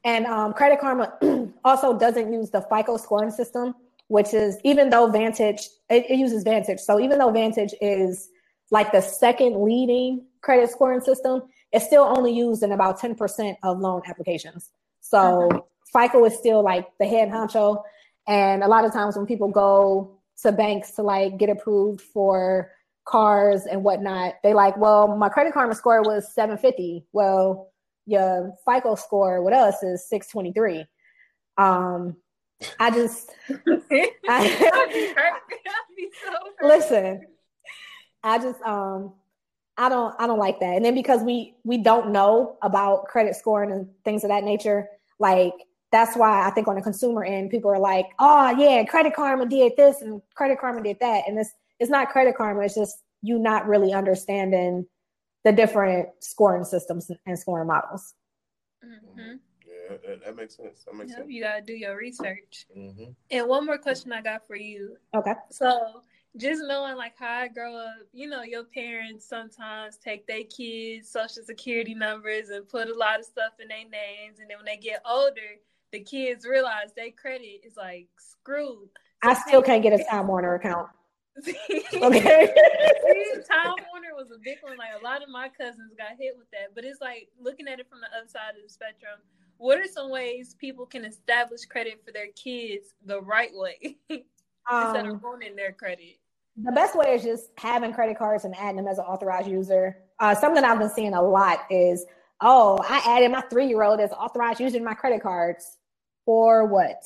And 0.04 0.26
um, 0.26 0.54
Credit 0.54 0.80
Karma 0.80 1.14
also 1.66 1.98
doesn't 1.98 2.32
use 2.32 2.50
the 2.50 2.62
FICO 2.62 2.98
scoring 2.98 3.32
system, 3.32 3.74
which 4.08 4.34
is 4.34 4.58
even 4.64 4.90
though 4.90 5.10
Vantage 5.10 5.68
it, 5.90 6.10
it 6.10 6.18
uses 6.18 6.44
Vantage. 6.44 6.80
So 6.80 7.00
even 7.00 7.20
though 7.20 7.32
Vantage 7.32 7.74
is 7.82 8.30
like 8.72 8.92
the 8.92 9.02
second 9.02 9.64
leading 9.64 10.26
credit 10.42 10.70
scoring 10.70 11.02
system, 11.02 11.44
it's 11.72 11.86
still 11.86 12.04
only 12.04 12.34
used 12.34 12.64
in 12.64 12.72
about 12.72 13.00
10% 13.00 13.56
of 13.64 13.80
loan 13.80 14.02
applications. 14.08 14.70
So 15.02 15.50
mm-hmm. 15.52 15.58
FICO 16.00 16.26
is 16.26 16.38
still 16.38 16.64
like 16.64 16.88
the 17.00 17.06
head 17.06 17.30
honcho. 17.30 17.82
And 18.28 18.64
a 18.64 18.68
lot 18.68 18.86
of 18.86 18.94
times 18.94 19.16
when 19.16 19.26
people 19.26 19.50
go 19.50 20.20
to 20.42 20.52
banks 20.52 20.92
to 20.92 21.02
like 21.02 21.38
get 21.38 21.50
approved 21.50 22.02
for 22.02 22.72
cars 23.06 23.66
and 23.66 23.84
whatnot, 23.84 24.36
they 24.44 24.54
like, 24.54 24.78
well, 24.78 25.08
my 25.16 25.30
credit 25.30 25.54
karma 25.54 25.76
score 25.76 26.02
was 26.02 26.34
750. 26.34 27.06
Well, 27.14 27.72
your 28.08 28.56
FICO 28.66 28.96
score 28.96 29.44
with 29.44 29.54
us 29.54 29.84
is 29.84 30.08
623. 30.10 30.86
Um, 31.58 32.16
I 32.80 32.90
just 32.90 33.30
I, 34.28 35.32
listen. 36.62 37.22
I 38.24 38.40
just 38.40 38.62
um 38.64 39.14
I 39.78 39.90
don't 39.90 40.16
I 40.20 40.26
don't 40.26 40.40
like 40.40 40.60
that. 40.62 40.76
And 40.76 40.84
then 40.84 40.96
because 40.96 41.22
we 41.22 41.56
we 41.64 41.78
don't 41.78 42.12
know 42.12 42.58
about 42.62 43.06
credit 43.06 43.36
scoring 43.36 43.72
and 43.72 43.88
things 44.04 44.24
of 44.24 44.30
that 44.30 44.44
nature, 44.44 44.88
like 45.20 45.54
that's 45.92 46.18
why 46.18 46.48
I 46.48 46.50
think 46.52 46.68
on 46.68 46.76
the 46.76 46.82
consumer 46.82 47.24
end, 47.24 47.52
people 47.52 47.72
are 47.72 47.80
like, 47.80 48.08
oh 48.20 48.50
yeah, 48.58 48.84
Credit 48.86 49.14
Karma 49.14 49.48
did 49.48 49.74
this 49.78 50.02
and 50.02 50.22
Credit 50.34 50.60
Karma 50.60 50.82
did 50.82 50.98
that. 51.00 51.24
And 51.28 51.38
it's 51.38 51.52
it's 51.80 51.92
not 51.92 52.10
Credit 52.10 52.36
Karma, 52.36 52.62
it's 52.62 52.76
just 52.76 53.04
you 53.22 53.38
not 53.38 53.68
really 53.68 53.94
understanding 53.94 54.88
the 55.48 55.54
different 55.54 56.10
scoring 56.20 56.66
systems 56.66 57.10
and 57.26 57.40
scoring 57.40 57.68
models. 57.68 58.16
Mm-hmm. 58.84 59.36
Yeah, 59.66 59.98
that, 60.06 60.26
that, 60.26 60.36
makes 60.36 60.58
sense. 60.58 60.84
That 60.84 60.94
makes 60.94 61.12
yep, 61.12 61.20
sense. 61.20 61.32
You 61.32 61.42
gotta 61.42 61.62
do 61.62 61.74
your 61.74 61.96
research. 61.96 62.66
Mm-hmm. 62.78 63.12
And 63.32 63.48
one 63.48 63.66
more 63.66 63.78
question 63.78 64.12
I 64.12 64.22
got 64.22 64.46
for 64.46 64.58
you. 64.58 64.98
Okay. 65.16 65.32
So 65.50 66.02
just 66.36 66.62
knowing 66.66 66.98
like 66.98 67.14
how 67.18 67.44
I 67.44 67.48
grow 67.48 67.78
up, 67.78 67.96
you 68.12 68.28
know, 68.28 68.42
your 68.44 68.66
parents 68.66 69.26
sometimes 69.26 69.96
take 69.96 70.28
their 70.28 70.44
kids' 70.44 71.10
social 71.10 71.44
security 71.44 71.96
numbers 71.96 72.50
and 72.50 72.68
put 72.68 72.90
a 72.90 72.94
lot 72.94 73.20
of 73.20 73.26
stuff 73.26 73.54
in 73.62 73.70
their 73.70 73.78
names, 73.78 74.40
and 74.42 74.50
then 74.50 74.58
when 74.58 74.66
they 74.66 74.76
get 74.76 75.02
older, 75.10 75.62
the 75.94 76.02
kids 76.02 76.46
realize 76.46 76.92
their 76.94 77.12
credit 77.12 77.62
is 77.66 77.78
like 77.78 78.10
screwed. 78.20 78.90
So 79.24 79.30
I 79.30 79.34
still 79.34 79.62
can't 79.62 79.82
get 79.82 79.98
a 79.98 80.04
Time 80.04 80.28
Warner 80.28 80.56
account. 80.56 80.90
okay. 82.02 82.54
Time 83.50 83.76
Warner 83.92 84.16
was 84.16 84.32
a 84.32 84.40
big 84.44 84.58
one. 84.62 84.78
Like 84.78 84.90
a 85.00 85.04
lot 85.04 85.22
of 85.22 85.30
my 85.30 85.50
cousins 85.50 85.94
got 85.98 86.18
hit 86.20 86.36
with 86.38 86.50
that. 86.52 86.74
But 86.74 86.84
it's 86.84 87.02
like 87.02 87.30
looking 87.40 87.68
at 87.68 87.80
it 87.80 87.88
from 87.90 88.00
the 88.02 88.08
other 88.18 88.28
side 88.28 88.56
of 88.56 88.64
the 88.64 88.70
spectrum. 88.70 89.20
What 89.58 89.80
are 89.80 89.88
some 89.88 90.12
ways 90.12 90.56
people 90.60 90.86
can 90.86 91.06
establish 91.06 91.66
credit 91.66 92.02
for 92.06 92.12
their 92.12 92.28
kids 92.36 92.94
the 93.06 93.22
right 93.22 93.52
way 93.54 93.98
instead 94.10 94.26
um, 94.70 95.16
of 95.16 95.24
ruining 95.24 95.56
their 95.56 95.72
credit? 95.72 96.20
The 96.64 96.72
best 96.72 96.96
way 96.96 97.16
is 97.16 97.24
just 97.24 97.50
having 97.58 97.94
credit 97.94 98.18
cards 98.18 98.46
and 98.46 98.56
adding 98.56 98.78
them 98.78 98.88
as 98.88 98.98
an 98.98 99.06
authorized 99.06 99.48
user. 99.48 99.98
Uh, 100.20 100.34
something 100.34 100.64
I've 100.64 100.80
been 100.80 100.90
seeing 100.90 101.14
a 101.14 101.22
lot 101.22 101.60
is, 101.70 102.06
oh, 102.42 102.80
I 102.82 103.02
added 103.06 103.32
my 103.32 103.42
three 103.42 103.68
year 103.68 103.84
old 103.84 104.00
as 104.00 104.12
authorized 104.12 104.60
using 104.60 104.84
my 104.84 104.94
credit 104.94 105.22
cards. 105.22 105.78
For 106.26 106.66
what? 106.66 107.04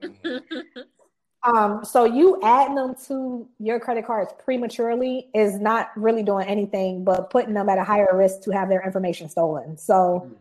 um, 1.44 1.84
so 1.84 2.04
you 2.04 2.40
adding 2.42 2.74
them 2.74 2.94
to 3.06 3.48
your 3.58 3.78
credit 3.78 4.06
cards 4.06 4.32
prematurely 4.44 5.28
is 5.34 5.58
not 5.58 5.90
really 5.96 6.22
doing 6.22 6.46
anything 6.48 7.04
but 7.04 7.30
putting 7.30 7.54
them 7.54 7.68
at 7.68 7.78
a 7.78 7.84
higher 7.84 8.08
risk 8.12 8.42
to 8.42 8.50
have 8.50 8.68
their 8.68 8.84
information 8.84 9.28
stolen. 9.28 9.76
So 9.76 9.94
mm-hmm. 10.24 10.34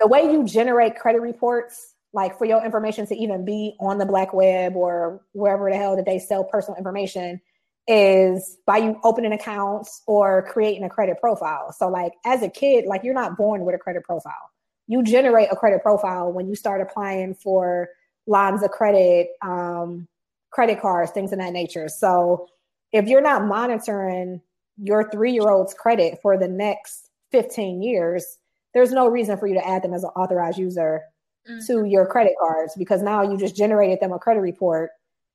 the 0.00 0.06
way 0.06 0.30
you 0.30 0.44
generate 0.44 0.96
credit 0.96 1.20
reports 1.20 1.94
like 2.12 2.38
for 2.38 2.44
your 2.44 2.64
information 2.64 3.06
to 3.06 3.14
even 3.16 3.44
be 3.44 3.76
on 3.80 3.98
the 3.98 4.06
black 4.06 4.32
web 4.32 4.76
or 4.76 5.20
wherever 5.32 5.70
the 5.70 5.76
hell 5.76 5.96
that 5.96 6.06
they 6.06 6.18
sell 6.18 6.44
personal 6.44 6.76
information 6.76 7.40
is 7.88 8.58
by 8.66 8.78
you 8.78 8.98
opening 9.04 9.32
accounts 9.32 10.02
or 10.06 10.42
creating 10.50 10.82
a 10.84 10.88
credit 10.88 11.18
profile. 11.20 11.72
So 11.72 11.88
like 11.88 12.12
as 12.24 12.42
a 12.42 12.48
kid, 12.48 12.86
like 12.86 13.04
you're 13.04 13.14
not 13.14 13.36
born 13.36 13.64
with 13.64 13.74
a 13.74 13.78
credit 13.78 14.04
profile. 14.04 14.50
You 14.86 15.02
generate 15.02 15.48
a 15.50 15.56
credit 15.56 15.82
profile 15.82 16.32
when 16.32 16.48
you 16.48 16.54
start 16.54 16.80
applying 16.80 17.34
for 17.34 17.88
lines 18.26 18.62
of 18.62 18.70
credit, 18.70 19.28
um, 19.42 20.08
credit 20.56 20.80
cards, 20.80 21.10
things 21.10 21.32
of 21.32 21.38
that 21.38 21.52
nature. 21.52 21.86
So 21.86 22.48
if 22.90 23.06
you're 23.06 23.20
not 23.20 23.44
monitoring 23.44 24.40
your 24.82 25.10
three-year-old's 25.10 25.74
credit 25.74 26.18
for 26.22 26.38
the 26.38 26.48
next 26.48 27.10
15 27.30 27.82
years, 27.82 28.38
there's 28.72 28.90
no 28.90 29.06
reason 29.06 29.36
for 29.36 29.46
you 29.46 29.52
to 29.52 29.68
add 29.68 29.82
them 29.82 29.92
as 29.92 30.02
an 30.02 30.10
authorized 30.16 30.56
user 30.56 31.02
mm-hmm. 31.46 31.64
to 31.66 31.84
your 31.84 32.06
credit 32.06 32.32
cards 32.40 32.72
because 32.78 33.02
now 33.02 33.22
you 33.22 33.36
just 33.36 33.54
generated 33.54 34.00
them 34.00 34.12
a 34.12 34.18
credit 34.18 34.40
report 34.40 34.92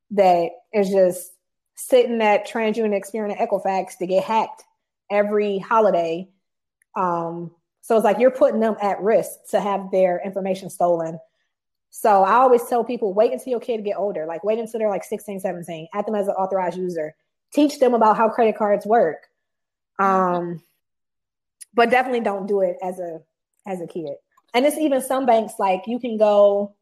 that 0.10 0.50
is 0.74 0.90
just 0.90 1.34
sitting 1.76 2.20
at 2.20 2.48
TransUnion, 2.48 3.00
Experian, 3.00 3.38
and 3.38 3.48
Equifax 3.48 4.00
to 4.00 4.08
get 4.08 4.24
hacked 4.24 4.64
every 5.12 5.60
holiday. 5.60 6.28
Um, 6.96 7.52
so 7.82 7.96
it's 7.96 8.04
like 8.04 8.18
you're 8.18 8.32
putting 8.32 8.60
them 8.60 8.76
at 8.82 9.00
risk 9.02 9.32
to 9.52 9.62
have 9.62 9.92
their 9.92 10.20
information 10.26 10.72
stolen. 10.72 11.20
So 11.92 12.24
I 12.24 12.36
always 12.36 12.64
tell 12.66 12.84
people 12.84 13.14
wait 13.14 13.32
until 13.32 13.52
your 13.52 13.60
kid 13.60 13.84
get 13.84 13.98
older, 13.98 14.26
like 14.26 14.44
wait 14.44 14.60
until 14.60 14.80
they're 14.80 14.90
like 14.90 15.04
16, 15.04 15.40
17, 15.40 15.88
add 15.94 16.06
them 16.06 16.16
as 16.16 16.28
an 16.28 16.34
authorized 16.34 16.78
user, 16.78 17.14
teach 17.54 17.80
them 17.80 17.94
about 17.94 18.18
how 18.18 18.30
credit 18.30 18.58
cards 18.58 18.86
work. 18.86 19.28
Um, 20.00 20.64
but 21.74 21.90
definitely 21.90 22.22
don't 22.22 22.48
do 22.48 22.62
it 22.62 22.78
as 22.82 23.00
a 23.00 23.22
as 23.68 23.82
a 23.82 23.88
kid. 23.88 24.16
And 24.54 24.66
it's 24.66 24.78
even 24.78 25.02
some 25.02 25.26
banks 25.26 25.54
like 25.60 25.84
you 25.86 26.00
can 26.00 26.18
go 26.18 26.76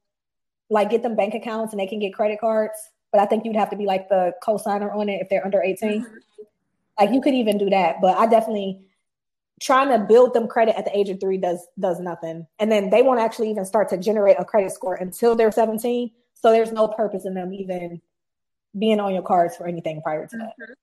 like 0.70 0.90
get 0.90 1.04
them 1.04 1.16
bank 1.16 1.34
accounts 1.34 1.74
and 1.74 1.80
they 1.80 1.88
can 1.88 2.00
get 2.00 2.14
credit 2.14 2.40
cards 2.40 2.78
but 3.12 3.22
I 3.22 3.26
think 3.26 3.46
you'd 3.46 3.56
have 3.56 3.70
to 3.72 3.76
be 3.76 3.86
like 3.86 4.10
the 4.10 4.34
co-signer 4.44 4.92
on 4.92 5.10
it 5.10 5.22
if 5.22 5.30
they're 5.30 5.44
under 5.44 5.62
18. 5.62 6.04
Mm-hmm. 6.04 6.16
Like 7.00 7.12
you 7.12 7.22
could 7.22 7.34
even 7.34 7.58
do 7.58 7.70
that, 7.70 7.98
but 8.02 8.18
I 8.18 8.28
definitely 8.28 8.82
trying 9.60 9.90
to 9.90 10.06
build 10.06 10.34
them 10.34 10.48
credit 10.48 10.78
at 10.78 10.86
the 10.86 10.98
age 10.98 11.10
of 11.10 11.20
three 11.20 11.38
does 11.38 11.68
does 11.78 12.00
nothing. 12.00 12.48
And 12.60 12.72
then 12.72 12.90
they 12.90 13.02
won't 13.02 13.20
actually 13.20 13.52
even 13.52 13.66
start 13.66 13.90
to 13.90 13.98
generate 13.98 14.38
a 14.40 14.46
credit 14.46 14.72
score 14.72 14.96
until 14.96 15.36
they're 15.36 15.52
17. 15.52 16.12
So 16.34 16.52
there's 16.52 16.72
no 16.72 16.88
purpose 16.88 17.26
in 17.26 17.34
them 17.34 17.54
even 17.54 18.02
being 18.78 19.00
on 19.00 19.14
your 19.14 19.24
cards 19.24 19.56
for 19.58 19.68
anything 19.68 20.02
prior 20.02 20.28
to 20.28 20.38
that. 20.38 20.54
Mm-hmm. 20.62 20.74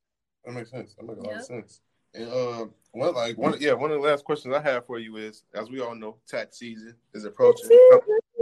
That 0.45 0.53
makes 0.53 0.70
sense. 0.70 0.95
That 0.95 1.07
makes 1.07 1.18
a 1.18 1.22
lot 1.22 1.37
of 1.37 1.45
sense. 1.45 1.81
And 2.14 2.29
uh, 2.33 2.66
one 2.93 3.14
like 3.14 3.37
one 3.37 3.57
yeah, 3.61 3.72
one 3.72 3.91
of 3.91 4.01
the 4.01 4.07
last 4.07 4.24
questions 4.24 4.55
I 4.55 4.61
have 4.61 4.87
for 4.87 4.99
you 4.99 5.16
is, 5.16 5.43
as 5.55 5.70
we 5.70 5.81
all 5.81 5.95
know, 5.95 6.16
tax 6.27 6.59
season 6.59 6.95
is 7.14 7.24
approaching. 7.24 7.68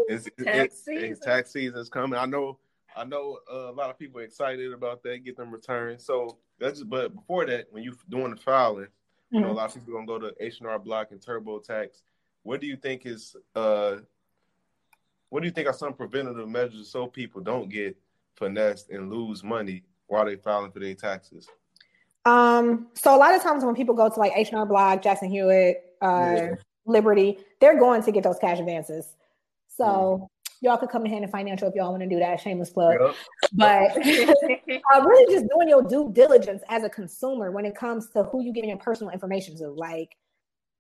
It's, 0.07 0.29
tax, 0.43 0.85
season. 0.85 1.05
It's, 1.05 1.21
tax 1.21 1.53
season 1.53 1.79
is 1.79 1.89
coming. 1.89 2.19
I 2.19 2.27
know 2.27 2.59
I 2.97 3.05
know 3.05 3.39
uh, 3.53 3.71
a 3.71 3.73
lot 3.73 3.91
of 3.91 3.99
people 3.99 4.21
excited 4.21 4.73
about 4.73 5.03
that, 5.03 5.25
get 5.25 5.37
them 5.37 5.51
returned. 5.51 6.01
So 6.01 6.39
that's 6.59 6.79
just, 6.79 6.91
but 6.91 7.15
before 7.15 7.47
that, 7.47 7.67
when 7.71 7.83
you're 7.83 7.95
doing 8.09 8.31
the 8.31 8.37
filing. 8.37 8.89
You 9.35 9.41
know, 9.41 9.47
a 9.47 9.51
mm-hmm. 9.51 9.59
lot 9.59 9.69
of 9.69 9.75
people 9.75 9.95
gonna 9.95 10.07
go 10.07 10.19
to 10.19 10.35
H 10.39 10.61
and 10.61 10.69
R 10.69 10.79
Block 10.79 11.11
and 11.11 11.21
TurboTax. 11.21 12.03
What 12.45 12.61
do 12.61 12.67
you 12.69 12.77
think 12.77 13.05
is 13.05 13.35
uh, 13.57 13.97
what 15.31 15.41
do 15.41 15.47
you 15.47 15.53
think 15.53 15.67
are 15.67 15.73
some 15.73 15.93
preventative 15.93 16.49
measures 16.49 16.89
so 16.89 17.09
people 17.09 17.41
don't 17.41 17.69
get 17.69 17.97
finessed 18.37 18.91
and 18.91 19.11
lose 19.11 19.43
money 19.43 19.83
while 20.07 20.25
they 20.25 20.37
filing 20.37 20.71
for 20.71 20.79
their 20.79 20.95
taxes? 20.95 21.49
Um, 22.25 22.87
so 22.95 23.15
a 23.15 23.19
lot 23.19 23.35
of 23.35 23.43
times 23.43 23.65
when 23.65 23.75
people 23.75 23.97
go 23.97 24.09
to 24.09 24.19
like 24.21 24.33
H&R 24.37 24.65
Block, 24.65 25.03
Jackson 25.03 25.29
Hewitt, 25.29 25.83
uh, 26.01 26.35
yeah. 26.37 26.55
Liberty, 26.87 27.39
they're 27.61 27.79
going 27.79 28.03
to 28.05 28.13
get 28.13 28.23
those 28.23 28.39
cash 28.39 28.61
advances. 28.61 29.09
So 29.69 29.85
mm. 29.85 30.29
Y'all 30.65 30.79
could 30.79 30.89
come 30.89 31.05
in 31.05 31.13
Hannah 31.13 31.29
Financial 31.29 31.69
if 31.69 31.75
y'all 31.75 31.91
want 31.91 32.03
to 32.03 32.09
do 32.09 32.19
that. 32.19 32.41
Shameless 32.41 32.71
plug. 32.71 32.97
Yep. 32.99 33.15
But 33.53 33.91
uh, 33.99 35.03
really 35.03 35.35
just 35.35 35.47
doing 35.55 35.69
your 35.69 35.83
due 35.83 36.11
diligence 36.11 36.63
as 36.71 36.85
a 36.85 36.89
consumer 36.89 37.51
when 37.51 37.67
it 37.67 37.77
comes 37.77 38.09
to 38.11 38.23
who 38.23 38.43
you 38.43 38.51
giving 38.51 38.71
your 38.71 38.79
personal 38.79 39.13
information 39.13 39.59
to. 39.59 39.69
Like 39.69 40.17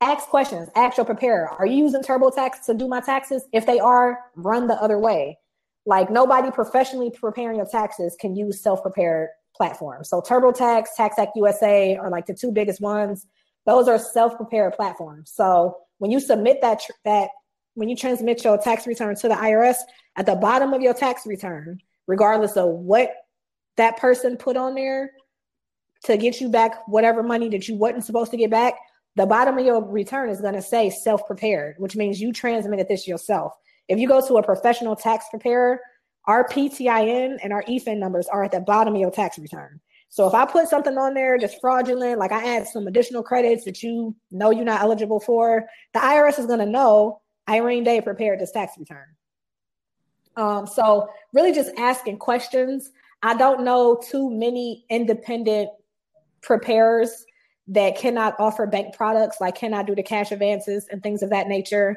ask 0.00 0.26
questions, 0.28 0.70
ask 0.74 0.96
your 0.96 1.04
preparer. 1.04 1.50
Are 1.50 1.66
you 1.66 1.76
using 1.84 2.02
TurboTax 2.02 2.64
to 2.64 2.74
do 2.74 2.88
my 2.88 3.00
taxes? 3.00 3.44
If 3.52 3.66
they 3.66 3.78
are, 3.78 4.18
run 4.36 4.68
the 4.68 4.82
other 4.82 4.98
way. 4.98 5.38
Like 5.84 6.10
nobody 6.10 6.50
professionally 6.50 7.10
preparing 7.10 7.58
your 7.58 7.66
taxes 7.66 8.16
can 8.18 8.34
use 8.34 8.62
self-prepared 8.62 9.28
platforms. 9.54 10.08
So 10.08 10.22
TurboTax, 10.22 10.86
TaxAct 10.98 11.32
USA 11.36 11.96
are 11.96 12.08
like 12.08 12.24
the 12.24 12.32
two 12.34 12.52
biggest 12.52 12.80
ones. 12.80 13.26
Those 13.66 13.86
are 13.86 13.98
self-prepared 13.98 14.72
platforms. 14.72 15.30
So 15.30 15.76
when 15.98 16.10
you 16.10 16.20
submit 16.20 16.62
that 16.62 16.80
that 17.04 17.28
when 17.74 17.88
you 17.88 17.96
transmit 17.96 18.44
your 18.44 18.58
tax 18.58 18.86
return 18.86 19.14
to 19.16 19.28
the 19.28 19.34
IRS, 19.34 19.76
at 20.16 20.26
the 20.26 20.36
bottom 20.36 20.72
of 20.72 20.80
your 20.80 20.94
tax 20.94 21.26
return, 21.26 21.80
regardless 22.06 22.56
of 22.56 22.68
what 22.68 23.12
that 23.76 23.96
person 23.96 24.36
put 24.36 24.56
on 24.56 24.74
there 24.74 25.10
to 26.04 26.16
get 26.16 26.40
you 26.40 26.48
back 26.48 26.86
whatever 26.86 27.22
money 27.22 27.48
that 27.48 27.66
you 27.66 27.76
wasn't 27.76 28.04
supposed 28.04 28.30
to 28.30 28.36
get 28.36 28.50
back, 28.50 28.74
the 29.16 29.26
bottom 29.26 29.58
of 29.58 29.64
your 29.64 29.82
return 29.82 30.28
is 30.28 30.40
going 30.40 30.54
to 30.54 30.62
say 30.62 30.90
self-prepared, 30.90 31.76
which 31.78 31.96
means 31.96 32.20
you 32.20 32.32
transmitted 32.32 32.88
this 32.88 33.06
yourself. 33.06 33.52
If 33.88 33.98
you 33.98 34.08
go 34.08 34.26
to 34.26 34.36
a 34.36 34.42
professional 34.42 34.96
tax 34.96 35.26
preparer, 35.30 35.80
our 36.26 36.46
PTIN 36.48 37.38
and 37.42 37.52
our 37.52 37.62
EFIN 37.64 37.98
numbers 37.98 38.26
are 38.28 38.44
at 38.44 38.52
the 38.52 38.60
bottom 38.60 38.94
of 38.94 39.00
your 39.00 39.10
tax 39.10 39.38
return. 39.38 39.80
So 40.08 40.26
if 40.28 40.34
I 40.34 40.46
put 40.46 40.68
something 40.68 40.96
on 40.96 41.14
there 41.14 41.38
that's 41.38 41.58
fraudulent, 41.60 42.18
like 42.18 42.32
I 42.32 42.56
add 42.56 42.68
some 42.68 42.86
additional 42.86 43.22
credits 43.22 43.64
that 43.64 43.82
you 43.82 44.14
know 44.30 44.50
you're 44.50 44.64
not 44.64 44.80
eligible 44.80 45.20
for, 45.20 45.66
the 45.92 45.98
IRS 45.98 46.38
is 46.38 46.46
going 46.46 46.60
to 46.60 46.66
know 46.66 47.20
Irene 47.48 47.84
Day 47.84 48.00
prepared 48.00 48.40
this 48.40 48.52
tax 48.52 48.72
return. 48.78 49.06
Um, 50.36 50.66
so 50.66 51.08
really 51.32 51.52
just 51.52 51.70
asking 51.78 52.18
questions. 52.18 52.90
I 53.22 53.34
don't 53.36 53.64
know 53.64 54.00
too 54.10 54.30
many 54.30 54.84
independent 54.90 55.70
preparers 56.42 57.24
that 57.68 57.96
cannot 57.96 58.34
offer 58.38 58.66
bank 58.66 58.94
products, 58.94 59.38
like 59.40 59.54
cannot 59.54 59.86
do 59.86 59.94
the 59.94 60.02
cash 60.02 60.32
advances 60.32 60.86
and 60.90 61.02
things 61.02 61.22
of 61.22 61.30
that 61.30 61.48
nature. 61.48 61.96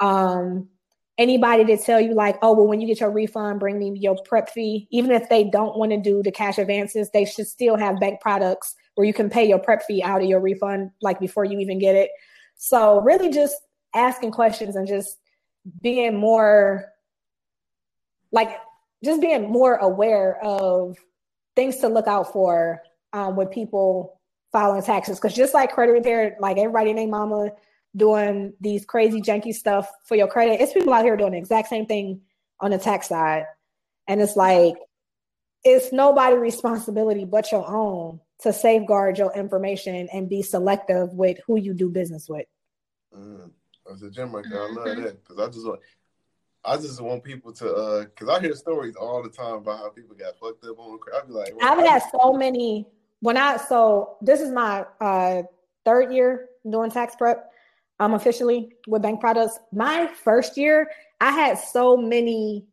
Um, 0.00 0.68
anybody 1.16 1.64
to 1.64 1.76
tell 1.76 2.00
you 2.00 2.14
like, 2.14 2.36
oh, 2.42 2.54
well, 2.54 2.66
when 2.66 2.80
you 2.80 2.86
get 2.86 3.00
your 3.00 3.10
refund, 3.10 3.60
bring 3.60 3.78
me 3.78 3.98
your 3.98 4.16
prep 4.24 4.50
fee. 4.50 4.86
Even 4.90 5.10
if 5.10 5.28
they 5.28 5.44
don't 5.44 5.78
want 5.78 5.92
to 5.92 6.00
do 6.00 6.22
the 6.22 6.30
cash 6.30 6.58
advances, 6.58 7.10
they 7.12 7.24
should 7.24 7.46
still 7.46 7.76
have 7.76 8.00
bank 8.00 8.20
products 8.20 8.74
where 8.94 9.06
you 9.06 9.14
can 9.14 9.30
pay 9.30 9.48
your 9.48 9.58
prep 9.58 9.82
fee 9.82 10.02
out 10.02 10.22
of 10.22 10.28
your 10.28 10.40
refund, 10.40 10.90
like 11.00 11.18
before 11.18 11.44
you 11.44 11.58
even 11.58 11.78
get 11.78 11.94
it. 11.94 12.10
So 12.56 13.00
really 13.00 13.30
just 13.30 13.54
asking 13.94 14.32
questions 14.32 14.76
and 14.76 14.86
just 14.86 15.18
being 15.80 16.16
more 16.16 16.92
like 18.32 18.50
just 19.02 19.20
being 19.20 19.50
more 19.50 19.76
aware 19.76 20.38
of 20.42 20.96
things 21.56 21.76
to 21.76 21.88
look 21.88 22.06
out 22.06 22.32
for 22.32 22.82
um, 23.12 23.36
with 23.36 23.50
people 23.50 24.20
filing 24.52 24.82
taxes. 24.82 25.18
Because 25.18 25.34
just 25.34 25.54
like 25.54 25.72
credit 25.72 25.92
repair, 25.92 26.36
like 26.40 26.58
everybody 26.58 26.92
named 26.92 27.10
mama 27.10 27.50
doing 27.96 28.52
these 28.60 28.84
crazy 28.84 29.20
janky 29.20 29.52
stuff 29.52 29.90
for 30.04 30.16
your 30.16 30.28
credit. 30.28 30.60
It's 30.60 30.72
people 30.72 30.92
out 30.92 31.04
here 31.04 31.16
doing 31.16 31.32
the 31.32 31.38
exact 31.38 31.68
same 31.68 31.86
thing 31.86 32.22
on 32.60 32.70
the 32.70 32.78
tax 32.78 33.08
side. 33.08 33.44
And 34.06 34.20
it's 34.20 34.36
like, 34.36 34.74
it's 35.64 35.92
nobody 35.92 36.36
responsibility 36.36 37.24
but 37.24 37.50
your 37.50 37.68
own 37.68 38.20
to 38.40 38.52
safeguard 38.52 39.18
your 39.18 39.34
information 39.34 40.08
and 40.12 40.28
be 40.28 40.42
selective 40.42 41.12
with 41.12 41.38
who 41.46 41.58
you 41.58 41.74
do 41.74 41.90
business 41.90 42.28
with. 42.28 42.46
Mm, 43.12 43.50
that's 43.88 44.02
a 44.02 44.10
gem 44.10 44.34
right 44.34 44.44
there. 44.48 44.62
I 44.62 44.70
love 44.70 44.86
mm-hmm. 44.86 45.02
that 45.02 45.24
because 45.24 45.42
I 45.42 45.50
just 45.50 45.66
want, 45.66 45.80
I 46.64 46.76
just 46.76 47.00
want 47.00 47.24
people 47.24 47.52
to, 47.54 47.74
uh, 47.74 48.04
because 48.04 48.28
I 48.28 48.40
hear 48.40 48.54
stories 48.54 48.96
all 48.96 49.22
the 49.22 49.30
time 49.30 49.54
about 49.54 49.78
how 49.78 49.90
people 49.90 50.14
got 50.14 50.38
fucked 50.38 50.64
up 50.64 50.78
on. 50.78 50.98
I'd 51.16 51.26
be 51.26 51.32
like, 51.32 51.52
well, 51.56 51.78
I've 51.78 51.86
had 51.86 52.02
so 52.20 52.32
many. 52.32 52.86
When 53.20 53.36
I 53.36 53.56
so 53.56 54.16
this 54.20 54.40
is 54.40 54.50
my 54.50 54.84
uh 55.00 55.42
third 55.84 56.12
year 56.12 56.48
doing 56.68 56.90
tax 56.90 57.16
prep, 57.16 57.50
um, 57.98 58.14
officially 58.14 58.72
with 58.86 59.02
bank 59.02 59.20
products. 59.20 59.58
My 59.72 60.06
first 60.06 60.56
year, 60.56 60.90
I 61.20 61.30
had 61.30 61.58
so 61.58 61.96
many 61.96 62.66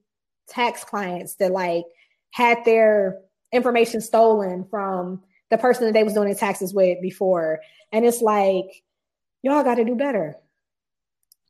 tax 0.47 0.83
clients 0.83 1.35
that 1.35 1.51
like 1.51 1.85
had 2.31 2.59
their 2.65 3.21
information 3.51 4.01
stolen 4.01 4.65
from 4.69 5.23
the 5.49 5.57
person 5.57 5.85
that 5.85 5.93
they 5.93 6.03
was 6.03 6.13
doing 6.13 6.27
their 6.27 6.35
taxes 6.35 6.73
with 6.73 7.01
before, 7.01 7.61
and 7.91 8.05
it's 8.05 8.21
like 8.21 8.83
y'all 9.41 9.63
got 9.63 9.75
to 9.75 9.85
do 9.85 9.95
better. 9.95 10.35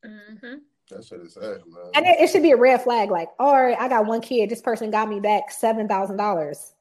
Mm-hmm. 0.05 0.55
That's 0.89 1.09
what 1.09 1.21
it's 1.21 1.37
man. 1.37 1.59
And 1.95 2.05
it, 2.05 2.19
it, 2.19 2.29
should 2.29 2.43
be 2.43 2.51
a 2.51 2.57
red 2.57 2.81
flag. 2.83 3.09
Like, 3.09 3.29
all 3.39 3.59
right, 3.59 3.77
I 3.79 3.87
got 3.87 4.05
one 4.05 4.21
kid. 4.21 4.49
This 4.49 4.61
person 4.61 4.91
got 4.91 5.09
me 5.09 5.19
back 5.19 5.51
seven 5.51 5.87
thousand 5.87 6.17
dollars. 6.17 6.73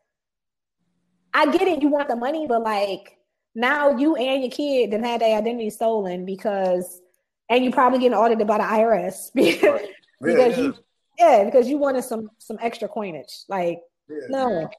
I 1.32 1.50
get 1.50 1.62
it. 1.62 1.82
You 1.82 1.88
want 1.88 2.08
the 2.08 2.16
money, 2.16 2.46
but 2.46 2.62
like 2.62 3.18
now 3.54 3.96
you 3.96 4.16
and 4.16 4.42
your 4.42 4.50
kid 4.50 4.90
then 4.90 5.02
had 5.02 5.20
their 5.20 5.38
identity 5.38 5.70
stolen 5.70 6.26
because 6.26 7.00
and 7.48 7.64
you 7.64 7.70
probably 7.70 7.98
getting 7.98 8.16
audited 8.16 8.46
by 8.46 8.58
the 8.58 8.64
IRS 8.64 9.30
because, 9.34 9.80
yeah, 10.20 10.46
yeah. 10.46 10.56
you 10.56 10.74
yeah 11.18 11.44
because 11.44 11.68
you 11.68 11.78
wanted 11.78 12.02
some 12.02 12.28
some 12.38 12.58
extra 12.60 12.88
coinage 12.88 13.44
like 13.48 13.80
yeah. 14.08 14.18
no. 14.28 14.70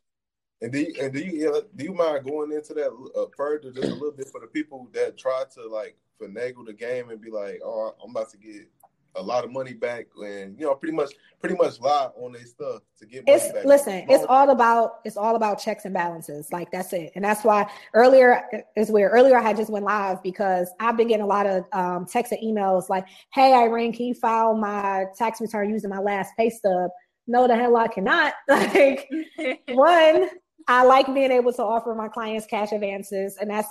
And 0.62 0.72
do 0.72 0.80
you, 0.80 0.96
and 1.02 1.14
do 1.14 1.20
you 1.20 1.62
do 1.76 1.84
you 1.84 1.94
mind 1.94 2.26
going 2.26 2.52
into 2.52 2.74
that 2.76 2.92
uh, 3.16 3.26
further 3.36 3.72
just 3.72 3.88
a 3.88 3.94
little 3.94 4.12
bit 4.12 4.30
for 4.30 4.40
the 4.40 4.48
people 4.48 4.90
that 4.94 5.18
try 5.18 5.44
to 5.56 5.68
like 5.68 5.98
finagle 6.22 6.66
the 6.66 6.74
game 6.74 7.10
and 7.10 7.22
be 7.22 7.32
like, 7.32 7.60
oh, 7.64 7.96
I'm 8.04 8.12
about 8.12 8.30
to 8.32 8.38
get 8.38 8.68
a 9.16 9.22
lot 9.22 9.44
of 9.44 9.52
money 9.52 9.74
back 9.74 10.08
and 10.18 10.60
you 10.60 10.66
know 10.66 10.76
pretty 10.76 10.96
much 10.96 11.12
pretty 11.40 11.56
much 11.56 11.80
lie 11.80 12.10
on 12.18 12.34
their 12.34 12.46
stuff 12.46 12.82
to 12.98 13.06
get 13.06 13.24
it's 13.28 13.52
back. 13.52 13.66
listen 13.66 14.06
it's 14.10 14.26
all 14.28 14.50
about 14.50 15.00
it's 15.06 15.18
all 15.18 15.36
about 15.36 15.60
checks 15.60 15.86
and 15.86 15.94
balances. 15.94 16.52
Like 16.52 16.72
that's 16.72 16.94
it. 16.94 17.12
And 17.16 17.24
that's 17.24 17.44
why 17.44 17.70
earlier 17.94 18.44
is 18.76 18.92
where 18.92 19.10
earlier 19.10 19.38
i 19.38 19.42
had 19.42 19.58
just 19.58 19.70
went 19.70 19.86
live 19.86 20.22
because 20.24 20.72
i've 20.80 20.98
been 20.98 21.08
getting 21.08 21.24
a 21.24 21.28
lot 21.28 21.46
of 21.46 21.66
um, 21.72 22.06
texts 22.06 22.34
and 22.34 22.42
emails 22.42 22.90
like 22.90 23.06
hey 23.34 23.54
irene 23.54 23.94
can 23.94 24.06
you 24.06 24.14
file 24.14 24.56
my 24.56 25.06
tax 25.18 25.42
return 25.42 25.70
using 25.70 25.90
my 25.90 26.00
last 26.00 26.32
pay 26.38 26.50
stub? 26.50 26.90
No 27.28 27.48
the 27.48 27.56
hell 27.56 27.76
i 27.78 27.88
cannot. 27.88 28.34
Like 28.48 29.10
one 29.70 30.30
i 30.68 30.84
like 30.84 31.14
being 31.14 31.32
able 31.32 31.54
to 31.54 31.64
offer 31.64 31.94
my 31.96 32.08
clients 32.08 32.46
cash 32.46 32.72
advances 32.72 33.38
and 33.38 33.50
that's 33.50 33.70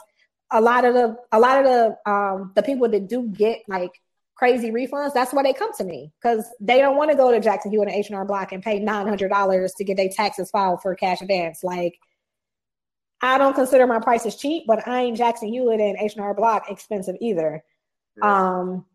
a 0.55 0.61
lot 0.61 0.85
of 0.85 0.95
the 0.95 1.17
a 1.33 1.39
lot 1.39 1.59
of 1.59 1.65
the 1.65 2.11
um 2.11 2.53
the 2.55 2.63
people 2.63 2.89
that 2.89 3.09
do 3.09 3.29
get 3.29 3.63
like 3.69 3.91
crazy 4.37 4.71
refunds, 4.71 5.13
that's 5.13 5.33
why 5.33 5.43
they 5.43 5.53
come 5.53 5.73
to 5.75 5.85
me 5.85 6.13
because 6.21 6.45
they 6.61 6.79
don't 6.79 6.97
want 6.97 7.11
to 7.11 7.17
go 7.17 7.31
to 7.31 7.41
Jackson 7.41 7.71
Hewitt 7.71 7.89
and 7.89 7.97
H&R 7.97 8.25
Block 8.25 8.53
and 8.53 8.63
pay 8.63 8.81
$900 8.81 9.77
to 9.77 9.85
get 9.85 9.97
their 9.97 10.09
taxes 10.09 10.51
filed 10.51 10.83
for 10.83 10.95
cash 10.95 11.21
advance. 11.21 11.63
Like, 11.63 11.99
I 13.21 13.39
don't 13.39 13.55
consider 13.55 13.87
my 13.87 14.01
prices 14.01 14.37
cheap, 14.37 14.65
but 14.67 14.87
I 14.89 15.03
ain't 15.03 15.17
Jackson 15.17 15.49
Hewitt 15.49 15.81
and 15.81 15.97
H&R 15.99 16.35
Block 16.35 16.65
expensive 16.69 17.17
either. 17.21 17.63
Yeah. 18.17 18.59
Um, 18.59 18.87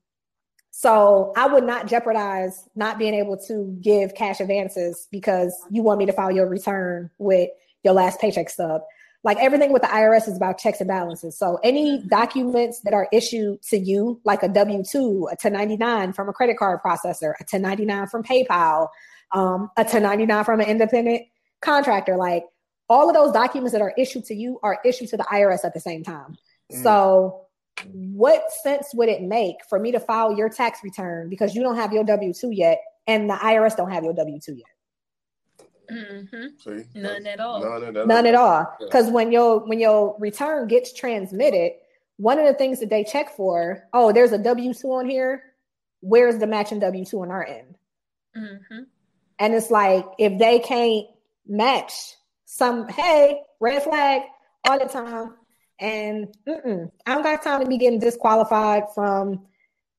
so 0.72 1.34
I 1.36 1.48
would 1.48 1.64
not 1.64 1.88
jeopardize 1.88 2.68
not 2.76 3.00
being 3.00 3.14
able 3.14 3.38
to 3.48 3.78
give 3.82 4.16
cash 4.16 4.40
advances 4.40 5.08
because 5.12 5.56
you 5.72 5.84
want 5.84 6.00
me 6.00 6.06
to 6.06 6.14
file 6.14 6.32
your 6.32 6.48
return 6.48 7.10
with 7.18 7.50
your 7.84 7.94
last 7.94 8.20
paycheck 8.20 8.50
stub 8.50 8.82
like 9.24 9.38
everything 9.40 9.74
with 9.74 9.82
the 9.82 9.88
IRS 9.88 10.28
is 10.28 10.38
about 10.38 10.58
checks 10.58 10.80
and 10.80 10.88
balances. 10.88 11.38
So 11.38 11.60
any 11.64 12.04
documents 12.08 12.82
that 12.82 12.94
are 12.94 13.08
issued 13.12 13.62
to 13.64 13.78
you, 13.78 14.22
like 14.24 14.44
a 14.44 14.48
W 14.48 14.84
two, 14.84 15.28
a 15.30 15.36
1099 15.36 16.14
from 16.14 16.30
a 16.30 16.34
credit 16.34 16.58
card 16.58 16.80
processor, 16.84 17.34
a 17.40 17.46
1099 17.50 18.08
from 18.08 18.24
PayPal, 18.24 18.88
um, 19.34 19.70
a 19.78 19.84
1099 19.84 20.44
from 20.46 20.62
an 20.62 20.68
independent 20.68 21.24
contractor, 21.62 22.16
like 22.16 22.46
all 22.88 23.10
of 23.10 23.16
those 23.16 23.32
documents 23.34 23.74
that 23.74 23.82
are 23.82 23.94
issued 23.98 24.26
to 24.26 24.34
you 24.34 24.60
are 24.64 24.80
issued 24.86 25.10
to 25.10 25.18
the 25.18 25.26
IRS 25.26 25.66
at 25.66 25.74
the 25.74 25.80
same 25.80 26.04
time. 26.04 26.38
Mm. 26.72 26.84
So 26.84 27.46
what 27.92 28.44
sense 28.64 28.88
would 28.94 29.10
it 29.10 29.22
make 29.22 29.58
for 29.70 29.80
me 29.80 29.92
to 29.92 30.00
file 30.00 30.36
your 30.36 30.50
tax 30.50 30.80
return 30.84 31.30
because 31.30 31.56
you 31.56 31.62
don't 31.62 31.76
have 31.76 31.94
your 31.94 32.04
W 32.04 32.34
two 32.34 32.52
yet 32.52 32.80
and 33.06 33.30
the 33.30 33.36
IRS 33.36 33.76
don't 33.76 33.92
have 33.92 34.04
your 34.04 34.14
W 34.14 34.40
two 34.44 34.54
yet? 34.54 34.66
Mm-hmm. 35.92 36.46
See, 36.60 36.86
none 36.96 37.26
at 37.28 37.40
all. 37.40 37.62
None, 37.62 37.98
at, 37.98 38.08
none 38.08 38.26
at 38.26 38.36
all. 38.36 38.76
Because 38.80 39.08
yeah. 39.08 39.14
when 39.14 39.32
your 39.32 39.60
when 39.68 39.80
your 39.80 40.16
return 40.20 40.68
gets 40.68 40.94
transmitted, 40.94 41.74
one 42.18 42.40
of 42.40 42.46
the 42.46 42.54
things 42.54 42.80
that 42.80 42.90
they 42.90 43.04
check 43.04 43.36
for, 43.36 43.84
oh, 43.94 44.12
there's 44.12 44.32
a 44.32 44.38
W 44.38 44.74
two 44.74 44.92
on 44.92 45.10
here. 45.10 45.44
Where's 46.02 46.38
the 46.38 46.48
matching 46.48 46.80
W 46.80 47.06
two 47.06 47.22
on 47.22 47.32
our 47.32 47.46
end? 47.46 47.76
Mm-hmm. 48.38 48.84
And 49.40 49.54
it's 49.54 49.72
like 49.72 50.06
if 50.18 50.38
they 50.38 50.60
can't 50.60 51.08
match 51.48 52.16
some, 52.46 52.88
hey, 52.88 53.42
red 53.60 53.84
flag 53.84 54.22
all 54.68 54.80
the 54.80 54.86
time. 54.86 55.34
And 55.80 56.36
I 56.48 56.90
don't 57.06 57.24
got 57.24 57.42
time 57.42 57.62
to 57.62 57.68
be 57.68 57.78
getting 57.78 58.00
disqualified 58.00 58.84
from 58.94 59.46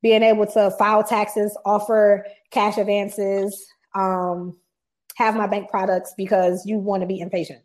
being 0.02 0.22
able 0.22 0.46
to 0.46 0.70
file 0.72 1.02
taxes, 1.02 1.56
offer 1.64 2.26
cash 2.50 2.76
advances, 2.76 3.66
um, 3.94 4.58
have 5.20 5.36
my 5.36 5.46
bank 5.46 5.68
products 5.70 6.14
because 6.16 6.64
you 6.64 6.78
want 6.78 7.02
to 7.02 7.06
be 7.06 7.20
impatient. 7.20 7.60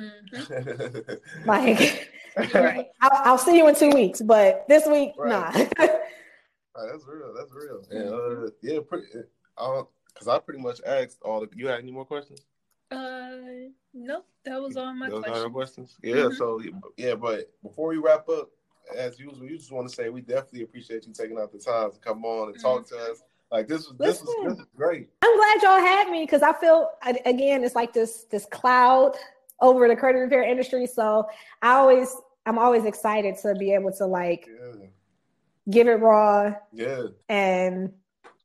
Mm-hmm. 0.00 1.48
Like, 1.48 2.08
Right. 2.54 2.86
I'll, 3.02 3.32
I'll 3.32 3.38
see 3.38 3.58
you 3.58 3.68
in 3.68 3.74
two 3.74 3.90
weeks, 3.90 4.22
but 4.22 4.64
this 4.66 4.86
week, 4.86 5.12
Right. 5.18 5.30
nah. 5.30 5.50
Right, 5.50 5.68
that's 6.90 7.04
real. 7.06 7.34
That's 7.36 7.52
real. 7.52 7.82
And 7.90 8.08
uh, 8.48 8.50
yeah, 8.62 8.78
pretty. 8.88 9.06
Uh, 9.58 9.82
cause 10.14 10.28
I 10.28 10.38
pretty 10.38 10.60
much 10.62 10.80
asked 10.86 11.18
all 11.22 11.40
the. 11.40 11.48
You 11.54 11.66
had 11.68 11.80
any 11.80 11.92
more 11.92 12.06
questions? 12.06 12.40
Uh, 12.90 13.68
nope. 13.92 14.24
That 14.46 14.62
was 14.62 14.78
all 14.78 14.94
my 14.94 15.10
Those 15.10 15.24
are 15.24 15.40
your 15.40 15.50
questions. 15.50 15.94
questions. 15.94 15.96
Yeah. 16.02 16.14
Mhm. 16.30 16.36
So 16.38 16.62
yeah, 16.96 17.14
but 17.16 17.50
before 17.62 17.88
we 17.88 17.98
wrap 17.98 18.26
up, 18.30 18.48
as 18.96 19.20
usual, 19.20 19.44
you 19.44 19.58
just 19.58 19.70
want 19.70 19.86
to 19.90 19.94
say 19.94 20.08
we 20.08 20.22
definitely 20.22 20.62
appreciate 20.62 21.06
you 21.06 21.12
taking 21.12 21.38
out 21.38 21.52
the 21.52 21.58
time 21.58 21.92
to 21.92 21.98
come 21.98 22.24
on 22.24 22.48
and 22.48 22.58
talk 22.58 22.88
to 22.88 22.96
us. 22.96 23.22
Like 23.52 23.68
this 23.68 23.86
was 23.86 23.98
this 23.98 24.20
was 24.22 24.34
this 24.48 24.58
was 24.58 24.66
great. 24.74 25.10
I'm 25.20 25.36
glad 25.36 25.62
y'all 25.62 25.78
had 25.78 26.10
me 26.10 26.22
because 26.24 26.42
I 26.42 26.54
feel 26.54 26.88
again 27.26 27.62
it's 27.62 27.74
like 27.74 27.92
this 27.92 28.24
this 28.30 28.46
cloud 28.46 29.12
over 29.60 29.86
the 29.86 29.94
credit 29.94 30.20
repair 30.20 30.42
industry. 30.42 30.86
So 30.86 31.28
I 31.60 31.74
always 31.74 32.16
I'm 32.46 32.58
always 32.58 32.86
excited 32.86 33.36
to 33.42 33.54
be 33.54 33.74
able 33.74 33.92
to 33.92 34.06
like 34.06 34.48
Yeah. 34.48 34.86
give 35.68 35.86
it 35.86 36.00
raw 36.00 36.54
Yeah. 36.72 37.08
and 37.28 37.92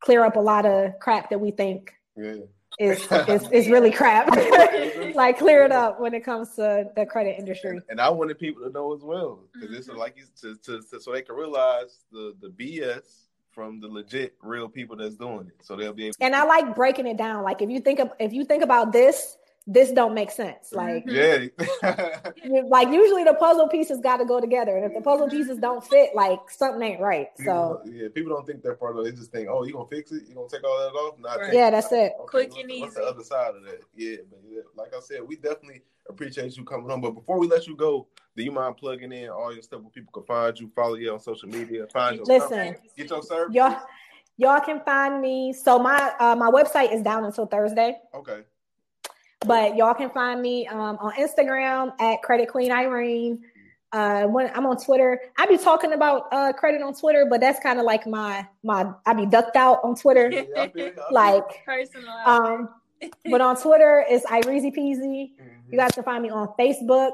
clear 0.01 0.25
up 0.25 0.35
a 0.35 0.41
lot 0.41 0.65
of 0.65 0.99
crap 0.99 1.29
that 1.29 1.39
we 1.39 1.51
think 1.51 1.93
Yeah. 2.17 2.35
is 2.77 3.07
is, 3.29 3.49
is 3.51 3.69
really 3.69 3.91
crap. 3.91 4.27
like 5.15 5.39
clear 5.39 5.63
it 5.63 5.71
up 5.71 6.01
when 6.01 6.13
it 6.13 6.25
comes 6.25 6.53
to 6.55 6.91
the 6.97 7.05
credit 7.05 7.39
industry. 7.39 7.79
And 7.87 8.01
I 8.01 8.09
wanted 8.09 8.37
people 8.39 8.63
to 8.63 8.69
know 8.71 8.93
as 8.93 9.03
well 9.03 9.39
because 9.53 9.69
this 9.69 9.85
is 9.85 9.87
mm-hmm. 9.87 9.99
like 9.99 10.17
to, 10.41 10.55
to, 10.57 10.81
to 10.81 10.99
so 10.99 11.13
they 11.13 11.21
can 11.21 11.35
realize 11.35 11.99
the 12.11 12.35
the 12.41 12.49
BS 12.49 13.26
from 13.57 13.79
the 13.79 13.87
legit 13.87 14.35
real 14.43 14.69
people 14.69 14.95
that's 14.95 15.15
doing 15.15 15.47
it. 15.47 15.65
So 15.65 15.75
they'll 15.75 15.91
be 15.91 16.05
able. 16.05 16.15
And 16.21 16.35
I 16.35 16.43
like 16.43 16.75
breaking 16.75 17.07
it 17.07 17.17
down. 17.17 17.43
Like 17.43 17.63
if 17.63 17.71
you 17.71 17.79
think 17.79 17.97
of 17.99 18.11
if 18.19 18.31
you 18.31 18.45
think 18.45 18.61
about 18.63 18.91
this, 18.93 19.35
this 19.65 19.91
don't 19.91 20.13
make 20.13 20.29
sense. 20.29 20.71
Mm-hmm. 20.71 21.09
Like 21.09 21.51
yeah. 21.81 22.61
like 22.67 22.89
usually 22.89 23.23
the 23.23 23.33
puzzle 23.33 23.67
pieces 23.67 23.99
got 23.99 24.17
to 24.17 24.25
go 24.25 24.39
together 24.39 24.77
and 24.77 24.85
if 24.85 24.93
the 24.93 25.01
puzzle 25.01 25.27
pieces 25.27 25.57
don't 25.57 25.83
fit 25.83 26.11
like 26.13 26.39
something 26.51 26.83
ain't 26.87 27.01
right 27.01 27.29
so 27.43 27.81
People- 27.83 27.99
yeah, 27.99 28.07
people 28.13 28.31
don't 28.31 28.45
think 28.45 28.61
they're 28.61 28.75
part 28.75 28.95
of 28.95 29.03
it. 29.03 29.09
They 29.09 29.17
just 29.17 29.31
think, 29.31 29.47
oh, 29.49 29.63
you 29.63 29.73
gonna 29.73 29.87
fix 29.89 30.11
it? 30.11 30.21
You 30.29 30.35
gonna 30.35 30.47
take 30.49 30.63
all 30.63 30.77
that 30.77 30.95
off? 30.95 31.19
Not 31.19 31.39
Right. 31.39 31.53
yeah 31.53 31.71
that's 31.71 31.91
it 31.91 32.13
Okay, 32.19 32.25
Quick 32.27 32.49
what's 32.51 32.61
and 32.61 32.69
the- 32.69 32.81
What's 32.81 32.93
the 32.93 33.03
other 33.03 33.23
side 33.23 33.55
of 33.55 33.63
that? 33.63 33.81
Yeah, 33.95 34.17
but 34.29 34.39
yeah, 34.47 34.61
like 34.75 34.93
I 34.95 34.99
said, 34.99 35.21
we 35.27 35.35
definitely 35.35 35.81
appreciate 36.09 36.55
you 36.57 36.63
coming 36.63 36.89
on. 36.91 37.01
But 37.01 37.11
before 37.11 37.39
we 37.39 37.47
let 37.47 37.67
you 37.67 37.75
go, 37.75 38.07
do 38.35 38.43
you 38.43 38.51
mind 38.51 38.77
plugging 38.77 39.11
in 39.11 39.29
all 39.29 39.53
your 39.53 39.61
stuff 39.61 39.81
where 39.81 39.89
people 39.89 40.11
can 40.13 40.23
find 40.23 40.59
you, 40.59 40.71
follow 40.75 40.95
you 40.95 41.11
on 41.13 41.19
social 41.19 41.49
media, 41.49 41.87
find 41.91 42.17
your 42.17 42.25
Listen. 42.25 42.75
get 42.95 43.09
your 43.09 43.23
service? 43.23 43.55
y'all 43.55 43.79
y'all 44.37 44.59
can 44.59 44.79
find 44.81 45.19
me 45.21 45.51
so 45.51 45.79
my 45.79 46.13
uh, 46.19 46.35
my 46.35 46.49
website 46.49 46.93
is 46.93 47.01
down 47.01 47.25
until 47.25 47.47
thursday 47.47 47.97
Okay. 48.13 48.41
but 49.47 49.75
y'all 49.75 49.95
can 49.95 50.11
find 50.11 50.41
me 50.41 50.67
um, 50.67 50.95
on 50.99 51.11
instagram 51.13 51.91
at 51.99 52.21
credit 52.21 52.47
queen 52.47 52.71
irene 52.71 53.39
uh 53.93 54.25
when 54.25 54.51
i'm 54.53 54.65
on 54.67 54.77
twitter 54.77 55.19
i 55.39 55.45
be 55.47 55.57
talking 55.57 55.93
about 55.93 56.27
uh 56.31 56.53
credit 56.53 56.81
on 56.83 56.93
twitter 56.93 57.25
but 57.27 57.41
that's 57.41 57.59
kind 57.61 57.79
of 57.79 57.85
like 57.85 58.05
my 58.05 58.45
my 58.63 58.91
i 59.07 59.13
be 59.13 59.25
ducked 59.25 59.55
out 59.55 59.79
on 59.83 59.95
twitter 59.95 60.29
Yeah, 60.31 60.41
I 60.55 60.67
feel 60.69 60.85
you, 60.85 60.91
I 60.91 60.95
feel 60.95 61.05
like 61.09 61.65
Personal. 61.65 62.09
um 62.27 62.69
but 63.29 63.41
on 63.41 63.55
twitter 63.61 64.05
it's 64.09 64.25
ireezy 64.25 64.71
peezy 64.75 65.29
you. 65.37 65.43
Mhm. 65.43 65.71
You 65.71 65.77
guys 65.77 65.91
can 65.91 66.03
find 66.03 66.23
me 66.23 66.29
on 66.29 66.47
Facebook, 66.59 67.11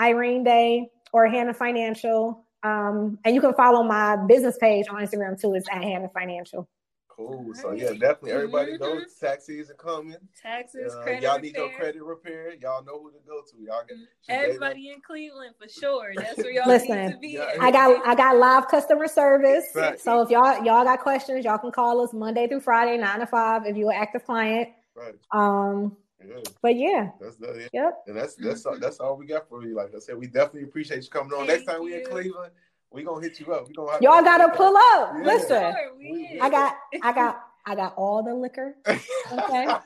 Irene 0.00 0.42
Day 0.44 0.90
or 1.12 1.26
Hannah 1.28 1.54
Financial. 1.54 2.44
Um, 2.62 3.18
and 3.24 3.34
you 3.34 3.40
can 3.40 3.54
follow 3.54 3.82
my 3.82 4.16
business 4.26 4.56
page 4.58 4.86
on 4.88 4.96
Instagram 4.96 5.40
too. 5.40 5.54
It's 5.54 5.68
at 5.70 5.82
Hannah 5.82 6.08
Financial. 6.08 6.66
Cool. 7.08 7.54
So 7.54 7.70
yeah, 7.70 7.90
definitely 7.90 8.32
everybody 8.32 8.72
Mhm. 8.72 8.80
knows 8.80 9.14
tax 9.14 9.46
season 9.46 9.76
coming. 9.76 10.16
Taxes, 10.42 10.92
Uh, 10.92 11.02
credit 11.04 11.22
y'all 11.22 11.34
repair. 11.36 11.42
need 11.42 11.56
your 11.56 11.68
credit 11.78 12.02
repair. 12.02 12.54
Y'all 12.60 12.82
know 12.82 12.98
who 12.98 13.12
to 13.12 13.18
go 13.24 13.40
to. 13.42 13.56
Y'all 13.62 13.84
get 13.86 13.96
she 13.96 13.96
gave 13.96 14.40
them- 14.40 14.44
Everybody 14.46 14.90
in 14.90 15.00
Cleveland 15.00 15.54
for 15.56 15.68
sure. 15.68 16.12
That's 16.16 16.38
where 16.38 16.50
y'all 16.50 16.66
Listen, 16.66 17.06
need 17.06 17.12
to 17.12 17.18
be. 17.18 17.28
Yeah. 17.34 17.54
I 17.60 17.70
got 17.70 18.04
I 18.04 18.16
got 18.16 18.36
live 18.38 18.66
customer 18.66 19.06
service. 19.06 19.64
Right. 19.76 20.00
So 20.00 20.22
if 20.22 20.30
y'all 20.30 20.64
y'all 20.64 20.82
got 20.82 20.98
questions, 21.00 21.44
y'all 21.44 21.58
can 21.58 21.70
call 21.70 22.00
us 22.00 22.12
Monday 22.12 22.48
through 22.48 22.60
Friday, 22.60 22.96
nine 22.98 23.20
to 23.20 23.26
five, 23.26 23.64
if 23.66 23.76
you're 23.76 23.92
an 23.92 23.96
active 24.00 24.24
client. 24.24 24.70
Right. 24.96 25.14
Um, 25.32 25.96
Yeah, 26.26 26.36
but 26.62 26.76
yeah, 26.76 27.10
that's 27.20 27.36
the 27.36 27.68
yep. 27.72 28.02
And 28.06 28.16
that's 28.16 28.34
that's 28.36 28.64
all, 28.64 28.78
that's 28.78 29.00
all 29.00 29.16
we 29.16 29.26
got 29.26 29.48
for 29.48 29.62
you. 29.62 29.74
Like 29.74 29.94
I 29.94 29.98
said, 29.98 30.16
we 30.16 30.26
definitely 30.26 30.64
appreciate 30.64 31.02
you 31.04 31.10
coming 31.10 31.32
on. 31.32 31.46
Thank 31.46 31.60
Next 31.60 31.64
time 31.64 31.82
we 31.82 31.94
in. 31.94 32.06
Cleveland, 32.06 32.52
we 32.90 33.02
gonna 33.02 33.22
hit 33.22 33.40
you 33.40 33.52
up. 33.52 33.68
We 33.68 33.74
gonna 33.74 33.98
Y'all 34.00 34.22
gotta 34.22 34.56
pull 34.56 34.76
up. 34.76 35.14
Yeah. 35.16 35.22
Listen, 35.24 35.74
Sure, 35.74 35.92
we 35.98 36.38
I 36.40 36.48
got 36.48 36.76
I 37.02 37.12
got 37.12 37.42
I 37.66 37.74
got 37.74 37.94
all 37.96 38.22
the 38.22 38.34
liquor. 38.34 38.76
Okay. 39.32 39.66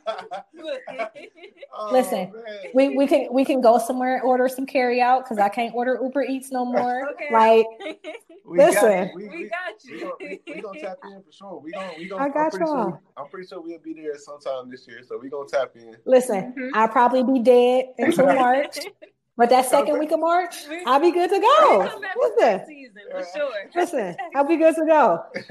Oh, 1.81 1.91
Listen, 1.93 2.33
man. 2.33 2.43
We 2.75 2.89
we 2.89 3.07
can 3.07 3.29
we 3.31 3.45
can 3.45 3.61
go 3.61 3.79
somewhere 3.79 4.17
and 4.17 4.25
order 4.25 4.49
some 4.49 4.67
carry 4.67 5.01
out 5.01 5.23
because 5.25 5.39
I 5.39 5.49
can't 5.49 5.73
order 5.75 5.99
Uber 6.03 6.25
Eats 6.25 6.51
no 6.51 6.65
more. 6.65 7.09
Okay. 7.13 7.29
Like 7.31 7.67
We 8.45 8.59
listen. 8.59 9.09
you. 9.09 9.11
We, 9.15 9.29
we 9.29 9.49
got 9.49 9.85
you. 9.85 9.95
We 9.95 10.01
gonna, 10.01 10.15
we, 10.21 10.41
we 10.55 10.61
gonna 10.63 10.81
tap 10.81 10.99
in 11.05 11.23
for 11.23 11.31
sure. 11.31 11.61
We 11.61 11.71
gonna, 11.73 11.93
we 11.99 12.09
gonna. 12.09 12.25
I 12.25 12.29
got 12.31 12.45
I'm 12.47 12.51
pretty 12.51 12.65
y'all. 12.65 12.75
Sure, 12.91 13.01
I'm 13.17 13.29
pretty 13.29 13.47
sure 13.47 13.61
we'll 13.61 13.79
be 13.79 13.93
there 13.93 14.17
sometime 14.19 14.71
this 14.71 14.89
year. 14.89 15.03
So 15.07 15.19
we 15.19 15.29
gonna 15.29 15.49
tap 15.49 15.73
in. 15.77 15.95
listen, 16.07 16.55
Mhm. 16.59 16.71
I'll 16.75 16.89
probably 16.89 17.23
be 17.23 17.39
dead 17.41 17.91
until 17.99 18.35
March, 18.35 18.79
but 19.39 19.49
that 19.51 19.65
second 19.67 19.99
week 20.01 20.11
of 20.11 20.19
March, 20.21 20.67
I'll 20.85 21.01
be 21.01 21.13
good 21.13 21.31
to 21.31 21.39
go. 21.41 21.89
come 21.89 22.03
back 22.03 22.17
Listen, 22.21 22.67
season 22.67 23.03
for 23.11 23.25
sure. 23.35 23.71
listen, 23.75 24.17
I'll 24.35 24.45
be 24.45 24.57
good 24.57 24.75
to 24.75 24.85
go. 24.85 25.25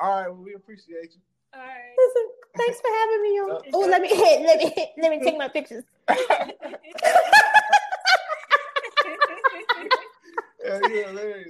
All 0.00 0.22
right, 0.22 0.28
well, 0.30 0.34
we 0.42 0.54
appreciate 0.54 1.12
you. 1.12 1.20
All 1.52 1.60
right. 1.60 1.92
Listen, 1.98 2.30
thanks 2.56 2.80
for 2.80 2.88
having 2.88 3.22
me 3.22 3.28
on. 3.40 3.50
Uh, 3.50 3.60
Oh, 3.74 3.80
let 3.80 4.00
me 4.00 4.08
hit, 4.08 4.42
let 4.42 4.58
me 4.58 4.70
hit, 4.74 4.88
let 4.96 5.10
me 5.10 5.20
take 5.20 5.36
my 5.36 5.48
pictures. 5.48 5.84
Yeah, 10.64 10.78
yeah. 10.88 11.42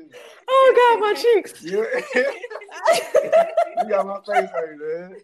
Oh 0.49 0.75
God, 0.75 1.01
my 1.01 1.13
cheeks. 1.15 1.63
You, 2.91 3.85
you 3.85 3.89
got 3.89 4.07
my 4.07 4.19
face 4.35 4.51
hurt, 4.51 4.79
man. 4.79 5.17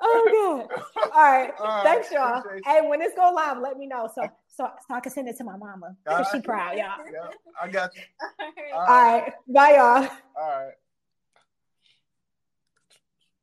Oh 0.00 0.66
God. 0.68 0.82
All 1.14 1.22
right. 1.22 1.50
All 1.58 1.66
right, 1.66 1.82
Thanks, 1.84 2.10
y'all. 2.12 2.38
appreciate. 2.38 2.66
Hey, 2.66 2.80
when 2.86 3.00
it's 3.00 3.14
go 3.14 3.32
live, 3.34 3.58
let 3.58 3.76
me 3.76 3.86
know 3.86 4.08
so 4.14 4.22
so 4.48 4.68
so 4.86 4.94
I 4.94 5.00
can 5.00 5.12
send 5.12 5.28
it 5.28 5.36
to 5.38 5.44
my 5.44 5.56
mama 5.56 5.96
because 6.04 6.28
she 6.32 6.40
proud, 6.40 6.76
y'all. 6.76 6.98
Yeah, 7.12 7.30
I 7.60 7.68
got 7.68 7.94
you. 7.96 8.02
All 8.74 8.80
All 8.80 8.86
right. 8.86 9.32
Bye, 9.48 9.70
y'all. 9.70 10.08
All 10.38 10.64
right. 10.64 10.72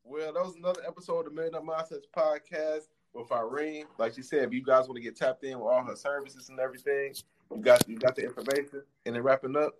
Well, 0.05 0.33
that 0.33 0.43
was 0.43 0.55
another 0.55 0.81
episode 0.87 1.19
of 1.19 1.25
the 1.25 1.31
Million 1.31 1.53
Dollar 1.53 1.65
Mindsets 1.65 2.03
podcast 2.15 2.87
with 3.13 3.31
Irene. 3.31 3.85
Like 3.97 4.13
she 4.13 4.21
said, 4.21 4.43
if 4.43 4.53
you 4.53 4.63
guys 4.63 4.87
want 4.87 4.97
to 4.97 5.01
get 5.01 5.15
tapped 5.15 5.43
in 5.43 5.59
with 5.59 5.67
all 5.67 5.83
her 5.83 5.95
services 5.95 6.49
and 6.49 6.59
everything, 6.59 7.15
you 7.53 7.61
got 7.61 7.87
you 7.87 7.97
got 7.97 8.15
the 8.15 8.25
information. 8.25 8.83
And 9.05 9.15
then 9.15 9.23
wrapping 9.23 9.55
up, 9.55 9.73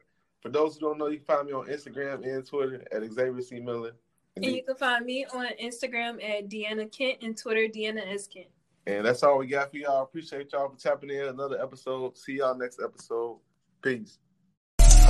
for 0.43 0.49
those 0.49 0.75
who 0.75 0.81
don't 0.81 0.97
know, 0.97 1.07
you 1.07 1.17
can 1.17 1.25
find 1.25 1.47
me 1.47 1.53
on 1.53 1.67
Instagram 1.67 2.27
and 2.27 2.45
Twitter 2.45 2.83
at 2.91 3.01
Xavier 3.01 3.41
C. 3.41 3.61
Miller. 3.61 3.93
And 4.35 4.45
you 4.45 4.61
can 4.61 4.75
find 4.75 5.05
me 5.05 5.25
on 5.33 5.47
Instagram 5.61 6.21
at 6.21 6.49
Deanna 6.49 6.91
Kent 6.91 7.19
and 7.21 7.37
Twitter 7.37 7.61
Deanna 7.61 8.05
S 8.13 8.27
Kent. 8.27 8.47
And 8.85 9.05
that's 9.05 9.23
all 9.23 9.37
we 9.37 9.47
got 9.47 9.71
for 9.71 9.77
y'all. 9.77 10.03
Appreciate 10.03 10.51
y'all 10.51 10.67
for 10.69 10.77
tapping 10.77 11.11
in. 11.11 11.27
Another 11.27 11.61
episode. 11.61 12.17
See 12.17 12.39
y'all 12.39 12.57
next 12.57 12.81
episode. 12.83 13.37
Peace. 13.81 14.17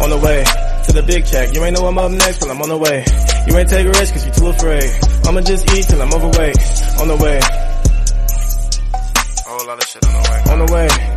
On 0.03 0.11
the 0.11 0.17
way 0.17 0.43
to 0.85 0.91
the 0.91 1.01
big 1.01 1.25
check. 1.25 1.55
You 1.55 1.63
ain't 1.63 1.79
know 1.79 1.87
I'm 1.87 1.97
up 1.97 2.11
next, 2.11 2.39
but 2.39 2.51
I'm 2.51 2.61
on 2.61 2.69
the 2.69 2.77
way. 2.77 3.03
You 3.47 3.57
ain't 3.57 3.69
take 3.69 3.87
a 3.87 3.89
risk 3.89 4.13
cause 4.13 4.27
you 4.27 4.33
too 4.33 4.47
afraid. 4.47 4.83
I'ma 5.25 5.41
just 5.41 5.67
eat 5.73 5.85
till 5.85 6.01
I'm 6.01 6.13
overweight. 6.13 6.57
On 7.01 7.07
the 7.07 7.17
way. 7.17 7.39
A 7.39 9.49
Whole 9.49 9.65
lot 9.65 9.81
of 9.81 9.87
shit 9.87 10.05
on 10.05 10.13
the 10.13 10.21
way. 10.29 10.43
On 10.53 10.59
the 10.65 10.73
way. 10.73 11.12